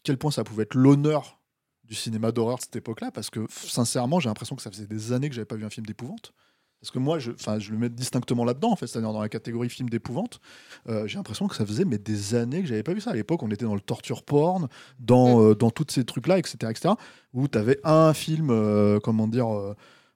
[0.04, 1.40] quel point ça pouvait être l'honneur
[1.84, 5.14] du cinéma d'horreur de cette époque-là, parce que sincèrement, j'ai l'impression que ça faisait des
[5.14, 6.34] années que j'avais pas vu un film d'épouvante.
[6.82, 9.70] Parce que moi, je, je le mets distinctement là-dedans, en fait, c'est-à-dire dans la catégorie
[9.70, 10.40] film d'épouvante.
[10.88, 13.12] Euh, j'ai l'impression que ça faisait mais des années que j'avais pas vu ça.
[13.12, 14.68] À l'époque, on était dans le torture porn,
[15.00, 16.94] dans, euh, dans tous ces trucs-là, etc., etc.,
[17.34, 19.48] où tu avais un film, euh, comment dire,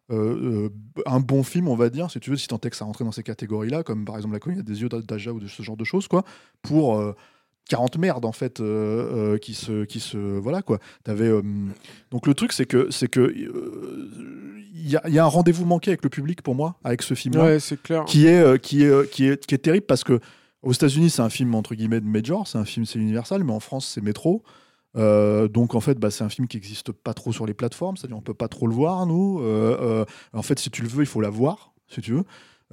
[0.10, 3.06] un bon film, on va dire, si tu veux, si tant est que ça rentrait
[3.06, 5.78] dans ces catégories-là, comme par exemple La cognée des yeux d'Aja ou de ce genre
[5.78, 6.24] de choses, quoi,
[6.62, 7.02] pour
[7.70, 9.86] 40 merdes, en fait, euh, euh, qui se.
[9.86, 10.80] Qui se voilà, quoi.
[11.08, 11.42] Euh,
[12.12, 12.90] donc le truc, c'est que.
[12.92, 16.56] c'est que Il y, a- il y a un rendez-vous manqué avec le public pour
[16.56, 18.04] moi, avec ce film-là Ouais, c'est clair.
[18.06, 20.20] qui est, qui est, qui est, qui est terrible parce que
[20.64, 23.52] aux États-Unis, c'est un film entre guillemets de major, c'est un film, c'est Universal, mais
[23.54, 24.44] en France, c'est Métro.
[24.98, 27.96] Euh, donc en fait, bah, c'est un film qui n'existe pas trop sur les plateformes,
[27.98, 29.40] c'est-à-dire on peut pas trop le voir nous.
[29.42, 32.24] Euh, euh, en fait, si tu le veux, il faut la voir, si tu veux.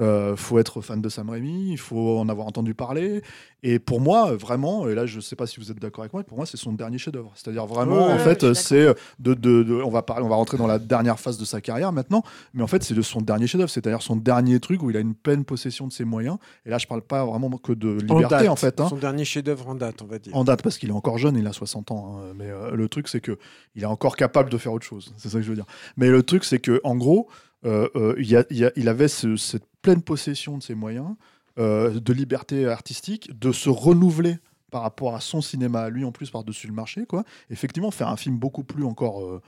[0.01, 3.23] Euh, faut être fan de Sam Raimi, il faut en avoir entendu parler.
[3.65, 6.23] Et pour moi, vraiment, et là je sais pas si vous êtes d'accord avec moi,
[6.23, 7.33] pour moi c'est son dernier chef-d'œuvre.
[7.35, 8.87] C'est-à-dire vraiment, Ouais, en fait, suis c'est
[9.19, 11.61] de, de, de- on va parler, on va rentrer dans la dernière phase de sa
[11.61, 12.23] carrière maintenant,
[12.55, 15.01] mais en fait c'est de son dernier chef-d'œuvre, c'est-à-dire son dernier truc où il a
[15.01, 16.37] une pleine possession de ses moyens.
[16.65, 18.49] Et là je parle pas vraiment que de En liberté date.
[18.49, 18.81] en fait.
[18.81, 18.87] hein.
[18.89, 20.37] Son dernier chef-d'œuvre en date, on va dire.
[20.37, 22.20] En date parce qu'il est encore jeune, il a 60 ans.
[22.23, 22.33] hein.
[22.37, 23.37] Mais euh, le truc c'est que
[23.75, 25.12] il est encore capable de faire autre chose.
[25.16, 25.66] C'est ça que je veux dire.
[25.97, 28.72] Mais le truc c'est que en gros, euh, euh, il, y a- il y a-
[28.76, 31.14] il avait ce- cette pleine possession de ses moyens,
[31.59, 34.39] euh, de liberté artistique, de se renouveler
[34.70, 37.06] par rapport à son cinéma à lui en plus par-dessus le marché.
[37.06, 37.24] Quoi.
[37.51, 39.24] Effectivement, faire un film beaucoup plus encore...
[39.24, 39.40] euh,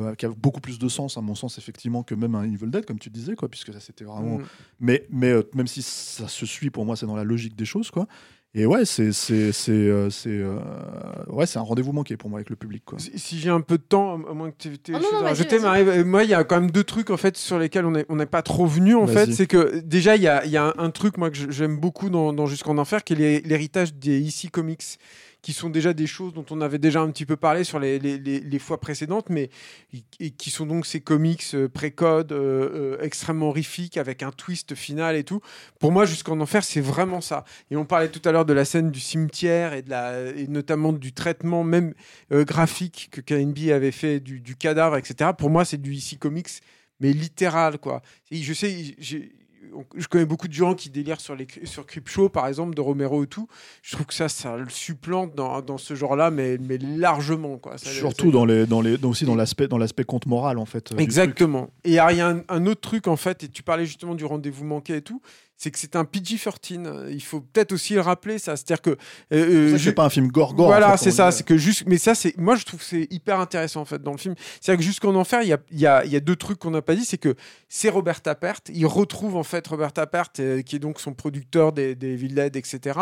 [0.00, 2.68] euh, qui a beaucoup plus de sens à mon sens effectivement que même un Evil
[2.70, 4.44] Dead comme tu disais quoi puisque ça c'était vraiment Mm.
[4.78, 7.64] mais, mais euh, même si ça se suit, pour moi, c'est dans la logique des
[7.64, 8.06] choses, quoi.
[8.54, 10.58] Et ouais, c'est c'est c'est euh, c'est euh,
[11.28, 12.98] ouais, c'est un rendez-vous manqué pour moi avec le public, quoi.
[12.98, 15.22] Si, si j'ai un peu de temps, à moins que tu aies des Ah non.
[15.62, 17.90] Marie, euh, moi, il y a quand même deux trucs en fait sur lesquels on
[17.90, 19.26] n'est on n'est pas trop venu en fait.
[19.34, 21.76] C'est que déjà, il y a, il y a un, un truc moi que j'aime
[21.78, 24.82] beaucoup dans, dans Jusqu'en Enfer, qui est l'hé- l'héritage des IC Comics,
[25.48, 27.98] qui sont déjà des choses dont on avait déjà un petit peu parlé sur les,
[27.98, 29.48] les, les- fois précédentes, mais
[30.20, 34.74] et qui sont donc ces comics euh, pré-code euh, euh, extrêmement horrifiques avec un twist
[34.74, 35.40] final et tout.
[35.80, 37.46] Pour moi, Jusqu'en Enfer, c'est vraiment ça.
[37.70, 40.48] Et on parlait tout à l'heure de la scène du cimetière et, de la, et
[40.48, 41.94] notamment du traitement même
[42.30, 45.30] graphique que KNB avait fait du, du cadavre, etc.
[45.38, 46.60] Pour moi, c'est du IC Comics,
[47.00, 48.02] mais littéral, quoi.
[48.30, 48.96] Et je sais,
[49.96, 53.24] je connais beaucoup de gens qui délirent sur, les, sur Creepshow, par exemple, de Romero
[53.24, 53.48] et tout.
[53.82, 57.78] Je trouve que ça, ça le supplante dans, dans ce genre-là, mais, mais largement, quoi.
[57.78, 60.66] Ça- Surtout dans les dans les dans- aussi dans l'aspect dans l'aspect conte moral en
[60.66, 60.92] fait.
[60.92, 61.70] euh, Exactement.
[61.84, 64.24] Et il y a un, un autre truc, en fait, et tu parlais justement du
[64.24, 65.20] rendez-vous manqué et tout,
[65.58, 67.10] c'est que c'est un PG-13.
[67.10, 68.56] Il faut peut-être aussi le rappeler, ça.
[68.56, 68.90] C'est-à-dire que.
[68.90, 68.94] euh,
[69.74, 70.68] euh, C'est pas un film gore gore.
[70.68, 71.30] voilà, en fait, c'est ça.
[71.32, 74.02] C'est que juste, mais ça, c'est moi je trouve que c'est hyper intéressant en fait
[74.02, 74.34] dans le film.
[74.60, 76.80] C'est-à-dire que jusqu'en enfer, il y a, y, a, y a deux trucs qu'on n'a
[76.82, 77.34] pas dit, c'est que
[77.68, 78.60] c'est Robert Tappert.
[78.72, 82.14] Il retrouve en fait Robert Tappert, euh, qui est donc son producteur des, des
[82.54, 82.98] etc.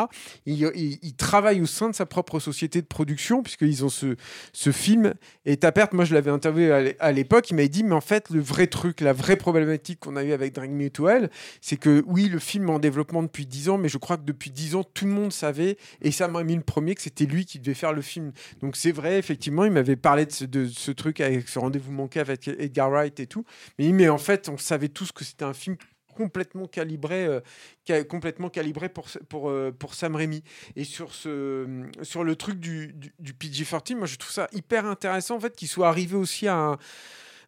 [0.46, 4.16] Il, il- il travaille au sein de sa propre société de production puisqu'ils ont ce,
[4.52, 5.14] ce film.
[5.44, 8.40] Et Tappert, moi je l'avais interviewé à l'époque, il m'avait dit, mais en fait le
[8.40, 11.30] vrai truc, la vraie problématique qu'on a eu avec Drag Me to Hell,
[11.60, 14.50] c'est que oui, le film en développement depuis 10 ans, mais je crois que depuis
[14.50, 17.58] 10 ans, tout le monde savait, et ça m'a le premier, que c'était lui qui
[17.58, 18.32] devait faire le film.
[18.60, 22.48] Donc c'est vrai, effectivement, il m'avait parlé de ce, truc avec ce rendez-vous manqué avec
[22.48, 23.44] Edgar Wright et tout.
[23.78, 25.76] Mais, en fait, on savait tous que c'était un film
[26.16, 30.42] complètement calibré, euh, complètement calibré pour, pour, euh, pour Sam Raimi.
[30.76, 34.86] Et sur, ce, sur le truc du, du, du PG-13, moi je trouve ça hyper
[34.86, 36.78] intéressant en fait qu'il soit arrivé aussi à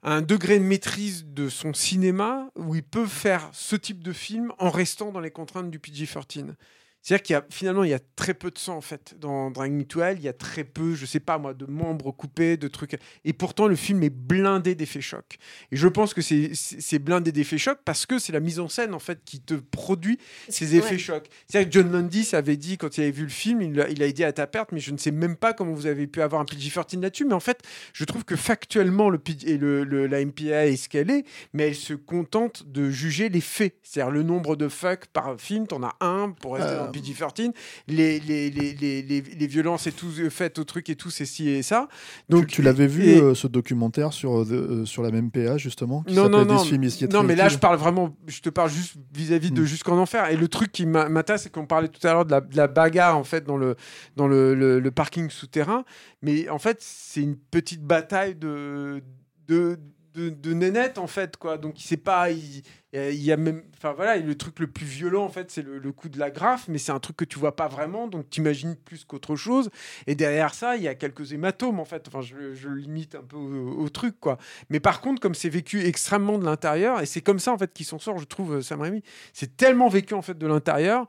[0.02, 4.52] un degré de maîtrise de son cinéma où il peut faire ce type de film
[4.58, 6.54] en restant dans les contraintes du PG-13.
[7.02, 9.50] C'est-à-dire qu'il y a finalement il y a très peu de sang en fait dans
[9.50, 10.16] Drag Me to Hell.
[10.18, 12.96] Il y a très peu, je sais pas moi, de membres coupés, de trucs.
[13.24, 15.38] Et pourtant le film est blindé d'effets chocs.
[15.70, 18.68] Et je pense que c'est c'est blindé d'effets chocs parce que c'est la mise en
[18.68, 20.18] scène en fait qui te produit
[20.48, 20.98] ces effets Ouais.
[20.98, 21.28] chocs.
[21.48, 24.02] C'est-à-dire que John Landis avait dit quand il avait vu le film, il a, il
[24.02, 26.20] a dit à ta perte, mais je ne sais même pas comment vous avez pu
[26.20, 27.24] avoir un PG-13 là-dessus.
[27.24, 27.60] Mais en fait,
[27.92, 31.24] je trouve que factuellement le, PG et le, le- la MPA est ce qu'elle est,
[31.52, 33.76] mais elle se contente de juger les faits.
[33.82, 36.84] C'est-à-dire le nombre de fuck par film, t'en as un pour rester Euh.
[36.86, 37.52] dans le PG-13.
[37.88, 41.62] Les, les, les, les, violences et tout faites au truc et tout, c'est ci et
[41.62, 41.88] ça.
[42.28, 45.30] Donc tu, tu l'avais vu et- euh, ce documentaire sur, euh, euh, sur la même
[45.30, 46.64] PA justement qui non, non, non.
[47.12, 49.64] Non, mais là, je parle vraiment, je te parle juste vis-à-vis de Mm.
[49.64, 50.30] Jusqu'en Enfer.
[50.30, 52.66] Et le truc qui m'intéresse, c'est qu'on parlait tout à l'heure de la, de la
[52.68, 53.76] bagarre, en fait, dans le,
[54.16, 55.84] dans le, le- le parking souterrain.
[56.22, 59.02] Mais en fait, c'est une petite bataille de,
[59.46, 59.78] de,
[60.14, 61.58] de, de nénettes, en fait, quoi.
[61.58, 62.62] Donc, il sait pas, il,
[62.92, 65.92] il y a même, enfin, voilà, le truc le plus violent, en fait, c'est le,
[65.92, 68.40] coup de la graffe, mais c'est un truc que tu vois pas vraiment, donc tu
[68.40, 69.70] imagines plus qu'autre chose.
[70.06, 72.08] Et derrière ça, il y a quelques hématomes, en fait.
[72.08, 74.38] Enfin, je, je limite un peu au, au truc, quoi.
[74.70, 77.72] Mais par contre, comme c'est vécu extrêmement de l'intérieur, et c'est comme ça en fait
[77.72, 79.02] qu'il s'en sort, je trouve, euh, Sam Raimi.
[79.32, 81.06] C'est tellement vécu en fait de l'intérieur,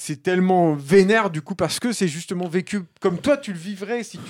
[0.00, 4.04] c'est tellement vénère du coup parce que c'est justement vécu comme toi tu le vivrais
[4.04, 4.24] si tu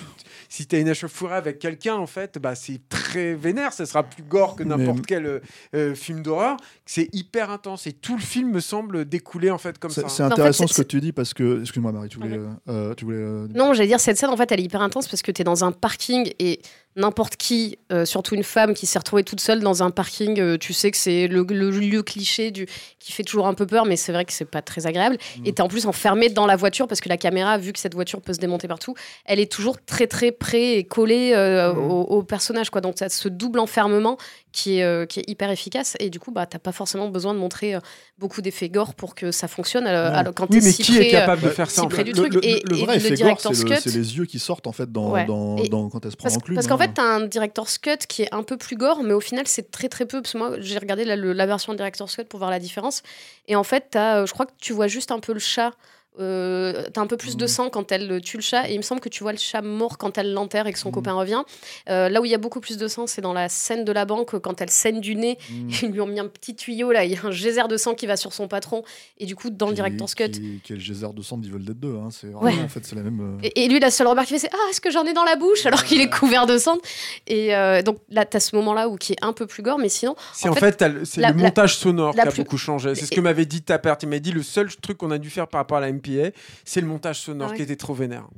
[0.49, 4.23] si as une échauffourée avec quelqu'un en fait, bah c'est très vénère, ça sera plus
[4.23, 5.41] gore que n'importe Mais- quel euh,
[5.75, 6.57] euh, film d'horreur.
[6.87, 10.09] C'est hyper intense et tout le film me semble découler en fait comme C'est ça.
[10.09, 12.95] c'est En fait, intéressant ce que tu dis parce que excuse-moi Marie, tu voulais, euh,
[12.95, 15.21] tu voulais euh, Non, j'allais dire, cette scène, en fait, elle est hyper intense parce
[15.21, 16.61] que tu es dans un parking et
[16.97, 20.57] n'importe qui, euh, surtout une femme qui s'est retrouvée toute seule dans un parking, euh,
[20.59, 22.67] tu sais que c'est le, le lieu cliché du,
[22.99, 25.17] qui fait toujours un peu peur, mais c'est vrai que c'est pas très agréable.
[25.39, 25.47] Mm.
[25.47, 27.79] Et tu es en plus enfermé dans la voiture parce que la caméra, vu que
[27.79, 28.95] cette voiture peut se démonter partout,
[29.27, 31.79] elle est toujours très très près et collée euh, Mhm.
[31.91, 32.71] au, au personnage.
[32.71, 32.81] Quoi.
[32.81, 34.17] Donc tu as ce double enfermement
[34.51, 37.33] qui est, euh, qui est hyper efficace et du coup, bah, t'as pas forcément besoin
[37.33, 37.81] de montrer euh,
[38.19, 39.87] beaucoup d'effets gore pour que ça fonctionne.
[39.87, 41.75] alors, quand Oui, t'es mais si qui près, est euh, capable de Bah, faire ça
[41.83, 42.35] si en près fait du le, truc?
[42.35, 44.39] le- Et- le et vrai le effet gore, c'est le- cut- c'est les yeux qui
[44.41, 45.27] sortent en fait dans, Ouais.
[45.27, 46.55] dans, Et- dans- quand elle se prend Parce, en club.
[46.57, 46.87] parce hein.
[46.87, 49.71] fait, t'as un director's cut qui est un peu plus gore, mais au final, c'est
[49.71, 50.23] très très peu.
[50.23, 53.03] Parce que moi, j'ai regardé la, version director's cut pour voir la différence.
[53.47, 55.73] Et en fait, euh, je crois que tu vois juste un peu le chat.
[56.21, 57.49] Euh, t'as un peu plus de Mhm.
[57.49, 59.63] sang quand elle tue le chat et il me semble que tu vois le chat
[59.63, 60.95] mort quand elle l'enterre et que son Mhm.
[60.95, 61.43] copain revient.
[61.89, 63.93] Euh, là où il y a beaucoup plus de sang, c'est dans la scène de
[63.93, 65.39] la banque quand elle saigne du nez.
[65.51, 65.69] Mm.
[65.83, 67.95] Ils lui ont mis un petit tuyau là, il y a un geyser de sang
[67.95, 68.83] qui va sur son patron
[69.19, 70.31] et du coup dans le director's cut.
[70.31, 72.09] qui, qui est le geyser de sang d'Evil Dead 2 hein.
[72.11, 72.65] c'est vraiment Ouais.
[72.65, 74.53] en fait c'est la même euh, Et, et lui, la seule remarque qu'il fait, c'est
[74.55, 75.67] Ah, est-ce que j'en ai dans la bouche?
[75.67, 76.79] Alors qu'il est couvert de sang
[77.27, 79.79] Et euh, donc là, tu as ce moment-là où qui est un peu plus gore,
[79.79, 82.23] mais sinon, C'est En en, fait, fait, t'as le- c'est la- le montage sonore la
[82.25, 82.95] qui a plus- beaucoup changé.
[82.95, 84.03] C'est ce que m'avait dit ta perte.
[84.03, 86.31] Il m'a dit le seul truc qu'on a dû faire par rapport à la MPA,
[86.65, 87.57] c'est le montage sonore Ah ouais.
[87.57, 88.29] qui était trop vénère.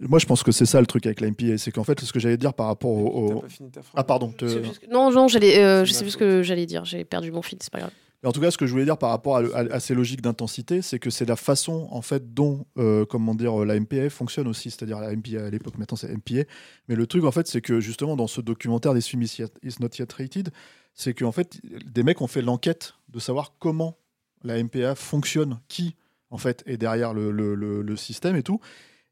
[0.00, 2.12] moi je pense que c'est ça le truc avec la MPA c'est qu'en fait ce
[2.12, 3.94] que j'allais dire par rapport au, T'as au- pas fini ta phrase.
[3.96, 6.84] ah pardon te- que- non, non, j'allais, euh, je sais plus ce que j'allais dire,
[6.84, 7.90] j'ai perdu mon fil, c'est pas grave.
[8.22, 9.94] Mais en tout cas, ce que je voulais dire par rapport à, à- à ces
[9.94, 14.08] logiques d'intensité, c'est que c'est la façon en fait dont euh, comment dire la MPA
[14.10, 16.44] fonctionne aussi, c'est-à-dire la MPA à l'époque, maintenant c'est MPA.
[16.88, 19.88] Mais le truc en fait, c'est que justement dans ce documentaire des films Is Not
[19.98, 20.50] Yet Rated,
[20.94, 23.98] c'est qu'en fait des mecs ont fait l'enquête de savoir comment
[24.42, 25.94] la MPA fonctionne, qui
[26.34, 28.60] en fait est derrière le, système et tout.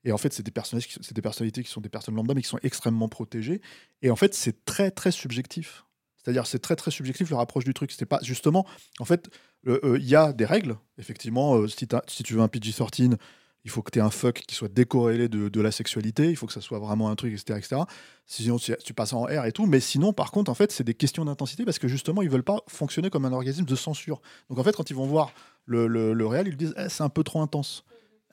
[0.04, 0.52] Et en fait, c'est des,
[1.00, 3.60] c'est des personnalités qui sont des personnes lambda, mais qui sont extrêmement protégées.
[4.02, 5.84] Et en fait, c'est très, très subjectif.
[6.16, 7.92] C'est-à-dire, c'est très, très subjectif leur approche du truc.
[7.92, 8.66] C'était pas justement,
[8.98, 9.30] en fait,
[9.64, 10.76] il y a des règles.
[10.98, 13.16] Effectivement, euh, si, si tu veux un PG-13,
[13.64, 16.30] il faut que tu aies un fuck qui soit décorrélé de, la sexualité.
[16.30, 17.58] Il faut que ça soit vraiment un truc, etc.
[17.58, 17.82] etc.
[18.26, 19.66] Sinon, tu, passes en R et tout.
[19.66, 22.42] Mais sinon, par contre, en fait, c'est des questions d'intensité parce que justement, ils veulent
[22.42, 24.20] pas fonctionner comme un organisme de censure.
[24.50, 25.32] Donc, en fait, quand ils vont voir
[25.66, 27.84] le, le, le réel, ils disent Eh, c'est un peu trop intense.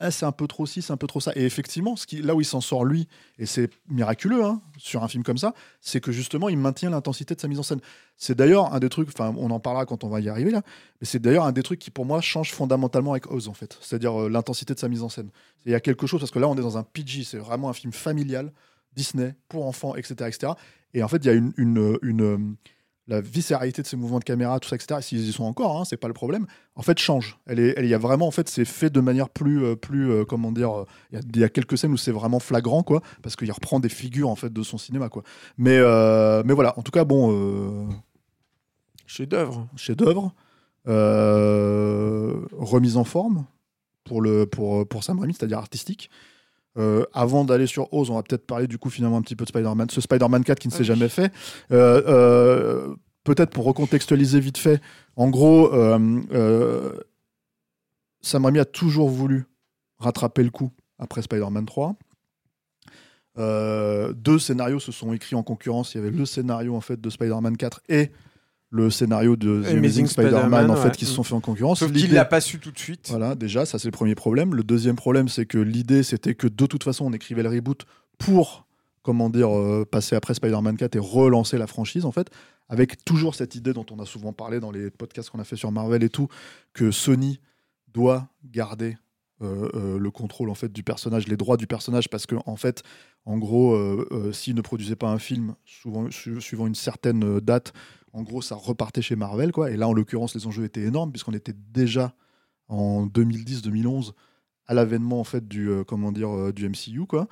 [0.02, 1.32] Eh, c'est un peu trop ci, c'est un peu trop ça.
[1.36, 3.06] Et effectivement, là où il s'en sort lui,
[3.38, 5.52] et c'est miraculeux hein, sur un film comme ça,
[5.82, 7.80] c'est que justement, il maintient l'intensité de sa mise en scène.
[8.16, 10.62] C'est d'ailleurs un des trucs, enfin, on en parlera quand on va y arriver là,
[11.00, 13.78] mais c'est d'ailleurs un des trucs qui pour moi change fondamentalement avec Oz en fait,
[13.82, 15.30] c'est-à-dire euh, l'intensité de sa mise en scène.
[15.66, 17.68] Il y a quelque chose parce que là, on est dans un PG, c'est vraiment
[17.68, 18.52] un film familial,
[18.96, 20.52] Disney pour enfants, etc., etc.
[20.94, 22.38] Et en fait, il y a une, euh,
[23.10, 25.00] la viscéralité de ces mouvements de caméra, tout ça, etc.
[25.02, 26.46] S'ils y sont encore, hein, c'est pas le problème.
[26.76, 27.38] En fait, change.
[27.46, 29.74] Elle est, elle, il y a vraiment, en fait, c'est fait de manière plus, euh,
[29.74, 30.70] plus, euh, comment dire.
[30.80, 33.34] euh, Il y, a, il y a quelques scènes où c'est vraiment flagrant, quoi, parce
[33.34, 35.24] qu'il reprend des figures en fait de son cinéma, quoi.
[35.58, 35.78] Mais,
[36.44, 36.78] mais voilà.
[36.78, 37.88] En tout cas, bon,
[39.06, 39.66] Chef-d'œuvre.
[39.76, 40.32] chef-d'œuvre,
[42.56, 43.44] remise en forme
[44.04, 46.10] pour le, pour, pour Sam Raimi, c'est-à-dire artistique.
[46.78, 49.44] Euh, avant d'aller sur Oz, on va peut-être parler du coup finalement un petit peu
[49.44, 50.86] de Spider-Man, ce Spider-Man 4 qui ne Ah s'est oui.
[50.86, 51.32] jamais fait.
[51.72, 52.94] Euh, euh,
[53.24, 54.80] peut-être pour recontextualiser vite fait,
[55.16, 55.70] en gros,
[58.22, 59.46] Sam Raimi a toujours voulu
[59.98, 61.96] rattraper le coup après Spider-Man 3.
[63.38, 65.94] Euh, deux scénarios se sont écrits en concurrence.
[65.94, 68.10] Il y avait le scénario en fait de Spider-Man 4 et
[68.70, 70.90] le scénario de The Amazing Amazing Spider-Man, en fait, ouais.
[70.94, 71.80] qui se sont fait en concurrence.
[71.80, 73.08] Sauf qu'il l'a pas su tout de suite.
[73.10, 74.54] Voilà, déjà, ça c'est le premier problème.
[74.54, 77.84] Le deuxième problème, c'est que l'idée, c'était que de toute façon, on écrivait le reboot
[78.18, 78.66] pour,
[79.02, 82.30] comment dire, euh, passer après Spider-Man 4 et relancer la franchise, en fait,
[82.68, 85.56] avec toujours cette idée dont on a souvent parlé dans les podcasts qu'on a fait
[85.56, 86.28] sur Marvel et tout,
[86.72, 87.40] que Sony
[87.92, 88.96] doit garder
[89.42, 92.56] euh, euh, le contrôle en fait du personnage, les droits du personnage, parce que en
[92.56, 92.82] fait,
[93.24, 97.72] en gros, euh, s'ils ne produisaient pas un film souvent, su- suivant une certaine date,
[98.12, 99.70] en gros, ça repartait chez Marvel, quoi.
[99.70, 102.14] Et là, en l'occurrence, les enjeux étaient énormes puisqu'on était déjà
[102.68, 104.12] en 2010-2011
[104.66, 107.28] à l'avènement en fait du euh, euh, MCU, quoi.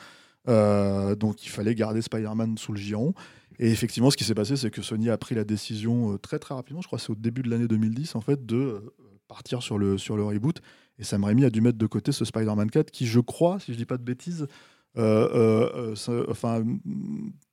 [0.48, 3.14] Euh, donc, il fallait garder Spider-Man sous le giron.
[3.58, 6.38] Et effectivement, ce qui s'est passé, c'est que Sony a pris la décision euh, très
[6.38, 6.80] très rapidement.
[6.80, 8.94] Je crois c'est au début de l'année 2010 en fait de euh,
[9.26, 10.60] partir sur le reboot.
[10.98, 13.72] Et Sam Raimi a dû mettre de côté ce Spider-Man 4 qui, je crois, si
[13.72, 14.46] je dis pas de bêtises,
[14.96, 16.64] euh, euh, euh, enfin,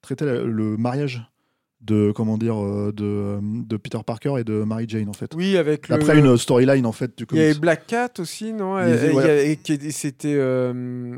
[0.02, 1.30] traitait le mariage
[1.86, 5.32] de comment dire euh, de, euh, de Peter Parker et de Mary Jane en fait.
[5.36, 5.96] Oui, avec le.
[5.96, 7.62] Après une storyline en fait du Il y avait comics.
[7.62, 8.80] Black Cat aussi, non?
[8.80, 9.60] Et- ouais.
[9.92, 11.16] C'était euh, euh,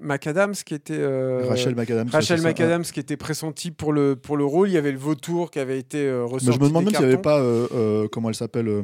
[0.00, 0.94] McAdams qui était.
[0.98, 2.08] euh, Rachel McAdams.
[2.10, 4.68] Rachel McAdams qui était pressentie pour le, pour le rôle.
[4.68, 6.58] Il y avait le vautour qui avait été euh, Mais ressorti.
[6.58, 8.82] je me demande même s'il n'y avait pas, euh, euh, comment elle s'appelle, euh,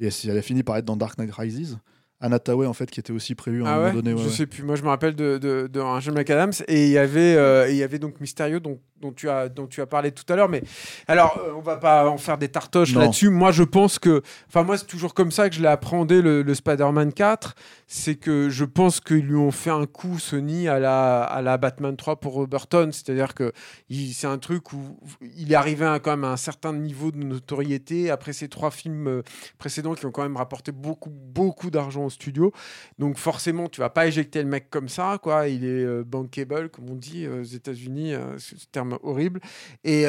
[0.00, 1.78] et si elle a fini par être dans Dark Knight Rises,
[2.20, 4.12] Anna Tawai en fait, qui était aussi prévue à un Ah moment donné.
[4.14, 4.32] ouais, Je ouais.
[4.32, 4.62] sais plus.
[4.62, 7.76] Moi, je me rappelle de, de, de Rachel McAdams et il y avait euh, il
[7.76, 10.48] y avait donc Mysterio dont, dont tu as dont tu as parlé tout à l'heure.
[10.48, 10.62] Mais
[11.06, 13.28] alors, euh, on va pas en faire des tartoches là-dessus.
[13.28, 16.42] Moi, je pense que, enfin, moi, c'est toujours comme ça que je l'ai appréhendé le,
[16.42, 17.54] le Spider-Man 4.
[17.86, 21.58] C'est que je pense qu'ils lui ont fait un coup Sony à la à la
[21.58, 22.90] Batman 3 pour Burton.
[22.92, 23.52] C'est-à-dire que
[23.90, 24.98] c'est un truc où
[25.36, 28.70] il est arrivé à quand même à un certain niveau de notoriété après ces trois
[28.70, 29.22] films euh,
[29.58, 32.52] précédents qui ont quand même rapporté beaucoup beaucoup d'argent au studio.
[32.98, 35.48] Donc forcément, tu vas pas éjecter le mec comme ça, quoi.
[35.48, 39.40] Il est euh, bankable, comme on dit euh, aux États-Unis, euh, ce terme horrible.
[39.84, 40.04] Et,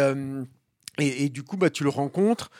[0.99, 2.51] et, et du coup, bah, tu le rencontres,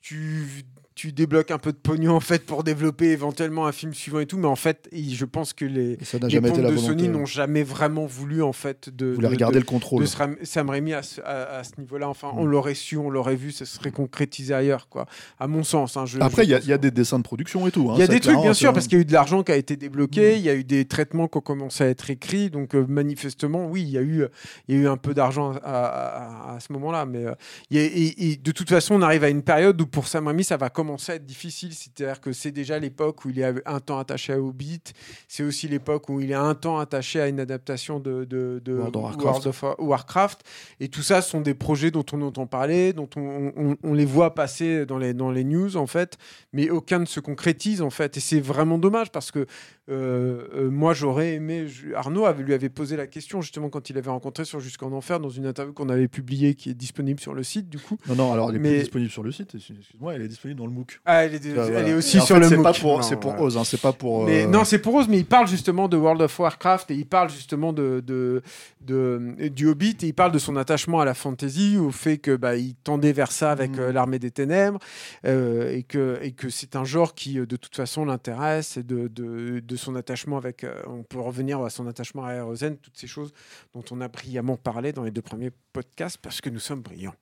[0.00, 0.64] tu
[1.00, 4.26] tu débloques un peu de pognon en fait pour développer éventuellement un film suivant et
[4.26, 6.74] tout, mais en fait, je pense que les, ça les jamais été pontes la de
[6.74, 6.86] volonté.
[6.88, 7.08] Sony ouais.
[7.08, 10.02] n'ont jamais vraiment voulu en fait de, Vous voulez de- regarder de- le contrôle.
[10.02, 12.06] de Sam, Sam Raimi à ce, à- à ce niveau-là.
[12.06, 15.06] Enfin, on l'aurait su, on l'aurait vu, ça serait concrétisé ailleurs, quoi.
[15.38, 15.96] À mon sens.
[15.96, 17.88] hein, je- Après, il y, a- y des dessins de production et tout.
[17.90, 19.12] hein, il y a des trucs, bien c'est sûr, parce qu'il y a eu de
[19.14, 20.36] l'argent qui a été débloqué, Mm.
[20.36, 23.66] il y a eu des traitements qui ont commencé à être écrits, donc euh, manifestement,
[23.66, 24.24] oui, il y, a eu,
[24.68, 27.06] il y a eu un peu d'argent à, à- ce moment-là.
[27.06, 27.32] Mais euh,
[27.70, 30.26] y a- et- et de toute façon, on arrive à une période où pour Sam
[30.26, 31.72] Raimi, ça va commencer à être difficile.
[31.74, 34.82] C'est-à-dire que c'est déjà l'époque où il est un temps attaché à Hobbit,
[35.28, 38.72] c'est aussi l'époque où il est un temps attaché à une adaptation de, de, de
[38.74, 39.46] World of Warcraft.
[39.46, 40.40] of Warcraft.
[40.80, 44.04] Et tout ça sont des projets dont on entend parler, dont on, on- on les
[44.04, 46.16] voit passer dans les, dans les news, en fait
[46.52, 49.46] mais aucun ne se concrétise en fait et c'est vraiment dommage parce que
[49.90, 53.90] euh, euh, moi j'aurais aimé je- Arnaud avait, lui avait posé la question justement quand
[53.90, 57.18] il avait rencontré sur Jusqu'en Enfer dans une interview qu'on avait publiée qui est disponible
[57.20, 59.32] sur le site du coup Non, non, alors elle est Mais- plus disponible sur le
[59.32, 59.54] site.
[59.54, 61.00] Excuse-moi, elle est disponible dans le MOOC.
[61.04, 61.88] ah, elle est, elle voilà.
[61.88, 62.64] est aussi sur fait, le c'est MOOC.
[62.64, 63.46] pas pour, Non, c'est pour voilà.
[63.46, 64.24] Oz, hein, c'est pas pour.
[64.26, 66.94] Mais euh, non, c'est pour Rose, mais il parle justement de World of Warcraft et
[66.94, 68.42] il parle justement de, de,
[68.82, 72.36] de- du Hobbit et il parle de son attachement à la fantasy, au fait que
[72.36, 74.78] bah, il tendait vers ça avec euh, l'armée des ténèbres
[75.26, 78.82] euh, et que, et que c'est un genre qui euh, de toute façon l'intéresse et
[78.82, 80.62] de, de, de son attachement avec.
[80.64, 83.32] euh, on peut revenir à son attachement à Aerozen, toutes ces choses
[83.74, 87.14] dont on a brillamment parlé dans les deux premiers podcasts parce que nous sommes brillants.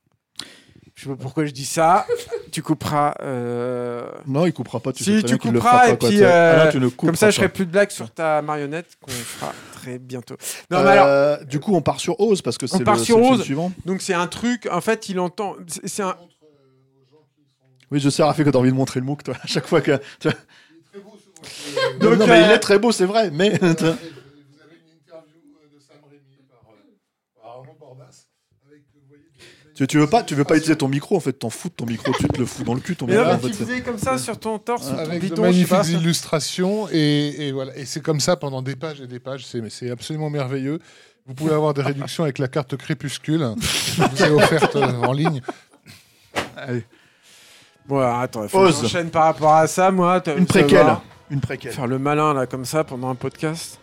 [0.95, 2.05] Je sais pas pourquoi je dis ça.
[2.51, 3.13] tu couperas.
[3.21, 4.91] euh, Non, il coupera pas.
[4.91, 6.23] Tu Si, sais tu qu'il le couperas, fera pas, et puis.
[6.25, 7.53] Ah non, euh, tu ne Comme ça, couperas je ferai pas.
[7.55, 10.35] plus de blagues sur ta marionnette qu'on fera très bientôt.
[10.69, 13.03] Non, Euh, mais alors, du coup, on part sur Oz parce que c'est part le,
[13.03, 13.41] sur film Oz.
[13.43, 13.71] suivant.
[13.85, 14.67] donc c'est un truc.
[14.71, 15.55] En fait, il entend.
[15.67, 16.15] c'est- un.
[17.91, 19.81] Oui, je sais, Rafi, que t'as envie de montrer le MOOC, toi, à chaque fois
[19.81, 19.99] que.
[21.99, 23.49] Donc, non, mais euh, il est très beau, c'est vrai, mais.
[23.49, 23.95] Vous avez une interview
[25.73, 26.59] de Sam Raimi par,
[27.41, 28.27] par Arnaud Bordas.
[28.67, 28.83] Avec,
[29.75, 31.73] tu, tu veux pas, tu veux pas utiliser ton micro, en fait, t'en fous de
[31.75, 33.23] ton micro, tu te le fous dans le cul, ton micro.
[33.23, 35.51] mais en fait, tu faisais comme ça sur ton torse, sur ton avec bidon, de
[35.51, 38.99] je sais pas, magnifiques illustrations et, et voilà et c'est comme ça pendant des pages
[38.99, 40.79] et des pages c'est absolument merveilleux
[41.25, 45.13] vous pouvez avoir des réductions avec la carte crépuscule qui vous est offerte euh, en
[45.13, 45.41] ligne
[46.57, 46.85] Allez,
[47.87, 50.21] Bon, alors, attends, il faut que j'enchaîne par rapport à ça, moi.
[50.37, 50.97] une préquelle.
[51.31, 51.71] Une préquelle.
[51.71, 53.79] Faire le malin, là, comme ça, pendant un podcast.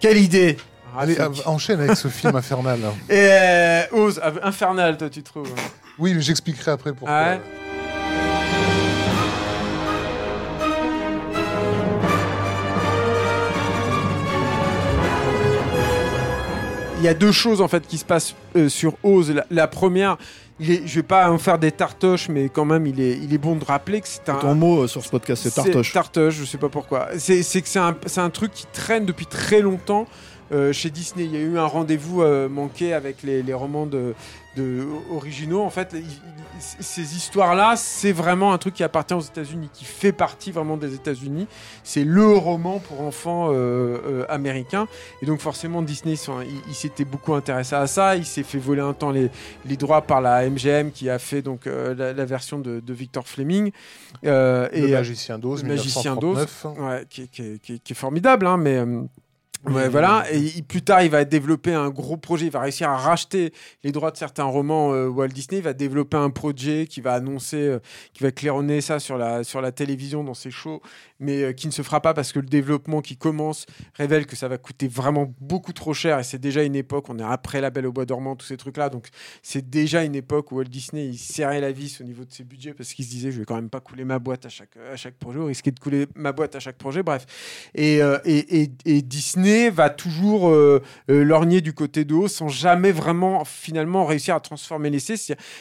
[0.00, 0.56] Quelle idée
[0.98, 1.20] allez Rafik.
[1.20, 2.92] av- enchaîne avec ce film infernal là.
[3.08, 5.48] Et euh, Ose, av- infernal, toi, tu trouves
[5.98, 7.40] oui mais j'expliquerai après pourquoi Ah ouais
[16.98, 19.32] Il y a deux choses en fait qui se passent euh, sur Oz.
[19.32, 20.18] La, la première,
[20.62, 23.34] il est, je vais pas en faire des tartoches, mais quand même, il est, il
[23.34, 24.36] est bon de rappeler que c'est un.
[24.36, 25.92] Ton mot euh, sur ce podcast, c'est tartoche.
[25.92, 27.08] Tartoche, je sais pas pourquoi.
[27.18, 30.06] C'est que c'est un, c'est un truc qui traîne depuis très longtemps
[30.52, 31.24] euh, chez Disney.
[31.24, 34.14] Il y a eu un rendez-vous euh, manqué avec les, les romans de,
[34.56, 35.62] de originaux.
[35.62, 36.04] En fait, il-
[36.80, 40.94] ces histoires-là, c'est vraiment un truc qui appartient aux États-Unis, qui fait partie vraiment des
[40.94, 41.46] États-Unis.
[41.82, 44.86] C'est le roman pour enfants euh, euh, américains.
[45.22, 46.14] Et donc forcément, Disney,
[46.68, 48.16] il, s'était beaucoup intéressé à ça.
[48.16, 49.30] Il s'est fait voler un temps les,
[49.66, 53.72] les, droits par la MGM qui a fait donc euh, la, version de, Victor Fleming.
[54.22, 56.46] et le Magicien d'Oz, Magicien d'Oz,
[56.78, 58.84] ouais, qui, qui, qui, est formidable, hein, mais
[59.64, 60.24] Ouais, voilà.
[60.32, 62.46] Et plus tard, il va développer un gros projet.
[62.46, 63.52] Il va réussir à racheter
[63.84, 65.58] les droits de certains romans euh, Walt Disney.
[65.60, 67.78] Il va développer un projet qui va annoncer, euh,
[68.12, 70.82] qui va claironner ça sur la, sur la télévision dans ses shows,
[71.20, 74.34] mais euh, qui ne se fera pas parce que le développement qui commence révèle que
[74.34, 76.18] ça va coûter vraiment beaucoup trop cher.
[76.18, 78.56] Et c'est déjà une époque, on est après La Belle au Bois dormant, tous ces
[78.56, 78.88] trucs-là.
[78.88, 79.10] Donc
[79.42, 82.42] c'est déjà une époque où Walt Disney, il serrait la vis au niveau de ses
[82.42, 84.76] budgets parce qu'il se disait, je vais quand même pas couler ma boîte à chaque,
[84.92, 87.04] à chaque projet, ou risquer de couler ma boîte à chaque projet.
[87.04, 87.26] Bref.
[87.76, 92.92] et, et, et Disney va toujours euh, euh, lorgner du côté de haut sans jamais
[92.92, 95.14] vraiment finalement réussir à transformer l'essai.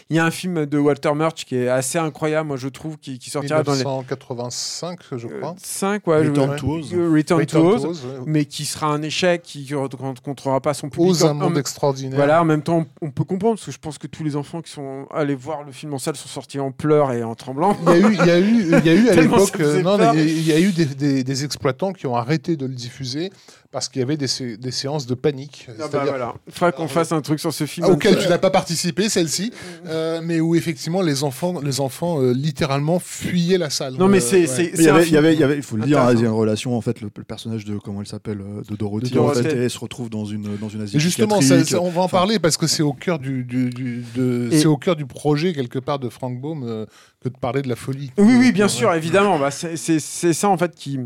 [0.09, 2.97] Il y a un film de Walter Murch qui est assez incroyable, moi je trouve,
[2.97, 5.55] qui, sortira dans les 1985, je crois.
[5.57, 6.27] 5, ouais.
[6.27, 6.93] Return to Oz.
[6.93, 7.93] Return to
[8.25, 11.11] mais qui sera un échec, qui ne rencontrera pas son public.
[11.11, 12.17] Oz, un monde extraordinaire.
[12.17, 14.61] Voilà, en même temps, on peut comprendre parce que je pense que tous les enfants
[14.61, 17.77] qui sont allés voir le film en salle sont sortis en pleurs et en tremblant.
[17.87, 20.13] Il y a eu, il y a eu, il y a eu à l'époque, non,
[20.13, 23.31] il y a eu des, des, des exploitants qui ont arrêté de le diffuser
[23.71, 24.27] parce qu'il y avait des,
[24.57, 25.67] des, séances de panique.
[25.79, 26.33] Ah bah voilà.
[26.45, 27.87] Il faudra qu'on fasse un truc sur ce film.
[27.89, 29.53] Ah, auquel tu n'as pas participé, celle-ci,
[29.87, 33.93] euh, mais où effectivement les enfants, les enfants euh, littéralement fuyaient la salle.
[33.93, 34.41] Non, mais c'est.
[34.41, 36.19] Il, y avait, il, y avait, il y avait, il faut le dire, hein, il
[36.19, 39.17] y a une relation en fait, le, personnage de comment il s'appelle, euh, de Dorothy,
[39.17, 40.99] en fait, et se retrouve dans une dans une Asie.
[40.99, 41.39] Justement,
[41.81, 44.77] on va en parler parce que c'est au cœur du, du, du de, c'est au
[44.77, 46.85] cœur du projet quelque part de Frank Baum
[47.23, 48.11] que de parler de la folie.
[48.17, 49.39] Oui, oui, bien sûr, évidemment.
[49.39, 50.99] Bah, c'est ça en fait qui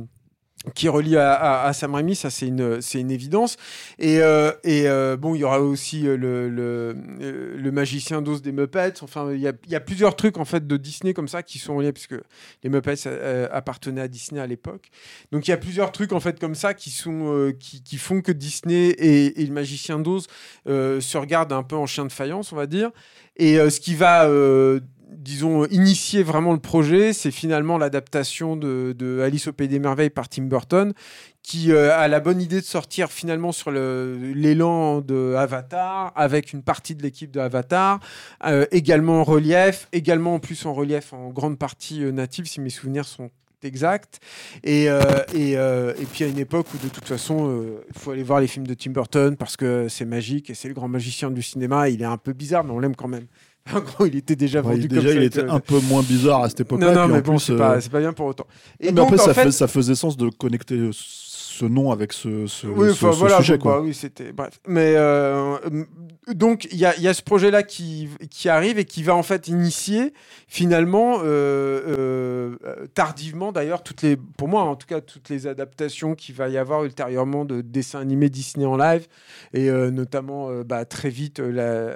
[0.74, 3.58] qui relie à, à, Sam Raimi, ça c'est une, c'est une évidence.
[4.00, 8.52] Et, euh, et euh, bon, il y aura aussi euh, le, le, magicien d'os des
[8.52, 9.04] Muppets.
[9.04, 11.44] Enfin, il y, a, il y, a, plusieurs trucs en fait de Disney comme ça
[11.44, 12.16] qui sont liés, puisque
[12.64, 13.08] les Muppets
[13.52, 14.90] appartenaient à Disney à l'époque.
[15.32, 18.22] Donc il y a plusieurs trucs en fait comme ça qui, sont, qui, qui font
[18.22, 20.28] que Disney et, et le magicien d'os
[20.66, 22.92] se regardent un peu en chien de faïence, on va dire.
[23.38, 24.28] Et ce qui va
[25.10, 30.30] disons, initier vraiment le projet, c'est finalement l'adaptation de, Alice au Pays des Merveilles par
[30.30, 30.94] Tim Burton,
[31.44, 36.64] qui euh, a la bonne idée de sortir finalement sur l'élan de Avatar, avec une
[36.64, 38.00] partie de l'équipe de Avatar,
[38.46, 42.62] euh, également en relief, également en plus en relief en grande partie euh, native, si
[42.62, 43.30] mes souvenirs sont
[43.64, 44.20] exacts.
[44.64, 44.86] Et,
[45.34, 48.46] et, et, puis à une époque où de toute façon, il faut aller voir les
[48.46, 51.90] films de Tim Burton parce que c'est magique et c'est le grand magicien du cinéma.
[51.90, 53.26] Il est un peu bizarre, mais on l'aime quand même.
[53.74, 56.62] En gros, il était déjà vendu déjà, il était un peu moins bizarre à cette
[56.62, 56.94] époque-là.
[56.94, 58.46] Non, non, mais bon, c'est euh, pas, pas, bien pour autant.
[58.80, 59.52] Et mais après, ça, fait...
[59.52, 60.92] ça faisait sens de connecter
[61.56, 63.58] ce nom avec ce, ce, oui, ce, voilà, sujet.
[63.58, 63.80] Quoi.
[63.80, 64.60] oui, c'était bref.
[64.68, 65.58] Mais euh,
[66.28, 69.24] donc il y a, y a, ce projet-là qui, qui arrive et qui va en
[69.24, 70.12] fait initier
[70.48, 76.14] finalement euh, euh, tardivement d'ailleurs toutes les, pour moi en tout cas toutes les adaptations
[76.14, 79.08] qu'il va y avoir ultérieurement de dessins animés Disney en live
[79.54, 81.96] et notamment bah, très vite la,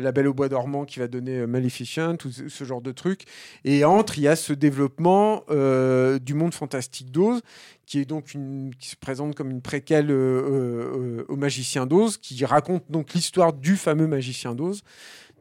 [0.00, 3.24] la Belle au bois dormant qui va donner Maleficent, tout ce genre de trucs.
[3.64, 7.42] Et entre il y a ce développement du monde fantastique d'Oz
[7.90, 12.18] qui est donc une, qui se présente comme une préquelle euh, euh, au Magicien d'Oz,
[12.18, 14.84] qui raconte donc l'histoire du fameux Magicien d'Oz.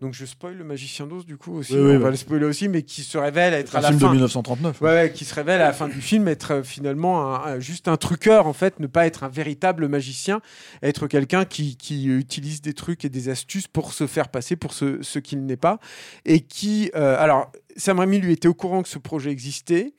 [0.01, 2.81] Donc je spoil le Magicien d'Oz du coup aussi, on va le spoiler aussi, mais
[2.81, 4.07] qui se révèle être à la film fin.
[4.07, 4.81] de 1939.
[4.81, 8.47] Ouais, qui se révèle à la fin du film être euh, finalement juste un truqueur
[8.47, 10.41] en fait, ne pas être un véritable magicien,
[10.81, 14.73] être quelqu'un qui, qui, utilise des trucs et des astuces pour se faire passer pour
[14.73, 15.77] ce, ce qu'il n'est pas,
[16.26, 19.93] et qui, alors Sam Raimi lui était au courant que ce projet existait.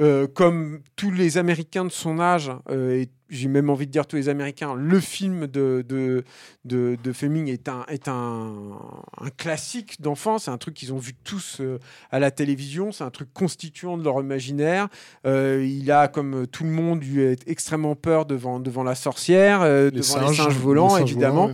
[0.00, 4.06] Euh, comme tous les Américains de son âge, euh, et j'ai même envie de dire
[4.06, 6.22] tous les Américains, le film de, de,
[6.64, 8.52] de, de Fleming est un, est un,
[9.20, 11.78] un classique d'enfance, c'est un truc qu'ils ont vu tous euh,
[12.10, 14.88] à la télévision, c'est un truc constituant de leur imaginaire.
[15.24, 20.02] il a, comme tout le monde, eu extrêmement peur devant, devant la sorcière, devant les
[20.02, 21.50] singes volants, évidemment.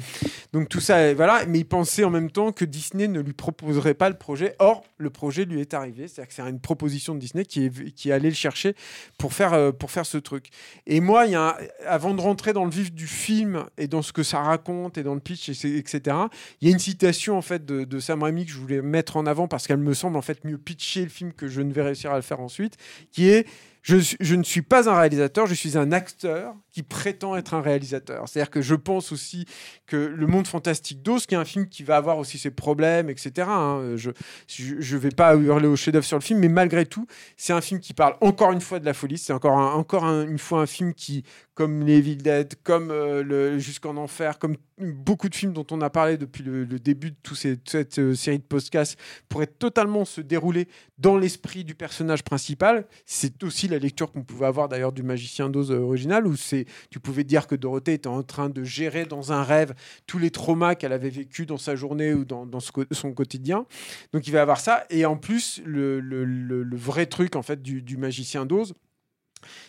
[0.53, 3.95] Donc tout ça, voilà, mais il pensait en même temps que Disney ne lui proposerait
[3.95, 4.57] pas le projet.
[4.59, 7.93] Or, le projet lui est arrivé, c'est-à-dire que c'est une proposition de Disney qui, est,
[7.93, 8.75] qui allait le chercher
[9.19, 10.49] pour faire, euh, pour faire ce truc.
[10.87, 14.03] Et moi, il y a avant de rentrer dans le vif du film et dans
[14.03, 16.17] ce que ça raconte et dans le pitch, etc.,
[16.61, 19.27] il y a une citation en fait de, Sam Raimi que je voulais mettre en
[19.27, 21.83] avant parce qu'elle me semble en fait mieux pitcher le film que je ne vais
[21.83, 22.77] réussir à le faire ensuite,
[23.13, 23.47] qui est
[23.83, 28.29] je, ne suis pas un réalisateur, je suis un acteur qui prétend être un réalisateur.
[28.29, 29.47] C'est-à-dire que je pense aussi
[29.87, 33.09] que Le Monde Fantastique d'Oz, qui est un film qui va avoir aussi ses problèmes,
[33.09, 33.49] etc.
[33.51, 37.07] Hein, je ne vais pas hurler au chef-d'œuvre sur le film, mais malgré tout,
[37.37, 39.19] c'est un film qui parle encore une fois de la folie.
[39.19, 41.25] C'est encore, une fois un film qui,
[41.55, 42.19] comme Les Evil
[42.63, 47.11] comme euh, Jusqu'en Enfer, comme beaucoup de films dont on a parlé depuis le, début
[47.11, 48.99] de toute cette euh, série de podcasts
[49.29, 50.69] pourraient totalement se dérouler
[50.99, 52.87] dans l'esprit du personnage principal.
[53.07, 56.67] C'est aussi la lecture qu'on pouvait avoir d'ailleurs du Magicien d'Oz euh, original, où c'est,
[56.91, 59.75] tu pouvais dire que Dorothée était en train de gérer dans un rêve
[60.07, 63.67] tous les traumas qu'elle avait vécu dans sa journée ou dans, son quotidien.
[64.13, 64.85] Donc il va y avoir ça.
[64.91, 68.75] Et en plus, le, vrai truc en fait du, du Magicien d'Oz,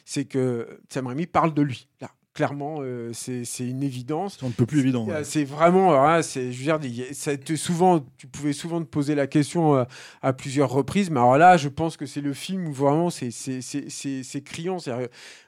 [0.06, 1.88] c'est que Sam Raimi parle de lui.
[2.02, 2.10] Là,
[2.40, 4.38] clairement, euh, c'est une évidence.
[4.40, 5.06] C'est un peu plus évident.
[5.24, 9.76] C'est vraiment, c'est, je veux dire, ça souvent, tu pouvais souvent te poser la question
[9.76, 9.84] euh,
[10.22, 14.42] à plusieurs reprises, mais alors là, je pense que c'est le film où vraiment c'est
[14.46, 14.78] criant.
[14.88, 15.08] Euh,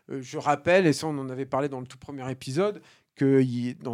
[0.09, 2.81] je rappelle, et ça on en avait parlé dans le tout premier épisode,
[3.15, 3.41] que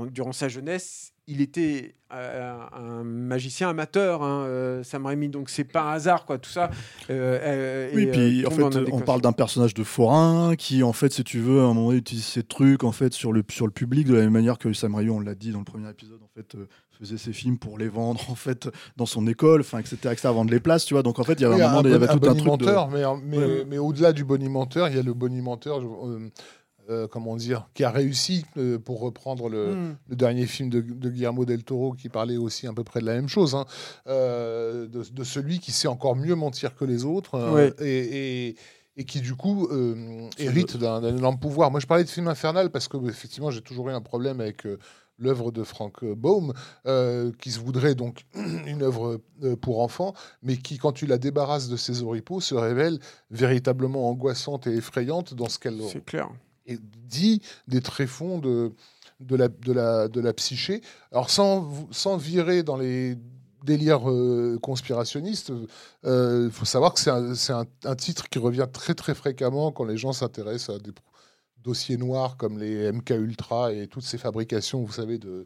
[0.10, 5.66] durant sa jeunesse, il était euh, un magicien amateur, hein, euh, Sam Raimi, donc c'est
[5.66, 6.72] pas un hasard, quoi, tout ça.
[7.10, 11.24] Euh, oui, puis en fait, on parle d'un personnage de forain qui, en fait, si
[11.26, 14.08] tu veux, à un moment utilise ces trucs en fait sur le sur le public
[14.08, 16.30] de la même manière que Sam Raimi, on l'a dit dans le premier épisode, en
[16.34, 16.56] fait,
[16.98, 20.52] faisait ses films pour les vendre en fait dans son école, enfin etc., etc., vendre
[20.52, 21.04] les places, tu vois.
[21.04, 22.92] Donc en fait, il y avait un, moment, il y avait tout un truc de...
[22.92, 25.82] mais, mais, mais au-delà du bonimenteur, il y a le bonimenteur.
[25.82, 26.32] Euh,
[27.12, 29.96] comment dire, qui a réussi, euh, pour reprendre le, hmm.
[30.10, 33.28] dernier film de, Guillermo del Toro, qui parlait aussi à peu près de la même
[33.28, 33.66] chose, hein,
[34.08, 38.56] euh, de, celui qui sait encore mieux mentir que les autres et,
[39.06, 39.70] qui du coup
[40.40, 41.70] hérite d'un énorme pouvoir.
[41.72, 44.66] Moi, je parlais de film infernal parce que effectivement, j'ai toujours eu un problème avec
[45.20, 46.54] l'œuvre de Frank Baum,
[47.38, 48.24] qui se voudrait donc
[48.66, 49.20] une œuvre
[49.62, 53.00] pour enfants, mais qui, quand tu la débarrasses de ses oripeaux, se révèle
[53.30, 55.78] véritablement angoissante et effrayante dans ce qu'elle
[56.68, 58.74] et dit des tréfonds de,
[59.20, 60.82] de, la, de, psyché.
[61.12, 63.18] Alors sans, virer dans les
[63.64, 69.16] délires euh, conspirationnistes, il euh, faut savoir que c'est un, titre qui revient très très
[69.16, 70.92] fréquemment quand les gens s'intéressent à des
[71.64, 75.46] dossiers noirs comme les MK Ultra et toutes ces fabrications, vous savez, de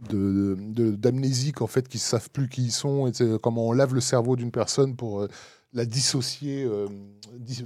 [0.00, 4.00] d'amnésiques en fait qui ne savent plus qui ils sont et comment on lave le
[4.00, 5.28] cerveau d'une personne pour euh,
[5.72, 6.68] la dissocier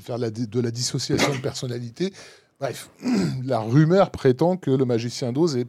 [0.01, 2.13] faire la, de la dissociation de personnalité
[2.59, 2.91] Bref,
[3.45, 5.69] la rumeur prétend que le magicien d'Oz est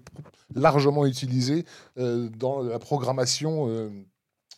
[0.56, 1.66] largement utilisé
[1.98, 3.90] euh, dans la programmation euh,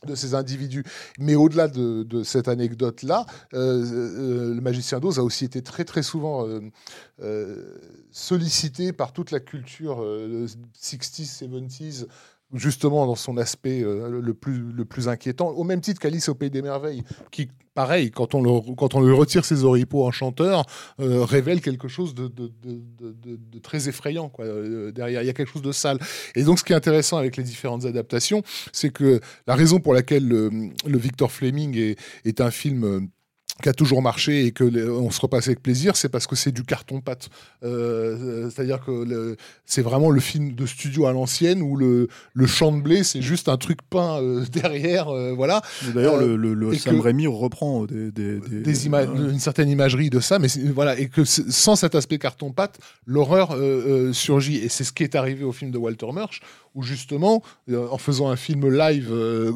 [0.05, 0.83] de ces individus.
[1.17, 6.47] Mais au-delà de, cette anecdote-là, euh, le magicien d'Oz a aussi été très très souvent
[8.11, 12.05] sollicité par toute la culture 60s, 70s,
[12.53, 16.49] justement dans son aspect le, plus, le plus inquiétant, au même titre qu'Alice au Pays
[16.49, 20.65] des Merveilles, qui pareil, quand on, le, quand on lui retire ses oripeaux en chanteur,
[20.99, 24.27] euh, révèle quelque chose de, de, très effrayant.
[24.27, 24.43] Quoi.
[24.43, 25.97] Euh, derrière, il y a quelque chose de sale.
[26.35, 29.93] Et donc, ce qui est intéressant avec les différentes adaptations, c'est que la raison pour
[29.93, 32.99] laquelle le, Victor Fleming est, est un film euh,
[33.61, 36.51] qui a toujours marché et que on se repasse avec plaisir, c'est parce que c'est
[36.51, 37.29] du carton pâte.
[37.63, 42.71] Euh, c'est-à-dire que c'est vraiment le film de studio à l'ancienne où le, le champ
[42.71, 45.61] de blé c'est juste un truc peint euh, derrière, euh, voilà.
[45.93, 50.39] D'ailleurs, le, le, Sam Raimi reprend des, des, des, images, une certaine imagerie de ça,
[50.39, 53.57] mais voilà, et que sans cet aspect carton pâte, l'horreur
[54.13, 54.57] surgit.
[54.57, 56.41] Et c'est ce qui est arrivé au film de Walter Murch,
[56.75, 59.13] où justement, en faisant un film live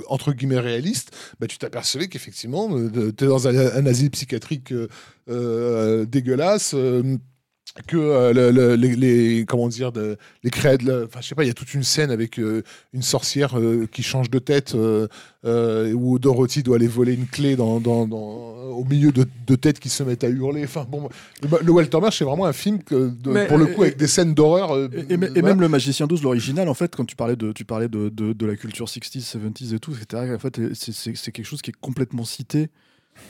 [0.07, 4.73] entre guillemets réaliste, bah, tu t'apercevais qu'effectivement, tu es dans un, asile psychiatrique
[7.75, 11.49] euh, euh, euh, que les, comment dire de, les enfin je sais pas il y
[11.49, 13.55] a toute une scène avec une sorcière
[13.91, 19.11] qui change de tête où Dorothy doit aller voler une clé dans, dans, au milieu
[19.11, 20.63] de, de, têtes qui se mettent à hurler.
[20.63, 21.09] Enfin bon
[21.41, 23.09] le, Walter Marsh c'est vraiment un film que,
[23.47, 24.77] pour le coup avec des scènes d'horreur
[25.09, 28.09] et, même le magicien 12 l'original en fait quand tu parlais de tu parlais de,
[28.09, 31.79] de, la culture 60s 70s et tout etc en fait c'est quelque chose qui est
[31.81, 32.69] complètement cité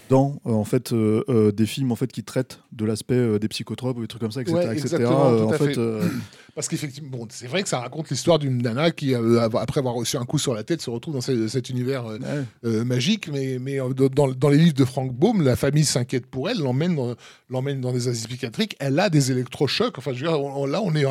[0.09, 3.47] dans euh, en fait euh, euh, des films en fait qui traitent de l'aspect des
[3.47, 5.79] psychotropes ou des trucs comme ça etc, en fait,
[6.55, 10.17] parce qu'effectivement bon, c'est vrai que ça raconte l'histoire d'une nana qui après avoir reçu
[10.17, 12.05] un coup sur la tête se retrouve dans cet univers
[12.63, 13.27] magique.
[13.31, 16.95] Mais, mais dans, dans, les livres de Frank Baum la famille s'inquiète pour elle l'emmène
[16.95, 17.15] dans,
[17.49, 18.75] l'emmène dans des asiles psychiatriques.
[18.79, 19.97] Elle a des électrochocs.
[19.97, 21.05] Enfin je veux dire, là on est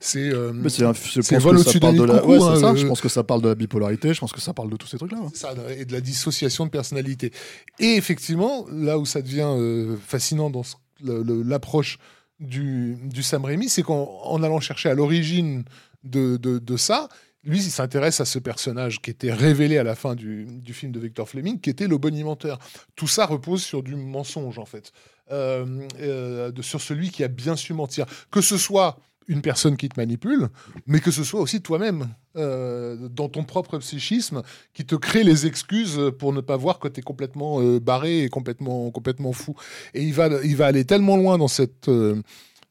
[0.00, 3.48] c'est c'est vol au-dessus de la ouais, hein, ça, je pense que ça parle de
[3.48, 5.54] la bipolarité je pense que ça parle de tous ces trucs là hein.
[5.76, 7.32] et de la dissociation de personnalité.
[7.78, 10.62] Et effectivement, là où ça devient euh, fascinant dans
[11.02, 11.98] l'approche
[12.40, 15.64] du, du, Sam Raimi, c'est qu'en allant chercher à l'origine
[16.04, 17.08] de, ça,
[17.44, 21.00] lui, il s'intéresse à ce personnage qui était révélé à la fin du, film de
[21.00, 22.58] Victor Fleming, qui était le bonimenteur.
[22.96, 24.92] Tout ça repose sur du mensonge, en fait.
[25.30, 28.06] Euh, euh, de, sur celui qui a bien su mentir.
[28.30, 30.48] Que ce soit une personne qui te manipule,
[30.86, 34.42] mais que ce soit aussi toi-même, euh, dans ton propre psychisme,
[34.74, 38.24] qui te crée les excuses pour ne pas voir que tu es complètement euh, barré
[38.24, 39.54] et complètement, complètement fou.
[39.94, 42.22] Et il va, il va aller tellement loin dans cette, euh,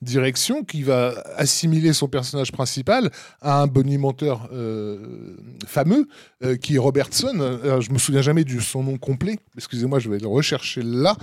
[0.01, 3.11] direction qui va assimiler son personnage principal
[3.41, 6.07] à un bonimenteur euh, fameux
[6.43, 7.59] euh, qui est Robertson.
[7.63, 9.39] Alors, je me souviens jamais de son nom complet.
[9.55, 11.15] Excusez-moi, je vais le rechercher là.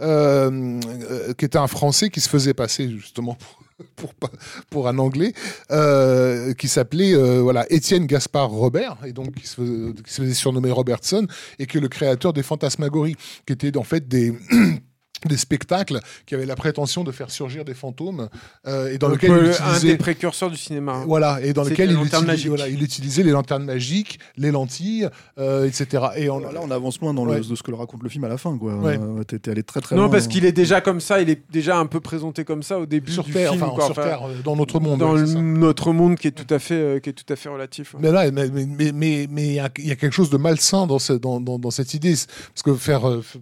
[0.00, 3.62] Euh, euh, qui était un Français qui se faisait passer justement pour,
[4.70, 5.32] pour, un Anglais,
[5.70, 10.70] euh, qui s'appelait euh, voilà Étienne Gaspard Robert, et donc qui se, faisait, qui surnommer
[10.70, 11.26] Robertson,
[11.58, 13.16] et qui est le créateur des Fantasmagories,
[13.46, 14.34] qui étaient en fait des
[15.26, 18.28] des spectacles qui avaient la prétention de faire surgir des fantômes
[18.66, 20.92] euh, et dans Donc, lequel il euh, un utilisait des précurseurs du cinéma.
[20.92, 21.04] hein.
[21.06, 22.48] voilà et dans lequel il, utilisait- magiques.
[22.48, 27.00] voilà, il utilisait les lanternes magiques les lentilles euh, etc et on, Là, on avance
[27.00, 27.40] moins dans le, Ouais.
[27.40, 28.56] de ce que le raconte le film à la fin.
[28.56, 28.74] quoi.
[28.76, 28.98] Ouais.
[29.00, 30.10] Euh, T'es allé très très Non, loin.
[30.10, 32.86] parce qu'il est déjà comme ça, il est déjà un peu présenté comme ça au
[32.86, 33.62] début sur du terre film.
[33.64, 33.84] enfin quoi.
[33.86, 36.52] sur Enfin, terre euh, dans notre monde dans ouais, le- notre monde qui est tout
[36.54, 37.94] à fait, euh, qui est tout à fait relatif.
[37.94, 38.00] ouais.
[38.02, 40.86] Mais là, mais mais mais il y, a- il y a quelque chose de malsain
[40.86, 43.38] dans ce- dans, dans, dans cette idée, parce que faire euh, euh,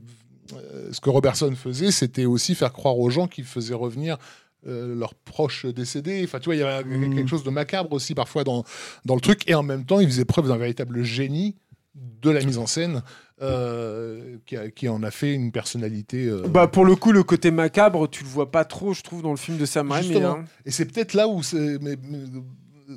[0.92, 4.16] ce que Robertson faisait, c'était aussi faire croire aux gens qu'il faisait revenir
[4.66, 6.22] euh, leurs proches décédés.
[6.24, 7.14] Enfin, tu vois, il y avait Mhm.
[7.14, 8.64] quelque chose de macabre aussi parfois dans
[9.04, 11.56] dans le truc, et en même temps, il faisait preuve d'un véritable génie
[11.94, 13.02] de la mise en scène,
[13.42, 16.26] euh, qui, a- qui en a fait une personnalité.
[16.26, 19.22] euh, Bah, pour le coup, le côté macabre, tu le vois pas trop, je trouve,
[19.22, 20.16] dans le film de Sam Raimi.
[20.22, 20.44] Hein.
[20.64, 21.78] Et c'est peut-être là où c'est.
[21.80, 22.18] Mais, mais,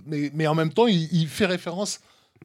[0.05, 1.99] mais, mais en même temps, il, il fait référence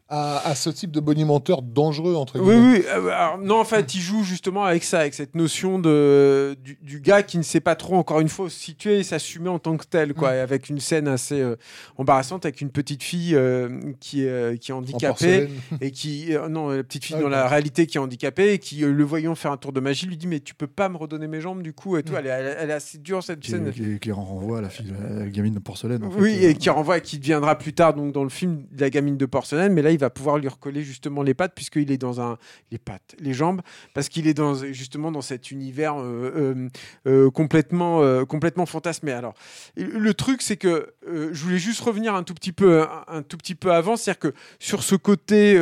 [0.09, 2.79] à, à ce type de bonimenteur dangereux, entre Oui, guillemets.
[2.79, 2.85] oui.
[2.89, 6.79] euh, alors, non, en fait, il joue justement avec ça, avec cette notion de, du,
[6.83, 9.59] du gars qui ne sait pas trop, encore une fois, se situer et s'assumer en
[9.59, 10.33] tant que tel, quoi.
[10.33, 10.35] Mm.
[10.35, 11.57] Et avec une scène assez euh,
[11.97, 13.69] embarrassante, avec une petite fille euh,
[14.01, 15.49] qui, est, euh, qui est handicapée.
[15.81, 18.59] et qui euh, non la petite fille Ah, dans la réalité qui est handicapée et
[18.59, 20.89] qui euh, le voyant faire un tour de magie lui dit mais tu peux pas
[20.89, 22.17] me redonner mes jambes du coup et tout Mm.
[22.19, 24.61] elle, est, elle est- elle est assez dure cette Qui, scène qui, qui renvoie à
[24.61, 26.05] la fille, à la gamine de porcelaine.
[26.05, 26.21] en fait.
[26.21, 28.91] oui Euh, et qui renvoie qui deviendra plus tard donc dans le film de la
[28.91, 32.21] gamine de porcelaine mais il va pouvoir lui recoller justement les pattes puisqu'il est dans
[32.21, 32.39] un
[32.71, 33.63] les pattes les jambes
[33.95, 34.41] parce qu'il est
[34.73, 36.69] justement dans cet univers euh, euh,
[37.07, 39.13] euh, complètement complètement fantasmé.
[39.13, 39.35] Alors
[39.77, 43.55] le truc c'est que je voulais juste revenir un tout petit peu un, tout petit
[43.55, 45.61] peu avant c'est-à-dire que sur ce côté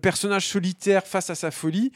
[0.00, 1.92] personnage solitaire face à sa folie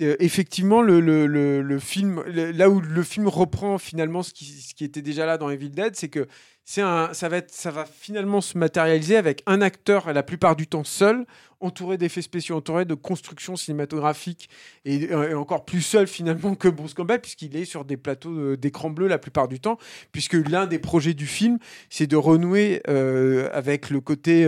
[0.00, 5.26] effectivement, le, film, là où le film reprend finalement ce qui, ce qui était déjà
[5.26, 6.26] là dans Evil Dead, c'est que
[6.64, 11.26] ça va finalement se matérialiser avec un acteur la plupart du temps seul,
[11.60, 14.48] entouré d'effets spéciaux, entouré de constructions cinématographiques
[14.84, 18.56] et, euh, encore plus seul finalement que Bruce Campbell puisqu'il est sur des plateaux euh,
[18.56, 19.78] d'écran bleu la plupart du temps,
[20.12, 24.44] puisque l'un des projets du film, c'est de renouer euh, avec le côté,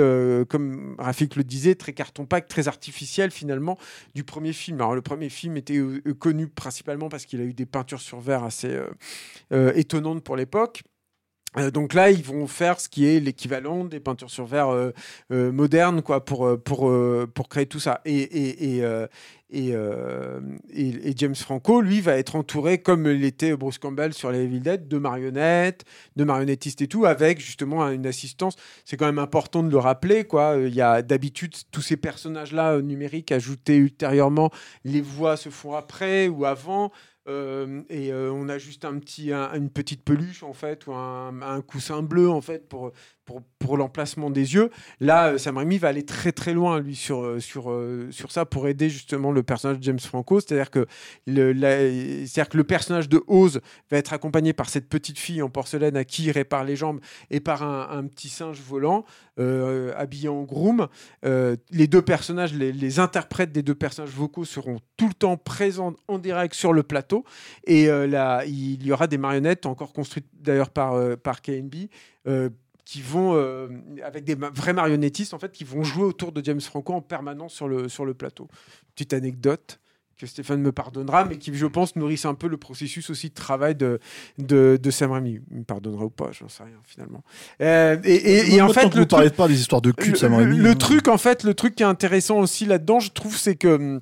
[0.48, 3.78] comme Rafik le disait, très carton-pâte, très artificiel finalement
[4.14, 4.80] du premier film.
[4.80, 5.80] Alors le premier film était
[6.18, 8.78] connu principalement parce qu'il a eu des peintures sur verre assez
[9.74, 10.82] étonnantes pour l'époque.
[11.58, 14.92] Euh, donc là, ils vont faire ce qui est l'équivalent des peintures sur verre euh,
[15.32, 16.92] euh, modernes, quoi, pour, euh, pour,
[17.34, 18.00] pour créer tout ça.
[18.04, 18.82] Et, et,
[19.50, 19.72] et,
[20.74, 24.88] et, James Franco, lui, va être entouré, comme l'était Bruce Campbell sur les Evil Dead,
[24.88, 25.84] de marionnettes,
[26.16, 28.56] de marionnettistes et tout, avec justement une assistance.
[28.84, 30.56] C'est quand même important de le rappeler, quoi.
[30.58, 34.50] Il y a d'habitude tous ces personnages-là numériques ajoutés ultérieurement,
[34.84, 36.90] les voix se font après ou avant.
[37.28, 40.92] Euh, et euh, on a juste un petit, un- une petite peluche en fait ou
[40.94, 42.92] un, un coussin bleu en fait pour
[43.58, 44.70] pour, l'emplacement des yeux.
[45.00, 48.30] Là, euh, Sam Raimi va aller très très loin lui sur euh, sur euh, sur
[48.30, 50.86] ça pour aider justement le personnage de James Franco, c'est-à-dire que
[51.26, 55.96] le que le personnage de Oz va être accompagné par cette petite fille en porcelaine
[55.96, 59.04] à qui il répare les jambes et par un, petit singe volant
[59.36, 60.86] habillé en groom.
[61.24, 66.18] Les deux personnages, les, interprètes des deux personnages vocaux seront tout le temps présents en
[66.18, 67.24] direct sur le plateau.
[67.64, 71.88] Et là, il y aura des marionnettes, encore construites d'ailleurs par, par KNB,
[72.86, 73.68] qui vont, euh,
[74.04, 77.52] avec des vrais marionnettistes, en fait, qui vont jouer autour de James Franco en permanence
[77.52, 78.48] sur le, sur le plateau.
[78.94, 79.80] Petite anecdote
[80.16, 83.34] que Stéphane me pardonnera, mais qui, je pense, nourrissent un peu le processus aussi de
[83.34, 83.98] travail de,
[84.38, 85.40] de, de Sam Raimi.
[85.50, 87.22] Il me pardonnera ou pas, j'en sais rien, finalement.
[87.60, 90.12] Euh, et, et- et en fait, le vous parlez truc, pas des histoires de cul
[90.12, 90.74] de Sam Raimi, le hein.
[90.76, 94.00] truc, en fait, le truc qui est intéressant aussi là-dedans, je trouve, c'est que hum,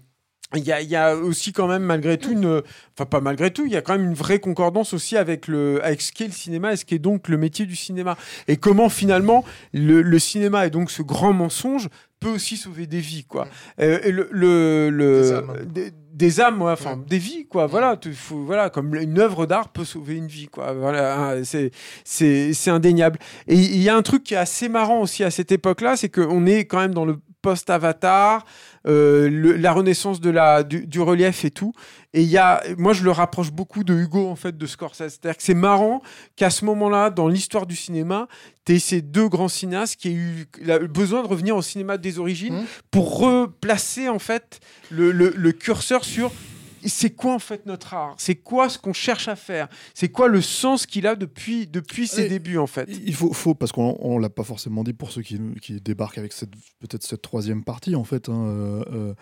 [0.57, 2.63] il y a, il y a aussi quand même malgré tout une,
[2.97, 5.85] enfin pas malgré tout, il y a quand même une vraie concordance aussi avec le,
[5.85, 8.17] avec ce qu'est le cinéma et ce qui est donc le métier du cinéma
[8.47, 11.89] et comment finalement le, le cinéma et donc ce grand mensonge
[12.21, 13.49] peut aussi sauver des vies quoi.
[13.81, 15.45] Euh, et le, le, le-
[16.15, 16.63] Des âmes.
[16.63, 17.67] ouais, enfin des vies quoi.
[17.67, 20.73] Voilà, tu- faut, voilà, comme une œuvre d'art peut sauver une vie quoi.
[20.73, 21.73] Voilà, hein, c'est
[22.05, 23.19] c'est c'est indéniable.
[23.49, 26.09] Et il y a un truc qui est assez marrant aussi à cette époque-là, c'est
[26.11, 28.47] qu'on est quand même dans le post-Avatar,
[28.87, 31.73] euh, le- la renaissance de la, du, du relief et tout.
[32.13, 35.09] Et il y a, moi, je le rapproche beaucoup de Hugo, en fait, de Scorsese.
[35.19, 36.03] C'est-à-dire que c'est marrant
[36.37, 38.29] qu'à ce moment-là, dans l'histoire du cinéma,
[38.65, 42.19] tu ces deux grands cinéastes qui aient eu la- besoin de revenir au cinéma des
[42.19, 42.65] origines Mhm.
[42.91, 46.31] pour replacer, en fait, le, le- le curseur sur
[46.89, 48.15] c'est quoi en fait notre art?
[48.19, 49.69] C'est quoi ce qu'on cherche à faire?
[49.95, 52.89] C'est quoi le sens qu'il a depuis, depuis ses Et- débuts en fait?
[53.05, 56.19] Il faut, faut parce qu'on on l'a pas forcément dit pour ceux qui, qui débarquent
[56.19, 56.33] avec
[56.81, 58.29] peut-être cette troisième partie en fait.
[58.29, 59.15] hein, euh, euh,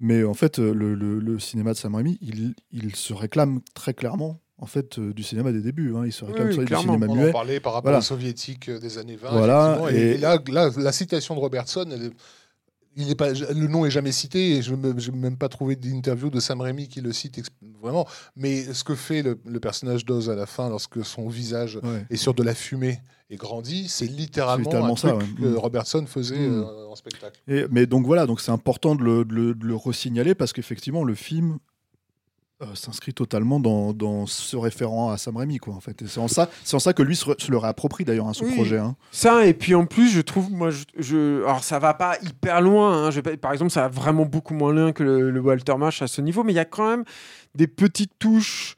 [0.00, 3.60] mais en fait, euh, le, le- le cinéma de Sam Raimi, il, il se réclame
[3.74, 5.94] très clairement en fait euh, du cinéma des débuts.
[5.96, 6.02] hein.
[6.06, 7.28] Il se réclame Oui, du cinéma On muet.
[7.28, 7.98] en parlait par rapport Voilà.
[7.98, 9.30] aux soviétiques des années 20.
[9.30, 9.88] Voilà, effectivement.
[9.88, 12.12] Et, et- et là, là, la citation de Robertson, elle est-
[12.96, 16.30] il est pas, le nom est jamais cité et je n'ai même pas trouvé d'interview
[16.30, 17.40] de Sam Raimi qui le cite
[17.80, 18.06] vraiment.
[18.36, 22.06] Mais ce que fait le, le personnage d'Oz à la fin, lorsque son visage Ouais.
[22.10, 25.42] est sur de la fumée et grandit, c'est littéralement, littéralement un ça, truc ouais.
[25.42, 25.56] que Mm.
[25.58, 26.62] Robertson faisait Mm.
[26.64, 27.40] euh, en spectacle.
[27.48, 30.52] Et- mais donc voilà, donc c'est important de le, de le, de le resignaler parce
[30.52, 31.58] qu'effectivement le film
[32.62, 36.02] euh, s'inscrit totalement dans, dans ce référent à Sam Raimi quoi en fait.
[36.06, 38.54] C'est en ça, c'est en ça que lui se, le réapproprie d'ailleurs à ce Oui.
[38.54, 38.78] projet.
[38.78, 38.96] hein.
[39.10, 42.60] Ça, et puis en plus, je trouve, moi, je, je- alors ça va pas hyper
[42.60, 43.06] loin.
[43.06, 46.02] hein, je par exemple, ça va vraiment beaucoup moins loin que le, le Walter Marsh
[46.02, 47.04] à ce niveau, mais il y a quand même
[47.54, 48.76] des petites touches,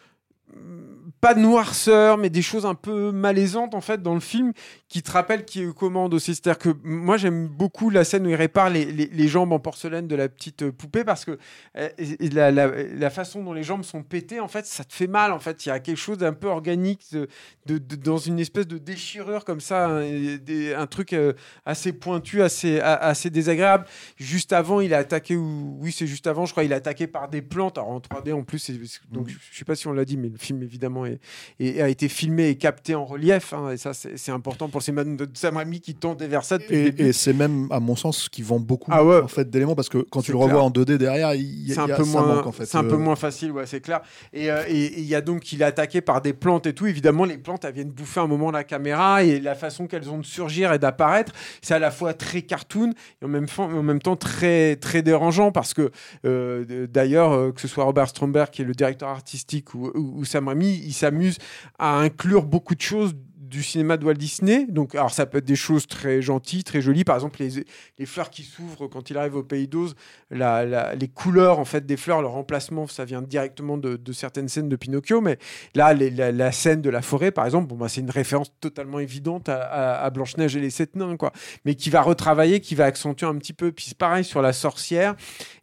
[1.24, 4.52] pas de noirceur, mais des choses un peu malaisantes en fait dans le film
[4.88, 6.34] qui te rappellent qui est aux commandes aussi.
[6.34, 9.58] C'est-à-dire que moi, j'aime beaucoup la scène où il répare les, les- les jambes en
[9.58, 11.38] porcelaine de la petite euh, poupée parce que
[11.78, 11.88] euh,
[12.20, 15.32] la, la- la façon dont les jambes sont pétées, en fait, ça te fait mal.
[15.32, 17.26] En fait, il y a quelque chose d'un peu organique de-
[17.64, 21.32] de- de- dans une espèce de déchirure comme ça, un, des- un truc euh,
[21.64, 23.86] assez pointu, assez, a- assez désagréable.
[24.18, 27.06] Juste avant, il a attaqué, ou, oui, c'est juste avant, je crois, il a attaqué
[27.06, 27.78] par des plantes.
[27.78, 30.18] Alors en 3D en plus, c'est- c'est- donc je sais pas si on l'a dit,
[30.18, 31.13] mais le film évidemment est,
[31.60, 33.52] est- a été filmé et capté en relief.
[33.52, 36.58] hein, et ça, c'est important pour ces man de Sam Raimi qui tendait vers ça
[36.58, 39.20] depuis Et, et c'est même à mon sens qui vend beaucoup Ah ouais.
[39.20, 40.64] en fait d'éléments parce que quand tu le revois clair.
[40.64, 42.46] en 2D derrière, il y a, c'est un il y a- peu ça moins manque
[42.46, 42.66] en fait.
[42.66, 44.00] c'est un peu Euh, moins facile ouais c'est clair
[44.32, 46.72] et euh, et- et il y a donc il est attaqué par des plantes et
[46.72, 50.08] tout évidemment les plantes elles viennent bouffer un moment la caméra et la façon qu'elles
[50.10, 52.90] ont de surgir et d'apparaître c'est à la fois très cartoon
[53.22, 55.90] et en même, temps- en même temps très très dérangeant parce que
[56.24, 60.24] euh, d'ailleurs que ce soit Robert Stromberg qui est le directeur artistique ou, ou, ou
[60.24, 61.38] Sam Raimi s'amuse
[61.78, 63.14] à inclure beaucoup de choses
[63.54, 64.66] du cinéma de Walt Disney.
[64.68, 67.04] Donc, alors ça peut être des choses très gentilles, très jolies.
[67.04, 67.64] Par exemple, les,
[67.98, 69.94] les fleurs qui s'ouvrent quand il arrive au Pays d'Oz,
[70.30, 74.68] la- les couleurs en fait des fleurs, leur emplacement, ça vient directement de, certaines scènes
[74.68, 75.20] de Pinocchio.
[75.20, 75.38] Mais
[75.74, 79.48] là, la, scène de la forêt, par exemple, bon, bah, c'est une référence totalement évidente
[79.48, 81.32] à, à Blanche-Neige et les sept nains, quoi.
[81.64, 83.70] Mais qui va retravailler, qui va accentuer un petit peu.
[83.70, 85.14] Puis c'est pareil sur la sorcière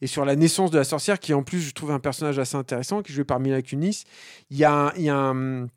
[0.01, 2.55] et sur la naissance de la sorcière, qui en plus, je trouve un personnage assez
[2.55, 3.59] intéressant, qui est joué par Mila.
[3.71, 5.67] Il y a, il y a un-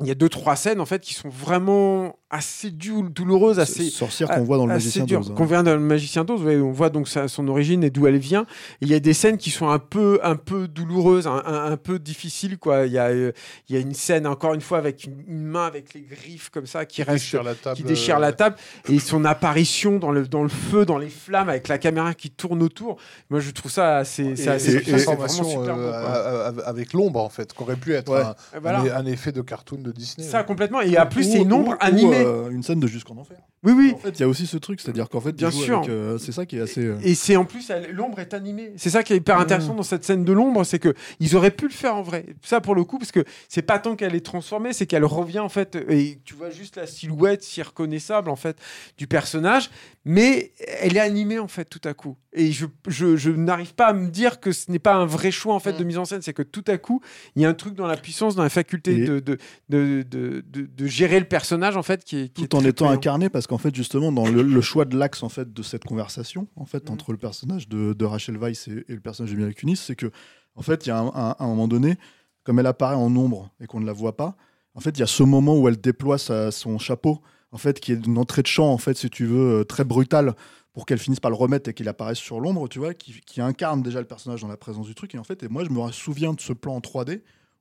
[0.00, 3.90] il y a deux trois scènes en fait qui sont vraiment assez dou- douloureuses, assez
[3.90, 5.30] sorcière qu'on voit dans le magicien d'Oz.
[5.30, 5.34] hein.
[5.34, 8.06] Qu'on vient dans le magicien d'Oz, ouais, on voit donc sa- son origine et d'où
[8.06, 8.42] elle vient.
[8.80, 11.72] Et Il y a des scènes qui sont un peu, un peu douloureuses, un, un-
[11.72, 12.56] un peu difficiles.
[12.58, 12.86] Quoi.
[12.86, 13.32] Il, y a, euh,
[13.68, 16.50] il y a une scène, encore une fois, avec une, une main avec les griffes
[16.50, 17.76] comme ça qui reste déchire la table.
[17.76, 18.56] qui déchire euh, la table
[18.88, 22.30] et son apparition dans le, dans le feu, dans les flammes, avec la caméra qui
[22.30, 22.96] tourne autour.
[23.30, 25.74] Moi, je trouve ça assez, Et, c'est assez et- et- et c'est vraiment transformation super
[25.74, 28.20] beau, euh, avec l'ombre en fait, qu'aurait pu être Ouais.
[28.22, 28.78] un, Et voilà.
[28.96, 30.26] un- un effet de cartoon de Disney.
[30.26, 30.80] Ça complètement.
[30.80, 32.22] Et en plus, c'est une Ou- ombre ou- ou, animée.
[32.24, 33.36] euh, une scène de Jusqu'en Enfer.
[33.62, 33.92] Oui, oui.
[33.94, 35.82] En fait, il y a aussi ce truc, c'est-à-dire qu'en fait, Bien sûr.
[35.88, 36.82] euh, c'est ça qui est assez.
[36.84, 38.72] euh, Et c'est en plus, l'ombre est animée.
[38.76, 41.50] C'est ça qui est hyper intéressant dans cette scène de l'ombre, c'est que ils auraient
[41.50, 42.26] pu le faire en vrai.
[42.42, 45.40] Ça pour le coup, parce que c'est pas tant qu'elle est transformée, c'est qu'elle revient
[45.40, 48.56] en fait, et tu vois juste la silhouette si reconnaissable en fait
[48.96, 49.70] du personnage,
[50.06, 52.16] mais elle est animée en fait tout à coup.
[52.32, 55.32] Et je, je, je n'arrive pas à me dire que ce n'est pas un vrai
[55.32, 57.00] choix en fait de mise en scène, c'est que tout à coup,
[57.34, 59.36] il y a un truc dans la puissance, dans la faculté de, de,
[59.68, 62.64] de, de, de- de gérer le personnage en fait qui est qui est tout en
[62.64, 65.62] étant incarné parce qu'en fait justement dans le, le choix de l'axe en fait de
[65.64, 66.92] cette conversation en fait Mm.
[66.92, 69.96] entre le personnage de, de Rachel Weisz et, et le personnage de Mila Kunis c'est
[69.96, 70.12] que
[70.54, 71.96] en fait il y a un, un- un moment donné
[72.44, 74.36] comme elle apparaît en ombre et qu'on ne la voit pas
[74.76, 77.80] en fait il y a ce moment où elle déploie sa- son chapeau en fait
[77.80, 80.36] qui est une entrée de champ en fait si tu veux euh, très brutale
[80.80, 83.42] pour qu'elle finisse par le remettre et qu'il apparaisse sur l'ombre tu vois qui, qui
[83.42, 85.14] incarne déjà le personnage dans la présence du truc.
[85.14, 87.20] Et en fait et moi je me souviens de ce plan en 3D où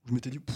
[0.10, 0.56] je m'étais dit Pff,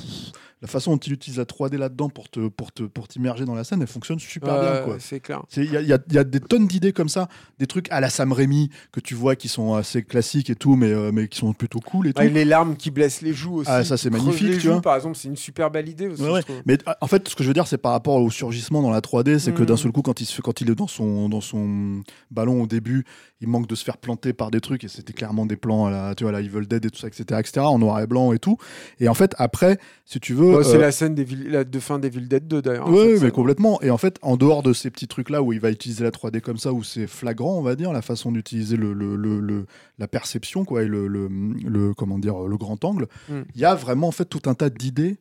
[0.62, 3.56] la façon dont il utilise la 3D là-dedans pour te pour te pour t'immerger dans
[3.56, 5.44] la scène elle fonctionne super bien Ouais, quoi C'est clair.
[5.50, 7.28] c'est- Il y a, il y a- il y a des tonnes d'idées comme ça,
[7.60, 10.76] des trucs à la Sam Raimi que tu vois qui sont assez classiques et tout,
[10.76, 12.22] mais, euh, mais qui sont plutôt cool et tout.
[12.22, 13.70] Les larmes qui blessent les joues aussi.
[13.72, 14.82] Ah, ça, c'est magnifique, les tu joues, vois.
[14.82, 16.22] par exemple, c'est une super belle idée aussi.
[16.24, 16.42] Ouais, ouais.
[16.66, 19.02] Mais en fait, ce que je veux dire, c'est par rapport au surgissement dans la
[19.02, 19.66] 3D, c'est que Mhm.
[19.68, 22.02] d'un seul coup, quand il, se quand il est dans son, dans son
[22.32, 23.06] ballon au début,
[23.44, 25.92] il manque de se faire planter par des trucs, et c'était clairement des plans à
[25.92, 28.08] la, tu vois, à la Evil Dead et tout ça, etc., etc., en noir et
[28.08, 28.58] blanc et tout.
[29.00, 30.58] Et en fait, après, si tu veux.
[30.58, 32.90] Ouais, c'est euh, la scène des villes- la- de fin d'Evil Dead 2 d'ailleurs.
[32.90, 33.82] Oui, mais complètement.
[33.82, 36.42] Et en fait, en dehors de ces petits trucs-là où il va utiliser la 3D
[36.42, 39.66] comme ça, où c'est flagrant, on va dire, la façon d'utiliser le, le- le- le-
[40.00, 43.44] la perception, quoi, et le, comment dire, le grand angle, il Mm.
[43.56, 45.18] y a vraiment en fait tout un tas d'idées.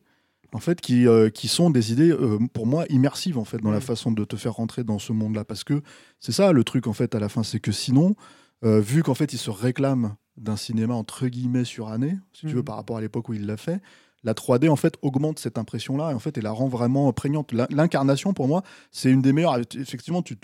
[0.53, 3.71] En fait, qui, euh, qui sont des idées, euh, pour moi, immersives, en fait, dans
[3.71, 3.81] la Mm.
[3.81, 5.43] façon de te faire rentrer dans ce monde-là.
[5.45, 5.81] Parce que
[6.19, 8.15] c'est ça, le truc, en fait, à la fin, c'est que sinon,
[8.63, 12.59] euh, vu qu'en fait, il se réclame d'un cinéma entre guillemets suranné, si tu veux,
[12.59, 12.63] Mhm.
[12.65, 13.81] par rapport à l'époque où il l'a fait.
[14.23, 17.51] La 3D en fait augmente cette impression-là et en fait elle la rend vraiment prégnante.
[17.51, 19.57] L'in- L'incarnation pour moi c'est une des meilleures.
[19.75, 20.37] Effectivement, tu,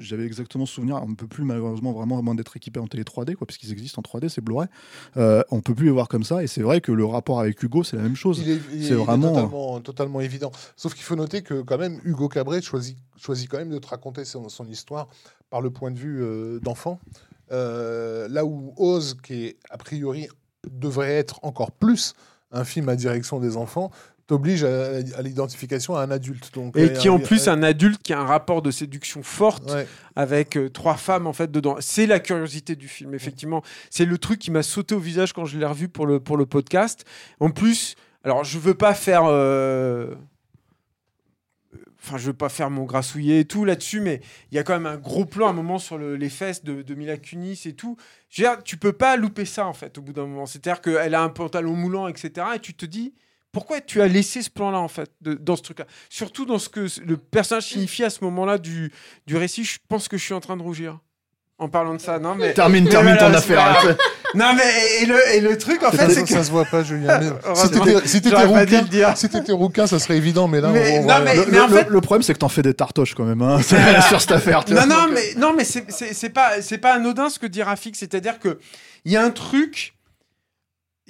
[0.00, 1.00] j'avais exactement ce souvenir.
[1.02, 3.58] On ne peut plus malheureusement vraiment à moins d'être équipé en télé 3D quoi, parce
[3.58, 4.68] qu'ils existent en 3D, c'est Blu-ray.
[5.16, 7.62] Euh, on peut plus les voir comme ça et c'est vrai que le rapport avec
[7.62, 8.42] Hugo c'est la même chose.
[8.42, 10.50] C'est il est vraiment- totalement, totalement évident.
[10.76, 13.88] Sauf qu'il faut noter que quand même Hugo Cabret choisit, choisit quand même de te
[13.88, 15.08] raconter son, son histoire
[15.50, 16.98] par le point de vue euh, d'enfant.
[17.52, 20.28] Euh, là où Oz, qui est a priori
[20.70, 22.14] devrait être encore plus
[22.52, 23.90] un film à direction des enfants,
[24.26, 26.50] t'oblige à, à l'identification à un adulte.
[26.54, 29.86] Donc, Et qui en plus un adulte qui a un rapport de séduction forte ouais.
[30.16, 31.76] avec euh, trois femmes en fait dedans.
[31.80, 33.62] C'est la curiosité du film, effectivement.
[33.90, 36.36] C'est le truc qui m'a sauté au visage quand je l'ai revu pour le, pour
[36.36, 37.04] le podcast.
[37.40, 39.22] En plus, alors je veux pas faire.
[39.24, 40.14] euh,
[42.00, 44.20] Enfin, je veux pas faire mon grassouillet et tout là-dessus, mais
[44.52, 46.62] il y a quand même un gros plan à un moment sur le- les fesses
[46.62, 47.96] de, de Mila Kunis et tout.
[48.30, 50.46] Je veux dire, tu peux pas louper ça en fait au bout d'un moment.
[50.46, 52.46] C'est-à-dire qu'elle a un pantalon moulant, etc.
[52.54, 53.14] Et tu te dis,
[53.50, 55.86] pourquoi tu as laissé ce plan-là en fait, de- dans ce truc-là?
[56.08, 58.92] Surtout dans ce que le personnage signifie à ce moment-là du,
[59.26, 61.00] du récit, je pense que je suis en train de rougir.
[61.60, 62.54] En parlant de ça, non mais.
[62.54, 63.96] Termine, termine ton affaire.
[64.34, 66.82] Non mais et le, et le truc en fait c'est que ça se voit pas,
[66.82, 67.18] Julien.
[67.54, 69.16] Si t'étais si t'étais j'aurais pas dû rouquin, le dire.
[69.16, 70.48] si t'étais rouquin, ça serait évident.
[70.48, 72.38] Mais là, Mais- on, on non, mais- Le, en le- fait- le problème c'est que
[72.38, 73.60] t'en fais des tartoches quand même hein,
[74.08, 74.64] sur cette affaire.
[74.64, 74.86] tu Non, vois.
[74.86, 77.62] non, Donc, mais, non, mais c'est- c'est c'est pas, c'est pas anodin ce que dit
[77.62, 77.96] Rafik.
[77.96, 78.58] C'est-à-dire que
[79.04, 79.94] il y a un truc.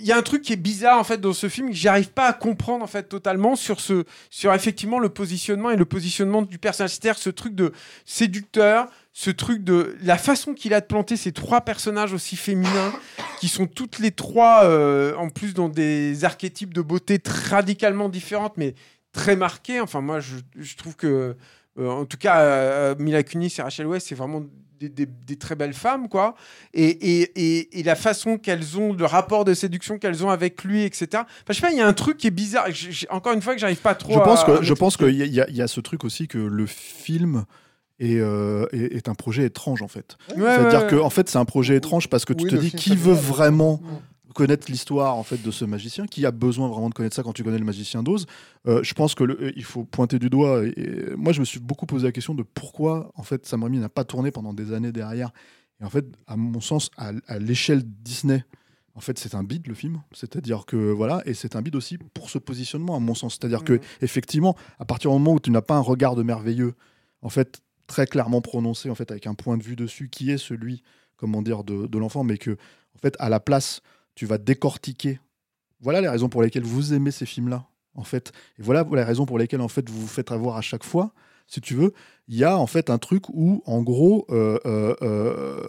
[0.00, 2.10] Il y a un truc qui est bizarre en fait dans ce film que j'arrive
[2.10, 6.42] pas à comprendre en fait totalement sur ce sur effectivement le positionnement et le positionnement
[6.42, 7.72] du personnage c'est-à-dire ce truc de
[8.04, 8.86] séducteur
[9.20, 12.92] ce truc de la façon qu'il a de planter ces trois personnages aussi féminins
[13.40, 18.56] qui sont toutes les trois euh, en plus dans des archétypes de beauté radicalement différentes
[18.56, 18.74] mais
[19.12, 21.36] très marqués enfin moi je, je trouve que
[21.80, 24.42] euh, en tout cas, euh, Mila Kunis et Rachel Weisz, c'est vraiment
[24.80, 26.34] des, des- des très belles femmes, quoi.
[26.74, 30.64] Et, et, et, et la façon qu'elles ont, le rapport de séduction qu'elles ont avec
[30.64, 31.06] lui, etc.
[31.14, 32.66] Enfin, je sais pas, il y a un truc qui est bizarre.
[33.10, 35.10] Encore une fois, que j'arrive pas trop je pense à- que à je pense qu'il
[35.14, 37.44] y, y a ce truc aussi que le film
[37.98, 40.16] est, euh, est, est un projet étrange en fait.
[40.36, 42.70] Ouais, C'est-à-dire ouais, que en fait c'est un projet étrange parce que tu te dis
[42.72, 43.80] qui veut vraiment
[44.34, 47.32] connaître l'histoire en fait de ce magicien, qui a besoin vraiment de connaître ça quand
[47.32, 48.26] tu connais le magicien d'Oz.
[48.68, 50.64] Euh, je pense que le- euh, il faut pointer du doigt.
[50.64, 53.64] Et, et moi je me suis beaucoup posé la question de pourquoi en fait Sam
[53.64, 55.32] Raimi n'a pas tourné pendant des années derrière.
[55.80, 58.44] Et en fait à mon sens à, à l'échelle Disney.
[58.94, 61.98] En fait, c'est un bide le film, c'est-à-dire que voilà, et c'est un bide aussi
[62.14, 63.80] pour ce positionnement à mon sens, c'est-à-dire que Mhm.
[64.02, 66.74] effectivement, à partir du moment où tu n'as pas un regard de merveilleux,
[67.22, 70.38] en fait, très clairement prononcé, en fait, avec un point de vue dessus qui est
[70.38, 70.84] celui,
[71.16, 73.80] comment dire, de, de l'enfant, mais que, en à la place,
[74.14, 75.18] tu vas décortiquer.
[75.80, 78.32] Voilà les raisons pour lesquelles vous aimez ces films-là, en fait.
[78.58, 81.12] Et voilà les raisons pour lesquelles, en fait, vous vous faites avoir à chaque fois,
[81.46, 81.92] si tu veux.
[82.28, 85.66] Il y a, en fait, un truc où, en gros, euh, euh, euh,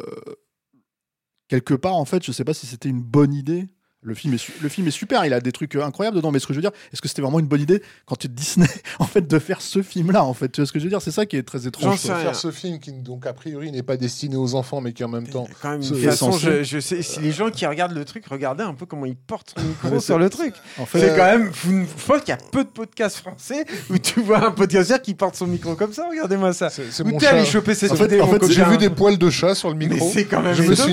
[1.47, 3.67] quelque part, en fait, je sais pas si c'était une bonne idée.
[4.01, 6.31] Le film, est su- le film est super, il a des trucs euh, incroyables dedans,
[6.31, 8.27] mais ce que je veux dire, est-ce que c'était vraiment une bonne idée quand tu
[8.27, 8.65] es Disney,
[8.99, 10.47] en fait, de faire ce film-là, en fait?
[10.53, 11.01] Tu vois ce que je veux dire?
[11.01, 11.97] C'est ça qui est très étrange.
[11.97, 15.03] sais faire ce film qui, donc, a priori, n'est pas destiné aux enfants, mais qui,
[15.03, 16.45] en même temps, Quand même, de toute façon, censé.
[16.45, 19.17] je, je sais, si les gens qui regardent le truc, regardez un peu comment il
[19.17, 20.53] porte son micro sur le truc.
[20.77, 21.51] En fait, C'est quand même.
[21.65, 25.01] vous- Je pense qu'il y a peu de podcasts français où tu vois un podcasteur
[25.01, 26.07] qui porte son micro comme ça.
[26.09, 26.69] Regardez-moi ça.
[26.69, 29.55] c'est Où t'es allé choper cette En fait- en J'ai vu des poils de chat
[29.55, 30.09] sur le Mais micro.
[30.13, 30.91] c'est quand même Je me suis dit,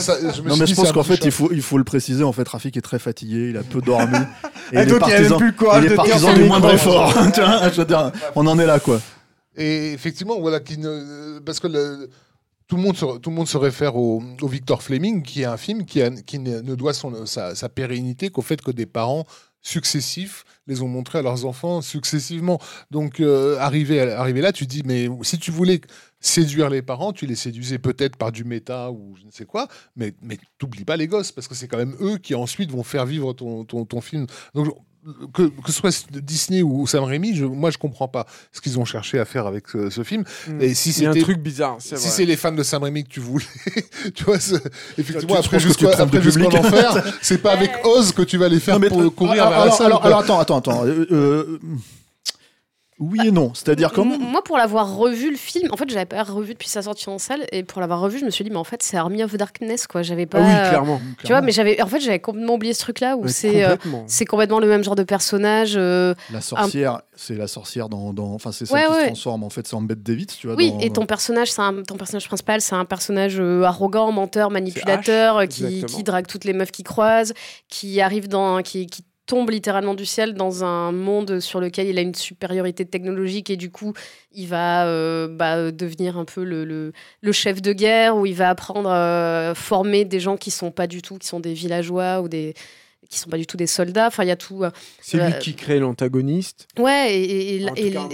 [0.00, 1.76] ça- je me non, suis mais dit, je pense qu'en fait, il faut, il faut
[1.78, 2.22] le préciser.
[2.22, 4.16] En fait, Rafik est très fatigué, il a peu dormi.
[4.74, 7.14] Ah, donc il a même plus il est partisan du moindre effort.
[8.34, 9.00] On en est là, quoi.
[9.56, 12.10] Et effectivement, voilà, qui ne, parce que le-
[12.66, 15.44] tout, le monde se, tout le monde se réfère au, au Victor Fleming, qui est
[15.46, 18.72] un film qui, a- qui ne, ne doit son, sa, sa pérennité qu'au fait que
[18.72, 19.24] des parents
[19.66, 22.60] successifs les ont montrés à leurs enfants successivement.
[22.90, 25.80] Donc, euh, arrivé, arrivé là, tu dis, mais si tu voulais
[26.20, 29.68] séduire les parents, tu les séduisais peut-être par du méta ou je ne sais quoi,
[29.96, 32.82] mais, mais t'oublies pas les gosses, parce que c'est quand même eux qui ensuite vont
[32.82, 34.26] faire vivre ton, ton, ton film.
[34.54, 34.68] Donc,
[35.32, 38.78] que, que ce soit Disney ou Sam Raimi, je, moi je comprends pas ce qu'ils
[38.78, 40.24] ont cherché à faire avec ce, ce film.
[40.48, 40.60] Mm.
[40.60, 41.76] Et si a un c'était truc bizarre.
[41.78, 43.44] c'est si c'est les fans de Sam Raimi que tu voulais,
[44.14, 44.56] tu vois, c'est-
[44.98, 45.88] effectivement, Tu- après jusqu'en
[46.48, 49.48] enfer, c'est pas avec Oz que tu vas les faire Non, mais- pour courir alors,
[49.50, 49.86] vers la alors, salle.
[49.86, 50.84] alors, alors, attends, attends, attends.
[50.86, 51.60] Euh, euh,
[52.98, 53.52] oui et non.
[53.54, 56.68] C'est-à-dire comment M- Moi, pour l'avoir revu le film, en fait, j'avais pas revu depuis
[56.68, 58.82] sa sortie en salle, et pour l'avoir revu, je me suis dit, mais en fait,
[58.82, 60.02] c'est Army of Darkness, quoi.
[60.02, 60.38] J'avais pas.
[60.38, 61.00] Ah oui, euh, clairement.
[61.20, 63.76] Tu vois, mais j'avais, en fait, j'avais complètement oublié ce truc-là où Ouais, c'est, euh,
[63.76, 64.04] complètement.
[64.06, 65.74] c'est complètement le même genre de personnage.
[65.76, 69.44] euh, La sorcière, c'est la sorcière dans, dans- enfin c'est celle Ouais, qui se transforme
[69.44, 70.56] en fait, c'est en Bette David, tu vois.
[70.56, 74.10] Oui, dans- et ton personnage, c'est un, ton personnage principal, c'est un personnage euh, arrogant,
[74.12, 77.34] menteur, manipulateur, H, qui, qui drague toutes les meufs qu'il croise,
[77.68, 81.98] qui arrive dans, qui, qui tombe littéralement du ciel dans un monde sur lequel il
[81.98, 83.92] a une supériorité technologique et du coup
[84.32, 86.92] il va euh, bah, devenir un peu le,
[87.32, 91.02] chef de guerre où il va apprendre à former des gens qui sont pas du
[91.02, 92.54] tout, qui sont des villageois ou des
[93.08, 94.06] qui sont pas du tout des soldats.
[94.08, 94.64] Enfin, il y a tout.
[94.64, 94.70] euh,
[95.00, 96.66] C'est Euh, lui qui crée l'antagoniste.
[96.78, 97.66] Ouais, et,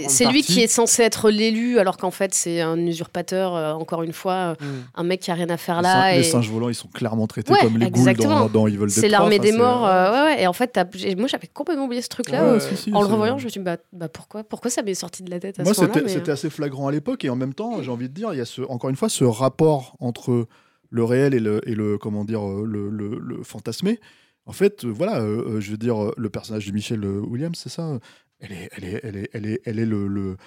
[0.07, 3.55] c'est lui qui est censé être l'élu, alors qu'en fait c'est un usurpateur.
[3.55, 4.65] euh, encore une fois, euh, Mm.
[4.95, 5.93] un mec qui a rien à faire Les, là.
[6.03, 6.17] singes, et...
[6.17, 8.41] les singes volants, ils sont clairement traités Ouais, comme les exactement.
[8.41, 9.85] ghouls dans, dans Evil Dead C'est 3, l'armée des morts.
[9.87, 10.43] euh, ouais, ouais.
[10.43, 10.77] Et en fait,
[11.17, 12.43] moi j'avais complètement oublié ce truc-là.
[12.43, 14.69] Ouais, euh, si, si, en le revoyant, je me suis dit, bah, bah, pourquoi, pourquoi
[14.71, 17.29] ça m'est sorti de la tête à Moi, c'était mais, assez flagrant à l'époque, et
[17.29, 19.23] en même temps, j'ai envie de dire, il y a ce, encore une fois ce
[19.23, 20.47] rapport entre
[20.89, 23.99] le réel et le, et le comment dire, euh, le, le- le fantasmé.
[24.45, 27.57] En fait, euh, voilà, euh, euh, je veux dire, le personnage de Michelle euh, Williams,
[27.57, 27.99] c'est ça.
[28.39, 30.37] Elle est, elle est, elle est, elle est, elle est le, le,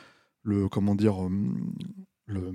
[0.43, 1.17] le- comment dire,
[2.27, 2.53] le,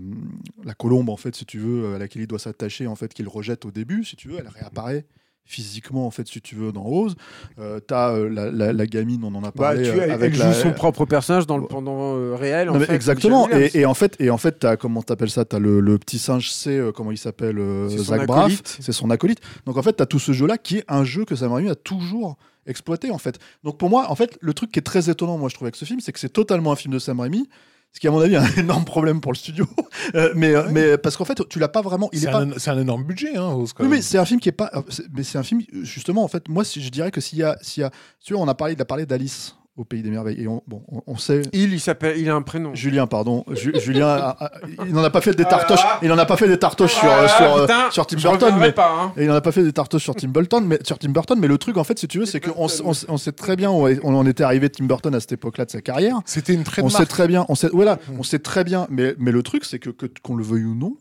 [0.63, 3.27] la colombe en fait, si tu veux, à laquelle il doit s'attacher, en fait, qu'il
[3.27, 5.05] rejette au début, si tu veux, elle réapparaît
[5.43, 7.15] physiquement en fait si tu veux dans Rose
[7.59, 10.11] euh, t'as euh, la, la, la gamine on en a Bah, parlé tu, euh, elle,
[10.11, 12.67] avec elle la, joue son propre personnage dans le pendant euh, réel.
[12.69, 13.49] non, fait, exactement.
[13.51, 15.43] Et, et en fait, et en fait, t'as comment t'appelles ça?
[15.43, 18.61] T'as le, le petit singe C, euh, comment il s'appelle C'est Zach Braff.
[18.79, 19.39] C'est son acolyte.
[19.65, 21.75] Donc en fait, t'as tout ce jeu-là qui est un jeu que Sam Raimi a
[21.75, 23.39] toujours exploité en fait.
[23.63, 25.75] Donc pour moi, en fait, le truc qui est très étonnant, moi je trouve avec
[25.75, 27.49] ce film, c'est que c'est totalement un film de Sam Raimi.
[27.93, 29.67] Ce qui, à mon avis, est un énorme problème pour le studio.
[30.15, 32.09] Euh, mais, euh, mais parce qu'en fait, tu l'as pas vraiment.
[32.11, 32.41] C'est pas.
[32.41, 34.69] un, énorme budget, hein, Oui, mais c'est un film qui est pas.
[34.73, 34.81] euh,
[35.13, 37.57] Mais c'est un film, justement, en fait, moi, si, je dirais que s'il y a.
[37.61, 40.09] S'il y a tu vois, on a parlé, il a parlé d'Alice au Pays des
[40.09, 40.41] Merveilles.
[40.41, 41.41] Et on, bon, on, on sait.
[41.53, 42.75] Il, il s'appelle, il a un prénom.
[42.75, 43.45] Julien, pardon.
[43.51, 44.51] Ju- Julien, a- a-
[44.85, 45.83] il n'en a pas fait des tartoches.
[46.01, 48.53] Il n'en a pas fait des tartoches sur, Ah, sur, euh, putain, sur Tim Burton,
[48.59, 49.13] mais pas, hein.
[49.17, 51.39] et il n'en a pas fait des tartoches sur Tim Burton, mais sur Tim Burton.
[51.39, 52.67] Mais le truc, en fait, si tu veux, c'est qu'on
[53.07, 55.71] on, sait très bien où on en était arrivé Tim Burton à cette époque-là de
[55.71, 56.19] sa carrière.
[56.25, 57.45] C'était une très On sait très bien.
[57.49, 58.19] On sait, voilà, Mm.
[58.19, 58.87] on sait très bien.
[58.89, 60.95] Mais, mais le truc, c'est que que- qu'on le veuille ou non.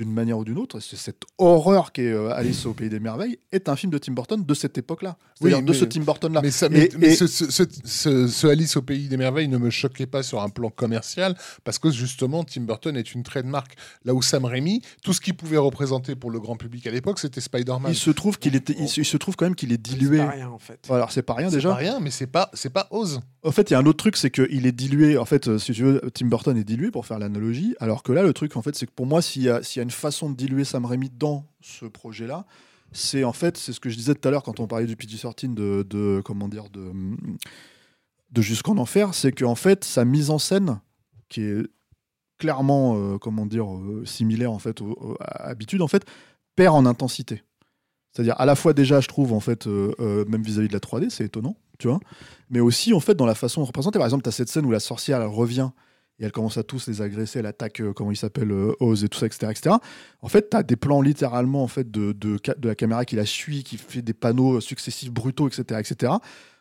[0.00, 3.38] D'une manière ou d'une autre, c'est cette horreur qu'est euh, Alice au pays des merveilles
[3.52, 6.40] est un film de Tim Burton de cette époque-là, Oui, de ce Tim Burton-là.
[6.42, 9.18] Mais, ça, mais, Et- mais et- ce, ce- ce- ce- ce Alice au pays des
[9.18, 13.12] merveilles ne me choquait pas sur un plan commercial parce que justement Tim Burton est
[13.14, 13.74] une trademark.
[14.06, 17.18] Là où Sam Raimi, tout ce qu'il pouvait représenter pour le grand public à l'époque,
[17.18, 17.92] c'était Spider-Man.
[17.92, 19.96] Il se trouve qu'il était, il se, il se trouve quand même qu'il est C'est
[19.98, 20.16] dilué.
[20.16, 20.80] pas rien en fait.
[20.88, 21.68] Alors c'est pas rien C'est déjà.
[21.68, 23.20] pas rien, mais c'est pas, c'est pas Oz.
[23.42, 25.16] En fait, il y a un autre truc, c'est qu'il est dilué.
[25.16, 27.74] En fait, euh, si tu veux, Tim Burton est dilué pour faire l'analogie.
[27.80, 29.90] Alors que là, le truc, en fait, c'est que pour moi, s'il y, a- une
[29.90, 32.44] façon de diluer Sam Raimi dans ce projet-là,
[32.92, 34.94] c'est en fait, c'est ce que je disais tout à l'heure quand on parlait du
[34.96, 36.92] PG-13 de, comment dire, de,
[38.32, 40.80] de Jusqu'en Enfer, c'est qu'en fait, sa mise en scène,
[41.30, 41.62] qui est
[42.38, 44.82] clairement, euh, comment dire, euh, similaire en fait
[45.20, 46.04] à Habitude, en fait,
[46.56, 47.42] perd en intensité.
[48.12, 51.24] C'est-à-dire à la fois déjà, je trouve en fait, même vis-à-vis de la 3D, c'est
[51.24, 51.98] étonnant, tu vois,
[52.50, 53.98] mais aussi en fait dans la façon de représenter.
[53.98, 55.70] Par exemple, tu as cette scène où la sorcière revient
[56.20, 59.04] et elle commence à tous les agresser, elle attaque, euh, comment il s'appelle, euh, Oz
[59.04, 59.50] et tout ça, etc.
[59.50, 59.76] etc.
[60.20, 63.16] En fait, tu as des plans littéralement en fait, de, de, de la caméra qui
[63.16, 65.80] la suit, qui fait des panneaux successifs brutaux, etc.
[65.80, 66.12] etc.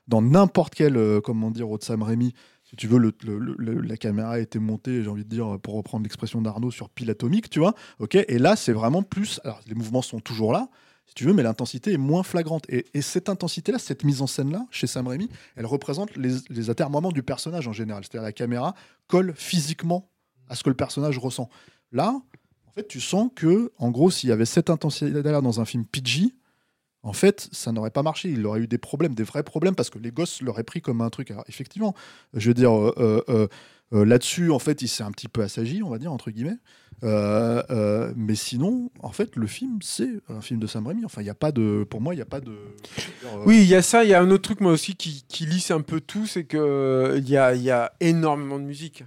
[0.08, 2.34] Dans n'importe quel, euh, comment dire, autre Sam Raimi,
[2.64, 6.40] si tu veux, la caméra a été montée, j'ai envie de dire, pour reprendre l'expression
[6.42, 7.74] d'Arnaud, sur pile atomique, tu vois.
[7.98, 9.42] ok et là, c'est vraiment plus.
[9.44, 10.70] Alors, les mouvements sont toujours là,
[11.10, 12.66] si tu veux, mais l'intensité est moins flagrante.
[12.70, 16.70] Et, et cette intensité-là, cette mise en scène-là, chez Sam Raimi, elle représente les, les
[16.70, 18.04] atermoiements du personnage en général.
[18.04, 18.76] C'est-à-dire la caméra
[19.08, 20.10] colle physiquement
[20.48, 21.50] à ce que le personnage ressent.
[21.92, 22.22] Là,
[22.68, 25.86] en fait, tu sens que, en gros, s'il y avait cette intensité-là dans un film
[25.86, 26.34] PG,
[27.02, 28.30] en fait, ça n'aurait pas marché.
[28.30, 31.02] Il aurait eu des problèmes, des vrais problèmes, parce que les gosses l'auraient pris comme
[31.02, 31.34] un truc.
[31.48, 31.96] Effectivement,
[32.34, 33.48] je veux dire, euh, euh,
[33.94, 36.58] euh, là-dessus, en fait, il s'est un petit peu assagi, on va dire, entre guillemets.
[37.04, 41.06] Euh, euh, mais sinon, en fait, le film, c'est un film de Sam Raimi.
[41.06, 42.52] Enfin, il y a pas de, pour moi, il n'y a pas de.
[42.52, 44.04] euh, Oui, il y a ça.
[44.04, 46.44] Il y a un autre truc, moi aussi, qui, qui lisse un peu tout, c'est
[46.44, 49.04] que euh, il y a, il y a énormément de musique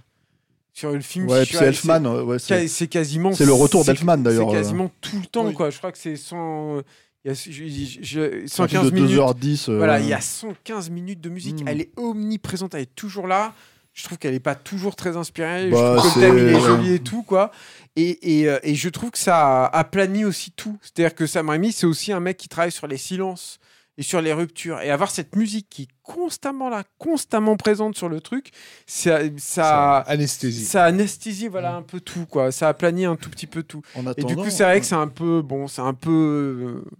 [0.73, 1.27] sur le film.
[1.29, 2.05] Ouais, c'est Elfman.
[2.05, 3.31] euh, ouais, C'est quasiment.
[3.33, 4.59] c'est le retour d'Elfman, d'ailleurs, C'est euh.
[4.59, 5.53] quasiment tout le temps, Oui.
[5.53, 5.69] quoi.
[5.69, 6.81] Je crois que c'est 100.
[7.25, 9.11] Il y a je- je- je- c'est un film 115 de minutes.
[9.17, 9.69] 2h10.
[9.69, 11.61] euh, Voilà, il y a 115 minutes de musique.
[11.63, 11.67] Mm.
[11.69, 13.53] Elle est omniprésente, elle est toujours là.
[13.93, 15.69] Je trouve qu'elle n'est pas toujours très inspirée.
[15.69, 16.61] Bah, je trouve que le thème, il est ouais.
[16.61, 17.51] joli et tout, quoi.
[17.95, 20.77] Et, et, euh, et je trouve que ça aplanit aussi tout.
[20.81, 23.59] C'est-à-dire que Sam Raimi, c'est aussi un mec qui travaille sur les silences
[23.97, 24.81] et sur les ruptures.
[24.81, 28.49] Et avoir cette musique qui est constamment là, constamment présente sur le truc,
[28.87, 30.65] ça, ça, Anesthésie.
[30.65, 32.51] ça anesthésie voilà, un peu tout, quoi.
[32.51, 33.83] Ça aplanit un tout petit peu tout.
[34.17, 36.91] Et du coup, c'est vrai que c'est un peu, bon, c'est un peu euh,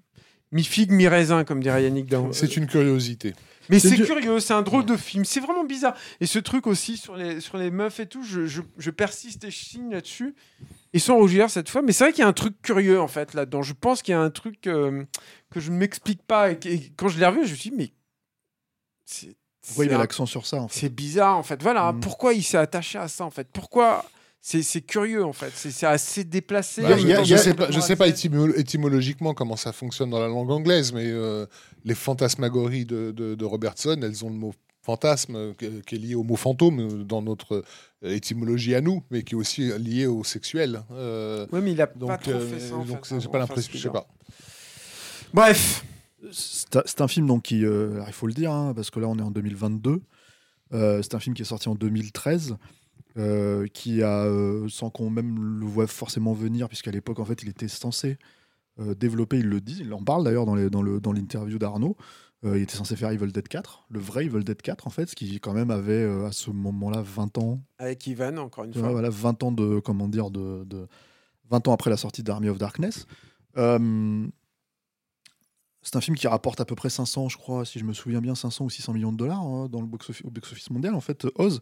[0.52, 3.34] mi-figue, mi-raisin, comme dirait Yannick C'est une curiosité.
[3.70, 5.26] Mais C'est du- curieux, c'est un drôle de film.
[5.26, 5.96] C'est vraiment bizarre.
[6.20, 9.44] Et ce truc aussi sur les, sur les meufs et tout, je, je- je persiste
[9.44, 10.36] et je signe là-dessus.
[10.94, 11.82] Et sans rougir cette fois.
[11.82, 13.62] Mais c'est vrai qu'il y a un truc curieux en fait là-dedans.
[13.62, 15.04] Je pense qu'il y a un truc euh,
[15.50, 16.52] que je ne m'explique pas.
[16.52, 17.92] Et, quand je l'ai revu, je me suis dit, mais.
[19.06, 19.36] C'est
[19.66, 21.62] Pourquoi il met l'accent sur ça en fait c'est bizarre en fait.
[21.62, 21.92] Voilà.
[21.94, 22.00] Mm.
[22.02, 23.48] Pourquoi il s'est attaché à ça en fait?
[23.52, 24.06] Pourquoi
[24.46, 25.52] c'est curieux en fait.
[25.56, 26.82] C'est assez déplacé.
[26.82, 30.28] Bah, je a- sais pas, je sais pas étymo- étymologiquement comment ça fonctionne dans la
[30.28, 31.46] langue anglaise, mais euh,
[31.86, 35.54] les fantasmagories de, de- de Robertson, elles ont le mot fantasme euh,
[35.88, 37.64] qui est lié au mot fantôme euh, dans notre
[38.04, 40.84] étymologie à nous, mais qui est aussi lié au sexuel.
[40.92, 42.76] Euh, Ouais, mais il a pas trop fait ça.
[42.76, 44.06] en donc j'ai hein, pas enfin, l'impression, je sais pas.
[45.34, 45.86] Bref,
[46.32, 49.18] C'est un- film donc qui, euh, il faut le dire, hein, parce que là on
[49.18, 50.02] est en 2022.
[50.74, 52.58] Euh, c'est un film qui est sorti en 2013,
[53.18, 57.44] euh, qui a, euh, sans qu'on même le voit forcément venir, puisqu'à l'époque en fait
[57.44, 58.18] il était censé
[58.80, 61.60] euh, développer, il le dit, il en parle d'ailleurs dans, les- dans le- dans l'interview
[61.60, 61.96] d'Arnaud.
[62.46, 65.16] Il était censé faire Evil Dead 4, le vrai Evil Dead 4 en fait, ce
[65.16, 68.90] qui quand même avait à ce moment-là 20 ans, avec Ivan, encore une fois.
[68.92, 70.88] voilà, 20 ans de comment dire de, de-
[71.50, 73.06] 20 ans après la sortie d'Army of Darkness.
[75.86, 78.22] C'est un film qui rapporte à peu près 500, je crois, si je me souviens
[78.22, 81.02] bien, 500 ou 600 millions de dollars hein, dans le box-office, au box-office mondial, en
[81.02, 81.60] fait, Oz.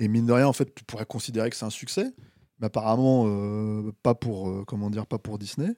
[0.00, 2.14] Et mine de rien, en fait, tu pourrais considérer que c'est un succès,
[2.58, 5.74] mais apparemment euh, pas pour, euh, comment dire, pas pour Disney.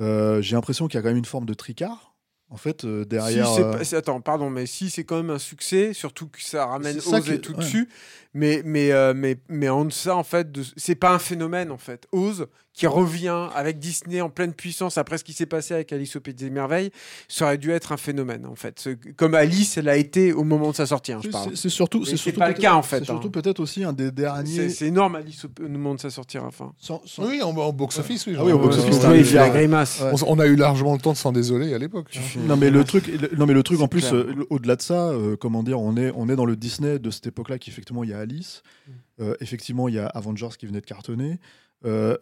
[0.00, 2.09] Euh, J'ai l'impression qu'il y a quand même une forme de tricard,
[2.50, 3.46] en fait, euh, derrière.
[3.48, 3.60] Si,
[3.94, 7.24] euh, attends, pardon, mais si c'est quand même un succès, surtout que ça ramène Oz
[7.24, 7.58] que- et tout ouais.
[7.58, 7.88] dessus,
[8.34, 11.78] mais mais euh, mais mais en deçà en fait, de- c'est pas un phénomène en
[11.78, 12.06] fait.
[12.12, 16.14] Oz qui revient avec Disney en pleine puissance après ce qui s'est passé avec Alice
[16.16, 16.90] au pays des merveilles,
[17.28, 18.88] ça aurait dû être un phénomène en fait.
[19.16, 21.56] Comme Alice, elle a été au moment de sa sortie, hein, je c'est- parle.
[21.56, 23.30] c'est- surtout, c'est pas le peut-être- cas, en fait, C'est surtout hein.
[23.32, 24.68] peut-être aussi un des derniers.
[24.70, 26.72] c'est énorme Alice au au moment de sa sortie à la fin.
[26.78, 28.36] sans- sans- Oui, en, en box-office, oui.
[28.38, 30.00] Ah oui, au Ouais, il fait la grimace.
[30.00, 30.12] Ouais.
[30.26, 32.16] on, on a eu largement le temps de s'en désoler à l'époque.
[32.40, 32.46] Hein.
[32.48, 35.08] Non mais le truc, le- non mais le truc en plus, euh, au-delà de ça,
[35.10, 38.04] euh, comment dire, on est, on est dans le Disney de cette époque-là, qui effectivement
[38.04, 38.92] il y a Alice, Mm.
[39.22, 41.38] euh, effectivement il y a Avengers qui venait de cartonner,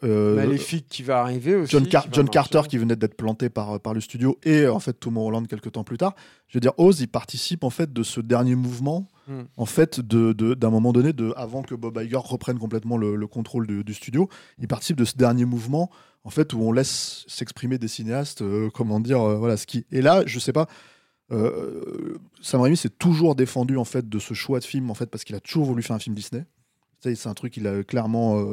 [0.02, 1.72] Maléfique qui va arriver aussi.
[1.72, 2.50] John, Car- qui va John marcher.
[2.50, 5.84] Carter qui venait d'être planté par, par le studio et en fait Tomorrowland quelques temps
[5.84, 6.14] plus tard.
[6.48, 9.08] Je veux dire, Oz il participe en fait de ce dernier mouvement,
[9.56, 13.94] En fait d'un moment donné, avant que Bob Iger reprenne complètement le, le contrôle du,
[13.94, 15.90] studio, il participe de ce dernier mouvement
[16.24, 19.86] en fait où on laisse s'exprimer des cinéastes, euh, comment dire, euh, voilà ce qui.
[19.90, 20.66] Et là, je sais pas.
[21.30, 25.06] Euh, Sam Raimi s'est toujours défendu en fait de ce choix de film en fait
[25.06, 26.44] parce qu'il a toujours voulu faire un film Disney.
[27.00, 28.44] C'est un truc qu'il a clairement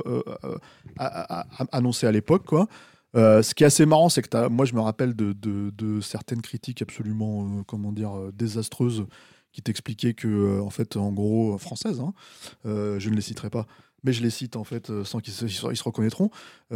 [1.71, 2.67] annoncé à l'époque quoi.
[3.15, 7.63] Ce qui est assez marrant, c'est que moi je me rappelle de, certaines critiques absolument
[7.63, 9.07] comment dire désastreuses
[9.55, 12.13] qui t'expliquaient que euh, en fait en gros euh, françaises, hein,
[12.65, 13.65] euh, je ne les citerai pas,
[14.03, 16.29] mais je les cite en fait sans qu'ils se, ils reconnaîtront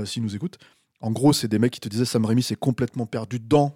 [0.05, 0.57] s'ils nous écoutent.
[1.01, 3.73] En gros, c'est des mecs qui te disaient Sam Raimi s'est complètement perdu dans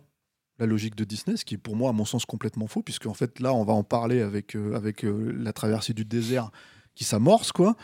[0.60, 3.06] la logique de Disney, ce qui est pour moi, à mon sens, complètement faux, puisque
[3.08, 6.52] en fait, là, on va en parler avec, euh, avec euh, la traversée du désert
[6.96, 7.76] qui s'amorce, quoi.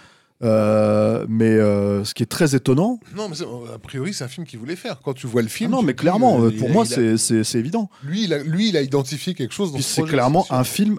[0.42, 3.36] Euh, mais ce qui est très étonnant, Non, mais
[3.74, 5.02] a priori, c'est un film qu'il voulait faire.
[5.02, 5.72] Quand tu vois le Ah film.
[5.72, 7.90] non, tu mais dis, clairement, il pour moi, c'est- évident.
[8.04, 10.98] Lui, il a, lui, il a identifié quelque chose c'est clairement un film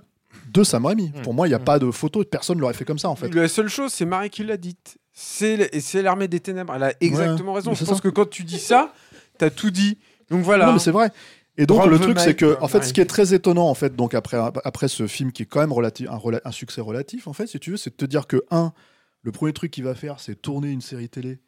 [0.52, 1.12] de Sam Raimi.
[1.14, 1.22] Mm.
[1.22, 1.64] Pour moi, il n'y a Mm.
[1.64, 3.34] pas de photo, personne ne l'aurait fait comme ça, en fait.
[3.34, 4.98] La seule chose, c'est Marie qui l'a dite.
[5.12, 6.72] C'est l- et c'est l'armée des ténèbres.
[6.74, 7.74] Elle a exactement raison.
[7.74, 8.02] Je pense ça.
[8.02, 8.92] que quand tu dis ça,
[9.38, 9.98] t'as tout dit.
[10.30, 10.66] Donc voilà.
[10.66, 11.10] Non, mais c'est vrai.
[11.56, 13.94] Et donc le truc, c'est que, en fait, ce qui est très étonnant, en fait,
[13.94, 17.46] donc après, après ce film qui est quand même relatif, un, succès relatif, en fait,
[17.48, 18.72] si tu veux, c'est de te dire que un,
[19.22, 21.38] le premier truc qu'il va faire, c'est tourner une série télé.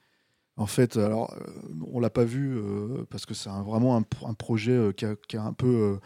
[0.57, 1.51] En fait, alors, euh,
[1.93, 5.15] on l'a pas vu euh, parce que c'est vraiment un, un projet euh, qui, a,
[5.29, 5.97] qui a un peu, euh,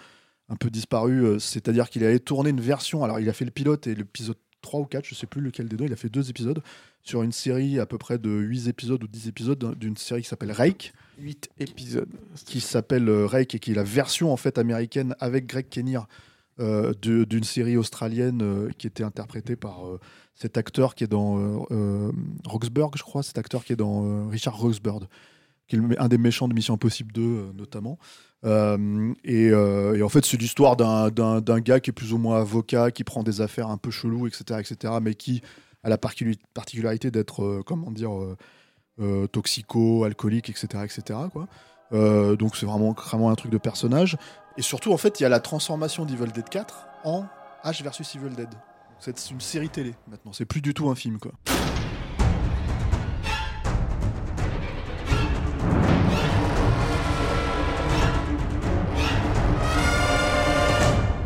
[0.48, 1.24] un peu disparu.
[1.24, 3.04] euh, C'est-à-dire qu'il allait tourner une version.
[3.04, 5.68] Alors, il a fait le pilote et l'épisode 3 ou 4, je sais plus lequel
[5.68, 5.84] des deux.
[5.84, 6.62] Il a fait deux épisodes
[7.02, 10.28] sur une série à peu près de 8 épisodes ou 10 épisodes d'une série qui
[10.28, 12.08] s'appelle Rake 8 épisodes.
[12.46, 16.08] qui s'appelle euh, Rake et qui est la version en fait américaine avec Greg Kinnear
[16.58, 20.00] euh, d'une série australienne euh, qui était interprétée par euh,
[20.34, 21.66] cet acteur qui est dans
[22.46, 25.04] Roxburgh, je crois, cet acteur qui est dans Richard Roxburgh,
[25.68, 27.98] qui est un des méchants de Mission Impossible 2 euh, notamment.
[28.44, 31.10] Euh, et, euh, et en fait, c'est l'histoire d'un-
[31.60, 34.60] gars qui est plus ou moins avocat, qui prend des affaires un peu cheloues, etc.,
[34.60, 35.42] etc., mais qui
[35.82, 38.10] a la particularité d'être, euh, comment dire,
[39.32, 41.46] toxico, alcoolique, etc., etc., quoi.
[42.36, 44.16] Donc c'est vraiment, vraiment un truc de personnage.
[44.56, 47.26] Et surtout, en fait, il y a la transformation d'Evil Dead 4 en
[47.64, 48.48] H versus Evil Dead.
[48.98, 50.32] C'est une série télé maintenant.
[50.32, 51.32] C'est plus du tout un film, quoi.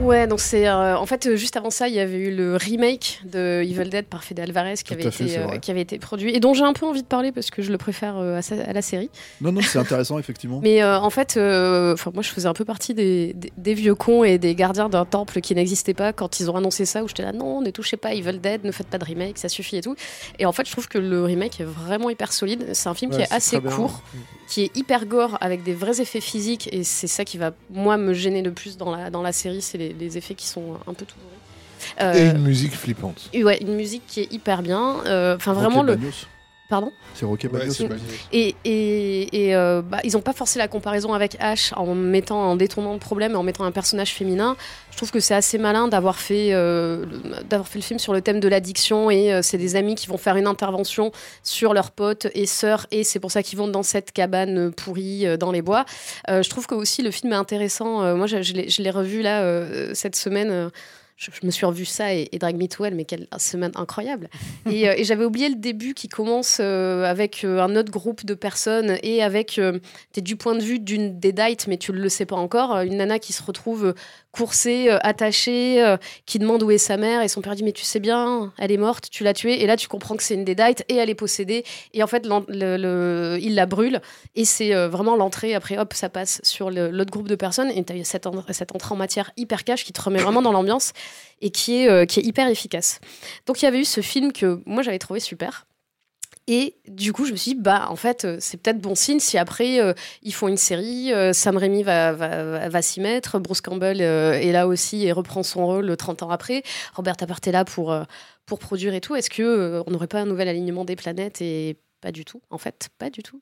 [0.01, 2.57] Ouais, donc c'est euh, en fait euh, juste avant ça, il y avait eu le
[2.57, 5.99] remake de Evil Dead par Fede Alvarez qui avait fait, été euh, qui avait été
[5.99, 8.41] produit et dont j'ai un peu envie de parler parce que je le préfère à,
[8.41, 9.11] sa- à la série.
[9.43, 10.61] Non, non, c'est intéressant, effectivement.
[10.65, 14.25] Mais en fait, enfin moi je faisais un peu partie des, des, des vieux cons
[14.25, 17.23] et des gardiens d'un temple qui n'existait pas quand ils ont annoncé ça où j'étais
[17.23, 19.83] là non, ne touchez pas Evil Dead, ne faites pas de remake, ça suffit et
[19.83, 19.97] tout.
[20.39, 22.71] Et en fait, je trouve que le remake est vraiment hyper solide.
[22.73, 24.03] C'est un film Ouais, qui est assez court,
[24.49, 27.97] qui est hyper gore avec des vrais effets physiques et c'est ça qui va moi
[27.99, 30.75] me gêner le plus dans la dans la série, c'est les, les effets qui sont
[30.87, 31.37] un peu tout bourrés.
[32.19, 33.31] Et Euh, une musique flippante.
[33.35, 34.97] ouais, une musique qui est hyper bien.
[35.07, 36.27] Euh, Enfin, vraiment, le, Bagnos.
[36.71, 37.75] Pardon C'est Rocket Ouais, Balboa.
[37.77, 37.95] c'est pas-
[38.33, 42.41] Et, et, et, euh, bah, ils n'ont pas forcé la comparaison avec Ash en mettant
[42.53, 44.57] en détournant le problème et en mettant un personnage féminin.
[44.93, 47.05] Je trouve que c'est assez malin d'avoir fait, euh,
[47.49, 50.07] d'avoir fait le film sur le thème de l'addiction et euh, c'est des amis qui
[50.07, 51.11] vont faire une intervention
[51.43, 55.27] sur leurs potes et sœurs et c'est pour ça qu'ils vont dans cette cabane pourrie
[55.27, 55.85] euh, dans les bois.
[56.29, 58.03] Euh, je trouve que aussi le film est intéressant.
[58.03, 60.71] Euh, moi, je, je l'ai- revu là euh, cette semaine.
[61.21, 64.31] Je, me suis revu ça et, Drag Me to Hell, mais quelle semaine incroyable.
[64.71, 68.33] Et, euh, j'avais oublié le début qui commence euh, avec euh, un autre groupe de
[68.33, 69.61] personnes et avec,
[70.13, 72.77] t'es du point de vue d'une des dates, mais tu ne le sais pas encore,
[72.79, 73.95] une nana qui se retrouve
[74.33, 77.73] coursée, euh, attachée, euh, qui demande où est sa mère et son père dit mais
[77.73, 79.63] tu sais bien, elle est morte, tu l'as tuée.
[79.63, 81.65] Et là tu comprends que c'est une des dates et elle est possédée.
[81.95, 84.01] Et en fait, il la brûle
[84.37, 85.55] et c'est euh, vraiment l'entrée.
[85.55, 88.95] Après, hop, ça passe sur l'autre groupe de personnes et t'as cette, en- cette entrée
[88.95, 90.93] en matière hyper cash qui te remet vraiment dans l'ambiance
[91.41, 93.01] et qui est, qui est hyper efficace.
[93.47, 95.67] Donc il y avait eu ce film que moi j'avais trouvé super.
[96.47, 99.21] Et du coup, je me suis dit, bah, en fait, euh, c'est peut-être bon signe
[99.21, 103.39] si après euh, ils font une série, euh, Sam Raimi va, va, va- s'y mettre,
[103.39, 106.63] Bruce Campbell est là aussi et reprend son rôle euh, 30 ans après,
[106.95, 107.95] Robert Tappert est là pour,
[108.47, 109.15] pour produire et tout.
[109.15, 112.59] Est-ce euh, on n'aurait pas un nouvel alignement des planètes Et pas du tout, en
[112.59, 113.41] fait, pas du tout.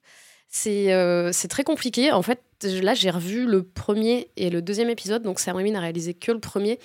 [0.50, 0.88] C'est
[1.32, 2.10] c'est très compliqué.
[2.10, 5.80] En fait, là, j'ai revu le premier et le deuxième épisode, donc Sam Raimi n'a
[5.80, 6.78] réalisé que le premier.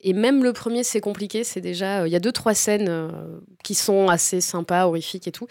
[0.00, 1.42] Et même le premier, c'est compliqué.
[1.42, 3.08] C'est déjà, euh, il y a deux trois scènes euh,
[3.64, 5.46] qui sont assez sympas, horrifiques et tout.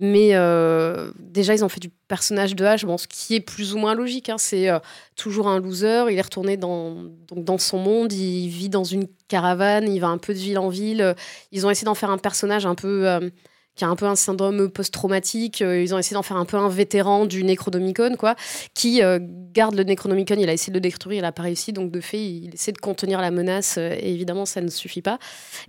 [0.00, 3.74] Mais euh, déjà, ils ont fait du personnage de H, bon, ce qui est plus
[3.74, 4.28] ou moins logique.
[4.28, 4.38] hein.
[4.38, 4.68] C'est
[5.16, 6.06] toujours un loser.
[6.10, 6.94] Il est retourné dans,
[7.28, 8.12] donc dans son monde.
[8.12, 9.92] Il vit dans une caravane.
[9.92, 11.14] Il va un peu de ville en ville.
[11.52, 13.30] Ils ont essayé d'en faire un personnage un peu
[13.76, 15.62] qui a un peu un syndrome post-traumatique.
[15.62, 18.34] Euh, Ils ont essayé d'en faire un peu un vétéran du Necronomicon, quoi,
[18.74, 19.18] qui euh,
[19.52, 20.34] garde le Necronomicon.
[20.38, 21.72] Il a essayé de le détruire, il n'a pas réussi.
[21.72, 23.76] Donc, de fait, il essaie de contenir la menace.
[23.78, 25.18] euh, Et évidemment, ça ne suffit pas.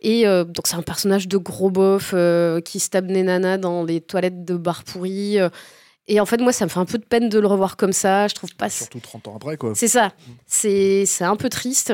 [0.02, 4.02] Et euh, donc, c'est un personnage de gros bof euh, qui des nanas dans les
[4.02, 5.38] toilettes de bar pourri.
[6.08, 7.94] Et en fait, moi, ça me fait un peu de peine de le revoir comme
[7.94, 8.28] ça.
[8.28, 8.70] Je trouve pas.
[8.70, 9.74] Surtout 30 ans après, quoi.
[9.76, 10.12] C'est ça.
[10.48, 11.94] C'est un peu triste.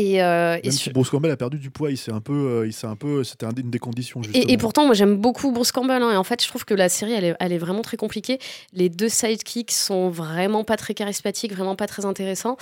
[0.00, 2.20] Et, euh, et Même sur- si Bruce Campbell a perdu du poids, il s'est un
[2.20, 4.44] peu, euh, il s'est un peu, c'était un- une des conditions justement.
[4.48, 6.02] Et, et pourtant, moi, j'aime beaucoup Bruce Campbell.
[6.02, 7.96] hein, et en fait, je trouve que la série, elle est, elle est vraiment très
[7.96, 8.38] compliquée.
[8.72, 12.56] Les deux sidekicks sont vraiment pas très charismatiques, vraiment pas très intéressants.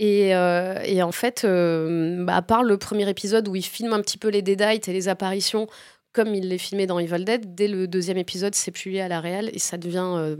[0.00, 3.92] Et, euh, et en fait, euh, bah, à part le premier épisode où il filme
[3.92, 5.68] un petit peu les deadites et les apparitions,
[6.12, 9.20] comme il les filmait dans Evil Dead, dès le deuxième épisode, c'est publié à la
[9.20, 10.34] réal et ça devient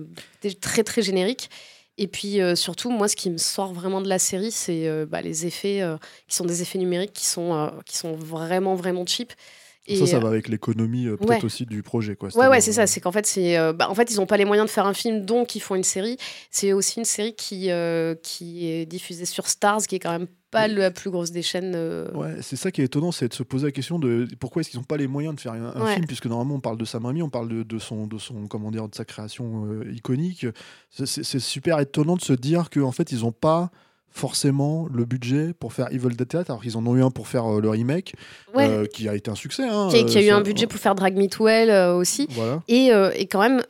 [0.60, 1.48] très très générique.
[2.00, 5.04] Et puis euh, surtout, moi, ce qui me sort vraiment de la série, c'est euh,
[5.04, 5.98] bah, les effets euh,
[6.28, 9.34] qui sont des effets numériques qui sont, qui sont vraiment vraiment cheap.
[9.86, 11.44] ça, ça euh, va avec l'économie peut-être ouais.
[11.44, 12.30] aussi du projet, quoi.
[12.38, 12.86] Ouais, ouais, c'est ça.
[12.86, 14.94] C'est qu'en fait, c'est, bah, en fait, ils n'ont pas les moyens de faire un
[14.94, 16.16] film, donc ils font une série.
[16.50, 17.68] C'est aussi une série qui,
[18.22, 21.72] qui est diffusée sur Stars, qui est quand même pas la plus grosse des chaînes.
[21.74, 24.60] euh, Ouais, c'est ça qui est étonnant, c'est de se poser la question de pourquoi
[24.60, 25.94] est-ce qu'ils n'ont pas les moyens de faire un, un Ouais.
[25.94, 28.46] film, puisque normalement on parle de Sam Raimi, on parle de, de son, de son,
[28.48, 30.46] comment dire, de sa création euh, iconique.
[30.90, 33.70] C'est super étonnant de se dire qu'en fait ils n'ont pas
[34.12, 37.28] forcément le budget pour faire Evil Dead 4, alors qu'ils en ont eu un pour
[37.28, 38.14] faire euh, le remake,
[38.54, 38.68] Ouais.
[38.68, 39.62] euh, qui a été un succès.
[39.64, 41.46] hein, qui a, qui a euh, eu ça- un budget pour faire Drag Me to
[41.48, 42.26] Hell euh, aussi.
[42.30, 42.60] Voilà.
[42.68, 43.62] Et, euh, et quand même,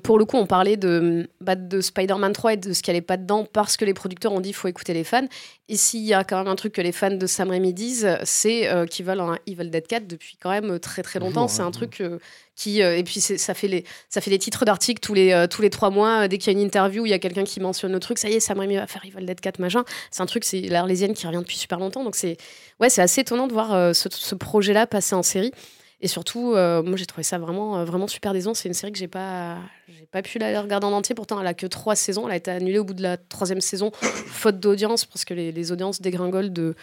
[0.00, 3.00] pour le coup, on parlait de, bah, de Spider-Man 3 et de ce qui allait
[3.00, 5.26] pas dedans parce que les producteurs ont dit faut écouter les fans.
[5.68, 8.08] Et s'il y a quand même un truc que les fans de Sam Raimi disent,
[8.22, 11.48] c'est euh, qu'ils veulent un Evil Dead 4 depuis quand même très très longtemps.
[11.48, 11.66] C'est hein.
[11.66, 12.18] un truc euh,
[12.66, 13.84] euh, et puis ça fait, les,
[14.26, 16.22] les titres d'articles tous les, euh, tous les trois mois.
[16.22, 18.18] euh, dès qu'il y a une interview, il y a quelqu'un qui mentionne le truc.
[18.18, 19.84] Ça y est, Sam Raimi va faire Evil Dead 4, machin.
[20.10, 22.04] C'est un truc, c'est l'Arlésienne qui revient depuis super longtemps.
[22.04, 22.36] Donc c'est
[22.80, 25.52] ouais, c'est assez étonnant de voir ce, ce projet-là passer en série.
[26.00, 28.54] Et surtout, moi j'ai trouvé ça vraiment, vraiment super décevant.
[28.54, 29.56] C'est une série que j'ai pas,
[29.88, 31.14] j'ai pas pu la regarder en entier.
[31.14, 32.26] Pourtant, elle a que trois saisons.
[32.26, 33.92] Elle a été annulée au bout de la troisième saison,
[34.26, 36.74] faute d'audience, parce que les audiences dégringolent de,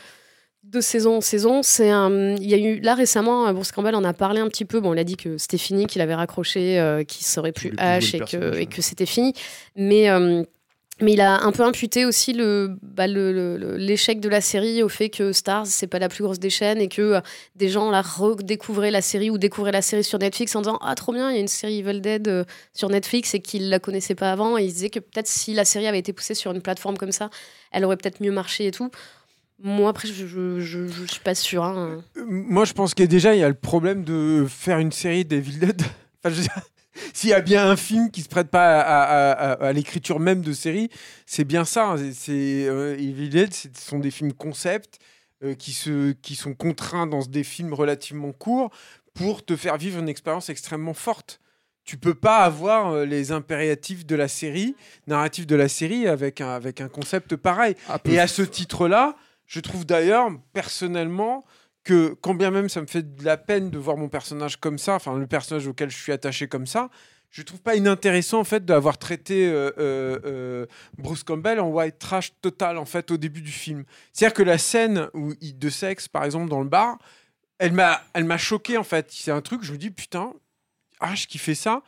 [0.63, 1.61] de saison en saison.
[1.61, 4.47] C'est un, il y a eu là récemment, euh, Bruce Campbell en a parlé un
[4.47, 4.79] petit peu.
[4.79, 7.69] Bon, il a dit que c'était fini, qu'il avait raccroché, euh, qu'il serait plus
[7.99, 9.33] H et que, et que c'était fini.
[9.75, 10.43] Mais euh,
[11.01, 14.89] mais il a un peu imputé aussi le, bah, le- l'échec de la série au
[14.89, 17.21] fait que Stars, c'est pas la plus grosse des chaînes et que euh,
[17.55, 20.93] des gens là redécouvraient la série ou découvraient la série sur Netflix en disant Ah,
[20.95, 22.43] trop bien, il y a une série Evil Dead euh,
[22.73, 24.57] sur Netflix et qu'ils la connaissaient pas avant.
[24.57, 27.11] Et ils disaient que peut-être si la série avait été poussée sur une plateforme comme
[27.11, 27.31] ça,
[27.71, 28.89] elle aurait peut-être mieux marché et tout.
[29.63, 31.63] Moi, après, je, je, je, je suis pas sûre.
[31.63, 32.03] hein.
[32.17, 35.25] Euh, Moi, je pense que déjà, il y a le problème de faire une série
[35.25, 35.81] d'Evil Dead.
[36.25, 36.35] Enfin,
[37.13, 40.19] S'il y a bien un film qui se prête pas à, à- à- à l'écriture
[40.19, 40.89] même de série,
[41.25, 41.91] c'est bien ça.
[41.91, 41.97] hein.
[42.13, 44.99] C'est- euh, Evil Dead, ce sont des films concept
[45.43, 48.69] euh, qui, se, qui sont contraints dans des films relativement courts
[49.13, 51.39] pour te faire vivre une expérience extrêmement forte.
[51.83, 54.75] Tu peux pas avoir euh, les impératifs de la série,
[55.07, 57.75] narratifs de la série avec un, avec un concept pareil.
[57.89, 59.15] Ah, Et à ce titre-là,
[59.53, 61.45] je trouve d'ailleurs, personnellement,
[61.83, 64.79] que quand bien même ça me fait de la peine de voir mon personnage comme
[64.79, 66.89] ça, enfin le personnage auquel je suis attaché comme ça,
[67.29, 70.65] je trouve pas inintéressant en fait d'avoir traité euh, euh, euh,
[70.97, 73.83] Bruce Campbell en white trash total en fait au début du film.
[74.11, 76.97] C'est-à-dire que la scène où il, de sexe par exemple dans le bar,
[77.59, 79.11] elle m'a elle m'a choqué en fait.
[79.11, 80.33] C'est un truc je me dis putain,
[80.99, 81.83] H qui fait ça.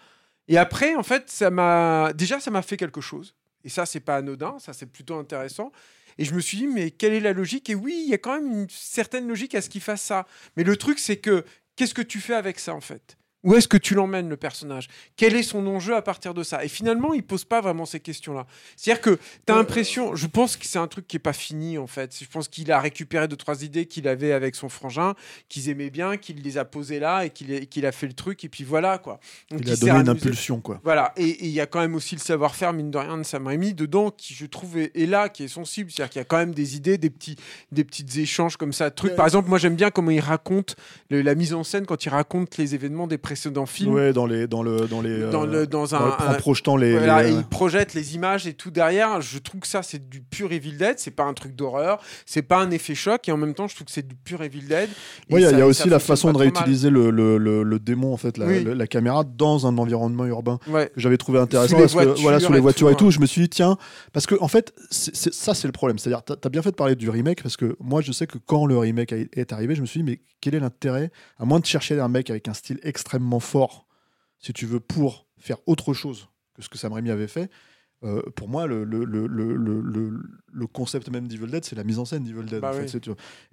[0.48, 3.34] Et après en fait ça m'a déjà ça m'a fait quelque chose.
[3.64, 5.72] Et ça c'est pas anodin, ça c'est plutôt intéressant.
[6.18, 7.70] Et je me suis dit, mais quelle est la logique?
[7.70, 10.28] Et oui, il y a quand même une certaine logique à ce qu'il fasse ça.
[10.56, 11.46] Mais le truc, c'est que
[11.76, 13.18] qu'est-ce que tu fais avec ça, en fait?
[13.46, 14.88] Où est-ce que tu l'emmènes, le personnage?
[15.16, 16.66] Quel est son enjeu à partir de ça?
[16.66, 18.48] Et finalement, il pose pas vraiment ces questions-là.
[18.76, 21.78] C'est-à-dire que tu as l'impression, je pense que c'est un truc qui est pas fini,
[21.78, 22.18] en fait.
[22.20, 25.14] Je pense qu'il a récupéré deux, trois idées qu'il avait avec son frangin,
[25.48, 28.50] qu'ils aimaient bien, qu'il les a posées là et qu'il a fait le truc, et
[28.50, 29.20] puis voilà, quoi.
[29.52, 30.82] Donc, il, a donné une impulsion, quoi.
[30.84, 31.14] Voilà.
[31.16, 33.76] Et il y a quand même aussi le savoir-faire, mine de rien, de Sam Raimi
[33.76, 35.92] dedans, qui, je trouve, est, là, qui est sensible.
[35.92, 37.36] C'est-à-dire qu'il y a quand même des idées, des petits,
[37.72, 38.90] des petites échanges comme ça.
[38.90, 39.16] Trucs.
[39.16, 40.76] Par exemple, moi, j'aime bien comment il raconte
[41.12, 43.35] la mise en scène quand il raconte les événements des précédents
[43.66, 43.94] films.
[43.94, 46.98] Ouais, dans les, dans le, dans les, dans, le, dans un, en projetant les.
[46.98, 49.22] Voilà, il projette les images et tout derrière.
[49.22, 50.96] Je trouve que ça, c'est du pur Evil Dead.
[50.98, 52.00] C'est pas un truc d'horreur.
[52.26, 53.28] C'est pas un effet choc.
[53.28, 54.90] Et en même temps, je trouve que c'est du pur Evil Dead.
[55.30, 58.48] Il y, a aussi la façon de réutiliser le, le, le, démon, en fait, la,
[58.48, 61.78] la, caméra dans un environnement urbain que j'avais trouvé intéressant.
[61.78, 63.78] Parce que, voilà, sur les voitures et tout, je me suis dit, tiens,
[64.14, 66.00] parce que, en fait, ça, c'est le problème.
[66.00, 68.38] C'est-à-dire, tu as bien fait de parler du remake parce que moi, je sais que
[68.38, 71.60] quand le remake est arrivé, je me suis dit, mais quel est l'intérêt, à moins
[71.60, 73.86] de chercher un mec avec un style extrêmement fort
[74.40, 77.50] si tu veux, pour faire autre chose que ce que Sam Raimi avait fait,
[78.04, 82.06] euh, pour moi, le, le, le, le concept même d'Evil Dead, c'est la mise en
[82.06, 82.62] scène d'Evil Dead.
[82.62, 82.74] Bah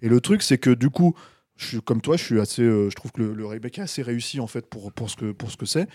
[0.02, 1.14] Et le truc, c'est que du coup,
[1.56, 4.02] je suis, comme toi, je suis assez, euh, je trouve que le, remake est assez
[4.02, 5.88] réussi en fait pour, pour ce que pour ce que c'est.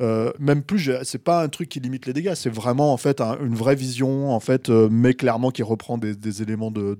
[0.00, 3.20] Euh, même plus, c'est pas un truc qui limite les dégâts, c'est vraiment en fait
[3.20, 6.96] une vraie vision en fait, mais clairement qui reprend des, des éléments de,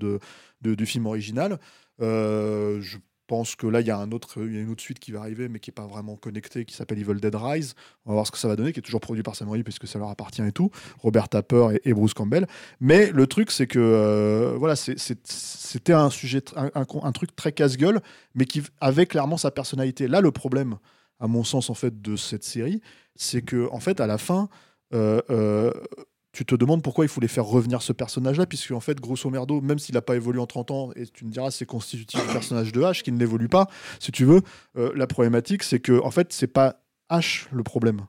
[0.61, 1.59] de, du film original.
[1.99, 2.97] je
[3.31, 5.59] pense que là, il y a, y a une autre suite qui va arriver, mais
[5.59, 7.75] qui n'est pas vraiment connectée, qui s'appelle Evil Dead Rise.
[8.05, 9.63] On va voir ce que ça va donner, qui est toujours produit par Sam Raimi,
[9.63, 10.69] puisque ça leur appartient et tout.
[10.99, 12.45] Robert Tapper et, Bruce Campbell.
[12.81, 18.01] Mais le truc, c'est que euh, voilà, c'était un sujet, un, truc très casse-gueule,
[18.35, 20.09] mais qui avait clairement sa personnalité.
[20.09, 20.75] Là, le problème,
[21.21, 22.81] à mon sens, en fait, de cette série,
[23.15, 24.49] c'est que, en fait, à la fin,
[24.93, 25.71] euh, euh,
[26.31, 29.29] tu te demandes pourquoi il faut les faire revenir ce personnage-là, puisque en fait, grosso
[29.29, 32.25] merdo, même s'il n'a pas évolué en 30 ans, et tu me diras c'est constitutif
[32.25, 33.67] du personnage de H qui ne l'évolue pas,
[33.99, 34.41] si tu veux,
[34.77, 38.01] euh, la problématique c'est que en fait, c'est pas H le problème.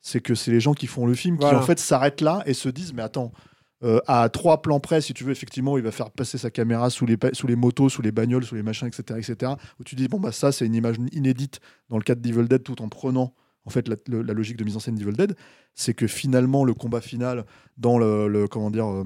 [0.00, 2.54] C'est que c'est les gens qui font le film qui en fait s'arrêtent là et
[2.54, 3.32] se disent mais attends,
[3.82, 6.90] euh, à trois plans près, si tu veux, effectivement, il va faire passer sa caméra
[6.90, 9.18] sous les, sous les motos, sous les bagnoles, sous les machins, etc.
[9.18, 9.52] etc.
[9.78, 12.62] où tu dis, bon, bah ça, c'est une image inédite dans le cadre d'Evil Dead,
[12.62, 13.34] tout en prenant
[13.66, 15.36] en fait la, logique de mise en scène d'Evil Dead,
[15.74, 17.44] c'est que finalement le combat final
[17.76, 19.04] dans le, comment dire euh,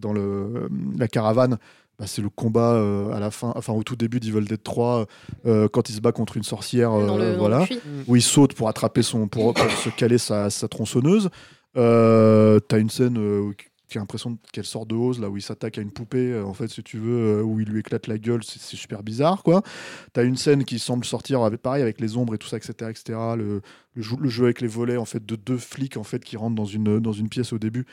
[0.00, 1.58] dans le la caravane
[1.98, 5.06] bah, c'est le combat euh, à la fin, enfin au tout début d'Evil Dead 3,
[5.46, 7.66] euh, quand il se bat contre une sorcière, voilà,
[8.06, 11.30] où il saute pour attraper son, pour, se caler sa, sa tronçonneuse.
[11.74, 13.54] T'as une scène
[13.88, 16.44] qui a l'impression qu'elle sort de hausse, là où il s'attaque à une poupée, euh,
[16.44, 19.42] en fait, si tu veux, euh, où il lui éclate la gueule, c'est super bizarre,
[19.42, 19.62] quoi.
[20.12, 22.90] T'as une scène qui semble sortir, avec, pareil, avec les ombres et tout ça, etc.,
[22.90, 23.18] etc.
[23.36, 23.62] Le,
[23.94, 26.64] le, jeu, avec les volets, en fait, de deux flics, en fait, qui rentrent dans
[26.64, 27.86] une, dans une pièce au début.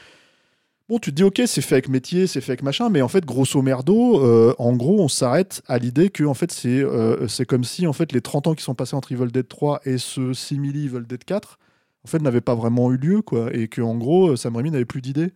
[0.90, 3.08] Bon, tu te dis, ok, c'est fait avec métier, c'est fait avec machin, mais en
[3.08, 6.84] fait, grosso merdo, euh, en gros, on s'arrête à l'idée que, en fait, c'est
[7.28, 9.82] c'est comme si, en fait, les 30 ans qui sont passés entre Evil Dead 3
[9.86, 11.60] et ce simili Evil Dead 4,
[12.04, 14.86] en fait, n'avaient pas vraiment eu lieu, quoi, et que, en gros, Sam Raimi n'avait
[14.86, 15.32] plus d'idées.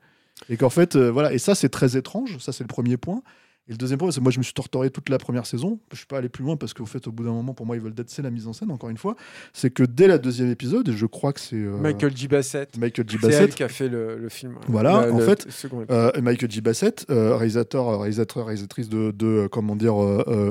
[0.49, 3.21] Et qu'en fait, euh, voilà, et ça c'est très étrange, ça c'est le premier point.
[3.69, 5.79] Et le deuxième point, c'est moi je me suis torturé toute la première saison.
[5.91, 7.75] Je suis pas allé plus loin parce qu'au fait, au bout d'un moment, pour moi,
[7.75, 9.17] Evil Dead, c'est la mise en scène, encore une fois.
[9.51, 11.57] C'est que dès la deuxième épisode, et je crois que c'est.
[11.57, 12.29] Euh, Michael G.
[12.29, 12.77] Bassett.
[12.77, 13.17] Michael G.
[13.17, 13.53] Bassett.
[13.53, 14.55] Qui a fait le, film.
[14.69, 15.45] Voilà, en fait,
[15.91, 16.61] euh, Michael G.
[16.61, 19.95] Bassett, réalisateur, réalisateur, réalisatrice de, de comment dire,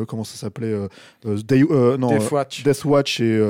[0.06, 0.76] comment ça s'appelait
[1.24, 2.64] non, Death Watch.
[2.64, 3.40] Death Watch et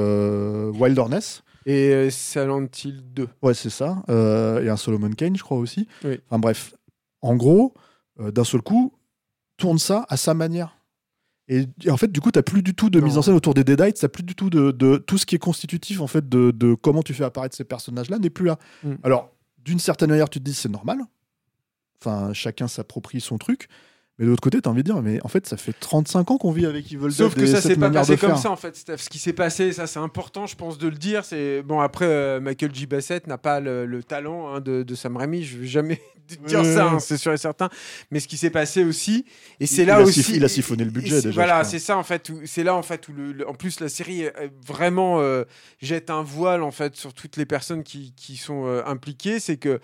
[0.74, 1.42] Wilderness.
[1.66, 3.28] Et euh, Silent Hill 2.
[3.42, 4.02] Ouais, c'est ça.
[4.08, 5.88] Euh, et un Solomon Kane, je crois aussi.
[6.04, 6.20] Oui.
[6.26, 6.74] Enfin bref,
[7.22, 7.74] en gros,
[8.20, 8.94] euh, d'un seul coup,
[9.56, 10.78] tourne ça à sa manière.
[11.48, 13.54] Et, en fait, du coup, tu n'as plus du tout de mise en scène autour
[13.54, 16.28] des Deadites, tu plus du tout de, de, tout ce qui est constitutif en fait
[16.28, 18.58] de, de comment tu fais apparaître ces personnages-là n'est plus là.
[18.82, 18.94] Mm.
[19.04, 20.98] Alors, d'une certaine manière, tu te dis c'est normal.
[22.00, 23.68] Enfin, chacun s'approprie son truc.
[24.18, 26.38] Mais de l'autre côté, t'as envie de dire, mais en fait, ça fait 35 ans
[26.38, 27.12] qu'on vit avec Evil Dead.
[27.12, 28.74] Sauf que ça s'est pas passé comme ça, en fait.
[28.96, 31.24] Ce qui s'est passé, ça c'est important, je pense, de le dire.
[31.24, 32.86] C'est bon, après, euh, Michael J.
[32.86, 35.44] Bassett n'a pas le, talent hein, de, de, Sam Raimi.
[35.44, 36.00] Je vais jamais
[36.46, 37.68] dire ça, hein, c'est sûr et certain.
[38.10, 39.26] Mais ce qui s'est passé aussi,
[39.60, 40.24] et c'est là aussi.
[40.34, 41.32] il a siphonné le budget déjà.
[41.32, 42.32] Voilà, c'est ça, en fait.
[42.46, 44.24] C'est là, en fait, où le, en plus, la série
[44.66, 45.44] vraiment euh,
[45.82, 49.40] jette un voile, en fait, sur toutes les personnes qui, qui sont euh, impliquées.
[49.40, 49.78] C'est que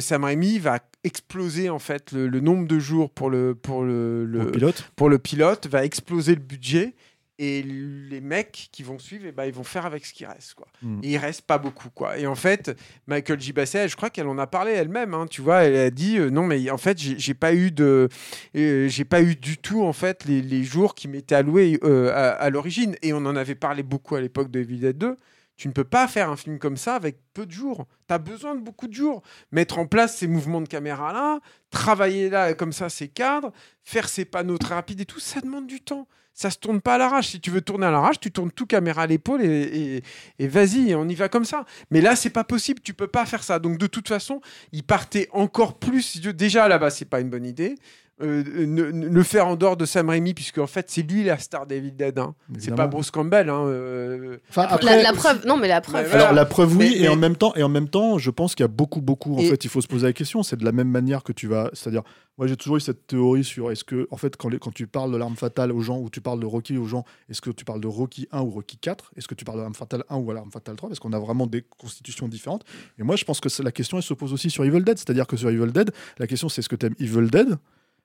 [0.00, 4.24] Sam Raimi va exploser en fait le, le nombre de jours pour le pour le,
[4.26, 4.90] le- Pour le pilote.
[4.96, 6.94] pour le pilote, va exploser le budget.
[7.42, 10.52] Et les mecs qui vont suivre, eh ben, ils vont faire avec ce qui reste.
[10.52, 10.66] Quoi.
[10.82, 11.00] Mm.
[11.02, 11.88] Et il reste pas beaucoup.
[11.88, 12.18] Quoi.
[12.18, 13.54] Et en fait, Michael J.
[13.54, 15.14] Basset, je crois qu'elle en a parlé elle-même.
[15.14, 18.10] hein, tu vois, elle a dit euh, non, mais en fait, j'ai pas eu de,
[18.58, 22.10] euh, j'ai pas eu du tout en fait les, les jours qui m'étaient alloués euh,
[22.12, 22.94] à, à l'origine.
[23.00, 25.16] Et on en avait parlé beaucoup à l'époque de Evil Dead 2.
[25.60, 27.86] Tu ne peux pas faire un film comme ça avec peu de jours.
[28.08, 29.22] Tu as besoin de beaucoup de jours.
[29.52, 33.52] Mettre en place ces mouvements de caméra là, travailler là comme ça ces cadres,
[33.84, 36.08] faire ces panneaux très rapides et tout, ça demande du temps.
[36.32, 37.28] Ça se tourne pas à l'arrache.
[37.28, 40.02] Si tu veux tourner à l'arrache, tu tournes tout caméra à l'épaule et,
[40.40, 41.66] vas-y, on y va comme ça.
[41.90, 42.80] Mais là, c'est pas possible.
[42.80, 43.58] Tu peux pas faire ça.
[43.58, 44.40] Donc de toute façon,
[44.72, 46.22] il partait encore plus.
[46.22, 47.74] Déjà là-bas, c'est pas une bonne idée.
[48.22, 51.24] Euh, ne- ne- le faire en dehors de Sam Raimi, puisque en fait, c'est lui
[51.24, 52.18] la star David Dead.
[52.18, 52.34] hein.
[52.58, 53.48] C'est pas Bruce Campbell.
[53.48, 56.04] hein, euh, Enfin, La, après, la preuve, non mais la preuve.
[56.06, 56.32] Mais Alors Voilà.
[56.42, 58.62] la preuve oui Mais- et en même temps et en même temps je pense qu'il
[58.62, 60.64] y a beaucoup beaucoup en Et- fait il faut se poser la question c'est de
[60.64, 62.02] la même manière que tu vas c'est-à-dire
[62.38, 64.86] moi j'ai toujours eu cette théorie sur est-ce que en fait quand, les- quand tu
[64.86, 67.50] parles de l'arme fatale aux gens ou tu parles de Rocky aux gens est-ce que
[67.50, 70.04] tu parles de Rocky 1 ou Rocky 4 est-ce que tu parles de l'arme fatale
[70.10, 72.64] 1 ou l'arme fatale 3 parce qu'on a vraiment des constitutions différentes
[72.98, 75.26] et moi je pense que la question elle se pose aussi sur Evil Dead c'est-à-dire
[75.26, 77.56] que sur Evil Dead la question c'est est-ce que tu aimes Evil Dead?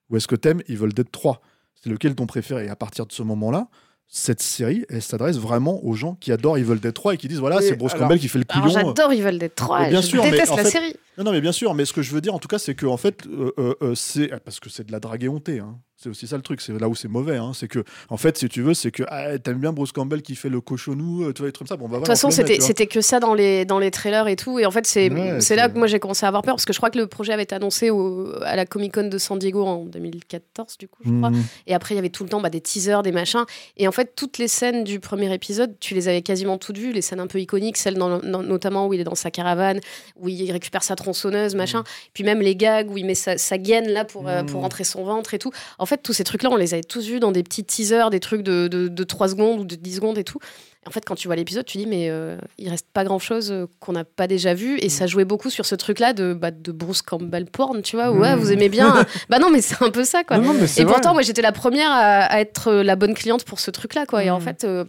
[0.10, 1.42] Ou est-ce que tu aimes Evil Dead 3
[1.82, 2.66] c'est lequel ton préféré?
[2.66, 3.68] Et à partir de ce moment-là
[4.08, 7.40] cette série, elle s'adresse vraiment aux gens qui adorent Evil Dead 3 et qui disent
[7.40, 8.70] voilà, c'est Bruce alors- Campbell qui fait le couillon.
[8.70, 9.80] j'adore Evil Dead 3.
[9.82, 10.94] Mais bien je sûr, mais déteste en la fait- série.
[11.18, 12.76] Non, non, mais bien sûr, mais ce que je veux dire en tout cas, c'est
[12.76, 15.58] que en fait, euh, euh, euh, c'est parce que c'est de la drague et honter.
[15.60, 15.80] hein.
[15.98, 17.38] C'est aussi ça le truc, c'est là où c'est mauvais.
[17.38, 17.52] hein.
[17.54, 20.36] C'est que, en fait, si tu veux, c'est que ah, t'aimes bien Bruce Campbell qui
[20.36, 21.78] fait le cochonou, euh, tu vois, des trucs comme ça.
[21.82, 24.60] Bon, bah, De toute façon, c'était que ça dans les, dans les trailers et tout.
[24.60, 26.74] Et en fait, c'est Ouais, là que moi j'ai commencé à avoir peur parce que
[26.74, 29.40] je crois que le projet avait été annoncé au- à la Comic Con de San
[29.40, 31.30] Diego en 2014, du coup, je crois.
[31.30, 31.44] Mhm.
[31.68, 33.46] Et après, il y avait tout le temps bah, des teasers, des machins.
[33.78, 36.92] Et en fait, toutes les scènes du premier épisode, tu les avais quasiment toutes vues.
[36.92, 39.80] Les scènes un peu iconiques, celles dans- dans- notamment où il est dans sa caravane,
[40.18, 41.84] où il récupère sa tronçonneuse, machin.
[42.14, 44.64] Puis même les gags où il met sa, sa gaine là pour, euh, pour Mhm.
[44.64, 45.52] rentrer son ventre et tout.
[45.80, 48.20] En fait, tous ces trucs-là, on les avait tous vus dans des petits teasers, des
[48.20, 50.40] trucs de, de, de 3 secondes ou de 10 secondes et tout.
[50.88, 53.52] En fait, quand tu vois l'épisode, tu dis, mais euh, il reste pas grand chose
[53.80, 54.78] qu'on n'a pas déjà vu.
[54.80, 58.12] Et ça jouait beaucoup sur ce truc-là de, bah, de Bruce Campbell porn, tu vois.
[58.12, 58.40] où, Ouais, Mm.
[58.40, 58.94] vous aimez bien.
[59.30, 60.38] bah non, mais c'est un peu ça, quoi.
[60.38, 60.86] Non, non, Et vrai.
[60.86, 64.06] pourtant, moi, j'étais la première à, à être euh, la bonne cliente pour ce truc-là,
[64.06, 64.24] quoi.
[64.24, 64.44] Et en Mm.
[64.44, 64.86] fait, euh,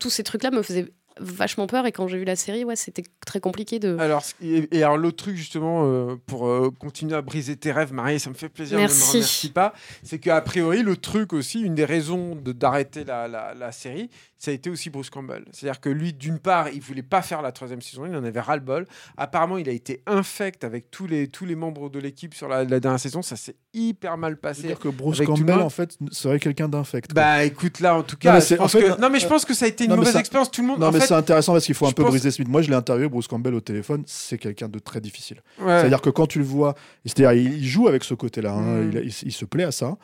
[0.00, 0.86] tous ces trucs-là me faisaient
[1.20, 1.86] vachement peur.
[1.86, 3.96] Et quand j'ai vu la série, ouais, c'était très compliqué de.
[3.98, 7.92] Alors, et, et alors l'autre truc justement euh, pour euh, continuer à briser tes rêves,
[7.92, 8.76] Marie, ça me fait plaisir.
[8.78, 9.12] Ne me Merci.
[9.18, 9.72] remercie pas.
[10.02, 14.10] C'est qu'a priori le truc aussi, une des raisons de- d'arrêter la, la, la série,
[14.38, 15.44] ça a été aussi Bruce Campbell.
[15.52, 18.40] C'est-à-dire que lui, d'une part, il voulait pas faire la troisième saison, il en avait
[18.40, 18.86] ras le bol.
[19.16, 22.64] Apparemment, il a été infect avec tous les tous les membres de l'équipe sur la,
[22.64, 23.22] la dernière saison.
[23.22, 24.62] Ça s'est hyper mal passé.
[24.62, 27.14] C'est-à-dire que Bruce Campbell, en fait, serait quelqu'un d'infect.
[27.14, 29.20] Bah écoute là en tout Non, cas, mais je pense en fait, que- non mais
[29.20, 30.50] je pense que ça a été une non, mauvaise ça- expérience.
[30.50, 30.80] Tout le monde.
[30.80, 32.40] non, en mais fait, c'est intéressant parce qu'il faut un je peu pense- briser ce
[32.42, 32.50] mythe.
[32.50, 34.02] Moi, je l'ai interviewé, Bruce Campbell, au téléphone.
[34.06, 35.42] C'est quelqu'un de très difficile.
[35.60, 35.66] ouais.
[35.80, 36.74] C'est-à-dire que quand tu le vois,
[37.04, 39.00] c'est-à-dire il joue avec ce côté-là, hein, Mm.
[39.24, 39.96] il se plaît à ça.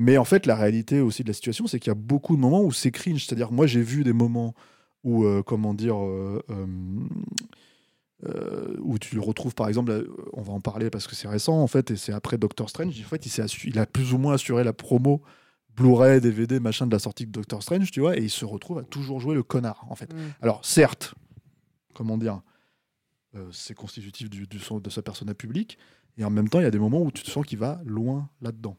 [0.00, 2.40] Mais en fait, la réalité aussi de la situation, c'est qu'il y a beaucoup de
[2.40, 3.26] moments où c'est cringe.
[3.26, 4.54] C'est-à-dire, moi, j'ai vu des moments
[5.02, 6.40] où, euh, comment dire, euh,
[8.24, 11.60] euh, où tu le retrouves, par exemple, on va en parler parce que c'est récent,
[11.60, 12.94] en fait, et c'est après Doctor Strange.
[13.04, 15.20] En fait, il, il a plus ou moins assuré la promo
[15.76, 18.78] Blu-ray, DVD, machin de la sortie de Doctor Strange, tu vois, et il se retrouve
[18.78, 20.12] à toujours jouer le connard, en fait.
[20.12, 20.18] Mm.
[20.42, 21.14] Alors, certes,
[21.94, 22.40] comment dire,
[23.52, 25.76] c'est constitutif du, du son- de sa persona publique,
[26.16, 27.80] et en même temps, il y a des moments où tu te sens qu'il va
[27.84, 28.76] loin là-dedans.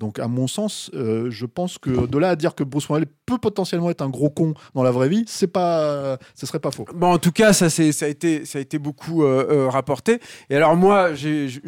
[0.00, 3.04] Donc, à mon sens, euh, je pense que de là à dire que Bruce Wayne
[3.26, 6.70] peut potentiellement être un gros con dans la vraie vie, c'est pas, ce serait pas
[6.70, 6.86] faux.
[6.94, 10.18] Bon, en tout cas, ça, ça, a été, ça a été beaucoup euh, euh, rapporté.
[10.48, 11.60] Et alors, moi, je,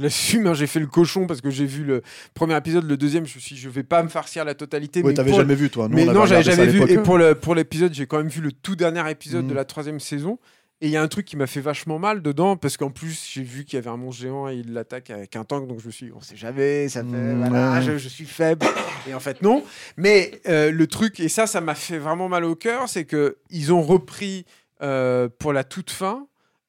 [0.00, 2.02] l'assume, hein, j'ai fait le cochon parce que j'ai vu le
[2.34, 5.02] premier épisode, le deuxième, je me suis dit, je vais pas me farcir la totalité.
[5.02, 5.88] Mais t'avais jamais vu, toi.
[5.88, 6.88] Nous, mais on non, j'avais jamais vu.
[6.88, 9.64] Et pour, le, pour l'épisode, j'ai quand même vu le tout dernier épisode de la
[9.64, 10.38] troisième saison.
[10.82, 13.26] Et il y a un truc qui m'a fait vachement mal dedans, parce qu'en plus,
[13.32, 15.80] j'ai vu qu'il y avait un monstre géant et il l'attaque avec un tank, donc
[15.80, 17.82] je me suis dit, on sait jamais, ça fait, Mhm, voilà, ouais.
[17.82, 18.66] je, je suis faible.
[19.08, 19.64] Et en fait, non.
[19.96, 23.38] Mais euh, le truc, et ça, ça m'a fait vraiment mal au cœur, c'est que
[23.50, 24.44] ils ont repris
[24.82, 26.26] euh, pour la toute fin.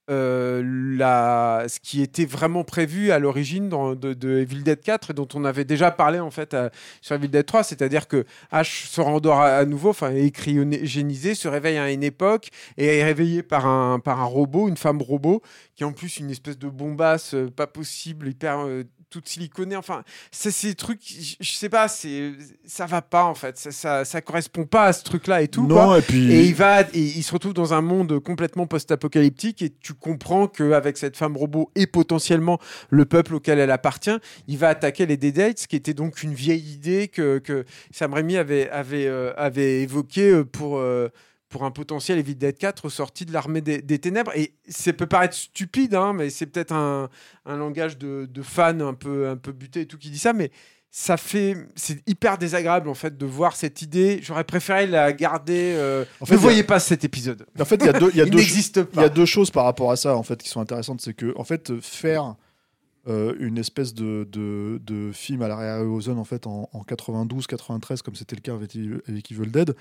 [0.10, 5.46] Euh, ce qui était vraiment prévu à l'origine de, Evil Dead 4 et dont on
[5.46, 6.56] avait déjà parlé en fait
[7.02, 11.36] sur Evil Dead 3, c'est-à-dire que Ash se rendort à, à nouveau, enfin est cryogénisé,
[11.36, 15.02] se réveille à une époque et est réveillé par un, par un robot, une femme
[15.02, 15.42] robot,
[15.76, 19.76] qui est en plus une espèce de bombasse euh, pas possible, hyper euh, toute siliconée.
[19.76, 22.34] Enfin, c'est ces trucs, je je sais pas, c'est
[22.66, 25.68] ça va pas en fait, ça, ça, ça correspond pas à ce truc-là et tout.
[25.68, 25.86] quoi.
[25.86, 26.32] Non, et puis.
[26.32, 30.48] Et il va, et il se retrouve dans un monde complètement post-apocalyptique et tu comprends
[30.48, 35.18] qu'avec cette femme robot et potentiellement le peuple auquel elle appartient, il va attaquer les
[35.18, 39.82] Deadites, qui était donc une vieille idée que, que Sam Raimi avait, avait, euh, avait
[39.82, 41.10] évoquée euh, pour, euh,
[41.50, 44.32] pour un potentiel Evil Dead 4 sorti de l'armée des, des ténèbres.
[44.36, 47.10] Et ça peut paraître stupide, hein, mais c'est peut-être un,
[47.46, 50.34] un langage de, de fan un peu, un peu buté et tout qui dit ça,
[50.34, 50.52] mais
[50.90, 55.74] ça fait c'est hyper désagréable en fait de voir cette idée j'aurais préféré la garder
[55.76, 58.10] euh, En fait, ne a- voyez pas cet épisode En fait, il y a deux,
[58.12, 59.98] il y a il deux, n'existe il y a pas deux choses par rapport à
[59.98, 61.02] ça en fait qui sont intéressantes.
[61.02, 62.36] C'est que en fait faire
[63.08, 66.84] euh, une espèce de, de, de film à la Ray Harryhausen en fait en, en
[66.84, 68.76] 92, 93 comme c'était le cas avec,
[69.08, 69.76] avec Evil Dead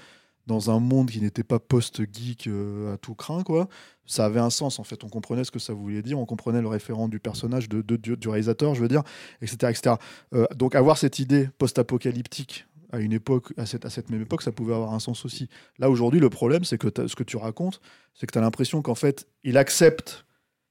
[0.47, 3.69] dans un monde qui n'était pas post-geek euh, à tout craint quoi.
[4.07, 5.03] Ça avait un sens en fait.
[5.03, 6.19] On comprenait ce que ça voulait dire.
[6.19, 9.03] On comprenait le référent du personnage de, du, réalisateur, je veux dire,
[9.43, 9.97] etc., etc.
[10.35, 14.43] Euh, donc avoir cette idée post-apocalyptique à une époque, à cette, à cette même époque,
[14.43, 15.49] ça pouvait avoir un sens aussi.
[15.79, 17.81] Là, aujourd'hui, le problème, c'est que ce que tu racontes,
[18.15, 20.25] c'est que tu as l'impression qu'en fait, il accepte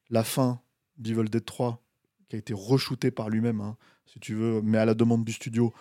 [0.09, 0.61] la fin
[0.97, 1.81] d'Evil Dead 3,
[2.29, 5.33] qui a été re-shooté par lui-même, hein, si tu veux, mais à la demande du
[5.33, 5.73] studio,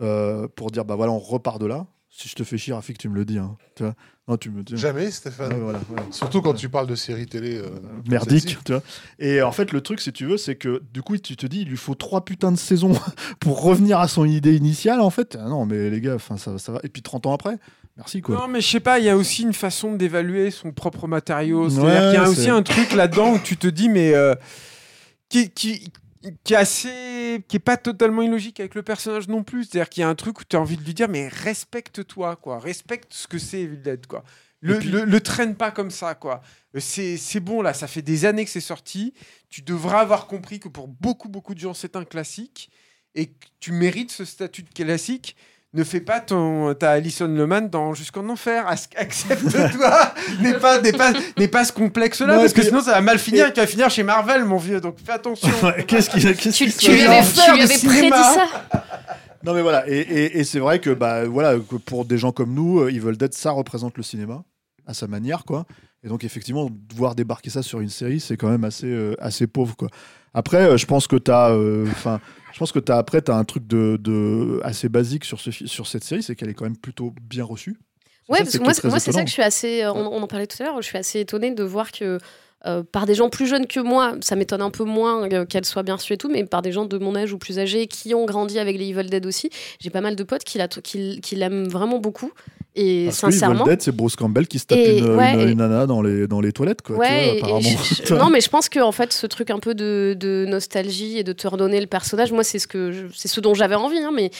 [0.00, 1.86] euh, pour dire, bah voilà, on repart de là.
[2.12, 3.38] Si je te fais chier, Rafik, tu me le dis.
[3.38, 3.94] Hein, tu vois
[4.28, 4.62] non, tu me.
[4.72, 5.52] Jamais, Stéphane.
[5.54, 6.04] Ouais, voilà.
[6.12, 7.56] Surtout quand tu parles de séries télé.
[7.56, 7.68] euh,
[8.08, 8.56] merdique, celle-ci.
[8.64, 8.82] tu vois.
[9.18, 11.62] Et en fait, le truc, si tu veux, c'est que du coup, tu te dis,
[11.62, 12.92] il lui faut trois putains de saisons
[13.40, 15.36] pour revenir à son idée initiale, en fait.
[15.40, 16.80] Ah non, mais les gars, enfin, ça, ça va.
[16.84, 17.58] Et puis 30 ans après,
[17.96, 18.36] merci quoi.
[18.36, 21.68] non mais je sais pas il y a aussi une façon d'évaluer son propre matériau
[21.68, 23.88] c'est Ouais, à dire qu'il y a aussi un truc là-dedans où tu te dis
[23.88, 24.34] mais euh,
[25.28, 25.92] qui, qui
[26.44, 29.64] qui est assez qui est pas totalement illogique avec le personnage non plus.
[29.64, 32.36] C'est-à-dire qu'il y a un truc où tu as envie de lui dire mais respecte-toi
[32.36, 32.58] quoi.
[32.58, 34.24] Respecte ce que c'est Evil Dead quoi.
[34.60, 36.42] Le, puis- le, le traîne pas comme ça quoi.
[36.76, 37.72] Euh, c'est c'est bon là.
[37.72, 39.14] Ça fait des années que c'est sorti.
[39.48, 42.70] Tu devras avoir compris que pour beaucoup beaucoup de gens c'est un classique
[43.14, 45.36] et que tu mérites ce statut de classique
[45.72, 48.66] ne fais pas ton ta Alison Leman dans Jusqu'en Enfer.
[48.66, 50.12] Accepte-toi.
[50.40, 53.18] N'aie pas, n'aie pas, n'aie pas ce complexe-là, Ouais, parce que sinon ça va mal
[53.18, 54.80] finir et tu vas finir chez Marvel, mon vieux.
[54.80, 55.48] Donc fais attention.
[55.86, 56.18] Qu'est-ce qui,
[56.52, 58.46] Tu, tu lui avais, tu lui avais prédit ça
[59.42, 62.30] Non mais voilà, et, et- et c'est vrai que bah voilà que pour des gens
[62.30, 64.42] comme nous, euh, Evil Dead ça représente le cinéma
[64.86, 65.64] à sa manière quoi.
[66.02, 69.14] Et donc effectivement de voir débarquer ça sur une série, c'est quand même assez euh,
[69.18, 69.88] assez pauvre quoi.
[70.32, 72.20] Après, euh, je pense que t'as, euh, enfin,
[72.52, 75.68] je pense que t'as après t'as un truc de, de assez basique sur ce fi-
[75.68, 77.76] sur cette série, c'est qu'elle est quand même plutôt bien reçue.
[78.28, 79.82] Ouais, ça, parce que moi, c'est- très moi c'est ça que je suis assez.
[79.82, 82.18] euh, On, on en parlait tout à l'heure, je suis assez étonnée de voir que.
[82.66, 85.64] euh, par des gens plus jeunes que moi, ça m'étonne un peu moins euh, qu'elle
[85.64, 87.86] soit bien reçue et tout, mais par des gens de mon âge ou plus âgés
[87.86, 89.48] qui ont grandi avec les Evil Dead aussi,
[89.80, 92.30] j'ai pas mal de potes qui la- qui- qui l'aiment vraiment beaucoup.
[92.76, 93.64] Et Parce que sincèrement.
[93.64, 96.02] Dead, c'est Bruce Campbell qui se tape Et- une, ouais, une- et- une nana dans
[96.02, 96.94] les dans les toilettes quoi.
[96.96, 97.60] tu vois, Ouais, apparemment.
[97.60, 100.44] je- je- non, mais je pense que en fait, ce truc un peu de, de
[100.48, 103.54] nostalgie et de te redonner le personnage, moi, c'est ce que je- c'est ce dont
[103.54, 104.30] j'avais envie, hein, mais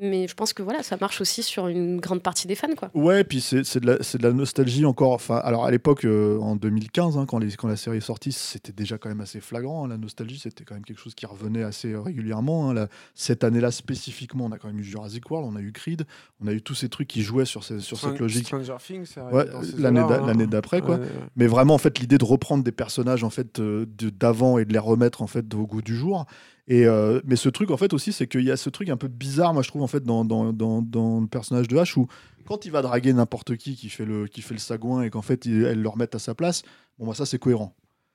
[0.00, 2.90] mais je pense que voilà, ça marche aussi sur une grande partie des fans, quoi.
[2.94, 5.12] Ouais, puis c'est c'est de, la- c'est de la nostalgie encore.
[5.12, 8.32] Enfin, alors à l'époque, euh, en 2015, hein, quand, les- quand la série est sortie,
[8.32, 9.84] c'était déjà quand même assez flagrant.
[9.84, 9.88] hein.
[9.88, 12.70] La nostalgie, c'était quand même quelque chose qui revenait assez euh, régulièrement.
[12.70, 12.74] hein.
[12.74, 16.04] La- cette année-là spécifiquement, on a quand même eu Jurassic World, on a eu Creed,
[16.42, 18.46] on a eu tous ces trucs qui jouaient sur, ces- sur cette logique.
[18.46, 19.46] Stranger Things, c'est Ouais,
[19.78, 20.46] l'année hein.
[20.46, 20.96] d'après, quoi.
[20.96, 21.08] Ouais, ouais.
[21.36, 24.64] Mais vraiment, en fait, l'idée de reprendre des personnages en fait euh, de- d'avant et
[24.64, 26.26] de les remettre en fait au goût du jour.
[26.68, 28.96] Et euh, mais ce truc en fait aussi, c'est qu'il y a ce truc un
[28.96, 32.08] peu bizarre, moi je trouve en fait dans, dans, dans, le personnage de H où
[32.44, 35.22] quand il va draguer n'importe qui qui fait le qui fait le sagouin et qu'en
[35.22, 36.62] fait elle le remette à sa place,
[36.98, 37.74] bon bah ça c'est cohérent.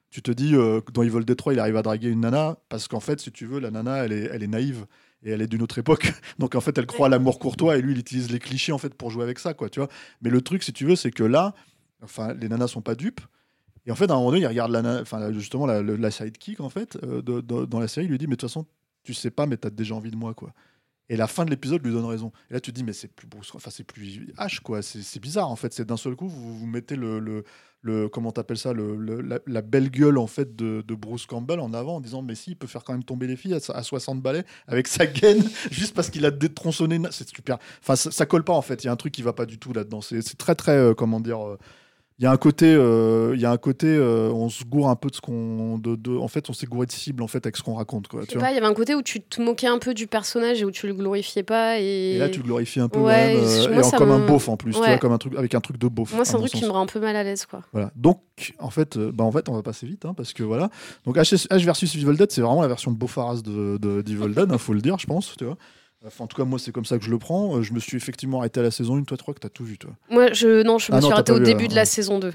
[0.09, 2.89] Tu te dis euh, dans Evil Dead 3, il arrive à draguer une nana parce
[2.89, 4.85] qu'en fait, si tu veux, la nana elle est, elle est naïve
[5.23, 6.11] et elle est d'une autre époque.
[6.39, 8.77] Donc en fait, elle croit à l'amour courtois et lui il utilise les clichés en
[8.77, 9.87] fait pour jouer avec ça quoi, tu vois.
[10.21, 11.55] Mais le truc si tu veux, c'est que là,
[12.03, 13.21] enfin les nanas sont pas dupes.
[13.85, 16.69] Et en fait, à un moment donné, il regarde la, enfin, justement la, sidekick en
[16.69, 18.65] fait euh, dans la série, il lui dit mais de toute façon,
[19.03, 20.53] tu sais pas, mais t'as déjà envie de moi quoi.
[21.09, 22.31] Et la fin de l'épisode lui donne raison.
[22.49, 24.81] Et là, tu te dis mais c'est plus Bruce, enfin c'est plus H quoi.
[24.81, 25.73] C'est bizarre en fait.
[25.73, 27.43] C'est d'un seul coup vous mettez le,
[27.81, 28.95] le, comment t'appelles ça, le,
[29.45, 32.55] la, belle gueule en fait de, Bruce Campbell en avant en disant mais si il
[32.55, 35.93] peut faire quand même tomber les filles à, à 60 balais avec sa gaine juste
[35.93, 36.97] parce qu'il a détronçonné.
[37.11, 37.57] C'est super.
[37.81, 38.83] Enfin ça, colle pas en fait.
[38.83, 39.99] Il y a un truc qui va pas du tout là-dedans.
[39.99, 41.45] C'est très très euh, comment dire.
[41.45, 41.57] euh,
[42.21, 44.89] il y a un côté, euh, il y a un côté, euh, on se gourre
[44.89, 47.27] un peu de ce qu'on, de, de- en fait, on s'est gouré de cible en
[47.27, 48.21] fait avec ce qu'on raconte quoi.
[48.27, 50.61] Tu pas, il y avait un côté où tu te moquais un peu du personnage
[50.61, 51.79] et où tu le glorifiais pas.
[51.79, 54.11] Et, Et là, tu le glorifies un peu Ouais, quand même, euh, moi, et comme
[54.11, 56.13] un beauf en plus, tu vois, comme un truc avec un truc de beauf.
[56.13, 57.63] Moi, c'est un truc qui me rend un peu mal à l'aise, quoi.
[57.73, 57.91] Voilà.
[57.95, 58.19] Donc,
[58.59, 60.69] en fait, euh, bah, en fait, on va passer vite, hein, parce que voilà.
[61.05, 64.49] Donc, H, H versus Evil Dead, c'est vraiment la version beaufaras de, de, d'Evil Dead,
[64.51, 65.57] il faut le dire, je pense, tu vois.
[66.05, 67.57] Enfin, en tout cas, moi, c'est comme ça que je le prends.
[67.57, 69.63] Euh, Je me suis effectivement arrêté à la saison 1, toi, 3, que t'as tout
[69.63, 69.91] vu, toi.
[70.09, 71.81] Moi, je, non, je me Ah non, suis pas au vu, début euh, de la
[71.81, 71.85] ouais.
[71.85, 72.33] saison 2.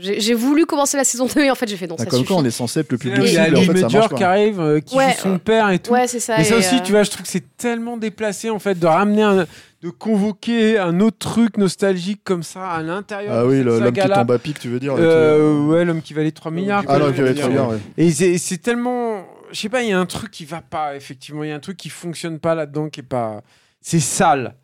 [0.00, 2.20] J'ai- voulu commencer la saison 2 et en fait, j'ai fait non, Ah, ça comme
[2.20, 2.32] suffit.
[2.32, 3.68] quoi, on est censé être le plus où il y a et Lee
[4.16, 5.92] qui arrive, euh, qui Ouais, joue son père et tout.
[5.92, 6.38] Ouais, c'est ça.
[6.38, 8.78] Mais ça et, aussi, euh, tu vois, je trouve que c'est tellement déplacé en fait
[8.78, 9.46] de ramener un,
[9.82, 13.34] de convoquer un autre truc nostalgique comme ça à l'intérieur.
[13.34, 16.30] Ah oui, l'homme qui tombe à pic, tu veux dire Euh, ouais, l'homme qui valait
[16.30, 16.84] 3 milliards.
[16.88, 17.34] Ah non, qui dire.
[17.34, 17.76] très bien, ouais.
[17.98, 20.96] Et c'est tellement, je sais pas, il y a un truc qui va pas.
[20.96, 23.42] Effectivement, il y a un truc qui fonctionne pas là-dedans, qui est pas,
[23.80, 24.54] c'est sale.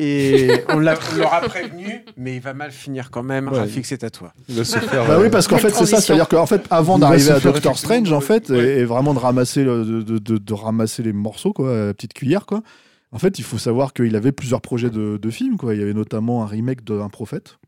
[0.00, 3.48] Et on, l'a- on leur a prévenu, mais il va mal finir quand même.
[3.48, 3.58] Ouais.
[3.58, 4.32] Rafik, c'est à toi.
[4.48, 5.06] Il va se faire.
[5.06, 5.90] Bah euh, oui, parce qu'en Quelle fait, c'est ça.
[5.90, 6.00] transition.
[6.14, 8.48] C'est-à-dire qu'en fait, avant Il va d'arriver se à faire Doctor effectivement, Strange, en fait,
[8.50, 8.58] ouais.
[8.58, 11.86] et, et vraiment de ramasser, le- de, de- de- de ramasser les morceaux, quoi, à
[11.86, 12.62] la petite cuillère, quoi.
[13.10, 15.74] En fait, il faut savoir qu'il avait plusieurs projets de, de films, quoi.
[15.74, 17.58] Il y avait notamment un remake d'un prophète.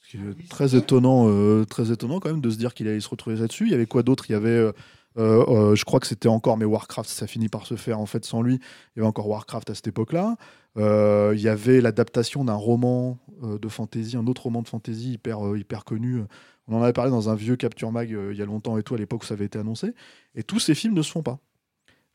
[0.00, 2.98] Ce qui est très étonnant, euh, très étonnant quand même de se dire qu'il allait
[3.00, 3.66] se retrouver là-dessus.
[3.66, 4.24] Il y avait quoi d'autre?
[4.28, 4.72] Il y avait, euh, euh, euh,
[5.16, 8.42] je crois que c'était encore, mais Warcraft, ça finit par se faire en fait sans
[8.42, 8.54] lui.
[8.54, 10.36] Il y avait encore Warcraft à cette époque-là.
[10.78, 15.12] Euh, il y avait l'adaptation d'un roman euh, de fantasy, un autre roman de fantasy
[15.12, 16.22] hyper, euh, hyper connu.
[16.68, 18.82] On en avait parlé dans un vieux Capture Mag euh, il y a longtemps et
[18.82, 19.94] tout, à l'époque où ça avait été annoncé.
[20.34, 21.38] Et tous ces films ne se font pas.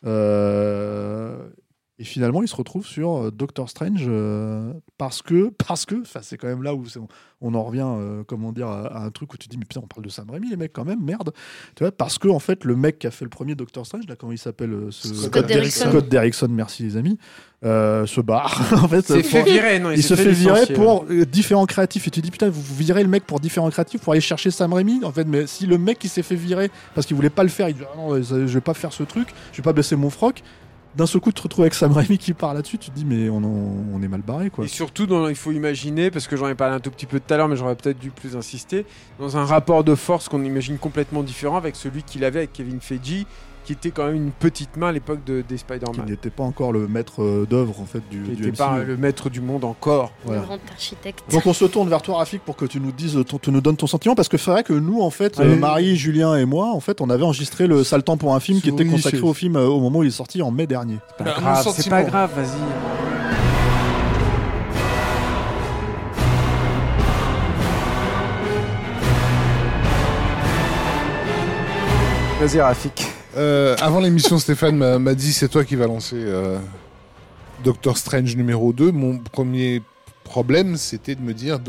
[0.06, 1.50] Euh,
[2.00, 6.20] et finalement, il se retrouve sur euh, Doctor Strange euh, parce que, parce que, enfin,
[6.22, 6.84] c'est quand même là où
[7.42, 9.66] on en revient, euh, comment dire, à, à un truc où tu te dis, mais
[9.66, 11.32] putain, on parle de Sam Raimi, les mecs, quand même, merde.
[11.76, 14.06] Tu vois, parce que, en fait, le mec qui a fait le premier Doctor Strange,
[14.08, 15.90] là, comment il s'appelle euh, ce- Scott Derrickson.
[15.90, 17.18] Scott Derrickson, merci les amis,
[17.66, 18.62] euh, se barre.
[18.84, 22.08] en fait, pour- fait virer, non il se fait virer pour différents créatifs.
[22.08, 24.22] Et tu te dis, putain, vous, vous virez le mec pour différents créatifs pour aller
[24.22, 25.04] chercher Sam Raimi.
[25.04, 27.50] En fait, mais si le mec qui s'est fait virer parce qu'il voulait pas le
[27.50, 29.96] faire, il dit, ah non, je vais pas faire ce truc, je vais pas baisser
[29.96, 30.44] mon froc.
[30.98, 33.06] D'un seul coup, tu te retrouves avec Sam Raimi qui part là-dessus, tu te dis,
[33.06, 33.40] mais on,
[33.94, 34.66] on est mal barré, quoi.
[34.66, 37.32] Et surtout, il faut imaginer, parce que j'en ai parlé un tout petit peu tout
[37.32, 38.84] à l'heure, mais j'aurais peut-être dû plus insister,
[39.20, 42.82] dans un rapport de force qu'on imagine complètement différent avec celui qu'il avait avec Kevin
[42.82, 43.28] Feige,
[43.68, 46.06] qui était quand même une petite main à l'époque de, des Qui Spider-Man.
[46.10, 48.52] n'était pas encore le maître euh, d'œuvre, en fait, du, Qui du MCU.
[48.54, 50.14] pas le maître du monde encore.
[50.24, 50.40] Voilà.
[50.42, 51.20] Le grand architecte.
[51.34, 53.60] Donc on se tourne vers toi Rafik pour que tu nous dises, ton- tu nous
[53.60, 55.52] donnes ton sentiment parce que c'est vrai que nous en fait, Allez.
[55.56, 58.40] euh, Marie, Julien et moi, en fait, on avait enregistré le sale temps pour un
[58.40, 60.50] film qui était consacré c'est- au film euh, au moment où il est sorti en
[60.50, 61.00] mai dernier.
[61.18, 63.68] Pas Bah, mon grave, c'est pas grave, vas-y.
[72.40, 73.08] Vas-y, Rafik.
[73.38, 76.58] Euh, avant l'émission, Stéphane m'a dit c'est toi qui vas lancer euh,
[77.64, 78.92] Doctor Strange numéro 2.
[78.92, 79.84] Mon premier
[80.24, 81.60] problème, c'était de me dire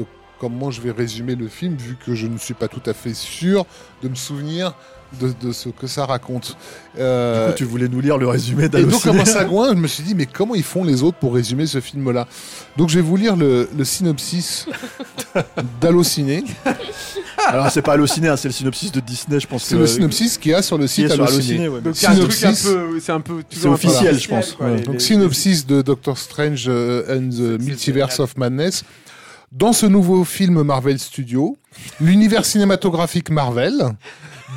[0.41, 3.13] comment je vais résumer le film, vu que je ne suis pas tout à fait
[3.13, 3.67] sûr
[4.03, 4.75] de me souvenir
[5.21, 6.57] de, de ce que ça raconte.
[6.99, 9.03] Euh, Du coup, tu voulais nous lire le résumé et donc, d'Allociné.
[9.13, 11.67] comme un sagouin, je me suis dit, mais comment ils font les autres pour résumer
[11.67, 12.27] ce film-là?
[12.77, 14.67] Donc, je vais vous lire le, le synopsis
[15.81, 16.45] d'Allociné.
[17.47, 19.65] Alors c'est pas Allociné, hein, c'est le synopsis de Disney, je pense.
[19.65, 21.69] C'est que- le synopsis qu'il y a sur le site Allociné.
[21.69, 21.81] Ouais.
[21.95, 22.07] C'est
[23.13, 23.43] un peu.
[23.51, 24.53] C'est officiel, je pense.
[24.53, 24.77] quoi, Ouais.
[24.77, 28.85] les- Donc, les- synopsis de Doctor Strange euh, and the Multiverse of Madness.
[29.51, 31.57] Dans ce nouveau film Marvel Studios,
[32.03, 33.83] l'univers cinématographique Marvel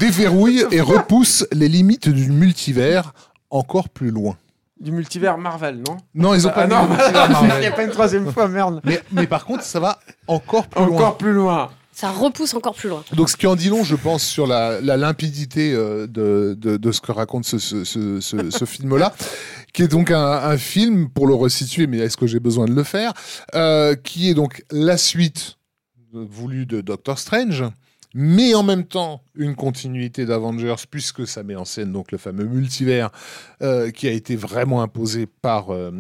[0.02, 3.14] déverrouille et repousse les limites du multivers
[3.50, 4.36] encore plus loin.
[4.80, 5.98] Du multivers Marvel, non?
[6.16, 8.32] Non, ils ont Ah pas non, mis le multivers il n'y a pas une troisième
[8.34, 8.82] fois, merde.
[8.84, 11.12] mais, mais par contre, ça va encore plus Encore loin.
[11.12, 11.70] plus loin.
[11.94, 13.04] Ça repousse encore plus loin.
[13.14, 16.78] Donc, ce qui en dit long, je pense, sur la, la limpidité euh, de, de,
[16.78, 19.14] de ce que raconte ce, ce, ce, ce- ce film-là,
[19.74, 22.74] qui est donc un, un film, pour le resituer, mais est-ce que j'ai besoin de
[22.74, 23.14] le faire,
[23.54, 25.58] euh, qui est donc la suite
[26.14, 27.66] voulue de Doctor Strange,
[28.14, 32.46] mais en même temps une continuité d'Avengers, puisque ça met en scène donc le fameux
[32.46, 33.10] multivers
[33.62, 35.92] euh, qui a été vraiment imposé par, euh,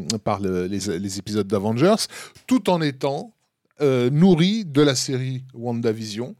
[0.68, 2.08] les épisodes d'Avengers,
[2.48, 3.34] tout en étant
[3.82, 6.36] euh, nourri de la série WandaVision.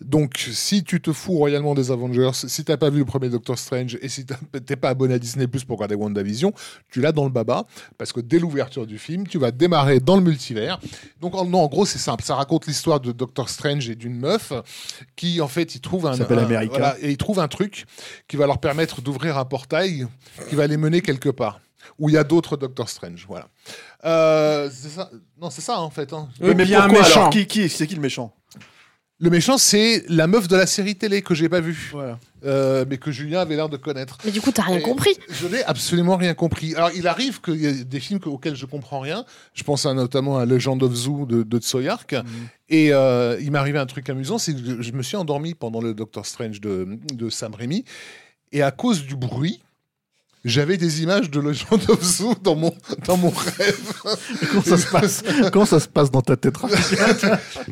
[0.00, 3.58] Donc, si tu te fous royalement des Avengers, si t'as pas vu le premier Doctor
[3.58, 6.52] Strange et si t'es pas abonné à Disney Plus pour regarder WandaVision,
[6.90, 7.64] tu l'as dans le baba
[7.98, 10.78] parce que dès l'ouverture du film, tu vas démarrer dans le multivers.
[11.20, 12.22] Donc, en, non, en gros, c'est simple.
[12.24, 14.52] Ça raconte l'histoire de Doctor Strange et d'une meuf
[15.16, 16.66] qui, en fait, il trouve un, un- America.
[16.70, 17.86] voilà, et il trouve un truc
[18.28, 20.06] qui va leur permettre d'ouvrir un portail
[20.48, 21.60] qui va les mener quelque part
[21.98, 23.24] où il y a d'autres Doctor Strange.
[23.28, 23.48] Voilà.
[24.04, 25.10] Euh, c'est ça.
[25.40, 26.12] Non, c'est ça en fait.
[26.12, 26.28] hein.
[26.40, 27.20] Oui, mais il y a un pourquoi méchant.
[27.20, 28.34] alors Qui, qui c'est qui le méchant?
[29.22, 32.18] Le méchant, c'est la meuf de la série télé que j'ai pas vue, Voilà.
[32.44, 34.18] euh, mais que Julien avait l'air de connaître.
[34.24, 35.12] Mais du coup, t'as rien Et compris.
[35.30, 36.74] Je n'ai absolument rien compris.
[36.74, 39.24] Alors, il arrive qu'il y ait des films que- auxquels je comprends rien.
[39.54, 42.16] Je pense à, notamment à Legend of Zoo de, de Tsoyark.
[42.68, 45.54] Et euh, il m'est arrivé un truc amusant, c'est que je, je me suis endormi
[45.54, 47.84] pendant le Doctor Strange de, de Sam Raimi.
[48.50, 49.60] Et à cause du bruit,
[50.44, 52.74] j'avais des images de Legend of Zoo dans mon,
[53.06, 53.92] dans mon rêve.
[54.50, 55.22] Comment ça se passe
[55.52, 56.54] Comment ça se passe dans ta tête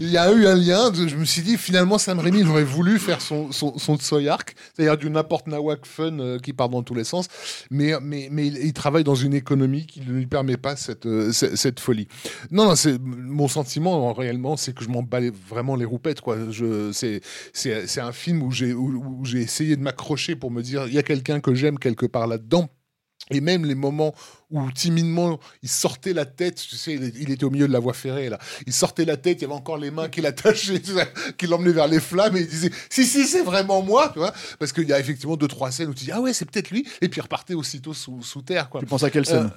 [0.01, 0.91] Il y a eu un lien.
[0.91, 3.97] de- je me suis dit, finalement, Sam Raimi, il aurait voulu faire son, son, son
[3.97, 7.27] Tsoyark, c'est-à-dire du n'importe nawak fun euh, qui part dans tous les sens.
[7.71, 11.07] Mais, mais, mais il, il travaille dans une économie qui ne lui permet pas cette,
[11.07, 12.09] euh, cette, cette folie.
[12.51, 15.19] Non, non, c'est, mon sentiment, réellement, c'est que je m'en bats
[15.49, 16.21] vraiment les roupettes.
[16.21, 16.37] Quoi.
[16.51, 17.21] Je, c'est,
[17.53, 20.87] c'est, c'est un film où j'ai, où, où j'ai essayé de m'accrocher pour me dire,
[20.87, 22.60] il y a quelqu'un que j'aime quelque part là-dedans.
[23.31, 24.15] Et même les moments
[24.51, 27.93] où timidement il sortait la tête, tu sais, il était au milieu de la voie
[27.93, 28.39] ferrée là.
[28.67, 30.83] Il sortait la tête, il y avait encore les mains qui l'attachaient,
[31.39, 34.33] qui l'emmenaient vers les flammes et il disait si si c'est vraiment moi, tu vois,
[34.59, 36.71] parce qu'il y a effectivement deux trois scènes où tu dis ah ouais c'est peut-être
[36.71, 38.81] lui et puis il repartait aussitôt sous, sous terre quoi.
[38.81, 39.51] Tu penses à quelle scène?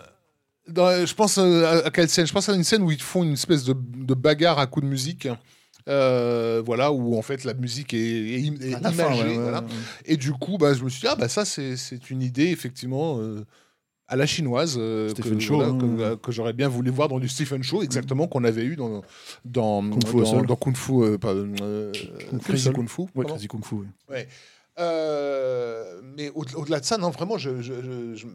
[0.68, 2.28] Dans- je pense euh, à, à quelle scène?
[2.28, 4.86] Je pense à une scène où ils font une espèce de, de bagarre à coups
[4.86, 5.28] de musique.
[5.90, 9.60] Euh, voilà, où en fait la musique est, est fin, imagée, ouais, ouais, voilà.
[9.60, 9.68] ouais.
[10.06, 12.48] Et du coup, bah, je me suis dit, ah bah ça c'est c'est une idée
[12.52, 13.44] effectivement euh,
[14.14, 15.78] à la chinoise euh, Stephen que, voilà, hein.
[15.80, 18.76] que, euh, que j'aurais bien voulu voir dans du Stephen Chow, exactement qu'on avait eu
[18.76, 19.02] dans
[19.44, 21.92] dans Kung Fu dans, Kung Fu, euh, pas, euh,
[22.30, 22.72] Kung Fu Crazy.
[22.72, 23.02] Kung Fu.
[23.16, 23.26] Ouais.
[23.26, 23.76] Crazy Kung Fu.
[24.10, 24.28] ouais.
[26.16, 27.74] Mais au- au-delà de ça, non, vraiment, je, je,
[28.16, 28.28] je-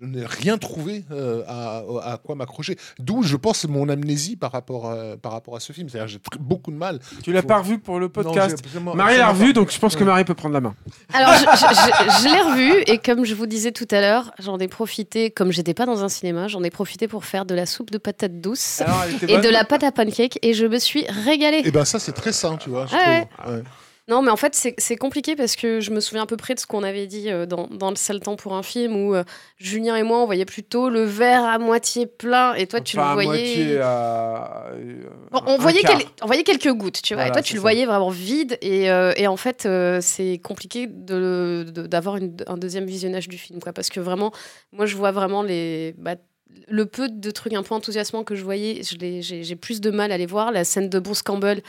[0.00, 1.78] je n'ai rien trouvé euh, à,
[2.12, 2.76] à quoi m'accrocher.
[2.98, 5.88] D'où, je pense, mon amnésie par rapport à, par rapport à ce film.
[5.88, 7.00] C'est-à-dire, j'ai beaucoup de mal.
[7.22, 9.78] Tu l'as Faut- pas revu pour le Non, podcast absolument- Marie l'a revu, donc je
[9.78, 10.04] pense que.
[10.04, 10.74] Marie peut prendre la main.
[11.12, 14.32] Alors, je, je- je- je l'ai revu et comme je vous disais tout à l'heure,
[14.38, 17.54] j'en ai profité, comme j'étais pas dans un cinéma, j'en ai profité pour faire de
[17.54, 20.78] la soupe de patates douces Alors, et de la pâte à pancake et je me
[20.78, 21.62] suis régalée.
[21.64, 22.86] Et ben ça, c'est très sain, tu vois.
[22.86, 23.54] je Ouais, trouve.
[23.54, 23.62] Ouais.
[24.08, 26.60] Non, mais en fait, c'est compliqué parce que je me souviens à peu près de
[26.60, 29.24] ce qu'on avait dit euh, dans, dans le sale temps pour un film où euh,
[29.58, 33.02] Julien et moi, on voyait plutôt le verre à moitié plein et toi, tu le
[33.02, 33.28] à voyais.
[33.28, 35.02] moitié euh,
[35.32, 37.24] Bon, on, voyait quel- on voyait quelques gouttes, tu vois.
[37.24, 37.62] Voilà, et toi, tu le ça.
[37.62, 38.58] voyais vraiment vide.
[38.62, 39.68] Et, euh, et en fait,
[40.00, 43.58] c'est compliqué de- de- d'avoir une- un deuxième visionnage du film.
[43.60, 44.30] Quoi, parce que vraiment,
[44.72, 45.94] moi, je vois vraiment les.
[45.98, 46.14] bah,
[46.68, 50.16] le peu de trucs un peu enthousiasmants que je voyais, j'ai plus de mal à
[50.16, 50.52] les voir.
[50.52, 51.60] La scène de Bruce Campbell,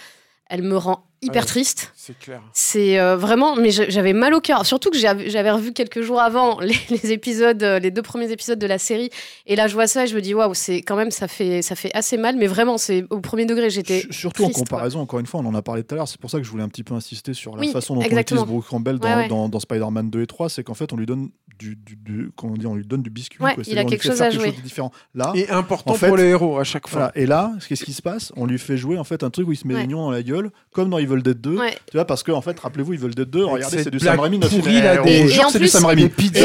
[0.50, 1.48] elle me rend hyper Ouais.
[1.48, 1.94] triste.
[1.96, 2.42] C'est clair.
[2.54, 4.66] C'est euh, vraiment, mais j'avais mal au cœur.
[4.66, 8.60] Surtout que j'avais revu quelques jours avant les, les épisodes, euh, les deux premiers épisodes
[8.60, 9.10] de la série.
[9.46, 11.62] Et là, je vois ça et je me dis, waouh, c'est quand même, ça fait,
[11.62, 12.36] ça fait assez mal.
[12.38, 14.02] Mais vraiment, c'est au premier degré, j'étais.
[14.02, 14.60] Su- Surtout en quoi.
[14.60, 16.44] comparaison, encore une fois, on en a parlé tout à l'heure, c'est pour ça que
[16.44, 18.42] je voulais un petit peu insister sur la Oui, façon dont exactement.
[18.42, 19.28] on utilise Bruce Campbell dans, Ouais, ouais.
[19.28, 22.30] dans, dans Spider-Man 2 et 3, c'est qu'en fait on lui donne du, du, du-
[22.36, 23.44] comment on dit, on lui donne du biscuit.
[23.44, 23.64] Ouais, quoi.
[23.66, 24.48] il a quelque chose à quelque jouer.
[24.50, 24.92] chose de différent.
[25.16, 27.00] Là, Et important En fait- pour les héros à chaque fois.
[27.00, 27.12] voilà.
[27.18, 28.32] et là, qu'est-ce qui se passe?
[28.36, 29.82] On lui fait jouer en fait un truc où il se met Ouais.
[29.82, 31.58] l'union dans la gueule, comme dans Evil Dead 2.
[31.58, 31.78] Ouais.
[31.90, 34.40] Tu vois, parce que en fait, rappelez-vous, Evil Dead 2, regardez, c'est du Sam Raimi.
[34.40, 34.66] notre film.
[35.06, 36.04] Et que c'est du Sam Raimi.
[36.04, 36.42] Et, Et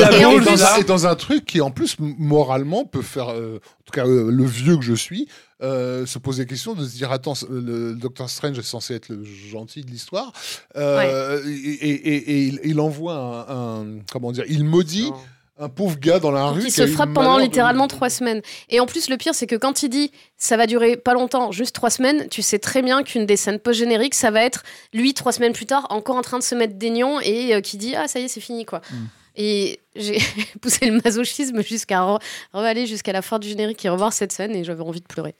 [0.80, 4.06] et dans, un, et truc qui, en plus, moralement, peut faire, euh, en tout cas,
[4.06, 5.28] euh, le vieux que je suis,
[5.62, 9.08] euh, se poser la question de se dire attends, le Docteur Strange est censé être
[9.10, 10.32] le gentil de l'histoire.
[10.76, 13.14] Euh, et, et- et- et il, il envoie
[13.48, 15.16] un, un- Comment dire Il maudit Non.
[15.58, 16.60] Un pauvre gars dans la rue.
[16.60, 18.40] qui qui se frappe pendant littéralement trois semaines.
[18.70, 21.52] Et en plus, le pire, c'est que quand il dit ça va durer pas longtemps,
[21.52, 24.62] juste trois semaines, tu sais très bien qu'une des scènes post-génériques, ça va être
[24.94, 27.60] lui trois semaines plus tard, encore en train de se mettre des nions et euh,
[27.60, 28.80] qui dit ah ça y est, c'est fini quoi.
[28.90, 28.94] Mm.
[29.36, 30.18] Et j'ai
[30.60, 32.20] poussé le masochisme jusqu'à re-
[32.52, 35.34] re-aller jusqu'à la fin du générique et revoir cette scène et j'avais envie de pleurer.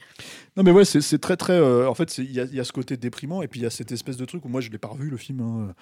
[0.57, 1.55] Non mais ouais, c'est très très.
[1.55, 3.61] euh, en fait, c'est- il y, a- il y a ce côté déprimant et puis
[3.61, 5.41] il y a cette espèce de truc où moi je l'ai pas revu le film.
[5.41, 5.75] hein.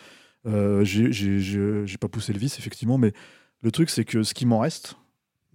[0.47, 3.13] Euh, j'ai pas poussé le vice effectivement, mais
[3.63, 4.97] le truc c'est que ce qui m'en reste,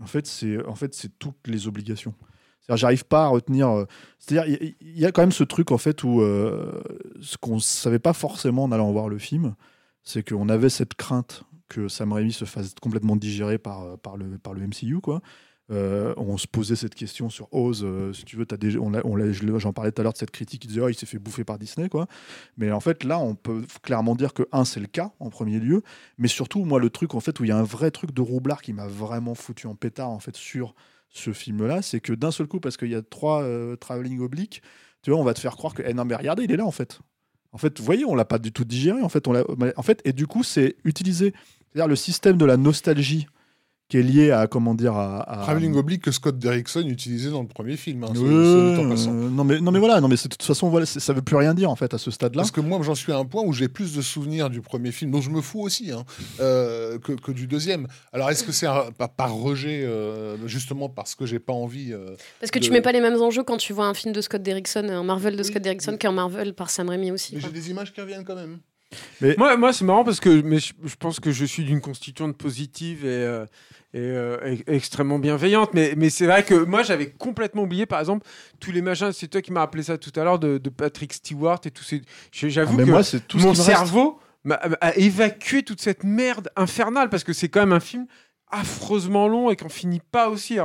[0.02, 2.14] en fait, c'est en fait toutes les obligations.
[2.62, 3.70] C'est-à-dire, j'arrive pas à retenir.
[3.70, 3.86] euh,
[4.20, 6.82] C'est-à-dire, il y, il y a quand même ce truc en fait où euh,
[7.22, 9.56] ce qu'on savait pas forcément en allant voir le film,
[10.04, 14.18] c'est qu'on avait cette crainte que Sam Raimi se fasse complètement digérer par, euh, par,
[14.18, 15.22] le, par le MCU, quoi.
[15.72, 18.94] Euh, on se posait cette question sur Oz, euh, si tu veux, as déjà, on
[18.94, 21.18] on j'en parlais tout à l'heure de cette critique qui disait oh, il s'est fait
[21.18, 22.08] bouffer par Disney, quoi.
[22.58, 25.60] Mais en fait, là, on peut clairement dire que un, c'est le cas en premier
[25.60, 25.82] lieu,
[26.20, 28.22] mais surtout, moi, le truc en fait où il y a un vrai truc de
[28.22, 30.76] roublard qui m'a vraiment foutu en pétard en fait sur
[31.10, 34.62] ce film-là, c'est que d'un seul coup, parce qu'il y a trois euh, travelling obliques,
[35.02, 36.66] tu vois, on va te faire croire que eh non mais regardez, il est là
[36.66, 37.00] en fait.
[37.54, 39.02] En fait, vous voyez, on l'a pas du tout digéré.
[39.02, 39.34] En fait, on
[39.78, 41.34] en fait, et du coup, c'est utilisé,
[41.74, 43.28] le système de la nostalgie
[43.88, 47.42] qui est lié à comment dire à, à- Travelling oblique que Scott Derrickson utilisait dans
[47.44, 48.04] le premier film.
[48.04, 51.36] hein, non mais non mais voilà, non mais de toute façon voilà, ça veut plus
[51.36, 52.42] rien dire en fait à ce stade-là.
[52.42, 54.92] Parce que moi, j'en suis à un point où j'ai plus de souvenirs du premier
[54.92, 56.04] film, dont je me fous aussi, hein,
[56.40, 57.88] euh, que, que du deuxième.
[58.12, 62.16] Alors, est-ce que c'est par, par rejet, euh, justement parce que j'ai pas envie euh,
[62.40, 64.22] Parce que De- tu mets pas les mêmes enjeux quand tu vois un film de
[64.22, 65.98] Scott Derrickson, un Marvel de Oui, Scott Derrickson oui.
[66.00, 67.36] qu'un Marvel par Sam Raimi aussi.
[67.36, 68.60] Mais j'ai des images qui reviennent quand même.
[69.38, 72.38] Moi, moi c'est marrant parce que mais je, je pense que je suis d'une constituante
[72.38, 73.46] positive et, euh,
[73.94, 75.74] et, euh, extrêmement bienveillante.
[75.74, 78.26] Mais, mais c'est vrai que moi, j'avais complètement oublié, par exemple,
[78.60, 79.12] tous les machins.
[79.12, 81.84] C'est toi qui m'as rappelé ça tout à l'heure de, de Patrick Stewart et tous
[81.84, 82.02] ces.
[82.32, 84.20] je- Ah, J'avoue que moi tout mon cerveau
[84.80, 88.06] a évacué toute cette merde infernale parce que c'est quand même un film
[88.60, 90.58] affreusement long et qu'on finit pas aussi.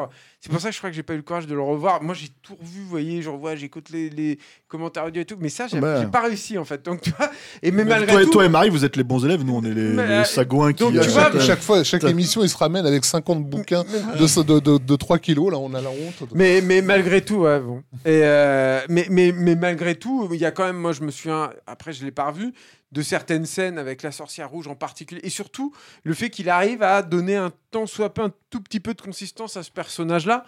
[0.43, 2.03] C'est pour ça que je crois que j'ai pas eu le courage de le revoir.
[2.03, 4.39] Moi, j'ai tout revu, vous voyez, je revois, j'écoute les, les
[4.69, 6.01] commentaires audio et tout, mais ça, j'ai Bah.
[6.01, 6.83] j'ai pas réussi en fait.
[6.83, 7.31] Donc, tu vois,
[7.63, 9.55] et Mais malgré toi, et- tout, toi et Marie, vous êtes les bons élèves, nous
[9.55, 10.83] on est les, Mais, les sagouins qui.
[10.83, 13.85] donc, euh, tu vois, euh, chaque fois, chaque émission, il se ramène avec 50 bouquins
[13.85, 15.51] de, de, de, de 3 kilos.
[15.53, 16.23] Là, on a la honte.
[16.35, 17.83] Mais, mais malgré tout, ouais, bon.
[18.07, 21.11] Et euh, mais, mais, mais malgré tout, il y a quand même, moi je me
[21.11, 22.55] souviens, après je l'ai pas revu,
[22.93, 26.83] de certaines scènes avec la sorcière rouge en particulier, et surtout le fait qu'il arrive
[26.83, 30.45] à donner un tant soit peu un tout petit peu de consistance à ce personnage-là,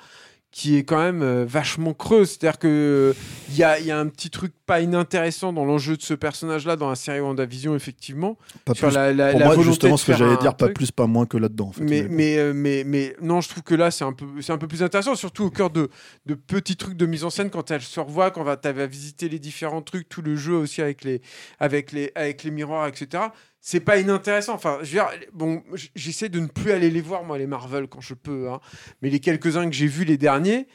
[0.53, 2.29] qui est quand même euh, vachement creuse.
[2.31, 3.15] C'est-à-dire que
[3.49, 6.77] il y a, y a un petit truc pas inintéressant dans l'enjeu de ce personnage-là
[6.77, 8.37] dans la série WandaVision, effectivement.
[8.67, 10.67] Pas Sur plus- la, la- pour la moi, volonté justement, ce que j'allais dire, pas
[10.67, 10.77] truc.
[10.77, 11.69] plus, pas moins que là-dedans.
[11.69, 12.15] En fait, Mais, Mais bon.
[12.15, 14.83] mais, euh, mais, mais non, je trouve que là, c'est un peu, un peu plus
[14.83, 15.89] intéressant, surtout au cœur de,
[16.27, 19.31] de petits trucs de mise en scène quand elle se revoit, quand tu vas visiter
[19.31, 21.23] les différents trucs, tout le jeu aussi avec les,
[21.61, 23.25] avec les, avec les miroirs, etc.
[23.65, 24.55] C'est pas inintéressant.
[24.55, 25.63] Enfin, je veux dire, bon,
[25.95, 28.49] j'essaie de ne plus aller les voir, moi, les Marvel, quand je peux.
[28.51, 28.59] hein.
[29.03, 30.67] Mais les quelques-uns que j'ai vus, les derniers,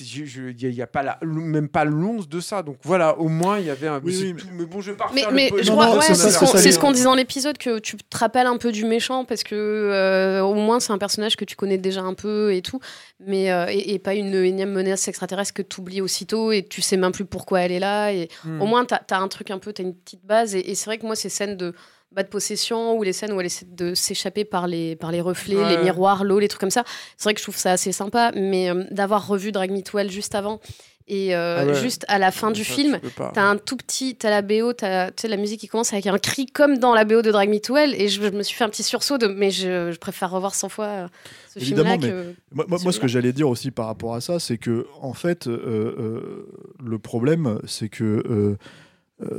[0.00, 2.62] il n'y a, pas la, même pas l'once de ça.
[2.62, 4.00] Donc voilà, au moins, il y avait un.
[4.02, 4.46] Oui, oui, tout.
[4.52, 5.22] mais bon, je vais pas Mais,
[5.62, 6.38] je crois, ouais, c'est ce
[6.78, 9.54] qu'on ce disait dans l'épisode, que tu te rappelles un peu du méchant, parce que
[9.54, 12.80] euh, au moins c'est un personnage que tu connais déjà un peu et tout,
[13.20, 16.80] mais euh, et, et pas une énième menace extraterrestre que tu oublies aussitôt et tu
[16.80, 18.10] sais même plus pourquoi elle est là.
[18.12, 18.60] Et Hmm.
[18.62, 20.54] au moins, tu as, un truc un peu, tu as une petite base.
[20.54, 21.74] Et, et c'est vrai que moi, ces scènes de
[22.14, 25.20] bas de possession ou les scènes où elle essaie de s'échapper par les, par les
[25.20, 25.76] reflets, Ouais.
[25.76, 26.84] les miroirs, l'eau, les trucs comme ça,
[27.16, 28.30] c'est vrai que je trouve ça assez sympa.
[28.34, 30.60] Mais euh, d'avoir revu Drag Me to Hell juste avant
[31.06, 31.74] et euh, Ah ouais.
[31.82, 32.98] juste à la fin du Ça, film.
[33.34, 36.06] T'as un tout petit, t'as la BO, t'as tu sais, la musique qui commence avec
[36.06, 38.42] un cri comme dans la BO de Drag Me to Hell, et je, je me
[38.42, 41.08] suis fait un petit sursaut de, mais je, je préfère revoir 100 fois euh,
[41.52, 42.34] ce Évidemment, film-là que.
[42.52, 45.12] Moi, moi- moi, ce que j'allais dire aussi par rapport à ça, c'est que en
[45.12, 46.46] fait, euh, euh,
[46.82, 48.56] le problème, c'est que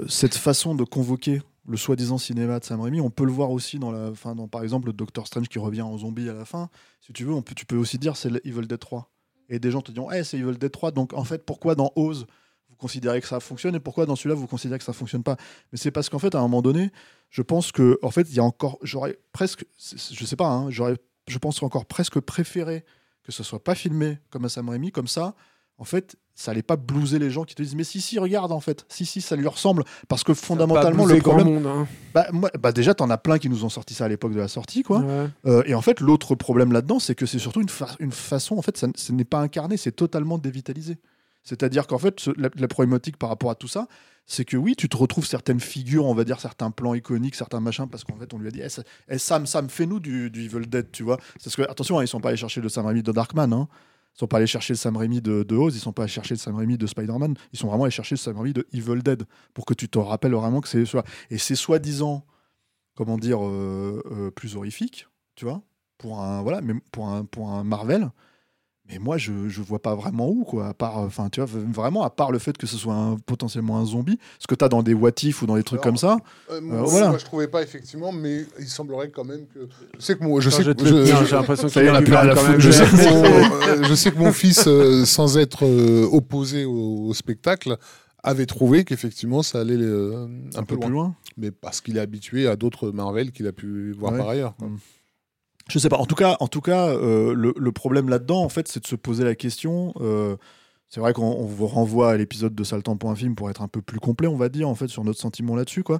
[0.07, 3.79] cette façon de convoquer le soi-disant cinéma de Sam Raimi, on peut le voir aussi
[3.79, 6.45] dans la, fin, dans par exemple le Doctor Strange qui revient en zombie à la
[6.45, 6.69] fin.
[7.01, 9.11] Si tu veux, tu peux aussi dire c'est Evil Dead 3.
[9.49, 10.91] Et des gens te diront, hey, c'est Evil Dead 3.
[10.91, 12.27] Donc en fait, pourquoi dans Oz
[12.69, 15.37] vous considérez que ça fonctionne et pourquoi dans celui-là vous considérez que ça fonctionne pas?
[15.71, 16.91] Mais c'est parce qu'en fait, à un moment donné,
[17.29, 20.69] je pense que en fait, il y a encore, j'aurais presque, je sais pas, hein,
[20.69, 22.85] j'aurais, je pense encore presque préféré
[23.23, 25.35] que ce soit pas filmé comme à Sam Raimi, comme ça,
[25.77, 28.51] en fait, ça allait pas blouser les gens qui te disent mais si si regarde
[28.51, 31.88] en fait, si si ça lui ressemble parce que fondamentalement le problème, monde, hein.
[32.14, 34.39] bah, moi, bah déjà t'en as plein qui nous ont sorti ça à l'époque de
[34.39, 34.99] la sortie quoi.
[34.99, 35.27] Ouais.
[35.45, 38.57] Euh, et en fait l'autre problème là-dedans c'est que c'est surtout une, fa- une façon
[38.57, 40.97] en fait ça, ce n'est pas incarné, c'est totalement dévitalisé.
[41.43, 43.88] C'est-à-dire qu'en fait ce- la, la problématique par rapport à tout ça,
[44.25, 47.59] c'est que oui tu te retrouves certaines figures, on va dire certains plans iconiques, certains
[47.61, 50.30] machins parce qu'en fait on lui a dit Eh, ça- eh, Sam Sam fais-nous du,
[50.31, 51.17] du Evil Dead tu vois.
[51.43, 53.67] Parce que attention hein, ils sont pas allés chercher le Sam Raimi de Darkman hein.
[54.15, 56.35] Ils sont pas allés chercher le Sam Raimi de, Oz, ils sont pas allés chercher
[56.35, 59.01] le Sam Raimi de Spider-Man, ils sont vraiment allés chercher le Sam Raimi de Evil
[59.03, 60.83] Dead pour que tu te rappelles vraiment que c'est
[61.29, 62.25] et c'est soi-disant
[62.95, 65.61] comment dire euh, euh, plus horrifique, tu vois,
[65.97, 68.09] pour un voilà, mais pour un pour un Marvel.
[68.88, 70.67] Mais moi, je, je vois pas vraiment où, quoi.
[70.67, 73.80] À part, enfin, tu vois, vraiment, à part le fait que ce soit un- potentiellement
[73.80, 75.85] un zombie, ce que tu as dans des what if ou dans des trucs Alors,
[75.85, 76.17] comme ça.
[76.51, 77.09] Euh, Euh, moi, voilà.
[77.09, 79.67] moi, je trouvais pas effectivement, mais il semblerait quand même que.
[79.97, 82.59] Je sais que mon, je Attends, sais que je- j'ai l'impression qu'il y a même.
[82.59, 86.65] je sais que mon, euh, je sais que mon fils, euh, sans être euh, opposé
[86.65, 87.77] au, au spectacle,
[88.22, 90.85] avait trouvé qu'effectivement ça allait euh, un, un peu peu loin.
[90.85, 91.15] plus loin.
[91.38, 94.17] Mais parce qu'il est habitué à d'autres Marvel qu'il a pu voir Ouais.
[94.19, 94.55] par ailleurs.
[94.57, 94.67] quoi.
[94.67, 94.77] Mm.
[95.69, 95.97] Je sais pas.
[95.97, 98.87] En tout cas, en tout cas, euh, le, le problème là-dedans, en fait, c'est de
[98.87, 99.93] se poser la question.
[99.99, 100.35] euh,
[100.87, 103.99] c'est vrai qu'on on vous renvoie à l'épisode de Saltan.film pour être un peu plus
[103.99, 105.99] complet, on va dire, en fait, sur notre sentiment là-dessus, quoi.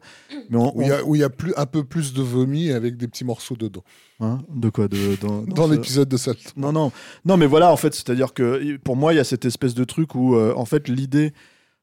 [0.50, 3.08] Mais on, Où il y a, y plus, un peu plus de vomi avec des
[3.08, 3.84] petits morceaux dedans.
[4.20, 4.88] hein, de quoi?
[4.88, 6.54] De, dans, Dans ce- l'épisode de Salt.
[6.56, 6.92] Non, non,
[7.26, 9.84] non, mais voilà, en fait, c'est-à-dire que pour moi, il y a cette espèce de
[9.84, 11.34] truc où, euh, en fait, l'idée,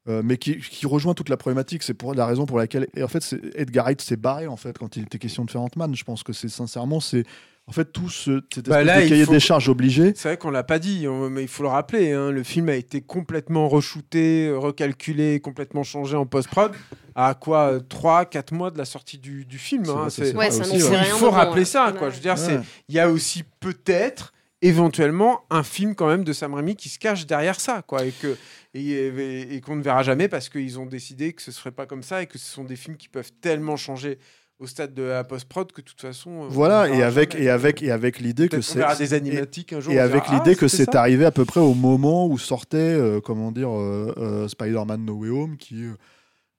[0.09, 3.03] euh, mais qui, qui rejoint toute la problématique, c'est pour la raison pour laquelle, et
[3.03, 5.95] en fait, Edgar Wright s'est barré en fait quand il était question de faire Ant-Man.
[5.95, 7.25] Je pense que c'est sincèrement, c'est
[7.69, 10.13] en fait tout ce cette Bah là, de il cahier faut- des charges obligé.
[10.17, 12.13] C'est vrai qu'on l'a pas dit, mais il faut le rappeler.
[12.13, 16.73] hein, le film a été complètement re-shooté, recalculé, complètement changé en post-prod.
[17.15, 19.85] À quoi 3-4 mois de la sortie du, du film.
[19.89, 21.03] Hein, vrai, c'est- c'est Ouais, ça ça aussi, annonçait ouais.
[21.07, 21.65] il faut bon, rappeler ouais.
[21.67, 21.93] ça.
[21.93, 22.09] Quoi.
[22.09, 22.11] Ouais.
[22.11, 22.61] Je veux dire, Ouais.
[22.89, 24.33] il y a aussi peut-être,
[24.63, 28.13] éventuellement, un film quand même de Sam Raimi qui se cache derrière ça, quoi, et
[28.13, 28.37] que
[28.75, 31.85] et, et- et qu'on ne verra jamais parce qu'ils ont décidé que ce serait pas
[31.85, 34.19] comme ça et que ce sont des films qui peuvent tellement changer
[34.63, 36.45] au stade de la post-prod que de toute façon.
[36.45, 39.93] euh, Voilà, et avec et avec et avec l'idée que c'est des animatiques un jour.
[39.93, 43.21] et avec l'idée ah, que c'est arrivé à peu près au moment où sortait, euh,
[43.21, 45.91] comment dire, euh, Spider-Man No Way Home, qui est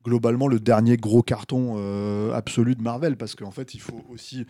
[0.03, 4.45] globalement le dernier gros carton euh, absolu de Marvel, parce qu'en fait, il faut aussi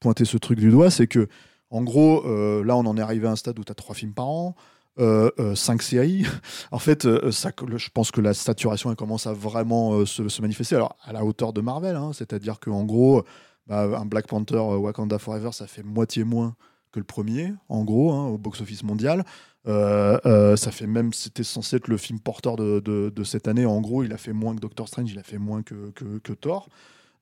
[0.00, 1.28] pointer ce truc du doigt, c'est que,
[1.70, 3.94] en gros, euh, là, on en est arrivé à un stade où tu as trois
[3.94, 4.56] films par an.
[4.98, 6.24] Euh, euh, cinq séries.
[6.70, 10.76] en fait, euh, je pense que la saturation commence à vraiment euh, se, manifester.
[10.76, 13.24] Alors, à la hauteur de Marvel, hein, c'est-à-dire qu'en gros,
[13.66, 16.54] bah, un Black Panther euh, Wakanda Forever, ça fait moitié moins
[16.92, 19.24] que le premier, en gros, hein, au box-office mondial.
[19.66, 23.66] Euh, euh, ça fait même, c'était censé être le film porteur de, cette année.
[23.66, 26.68] En gros, il a fait moins que Doctor Strange, il a fait moins que, Thor.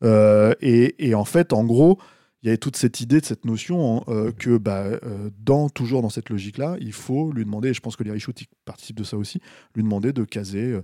[0.03, 1.99] Euh, et, et en fait, en gros,
[2.45, 5.71] il y avait toute cette idée, de cette notion hein, euh, que, bah, euh, dans,
[5.71, 8.99] toujours dans cette logique-là, il faut lui demander, et je pense que les ils participent
[8.99, 9.41] de ça aussi,
[9.75, 10.79] lui demander de caser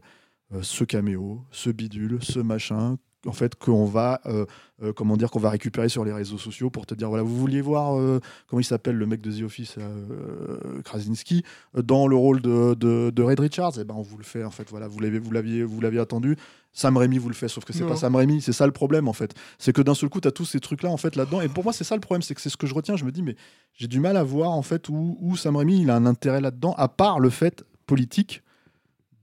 [0.55, 4.23] euh, ce caméo, ce bidule, ce machin, en fait qu'on va
[4.97, 7.61] comment dire qu'on va récupérer sur les réseaux sociaux pour te dire voilà vous vouliez
[7.61, 9.77] voir comment il s'appelle le mec de The Office
[10.85, 13.79] Krasinski dans le rôle de, de, de Red Richards?
[13.79, 16.01] Et ben on vous le fait en fait voilà vous l'avez vous l'aviez vous l'aviez
[16.01, 16.35] attendu
[16.73, 19.09] Sam Raimi vous le fait sauf que c'est pas Sam Raimi c'est ça le problème
[19.09, 19.35] en fait.
[19.59, 21.41] C'est que d'un seul coup tu as tous ces trucs là en fait là-dedans.
[21.41, 22.97] Et pour moi c'est ça le problème c'est que c'est ce que je retiens.
[22.97, 23.35] Je me dis mais
[23.75, 26.41] j'ai du mal à voir en fait où, où Sam Raimi il a un intérêt
[26.41, 28.43] là-dedans à part le fait politique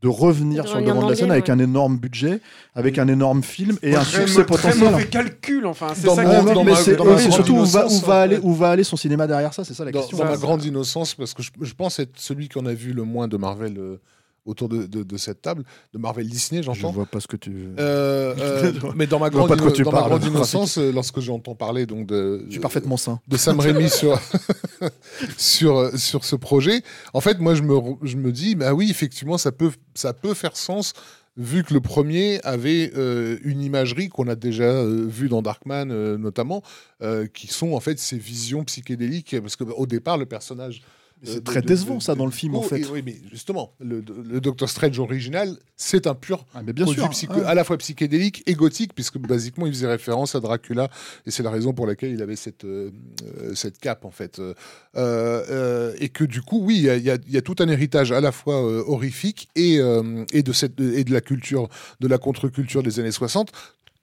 [0.04, 1.52] de revenir De sur le devant de la scène avec ouais.
[1.54, 2.40] un énorme budget
[2.76, 6.54] avec un énorme film et un Très succès potentiel mauvais calcul, enfin, c'est ça mon-
[6.54, 9.26] dans mais ma- c'est c'est surtout où va, où aller, où va aller son cinéma
[9.26, 10.20] derrière ça, c'est ça la dans, question.
[10.20, 12.94] dans ma grande innocence, parce que je, je pense être celui qui en a vu
[12.94, 13.98] le moins de Marvel euh,
[14.48, 16.92] autour de, de- de cette table, de Marvel Disney, Je j'entends.
[16.92, 17.68] vois pas ce que tu.
[17.78, 22.44] Euh, euh, mais dans ma Je grande, ma innocence, euh, lorsque j'entends parler donc de,
[22.48, 23.20] Je suis parfaitement sain.
[23.28, 24.20] de Sam Raimi sur,
[25.38, 26.82] sur, euh, sur ce projet,
[27.14, 30.34] en fait, moi, je me, je me dis, bah oui, effectivement, ça peut, ça peut
[30.34, 30.94] faire sens,
[31.36, 35.92] vu que le premier avait euh, une imagerie qu'on a déjà euh, vue dans Darkman,
[35.92, 36.64] euh, notamment,
[37.34, 40.82] qui sont en fait ces visions psychédéliques, parce qu'au départ, le personnage.
[41.26, 42.82] Euh, c'est très de- décevant, de- ça, dans le film, en Nico, fait.
[42.82, 46.86] et oui, mais justement, le, le Doctor Strange original, c'est un pur Ah, mais bien
[46.86, 47.32] produit sûr.
[47.48, 50.90] à la fois psychédélique et gothique, puisque basiquement il faisait référence à Dracula,
[51.26, 52.92] et c'est la raison pour laquelle il avait cette, euh,
[53.42, 54.38] euh, cette cape en fait.
[54.40, 54.54] Euh,
[54.96, 57.56] euh, et que du coup, oui, il y a, y a- il y a tout
[57.60, 59.80] un héritage à la fois horrifique et,
[60.34, 61.68] et, de cette, et de la culture,
[62.00, 63.52] de la contre-culture des années 60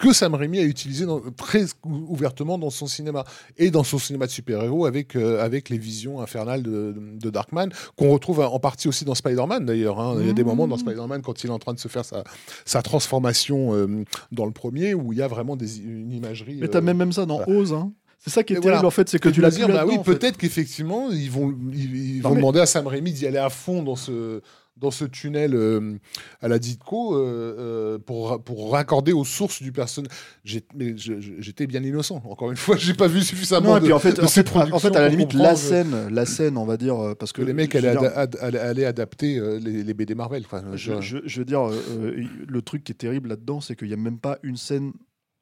[0.08, 3.24] que Sam Raimi a utilisé dans- très ou- ouvertement dans son cinéma
[3.56, 7.68] et dans son cinéma de super-héros avec, euh, avec les visions infernales de, de Darkman
[7.96, 9.98] qu'on retrouve en partie aussi dans Spider-Man d'ailleurs.
[10.00, 10.16] hein.
[10.20, 10.46] Il y a des Mmh.
[10.46, 12.22] moments dans Spider-Man quand il est en train de se faire sa,
[12.64, 16.58] sa transformation euh, dans le premier où il y a vraiment des, une imagerie.
[16.60, 17.60] Mais t'as euh, même même ça dans voilà.
[17.60, 17.72] Oz.
[17.72, 17.92] Hein.
[18.18, 18.86] C'est ça qui est Et terrible voilà.
[18.88, 22.22] en fait, c'est que et tu l'as dire, bah oui, peut-être qu'effectivement, ils vont, ils,
[22.22, 24.40] vont mais- demander à Sam Raimi d'y aller à fond dans ce,
[24.76, 25.94] dans ce tunnel euh,
[26.40, 30.10] à la Ditko euh, euh, pour, pour raccorder aux sources du personnage.
[30.44, 32.20] J'étais bien innocent.
[32.24, 34.26] Encore une fois, j'ai pas vu suffisamment Non, et de, puis en fait, de en
[34.26, 37.14] ces fait, en fait, productions à la limite, la scène, la scène, on va dire,
[37.18, 40.42] parce que que les mecs allaient, dire, ad- allaient adapter les, les BD Marvel.
[40.44, 43.88] Enfin, Je, je- je veux dire, euh, le truc qui est terrible là-dedans, c'est qu'il
[43.88, 44.92] n'y a même pas une scène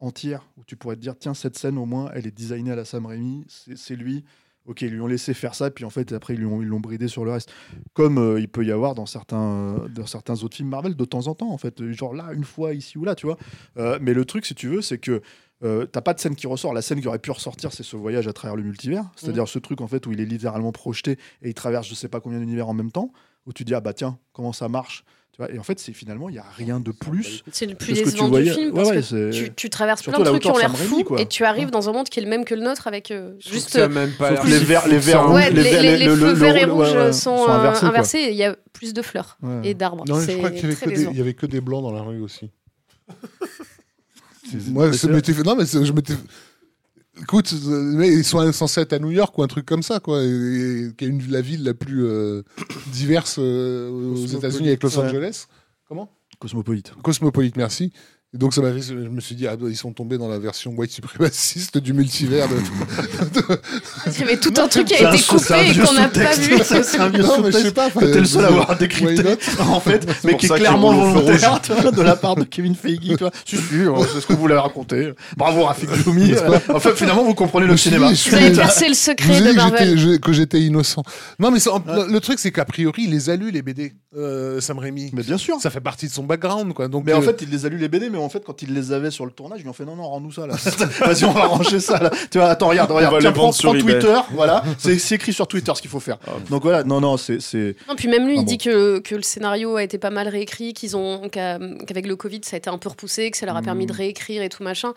[0.01, 2.77] entière où tu pourrais te dire, tiens, cette scène au moins, elle est designée à
[2.77, 3.45] la Sam Raimi,
[3.77, 4.25] c'est lui.
[4.67, 7.25] Ok, ils lui ont laissé faire ça, puis en fait, après, ils l'ont bridé sur
[7.25, 7.53] le reste.
[7.95, 11.05] Comme euh, il peut y avoir dans certains, euh, dans certains autres films Marvel de
[11.05, 11.91] temps en temps, en fait.
[11.91, 13.37] Genre là, une fois, ici ou là, tu vois.
[13.77, 15.21] Euh, mais le truc, si tu veux, c'est que
[15.61, 16.75] t'as pas de scène qui ressort.
[16.75, 19.05] La scène qui aurait pu ressortir, c'est ce voyage à travers le multivers.
[19.17, 22.09] C'est-à-dire ce truc, en fait, où il est littéralement projeté et il traverse je sais
[22.09, 23.13] pas combien d'univers en même temps,
[23.47, 25.05] où tu dis, ah bah tiens, comment ça marche?
[25.33, 27.43] Tu vois, et en fait, c'est finalement, il n'y a rien de plus.
[27.51, 30.39] C'est le plus décevant du film parce ouais, que tu, tu traverses Surtout plein de
[30.39, 32.45] trucs qui ont l'air fous et tu arrives dans un monde qui est le même
[32.45, 36.07] que le nôtre avec euh, juste même pas les verts, les verts, ouais, rouges, les,
[36.07, 40.05] feux verts et rouges sont, euh, inversés, il y a plus de fleurs et d'arbres.
[40.07, 41.11] non, je crois qu'il y avait, que des, décevant.
[41.13, 42.51] il y avait que des blancs dans la rue aussi.
[44.69, 45.09] Moi, fait-
[45.45, 46.15] non, mais je m'étais.
[47.23, 50.27] Écoute, ils sont censés être à New York ou un truc comme ça, quoi, et,
[50.27, 52.43] et qui est une, la ville la plus euh,
[52.89, 55.07] diverse euh, aux États-Unis avec Los ouais.
[55.07, 55.47] Angeles.
[55.89, 56.11] Comment?
[56.41, 56.93] Cosmopolite.
[57.03, 57.93] Cosmopolite, merci.
[58.35, 60.39] Et donc ça m'a fait, je me suis dit, ah, ils sont tombés dans la
[60.39, 62.49] version white suprémaciste du multivers.
[62.49, 62.55] de-
[64.07, 66.09] Il y avait tout un truc qui C'est a été c'est coupé et qu'on n'a
[66.09, 66.55] pas vu.
[66.65, 67.91] C'est un vieux non, mais je sais pas.
[67.91, 69.23] que t'es le seul à avoir décrypté,
[69.61, 71.61] en fait, mais qui est clairement volontaire
[71.93, 73.01] de la part de Kevin Feige.
[73.45, 75.13] Si, si, hein, c'est ce que vous l'avez raconté.
[75.37, 76.33] Bravo, Rafik Djoumi.
[76.73, 78.11] Enfin, finalement, vous comprenez le cinéma.
[78.13, 80.21] Vous avez percé le secret de dit que Marvel.
[80.21, 81.03] que j'étais innocent.
[81.39, 81.71] Non, mais c'est-
[82.09, 85.11] le, truc, c'est qu'a priori, il les a lus, les BD, euh, Sam Raimi.
[85.13, 85.61] Mais bien sûr.
[85.61, 86.89] Ça fait partie de son background, quoi.
[86.89, 88.63] Donc, Mais en euh, fait, il les a lu les BD, mais en fait, quand
[88.63, 90.55] il les avait sur le tournage, ils lui ont fait non, non, rends-nous ça là.
[91.01, 92.11] Vas-y, on va ranger ça là.
[92.31, 93.21] Tu vois, attends, regarde, regarde.
[93.21, 93.73] Tiens, prends, prends.
[93.73, 94.63] Twitter, voilà.
[94.79, 96.19] C'est écrit sur Twitter ce qu'il faut faire.
[96.27, 96.33] Ah.
[96.51, 97.39] Donc voilà, non, non, c'est.
[97.89, 100.29] Non, puis même lui, Ah il dit que, que le scénario a été pas mal
[100.29, 103.47] réécrit, qu'ils ont qu'a- qu'avec le Covid, ça a été un peu repoussé, que ça
[103.47, 104.93] leur a permis de réécrire et tout machin.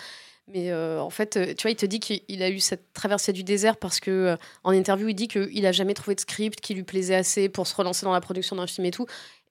[0.47, 3.33] Mais euh, en fait, euh, tu vois, il te dit qu'il a eu cette traversée
[3.33, 6.61] du désert parce que euh, en interview, il dit qu'il a jamais trouvé de script
[6.61, 9.07] qui lui plaisait assez pour se relancer dans la production d'un film et tout.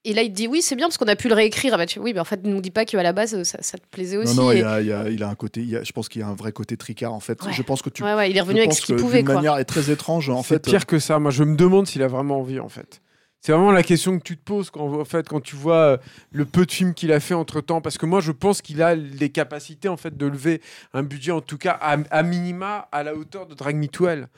[0.06, 1.72] Et là, il te dit oui, c'est bien parce qu'on a pu le réécrire.
[1.74, 3.58] Ah bah, tu- oui, mais en fait, ne nous dis pas qu'à la base, ça,
[3.62, 4.36] ça te plaisait aussi.
[4.36, 5.60] Non, non, Et- il, a, il, a, il a un côté.
[5.62, 7.42] il y a- je pense qu'il y a un vrai côté tricard en fait.
[7.42, 7.52] Ouais.
[7.52, 8.02] Je pense que tu.
[8.02, 9.34] Ouais, ouais, il est revenu avec ce qu'il pouvait, quoi.
[9.36, 10.58] manière est très étrange en C'est fait.
[10.70, 11.18] pire que ça.
[11.18, 13.00] Moi, je me demande s'il a vraiment envie, en fait.
[13.40, 15.96] C'est vraiment la question que tu te poses quand, en fait, quand tu vois euh,
[16.32, 17.82] le peu de films qu'il a fait entre temps.
[17.82, 20.62] Parce que moi, je pense qu'il a les capacités en fait, de lever
[20.94, 24.08] un budget, en tout cas à, à minima, à la hauteur de Drag Me to
[24.08, 24.28] Hell.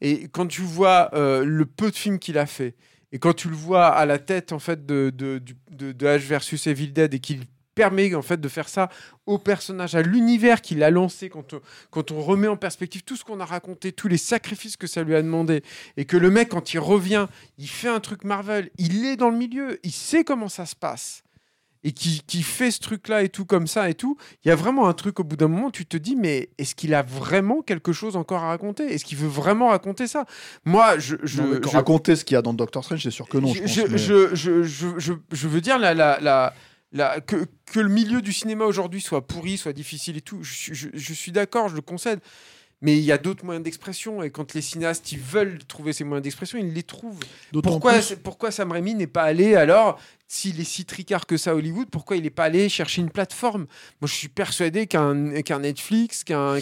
[0.00, 2.74] Et quand tu vois euh, le peu de films qu'il a fait,
[3.16, 6.88] et quand tu le vois à la tête en fait, de, de, de, versus Evil
[6.88, 8.90] Dead, et qu'il permet en fait de faire ça
[9.24, 13.16] au personnage, à l'univers qu'il a lancé, quand on, quand on remet en perspective tout
[13.16, 15.62] ce qu'on a raconté, tous les sacrifices que ça lui a demandé,
[15.96, 19.30] et que le mec, quand il revient, il fait un truc Marvel, il est dans
[19.30, 21.22] le milieu, il sait comment ça se passe.
[21.84, 24.54] Et qui, qui fait ce truc-là et tout comme ça et tout, il y a
[24.56, 27.62] vraiment un truc au bout d'un moment, tu te dis, mais est-ce qu'il a vraiment
[27.62, 28.84] quelque chose encore à raconter?
[28.92, 30.24] Est-ce qu'il veut vraiment raconter ça?
[30.64, 31.16] Moi, je...
[31.22, 33.52] je, Non, je- Raconter ce qu'il y a dans Doctor Strange, c'est sûr que non.
[33.54, 33.98] Je, pense, je, mais-
[35.32, 36.54] je, veux dire la, la, la,
[36.92, 40.52] la- que, que le milieu du cinéma aujourd'hui soit pourri, soit difficile et tout, je,
[40.54, 42.20] suis- je- je suis d'accord, je le concède.
[42.82, 46.04] Mais il y a d'autres moyens d'expression et quand les cinéastes ils veulent trouver ces
[46.04, 47.18] moyens d'expression, ils les trouvent.
[47.62, 49.98] Pourquoi, pourquoi Sam Raimi n'est pas allé alors,
[50.28, 53.10] s'il est si tricard que ça à Hollywood, pourquoi il n'est pas allé chercher une
[53.10, 53.66] plateforme?
[54.00, 56.56] Moi je suis persuadé qu'un qu'un Netflix, qu'un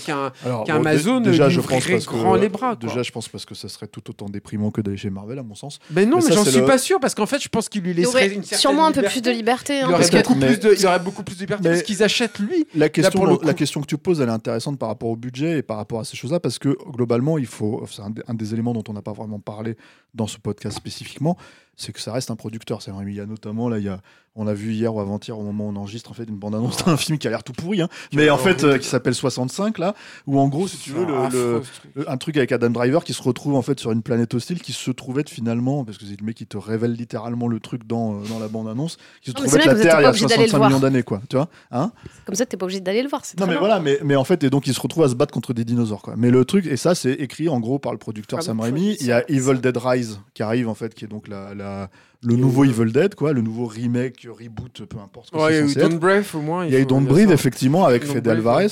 [0.69, 2.89] Amazon déjà, je pense que, grand les bras, quoi.
[2.89, 5.43] Déjà, je pense parce que ça serait tout autant déprimant que d'aller chez Marvel, à
[5.43, 5.79] mon sens.
[5.91, 7.83] Ben non, Mais mais, j'en suis le- pas sûr parce qu'en fait je pense qu'il
[7.83, 9.21] lui y laisserait aurait une certaine sûrement un peu liberté.
[9.21, 9.73] plus de liberté.
[9.75, 11.63] hein, Il, aurait parce que beaucoup Mais- plus de, il aurait beaucoup plus de liberté
[11.65, 12.67] Mais- parce qu'ils achètent lui.
[12.75, 15.63] La question, la question que tu poses, elle est intéressante par rapport au budget et
[15.63, 18.85] par rapport à ces choses-là, parce que globalement, il faut, c'est un des éléments dont
[18.89, 19.77] on n'a pas vraiment parlé
[20.15, 21.37] dans ce podcast spécifiquement,
[21.77, 22.83] c'est que ça reste un producteur.
[22.83, 24.01] C'est vrai, il y a notamment là, il y a,
[24.37, 26.85] on a vu hier ou avant-hier au moment où on enregistre en fait une bande-annonce
[26.85, 29.79] d'un film qui a l'air tout pourri, hein, mais en fait euh, qui s'appelle 65
[29.79, 29.95] là,
[30.27, 31.63] où en gros, si tu veux, le-
[32.09, 34.73] un truc avec Adam Driver qui se retrouve en fait sur une planète hostile qui
[34.73, 37.87] se trouvait être finalement parce que c'est le mec qui te révèle littéralement le truc
[37.87, 40.11] dans, euh, dans la bande annonce qui se Non, trouvait la Terre il y a
[40.11, 40.69] obligé d'aller le 65 voir.
[40.71, 41.93] millions d'années quoi tu vois hein
[42.27, 43.23] Comme ça, t'es pas obligé d'aller le voir.
[43.39, 45.33] non mais voilà mais, mais en fait et donc il se retrouve à se battre
[45.33, 47.99] contre des dinosaures quoi mais le truc et ça c'est écrit en gros par le
[47.99, 51.05] producteur Ah, Sam Raimi il y a Evil Dead Rise qui arrive en fait qui
[51.05, 51.64] est donc la, la-
[52.23, 55.71] le nouveau Evil Dead quoi le nouveau remake reboot peu importe ce que Ouais, il
[55.73, 55.89] y a eu.
[55.89, 56.65] Don't Breath au moins.
[56.67, 58.65] Il y a eu Don't Breathe, effectivement, avec Fede Breathe, Alvarez.
[58.65, 58.71] ouais.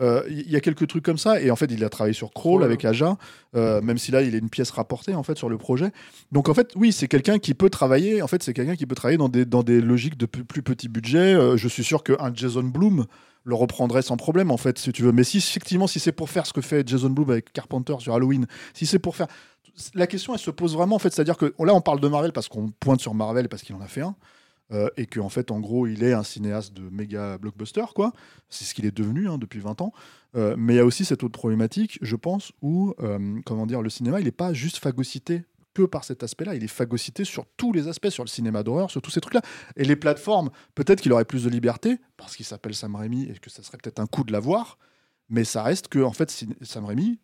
[0.00, 1.40] Euh, Il y a quelques trucs comme ça.
[1.40, 3.16] Et en fait, il a travaillé sur Crawl avec Aja,
[3.54, 5.90] euh, même si là, il est une pièce rapportée en fait sur le projet.
[6.32, 8.22] Donc en fait, oui, c'est quelqu'un qui peut travailler.
[8.22, 10.62] En fait, c'est quelqu'un qui peut travailler dans des, dans des logiques de plus, plus
[10.62, 11.34] petit budget.
[11.34, 13.06] Euh, je suis sûr qu'un Jason Bloom
[13.46, 16.30] le reprendrait sans problème en fait si tu veux mais si effectivement si c'est pour
[16.30, 19.26] faire ce que fait Jason Bloom avec Carpenter sur Halloween si c'est pour faire
[19.94, 22.00] la question elle se pose vraiment en fait c'est à dire que là on parle
[22.00, 24.14] de Marvel parce qu'on pointe sur Marvel parce qu'il en a fait un
[24.72, 28.12] euh, et qu'en fait, en gros, il est un cinéaste de méga blockbuster, quoi.
[28.48, 29.92] C'est ce qu'il est devenu hein, depuis 20 ans.
[30.36, 33.82] Euh, mais il y a aussi cette autre problématique, je pense, où, euh, comment dire,
[33.82, 35.44] le cinéma, il n'est pas juste phagocyté
[35.74, 38.90] que par cet aspect-là, il est phagocyté sur tous les aspects, sur le cinéma d'horreur,
[38.90, 39.42] sur tous ces trucs-là.
[39.76, 43.34] Et les plateformes, peut-être qu'il aurait plus de liberté, parce qu'il s'appelle Sam Raimi, et
[43.38, 44.78] que ça serait peut-être un coup de l'avoir,
[45.28, 46.30] mais ça reste que, en fait,
[46.62, 47.18] Sam Raimi,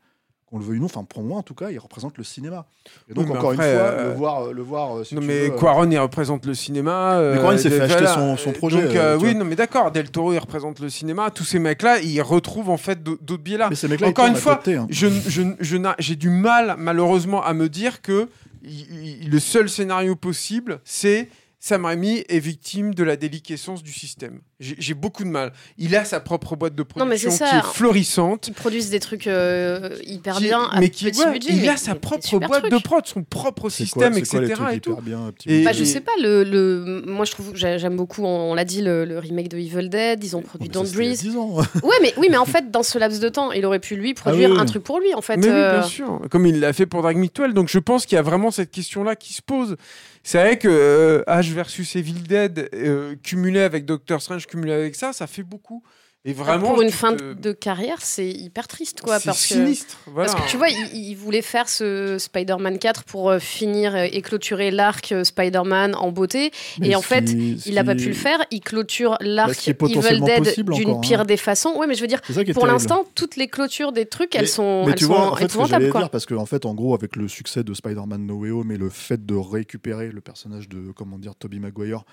[0.51, 2.67] qu'on le veuille ou non, enfin pour moi en tout cas, il représente le cinéma.
[3.09, 5.05] Et donc Oui, mais encore après, une fois, euh, le voir, euh, le voir euh,
[5.05, 7.13] si non mais veux, euh, Quaron il représente le cinéma.
[7.19, 9.55] euh, Quaron, il s'est fait acheter son- son projet, Donc, euh, euh, oui non mais
[9.57, 9.91] d'accord.
[9.93, 11.31] Del Toro il représente le cinéma.
[11.31, 13.69] Tous ces mecs là ils retrouvent en fait d'au- d'autres biais là.
[13.71, 14.87] Mais ces mecs-là, ils Encore tournent une fois, côté, hein.
[14.91, 18.29] je, je, j'ai du mal malheureusement à me dire que
[18.63, 21.29] le seul scénario possible c'est
[21.63, 24.41] Sam Raimi est victime de la déliquescence du système.
[24.61, 25.53] J'ai beaucoup de mal.
[25.77, 27.51] Il a sa propre boîte de Non, mais c'est production ça.
[27.61, 28.41] qui est florissante.
[28.41, 31.49] Qui produisent des trucs euh, hyper qui- bien, à mais qui petit ouais, budget.
[31.53, 32.73] il mais- a sa propre boîte trucs.
[32.73, 34.55] de prod, son propre système, quoi- c'est quoi les etc.
[34.63, 35.03] trucs et hyper tout.
[35.03, 37.03] bien, petit Et- Bah, je et- sais pas, le, le...
[37.07, 40.25] moi je trouve, j'ai- j'aime beaucoup, on, l'a dit, le, le remake de Evil Dead,
[40.25, 41.19] ils ont produit Don't Breathe.
[41.21, 41.57] 10 ans.
[41.85, 44.15] Ouais, mais, oui, mais en fait, dans ce laps de temps, il aurait pu lui
[44.15, 44.63] produire Ah oui, oui.
[44.63, 45.37] un truc pour lui, en fait.
[45.37, 47.53] Mais oui, euh, bien sûr, comme il l'a fait pour Drag Me to Hell.
[47.53, 49.77] Donc je pense qu'il y a vraiment cette question-là qui se pose.
[50.23, 54.95] C'est vrai que euh, H versus Evil Dead, euh, cumulé avec Doctor Strange, cumulé avec
[54.95, 55.83] ça, ça fait beaucoup.
[56.27, 56.69] Et vraiment.
[56.75, 59.19] pour une fin te- de carrière, c'est hyper triste, quoi.
[59.19, 59.97] c'est Parce que, sinistre.
[60.07, 60.31] Voilà.
[60.31, 64.21] parce que tu vois, il, il voulait faire ce Spider-Man 4 pour euh, finir et
[64.21, 66.51] clôturer l'arc euh, Spider-Man en beauté.
[66.79, 68.39] Mais et en fait, qui- il n'a pas pu le faire.
[68.51, 71.25] Il clôture l'arc ce qui est Evil Dead d'une encore, pire hein.
[71.25, 71.73] des façons.
[71.79, 72.21] Ouais, mais je veux dire,
[72.53, 75.33] pour l'instant, toutes les clôtures des trucs, Mais- elles sont, Mais elles tu sont vois,
[75.33, 76.01] en fait, ce que quoi.
[76.03, 78.77] dire, parce qu'en fait, en gros, avec le succès de Spider-Man No Way Home et
[78.77, 82.05] le fait de récupérer le personnage de, comment dire, Tobey Maguire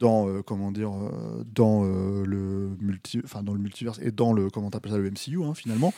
[0.00, 4.32] dans, euh, comment dire, euh, dans euh, le multi, enfin dans le multiverse et dans
[4.32, 5.94] le, comment ça, le MCU, hein, finalement.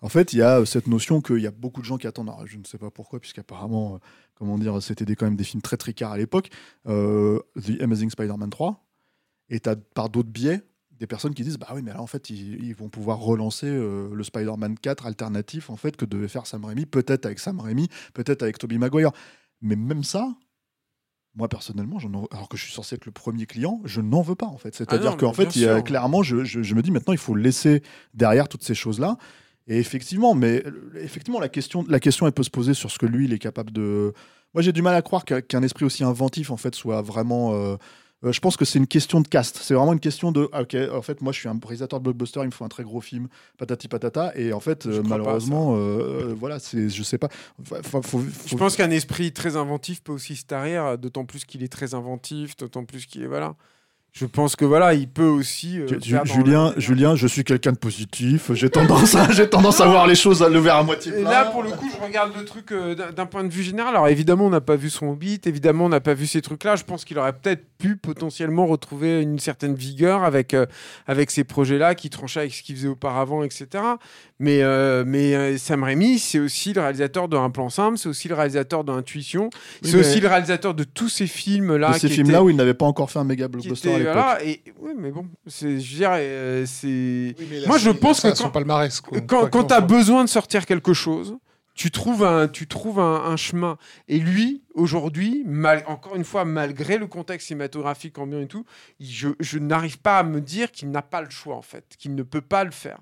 [0.00, 2.32] En fait, il y a cette notion qu'il y a beaucoup de gens qui attendent.
[2.46, 4.00] je ne sais pas pourquoi, puisqu'apparemment,
[4.34, 6.50] comment dire, c'était quand même des films très tricards à l'époque.
[6.86, 8.84] The Amazing Spider-Man 3.
[9.50, 10.62] Et as par d'autres biais
[10.98, 14.22] des personnes qui disent bah oui mais là en fait ils, vont pouvoir relancer le
[14.22, 18.42] Spider-Man 4 alternatif en fait que devait faire Sam Raimi peut-être avec Sam Raimi peut-être
[18.42, 19.10] avec Tobey Maguire
[19.60, 20.32] mais même ça
[21.34, 24.34] moi personnellement en- alors que je suis censé être le premier client je n'en veux
[24.34, 25.84] pas en fait c'est à Ah qu'en fait bien il y a, sûr.
[25.84, 27.82] clairement je, je- je me dis maintenant il faut laisser
[28.14, 29.16] derrière toutes ces choses là
[29.66, 32.98] et effectivement mais euh, effectivement la question la question elle peut se poser sur ce
[32.98, 34.12] que lui il est capable de
[34.54, 37.76] moi j'ai du mal à croire qu'un esprit aussi inventif en fait soit vraiment euh,
[38.30, 39.58] je pense que c'est une question de caste.
[39.62, 42.04] C'est vraiment une question de, ah, ok, en fait, moi, je suis un réalisateur de
[42.04, 43.28] blockbuster, il me faut un très gros film,
[43.58, 45.78] patati patata, et en fait, euh, malheureusement, euh,
[46.30, 47.28] euh, voilà, c'est, je sais pas.
[47.64, 51.44] Faut- faut- faut- Je pense qu'un esprit très inventif peut aussi se tarir, d'autant plus
[51.44, 53.26] qu'il est très inventif, d'autant plus qu'il est.
[53.26, 53.56] Voilà.
[54.14, 55.80] Je pense que voilà, il peut aussi.
[55.80, 55.86] euh,
[56.24, 58.52] Julien, le- Julien, je suis quelqu'un de positif.
[58.52, 61.20] J'ai tendance, à, j'ai tendance à voir les choses à le verre à moitié Et
[61.22, 61.30] plein.
[61.30, 63.94] là, pour le coup, je regarde le truc euh, d'un point de vue général.
[63.94, 66.76] Alors, évidemment, on n'a pas vu son beat, évidemment, on n'a pas vu ces trucs-là.
[66.76, 70.66] Je pense qu'il aurait peut-être pu potentiellement retrouver une certaine vigueur avec, euh,
[71.06, 73.66] avec ces projets-là qui tranchaient avec ce qu'il faisait auparavant, etc.
[74.38, 74.60] Mais,
[75.06, 78.84] mais Sam Raimi, c'est aussi le réalisateur de Un plan simple, c'est aussi le réalisateur
[78.84, 81.92] d'Intuition, Oui, c'est mais- aussi le réalisateur de tous ces films-là.
[81.92, 84.01] de ces films-là étaient- où il n'avait pas encore fait un méga blockbuster.
[84.02, 87.34] Voilà, et, oui, mais bon, c'est, je veux dire, euh, c'est.
[87.38, 89.20] Oui, mais là, Moi, je pense que quand- palmarès, quoi.
[89.20, 89.86] Quand, Quoi quand qu'il tu en as soit.
[89.98, 91.36] besoin de sortir quelque chose,
[91.74, 93.78] tu trouves un, tu trouves un, un chemin.
[94.08, 98.64] Et lui, aujourd'hui, mal, encore une fois, malgré le contexte cinématographique ambiant et tout,
[99.00, 102.14] je, je n'arrive pas à me dire qu'il n'a pas le choix, en fait, qu'il
[102.14, 102.98] ne peut pas le faire.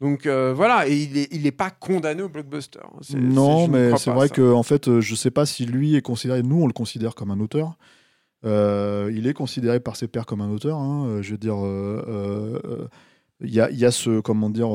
[0.00, 2.80] Donc euh, voilà, et il n'est il est pas condamné au blockbuster.
[3.00, 4.34] C'est- c'est- Non, ne mais c'est vrai ça.
[4.34, 6.42] que en fait, euh, je sais pas si lui est considéré.
[6.42, 7.78] Nous, on le considère comme un auteur.
[8.44, 10.78] Euh, il est considéré par ses pairs comme un auteur.
[10.78, 11.06] hein.
[11.08, 12.88] Euh, Je veux dire, euh,
[13.40, 14.68] il y, a, ce comment dire,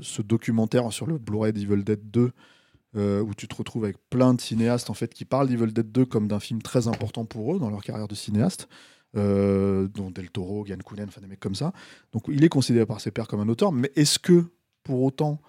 [0.00, 2.30] ce documentaire sur le Blu-ray d'Evil Dead 2
[2.96, 5.92] euh, où tu te retrouves avec plein de cinéastes en fait qui parlent d'Evil Dead
[5.92, 8.68] 2 comme d'un film très important pour eux dans leur carrière de cinéaste.
[9.14, 11.72] Dont Del Toro, Yann Kounen, enfin des mecs comme ça.
[12.12, 14.44] Donc il est considéré par ses pairs comme un auteur, mais est-ce que
[14.84, 15.40] pour autant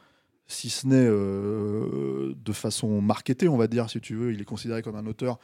[0.48, 4.82] si ce n'est de façon marketée, on va dire, si tu veux, il est considéré
[4.82, 5.38] comme un auteur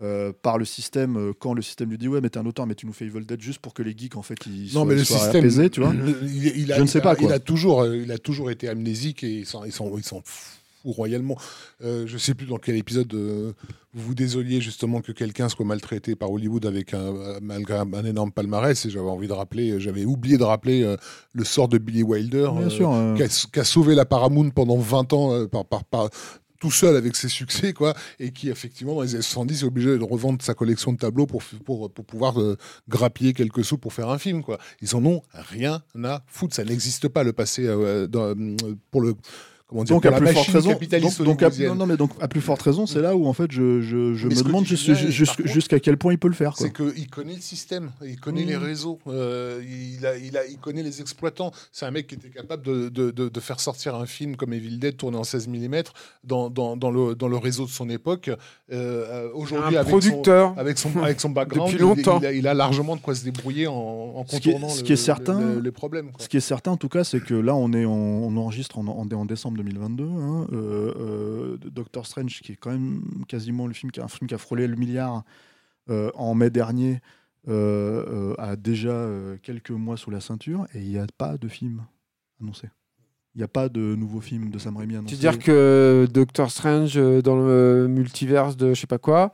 [0.00, 2.66] euh, par le système, euh, quand le système lui dit ouais mais t'es un auteur
[2.66, 4.68] mais tu nous fais Evil Dead juste pour que les geeks en fait ils Non,
[4.70, 5.92] soient, mais le soient système, apaisés, tu vois.
[6.22, 7.26] il, il a, Je ne il sais a- pas, quoi.
[7.26, 10.22] Il a toujours, euh, il a toujours été amnésique et ils s'en, foutent
[10.84, 11.36] royalement.
[11.82, 13.52] Euh, je sais plus dans quel épisode euh,
[13.92, 18.30] vous vous désoliez justement que quelqu'un soit maltraité par Hollywood avec un, malgré un, énorme
[18.30, 20.94] palmarès et j'avais envie de rappeler, j'avais oublié de rappeler
[21.32, 22.50] le sort de Billy Wilder.
[23.16, 26.10] Qui a, sauvé la Paramount pendant 20 ans par, par, par-
[26.58, 29.98] tout seul avec ses succès, quoi, et qui, effectivement, dans les années 70, est obligé
[29.98, 31.42] de revendre sa collection de tableaux pour,
[31.90, 32.56] pouvoir euh,
[32.88, 34.58] grappiller quelques sous pour faire un film, quoi.
[34.82, 36.54] Ils en ont rien à foutre.
[36.54, 38.56] Ça n'existe pas, le passé, euh, euh,
[38.90, 39.14] pour le.
[39.68, 41.68] Comment dire, donc à la plus forte raison, capitaliste donc, donc à, hollywoodienne.
[41.68, 44.42] non, non, mais donc à plus forte raison, c'est là où en fait je, me
[44.42, 46.56] demande jusqu'à quel point il peut le faire.
[46.56, 48.48] C'est qu'il connaît le système, il connaît Mmh.
[48.48, 51.52] les réseaux, euh, il, a, il, a, il connaît les exploitants.
[51.72, 54.52] C'est un mec qui était capable de, de, de, de faire sortir un film comme
[54.54, 55.82] Evil Dead tourné en 16 mm
[56.24, 58.30] dans, dans, dans, le, dans le réseau de son époque.
[58.72, 60.54] Euh, Aujourd'hui, Un avec son, producteur.
[60.56, 62.20] avec son, avec son background, Depuis il- longtemps.
[62.20, 64.68] Il, a, il a largement de quoi se débrouiller en, en Ce qui est- contournant
[64.74, 66.10] ce le- qui est certain- le- les problèmes.
[66.12, 66.22] quoi.
[66.24, 68.78] Ce qui est certain, en tout cas, c'est que là, on, est en- on enregistre
[68.78, 70.04] en, en- en décembre 2022.
[70.04, 74.08] hein, euh, euh, Doctor Strange, qui est quand même quasiment le film qui a, un
[74.08, 75.24] film qui a frôlé le milliard
[75.90, 77.00] euh, en mai dernier,
[77.48, 81.38] euh, euh, a déjà euh, quelques mois sous la ceinture et il n'y a pas
[81.38, 81.84] de film
[82.40, 82.68] annoncé.
[83.34, 85.14] Il n'y a pas de nouveau film de Sam Raimi annoncé.
[85.16, 89.32] Tu veux dire que Doctor Strange dans le multiverse de je sais pas quoi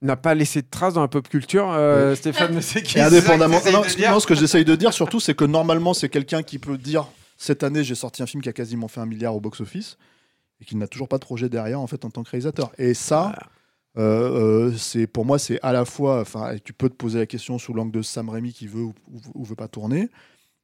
[0.00, 3.58] n'a pas laissé de traces dans la pop culture euh, Stéphane ne sait qui indépendamment.
[3.58, 5.92] t'essayes Non, de ce, dire non, ce que j'essaye de dire surtout, c'est que normalement,
[5.92, 7.06] c'est quelqu'un qui peut dire
[7.38, 9.96] cette année, j'ai sorti un film qui a quasiment fait un milliard au box-office
[10.60, 12.72] et qui n'a toujours pas de projet derrière en fait en tant que réalisateur.
[12.78, 13.34] Et ça,
[13.96, 16.20] euh, euh, c'est pour moi, c'est à la fois.
[16.20, 18.94] Enfin, tu peux te poser la question sous l'angle de Sam Raimi qui veut ou,
[19.10, 20.08] ou- ou veut pas tourner.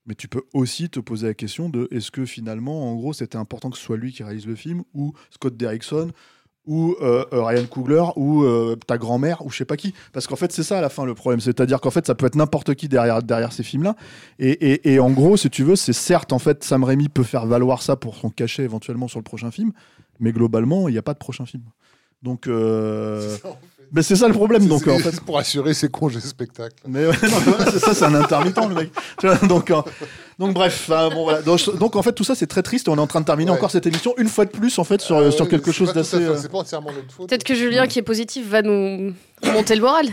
[0.07, 3.39] Mais tu peux aussi te poser la question de est-ce que finalement, en gros, c'était
[3.39, 6.11] important que ce soit lui qui réalise le film ou Scott Derrickson
[6.67, 9.95] ou euh, euh, Ryan Coogler ou euh, ta grand-mère ou je sais pas qui.
[10.13, 11.41] Parce qu'en fait c'est ça à la fin le problème.
[11.41, 13.97] C'est-à-dire qu'en fait ça peut être n'importe qui derrière derrière ces films là
[14.39, 17.47] et, et, en gros si tu veux c'est certes en fait Sam Raimi peut faire
[17.47, 19.73] valoir ça pour son cachet éventuellement sur le prochain film
[20.21, 21.63] mais globalement il n'y a pas de prochain film
[22.25, 23.37] donc euh...
[23.93, 26.75] mais c'est ça le problème donc en fait pour assurer ses congés spectacles.
[26.89, 28.91] mais ouais, non, ça, c'est un intermittent le mec.
[29.49, 29.83] Donc, euh,
[30.39, 31.43] donc bref, enfin, bon, voilà.
[31.43, 32.89] donc, donc, en fait tout ça c'est très triste.
[32.89, 33.57] On est en train de terminer Ouais.
[33.59, 36.19] encore cette émission une fois de plus en fait sur, Euh, sur quelque chose d'assez.
[36.19, 37.29] fait- euh, C'est pas entièrement notre faute.
[37.29, 39.13] Peut-être que Julien, qui est positif, va nous
[39.45, 40.07] monter le moral.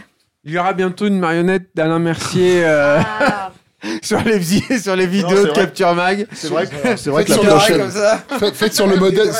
[0.44, 3.52] il y aura bientôt une marionnette d'Alain Mercier euh, Ah.
[4.04, 5.54] sur, les, vi- sur les vidéos de vrai.
[5.54, 8.40] Capture Mag C'est vrai que c'est vrai que Faites la sur prochaine.
[8.40, 9.32] Faites, faites sur le modèle.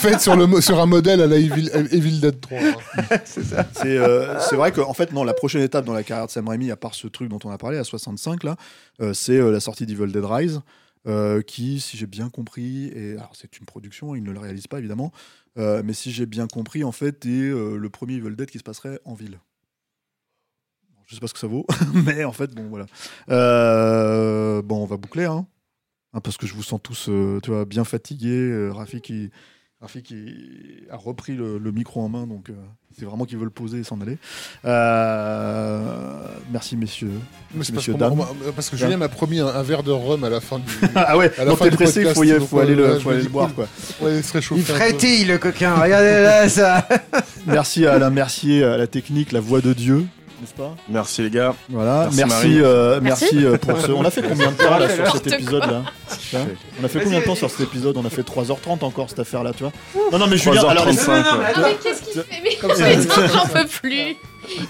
[0.00, 2.58] Faites sur, le, mo- sur un modèle à la Evil, Evil Dead 3.
[2.58, 2.72] hein.
[3.24, 6.48] C'est euh, c'est vrai qu'en fait, non, la prochaine étape dans la carrière de Sam
[6.48, 8.56] Raimi, à part ce truc dont on a parlé à 65, là,
[9.00, 10.60] euh, c'est euh, la sortie d'Evil Dead Rise,
[11.06, 14.66] euh, qui, si j'ai bien compris, et alors c'est une production, il ne le réalise
[14.66, 15.12] pas évidemment,
[15.58, 18.58] euh, mais si j'ai bien compris, en fait, est euh, le premier Evil Dead qui
[18.58, 19.38] se passerait en ville.
[21.12, 22.86] Je sais pas ce que ça vaut, mais en fait, bon, voilà.
[23.30, 25.44] Euh, bon, on va boucler, hein,
[26.14, 28.30] hein, parce que je vous sens tous, euh, tu vois, bien fatigués.
[28.30, 29.30] Euh, Rafi qui.
[29.82, 30.32] Rafi qui
[30.92, 32.52] a repris le, le micro en main, donc euh,
[32.96, 34.16] c'est vraiment qu'il veut le poser et s'en aller.
[34.64, 37.10] Euh, merci messieurs.
[37.52, 38.20] Merci, parce, messieurs, qu'on dames.
[38.48, 40.64] on parce que Julien m'a promis un, un verre de rhum à la fin du.
[40.94, 42.98] Ah ouais, À la donc fin t'es pressé, il faut, y- donc, faut aller le,
[43.00, 43.52] faut aller le boire.
[43.54, 43.66] Quoi.
[44.00, 44.58] Ouais, il se réchauffe.
[44.58, 46.86] il frétille le coquin regardez là ça
[47.46, 50.06] Merci à Alain Mercier, à la technique, la voix de Dieu.
[50.42, 51.54] N'est-ce pas Merci les gars.
[51.68, 53.24] Voilà, Merci, merci, euh, Merci.
[53.32, 53.92] merci, euh, pour ce.
[53.92, 55.82] On a fait combien de temps là sur cet épisode là
[56.80, 59.20] On a fait combien de temps sur cet épisode On a fait 3h30 encore cette
[59.20, 59.72] affaire là, tu vois
[60.10, 61.06] Non, non, mais Julien, alors 3h35.
[61.06, 64.16] Non, non, mais qu'est-ce qu'il fait Mais j'en peux plus.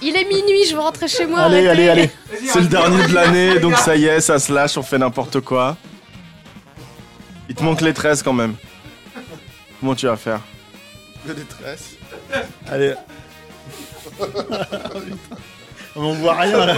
[0.02, 1.40] Il est minuit, je veux rentrer chez moi.
[1.40, 2.10] allez, allez, allez.
[2.46, 4.98] C'est le dernier de l'année, les donc ça y est, ça se lâche, on fait
[4.98, 5.76] n'importe quoi.
[7.48, 8.54] Il te manque les 13 quand même.
[9.80, 10.40] Comment tu vas faire?
[11.26, 11.96] La détresse.
[12.70, 12.94] Allez.
[15.94, 16.74] On voit rien là.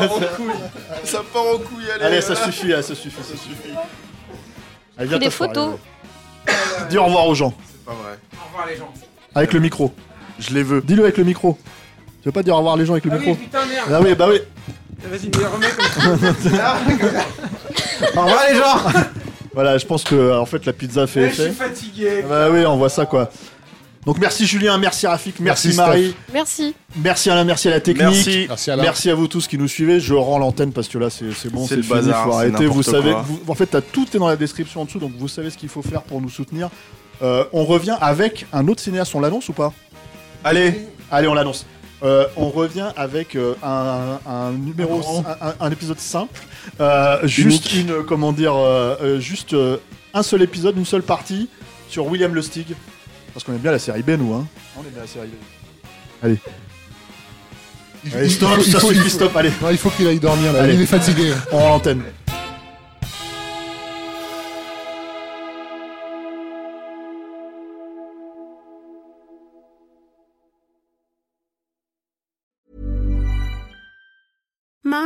[1.05, 2.05] Ça part en couille, allez.
[2.05, 3.75] Allez, ça suffit, là, ça suffit, ça suffit.
[4.99, 5.75] Allez, viens Des photos.
[6.47, 6.57] allez.
[6.91, 7.53] Dis au revoir aux gens.
[7.87, 8.19] Pas vrai.
[8.37, 8.93] Au revoir les gens.
[9.35, 9.93] Avec le micro.
[10.39, 10.81] Je les veux.
[10.83, 11.57] Dis-le avec le micro.
[12.23, 13.89] Tu veux pas dire au revoir les gens avec le Ah micro oui, putain, merde.
[13.93, 14.41] Ah oui, bah oui.
[15.05, 16.19] Vas-y, mais remets comme
[16.51, 16.77] ça.
[18.17, 19.01] Au revoir les gens.
[19.55, 21.53] Voilà, je pense que en fait la pizza fait Eh, Je suis effet.
[21.53, 22.25] fatigué.
[22.29, 23.31] Bah oui, on voit ça quoi.
[24.07, 26.75] Donc merci Julien, merci Rafik, merci, Merci, Marie, Merci.
[26.97, 28.03] merci Alain, merci à la technique.
[28.07, 28.45] Merci.
[28.49, 28.83] Merci Alain.
[28.83, 29.99] Merci à vous tous qui nous suivez.
[29.99, 32.67] Je rends l'antenne parce que là c'est bon, C'est fini, bazar, faut arrêter.
[32.67, 35.49] Vous savez, vous- en fait, tout est dans la description en dessous, donc vous savez
[35.49, 36.69] ce qu'il faut faire pour nous soutenir.
[37.23, 39.15] Euh, on revient avec un autre cinéaste.
[39.15, 39.73] On l'annonce ou pas?
[40.43, 41.65] Allez, Allez, on l'annonce.
[42.03, 45.01] Euh, on revient avec euh, un, un numéro,
[45.41, 46.39] un, un- un épisode simple,
[46.81, 48.55] Euh, juste une, comment dire,
[49.19, 49.79] juste euh,
[50.13, 51.49] un seul épisode, une seule partie
[51.89, 52.75] sur William Lustig,
[53.35, 54.47] parce qu'on aime bien la série B, nous, hein.
[54.77, 55.33] On aime bien la série B.
[56.23, 56.39] Allez,
[58.07, 59.91] Il, allez il- stop, il ça faut, il suffit, faut- stop, allez, Non, il faut
[59.91, 60.63] qu'il aille dormir là.
[60.63, 60.75] Allez.
[60.75, 61.33] Il est fatigué.
[61.53, 62.03] on l'antenne.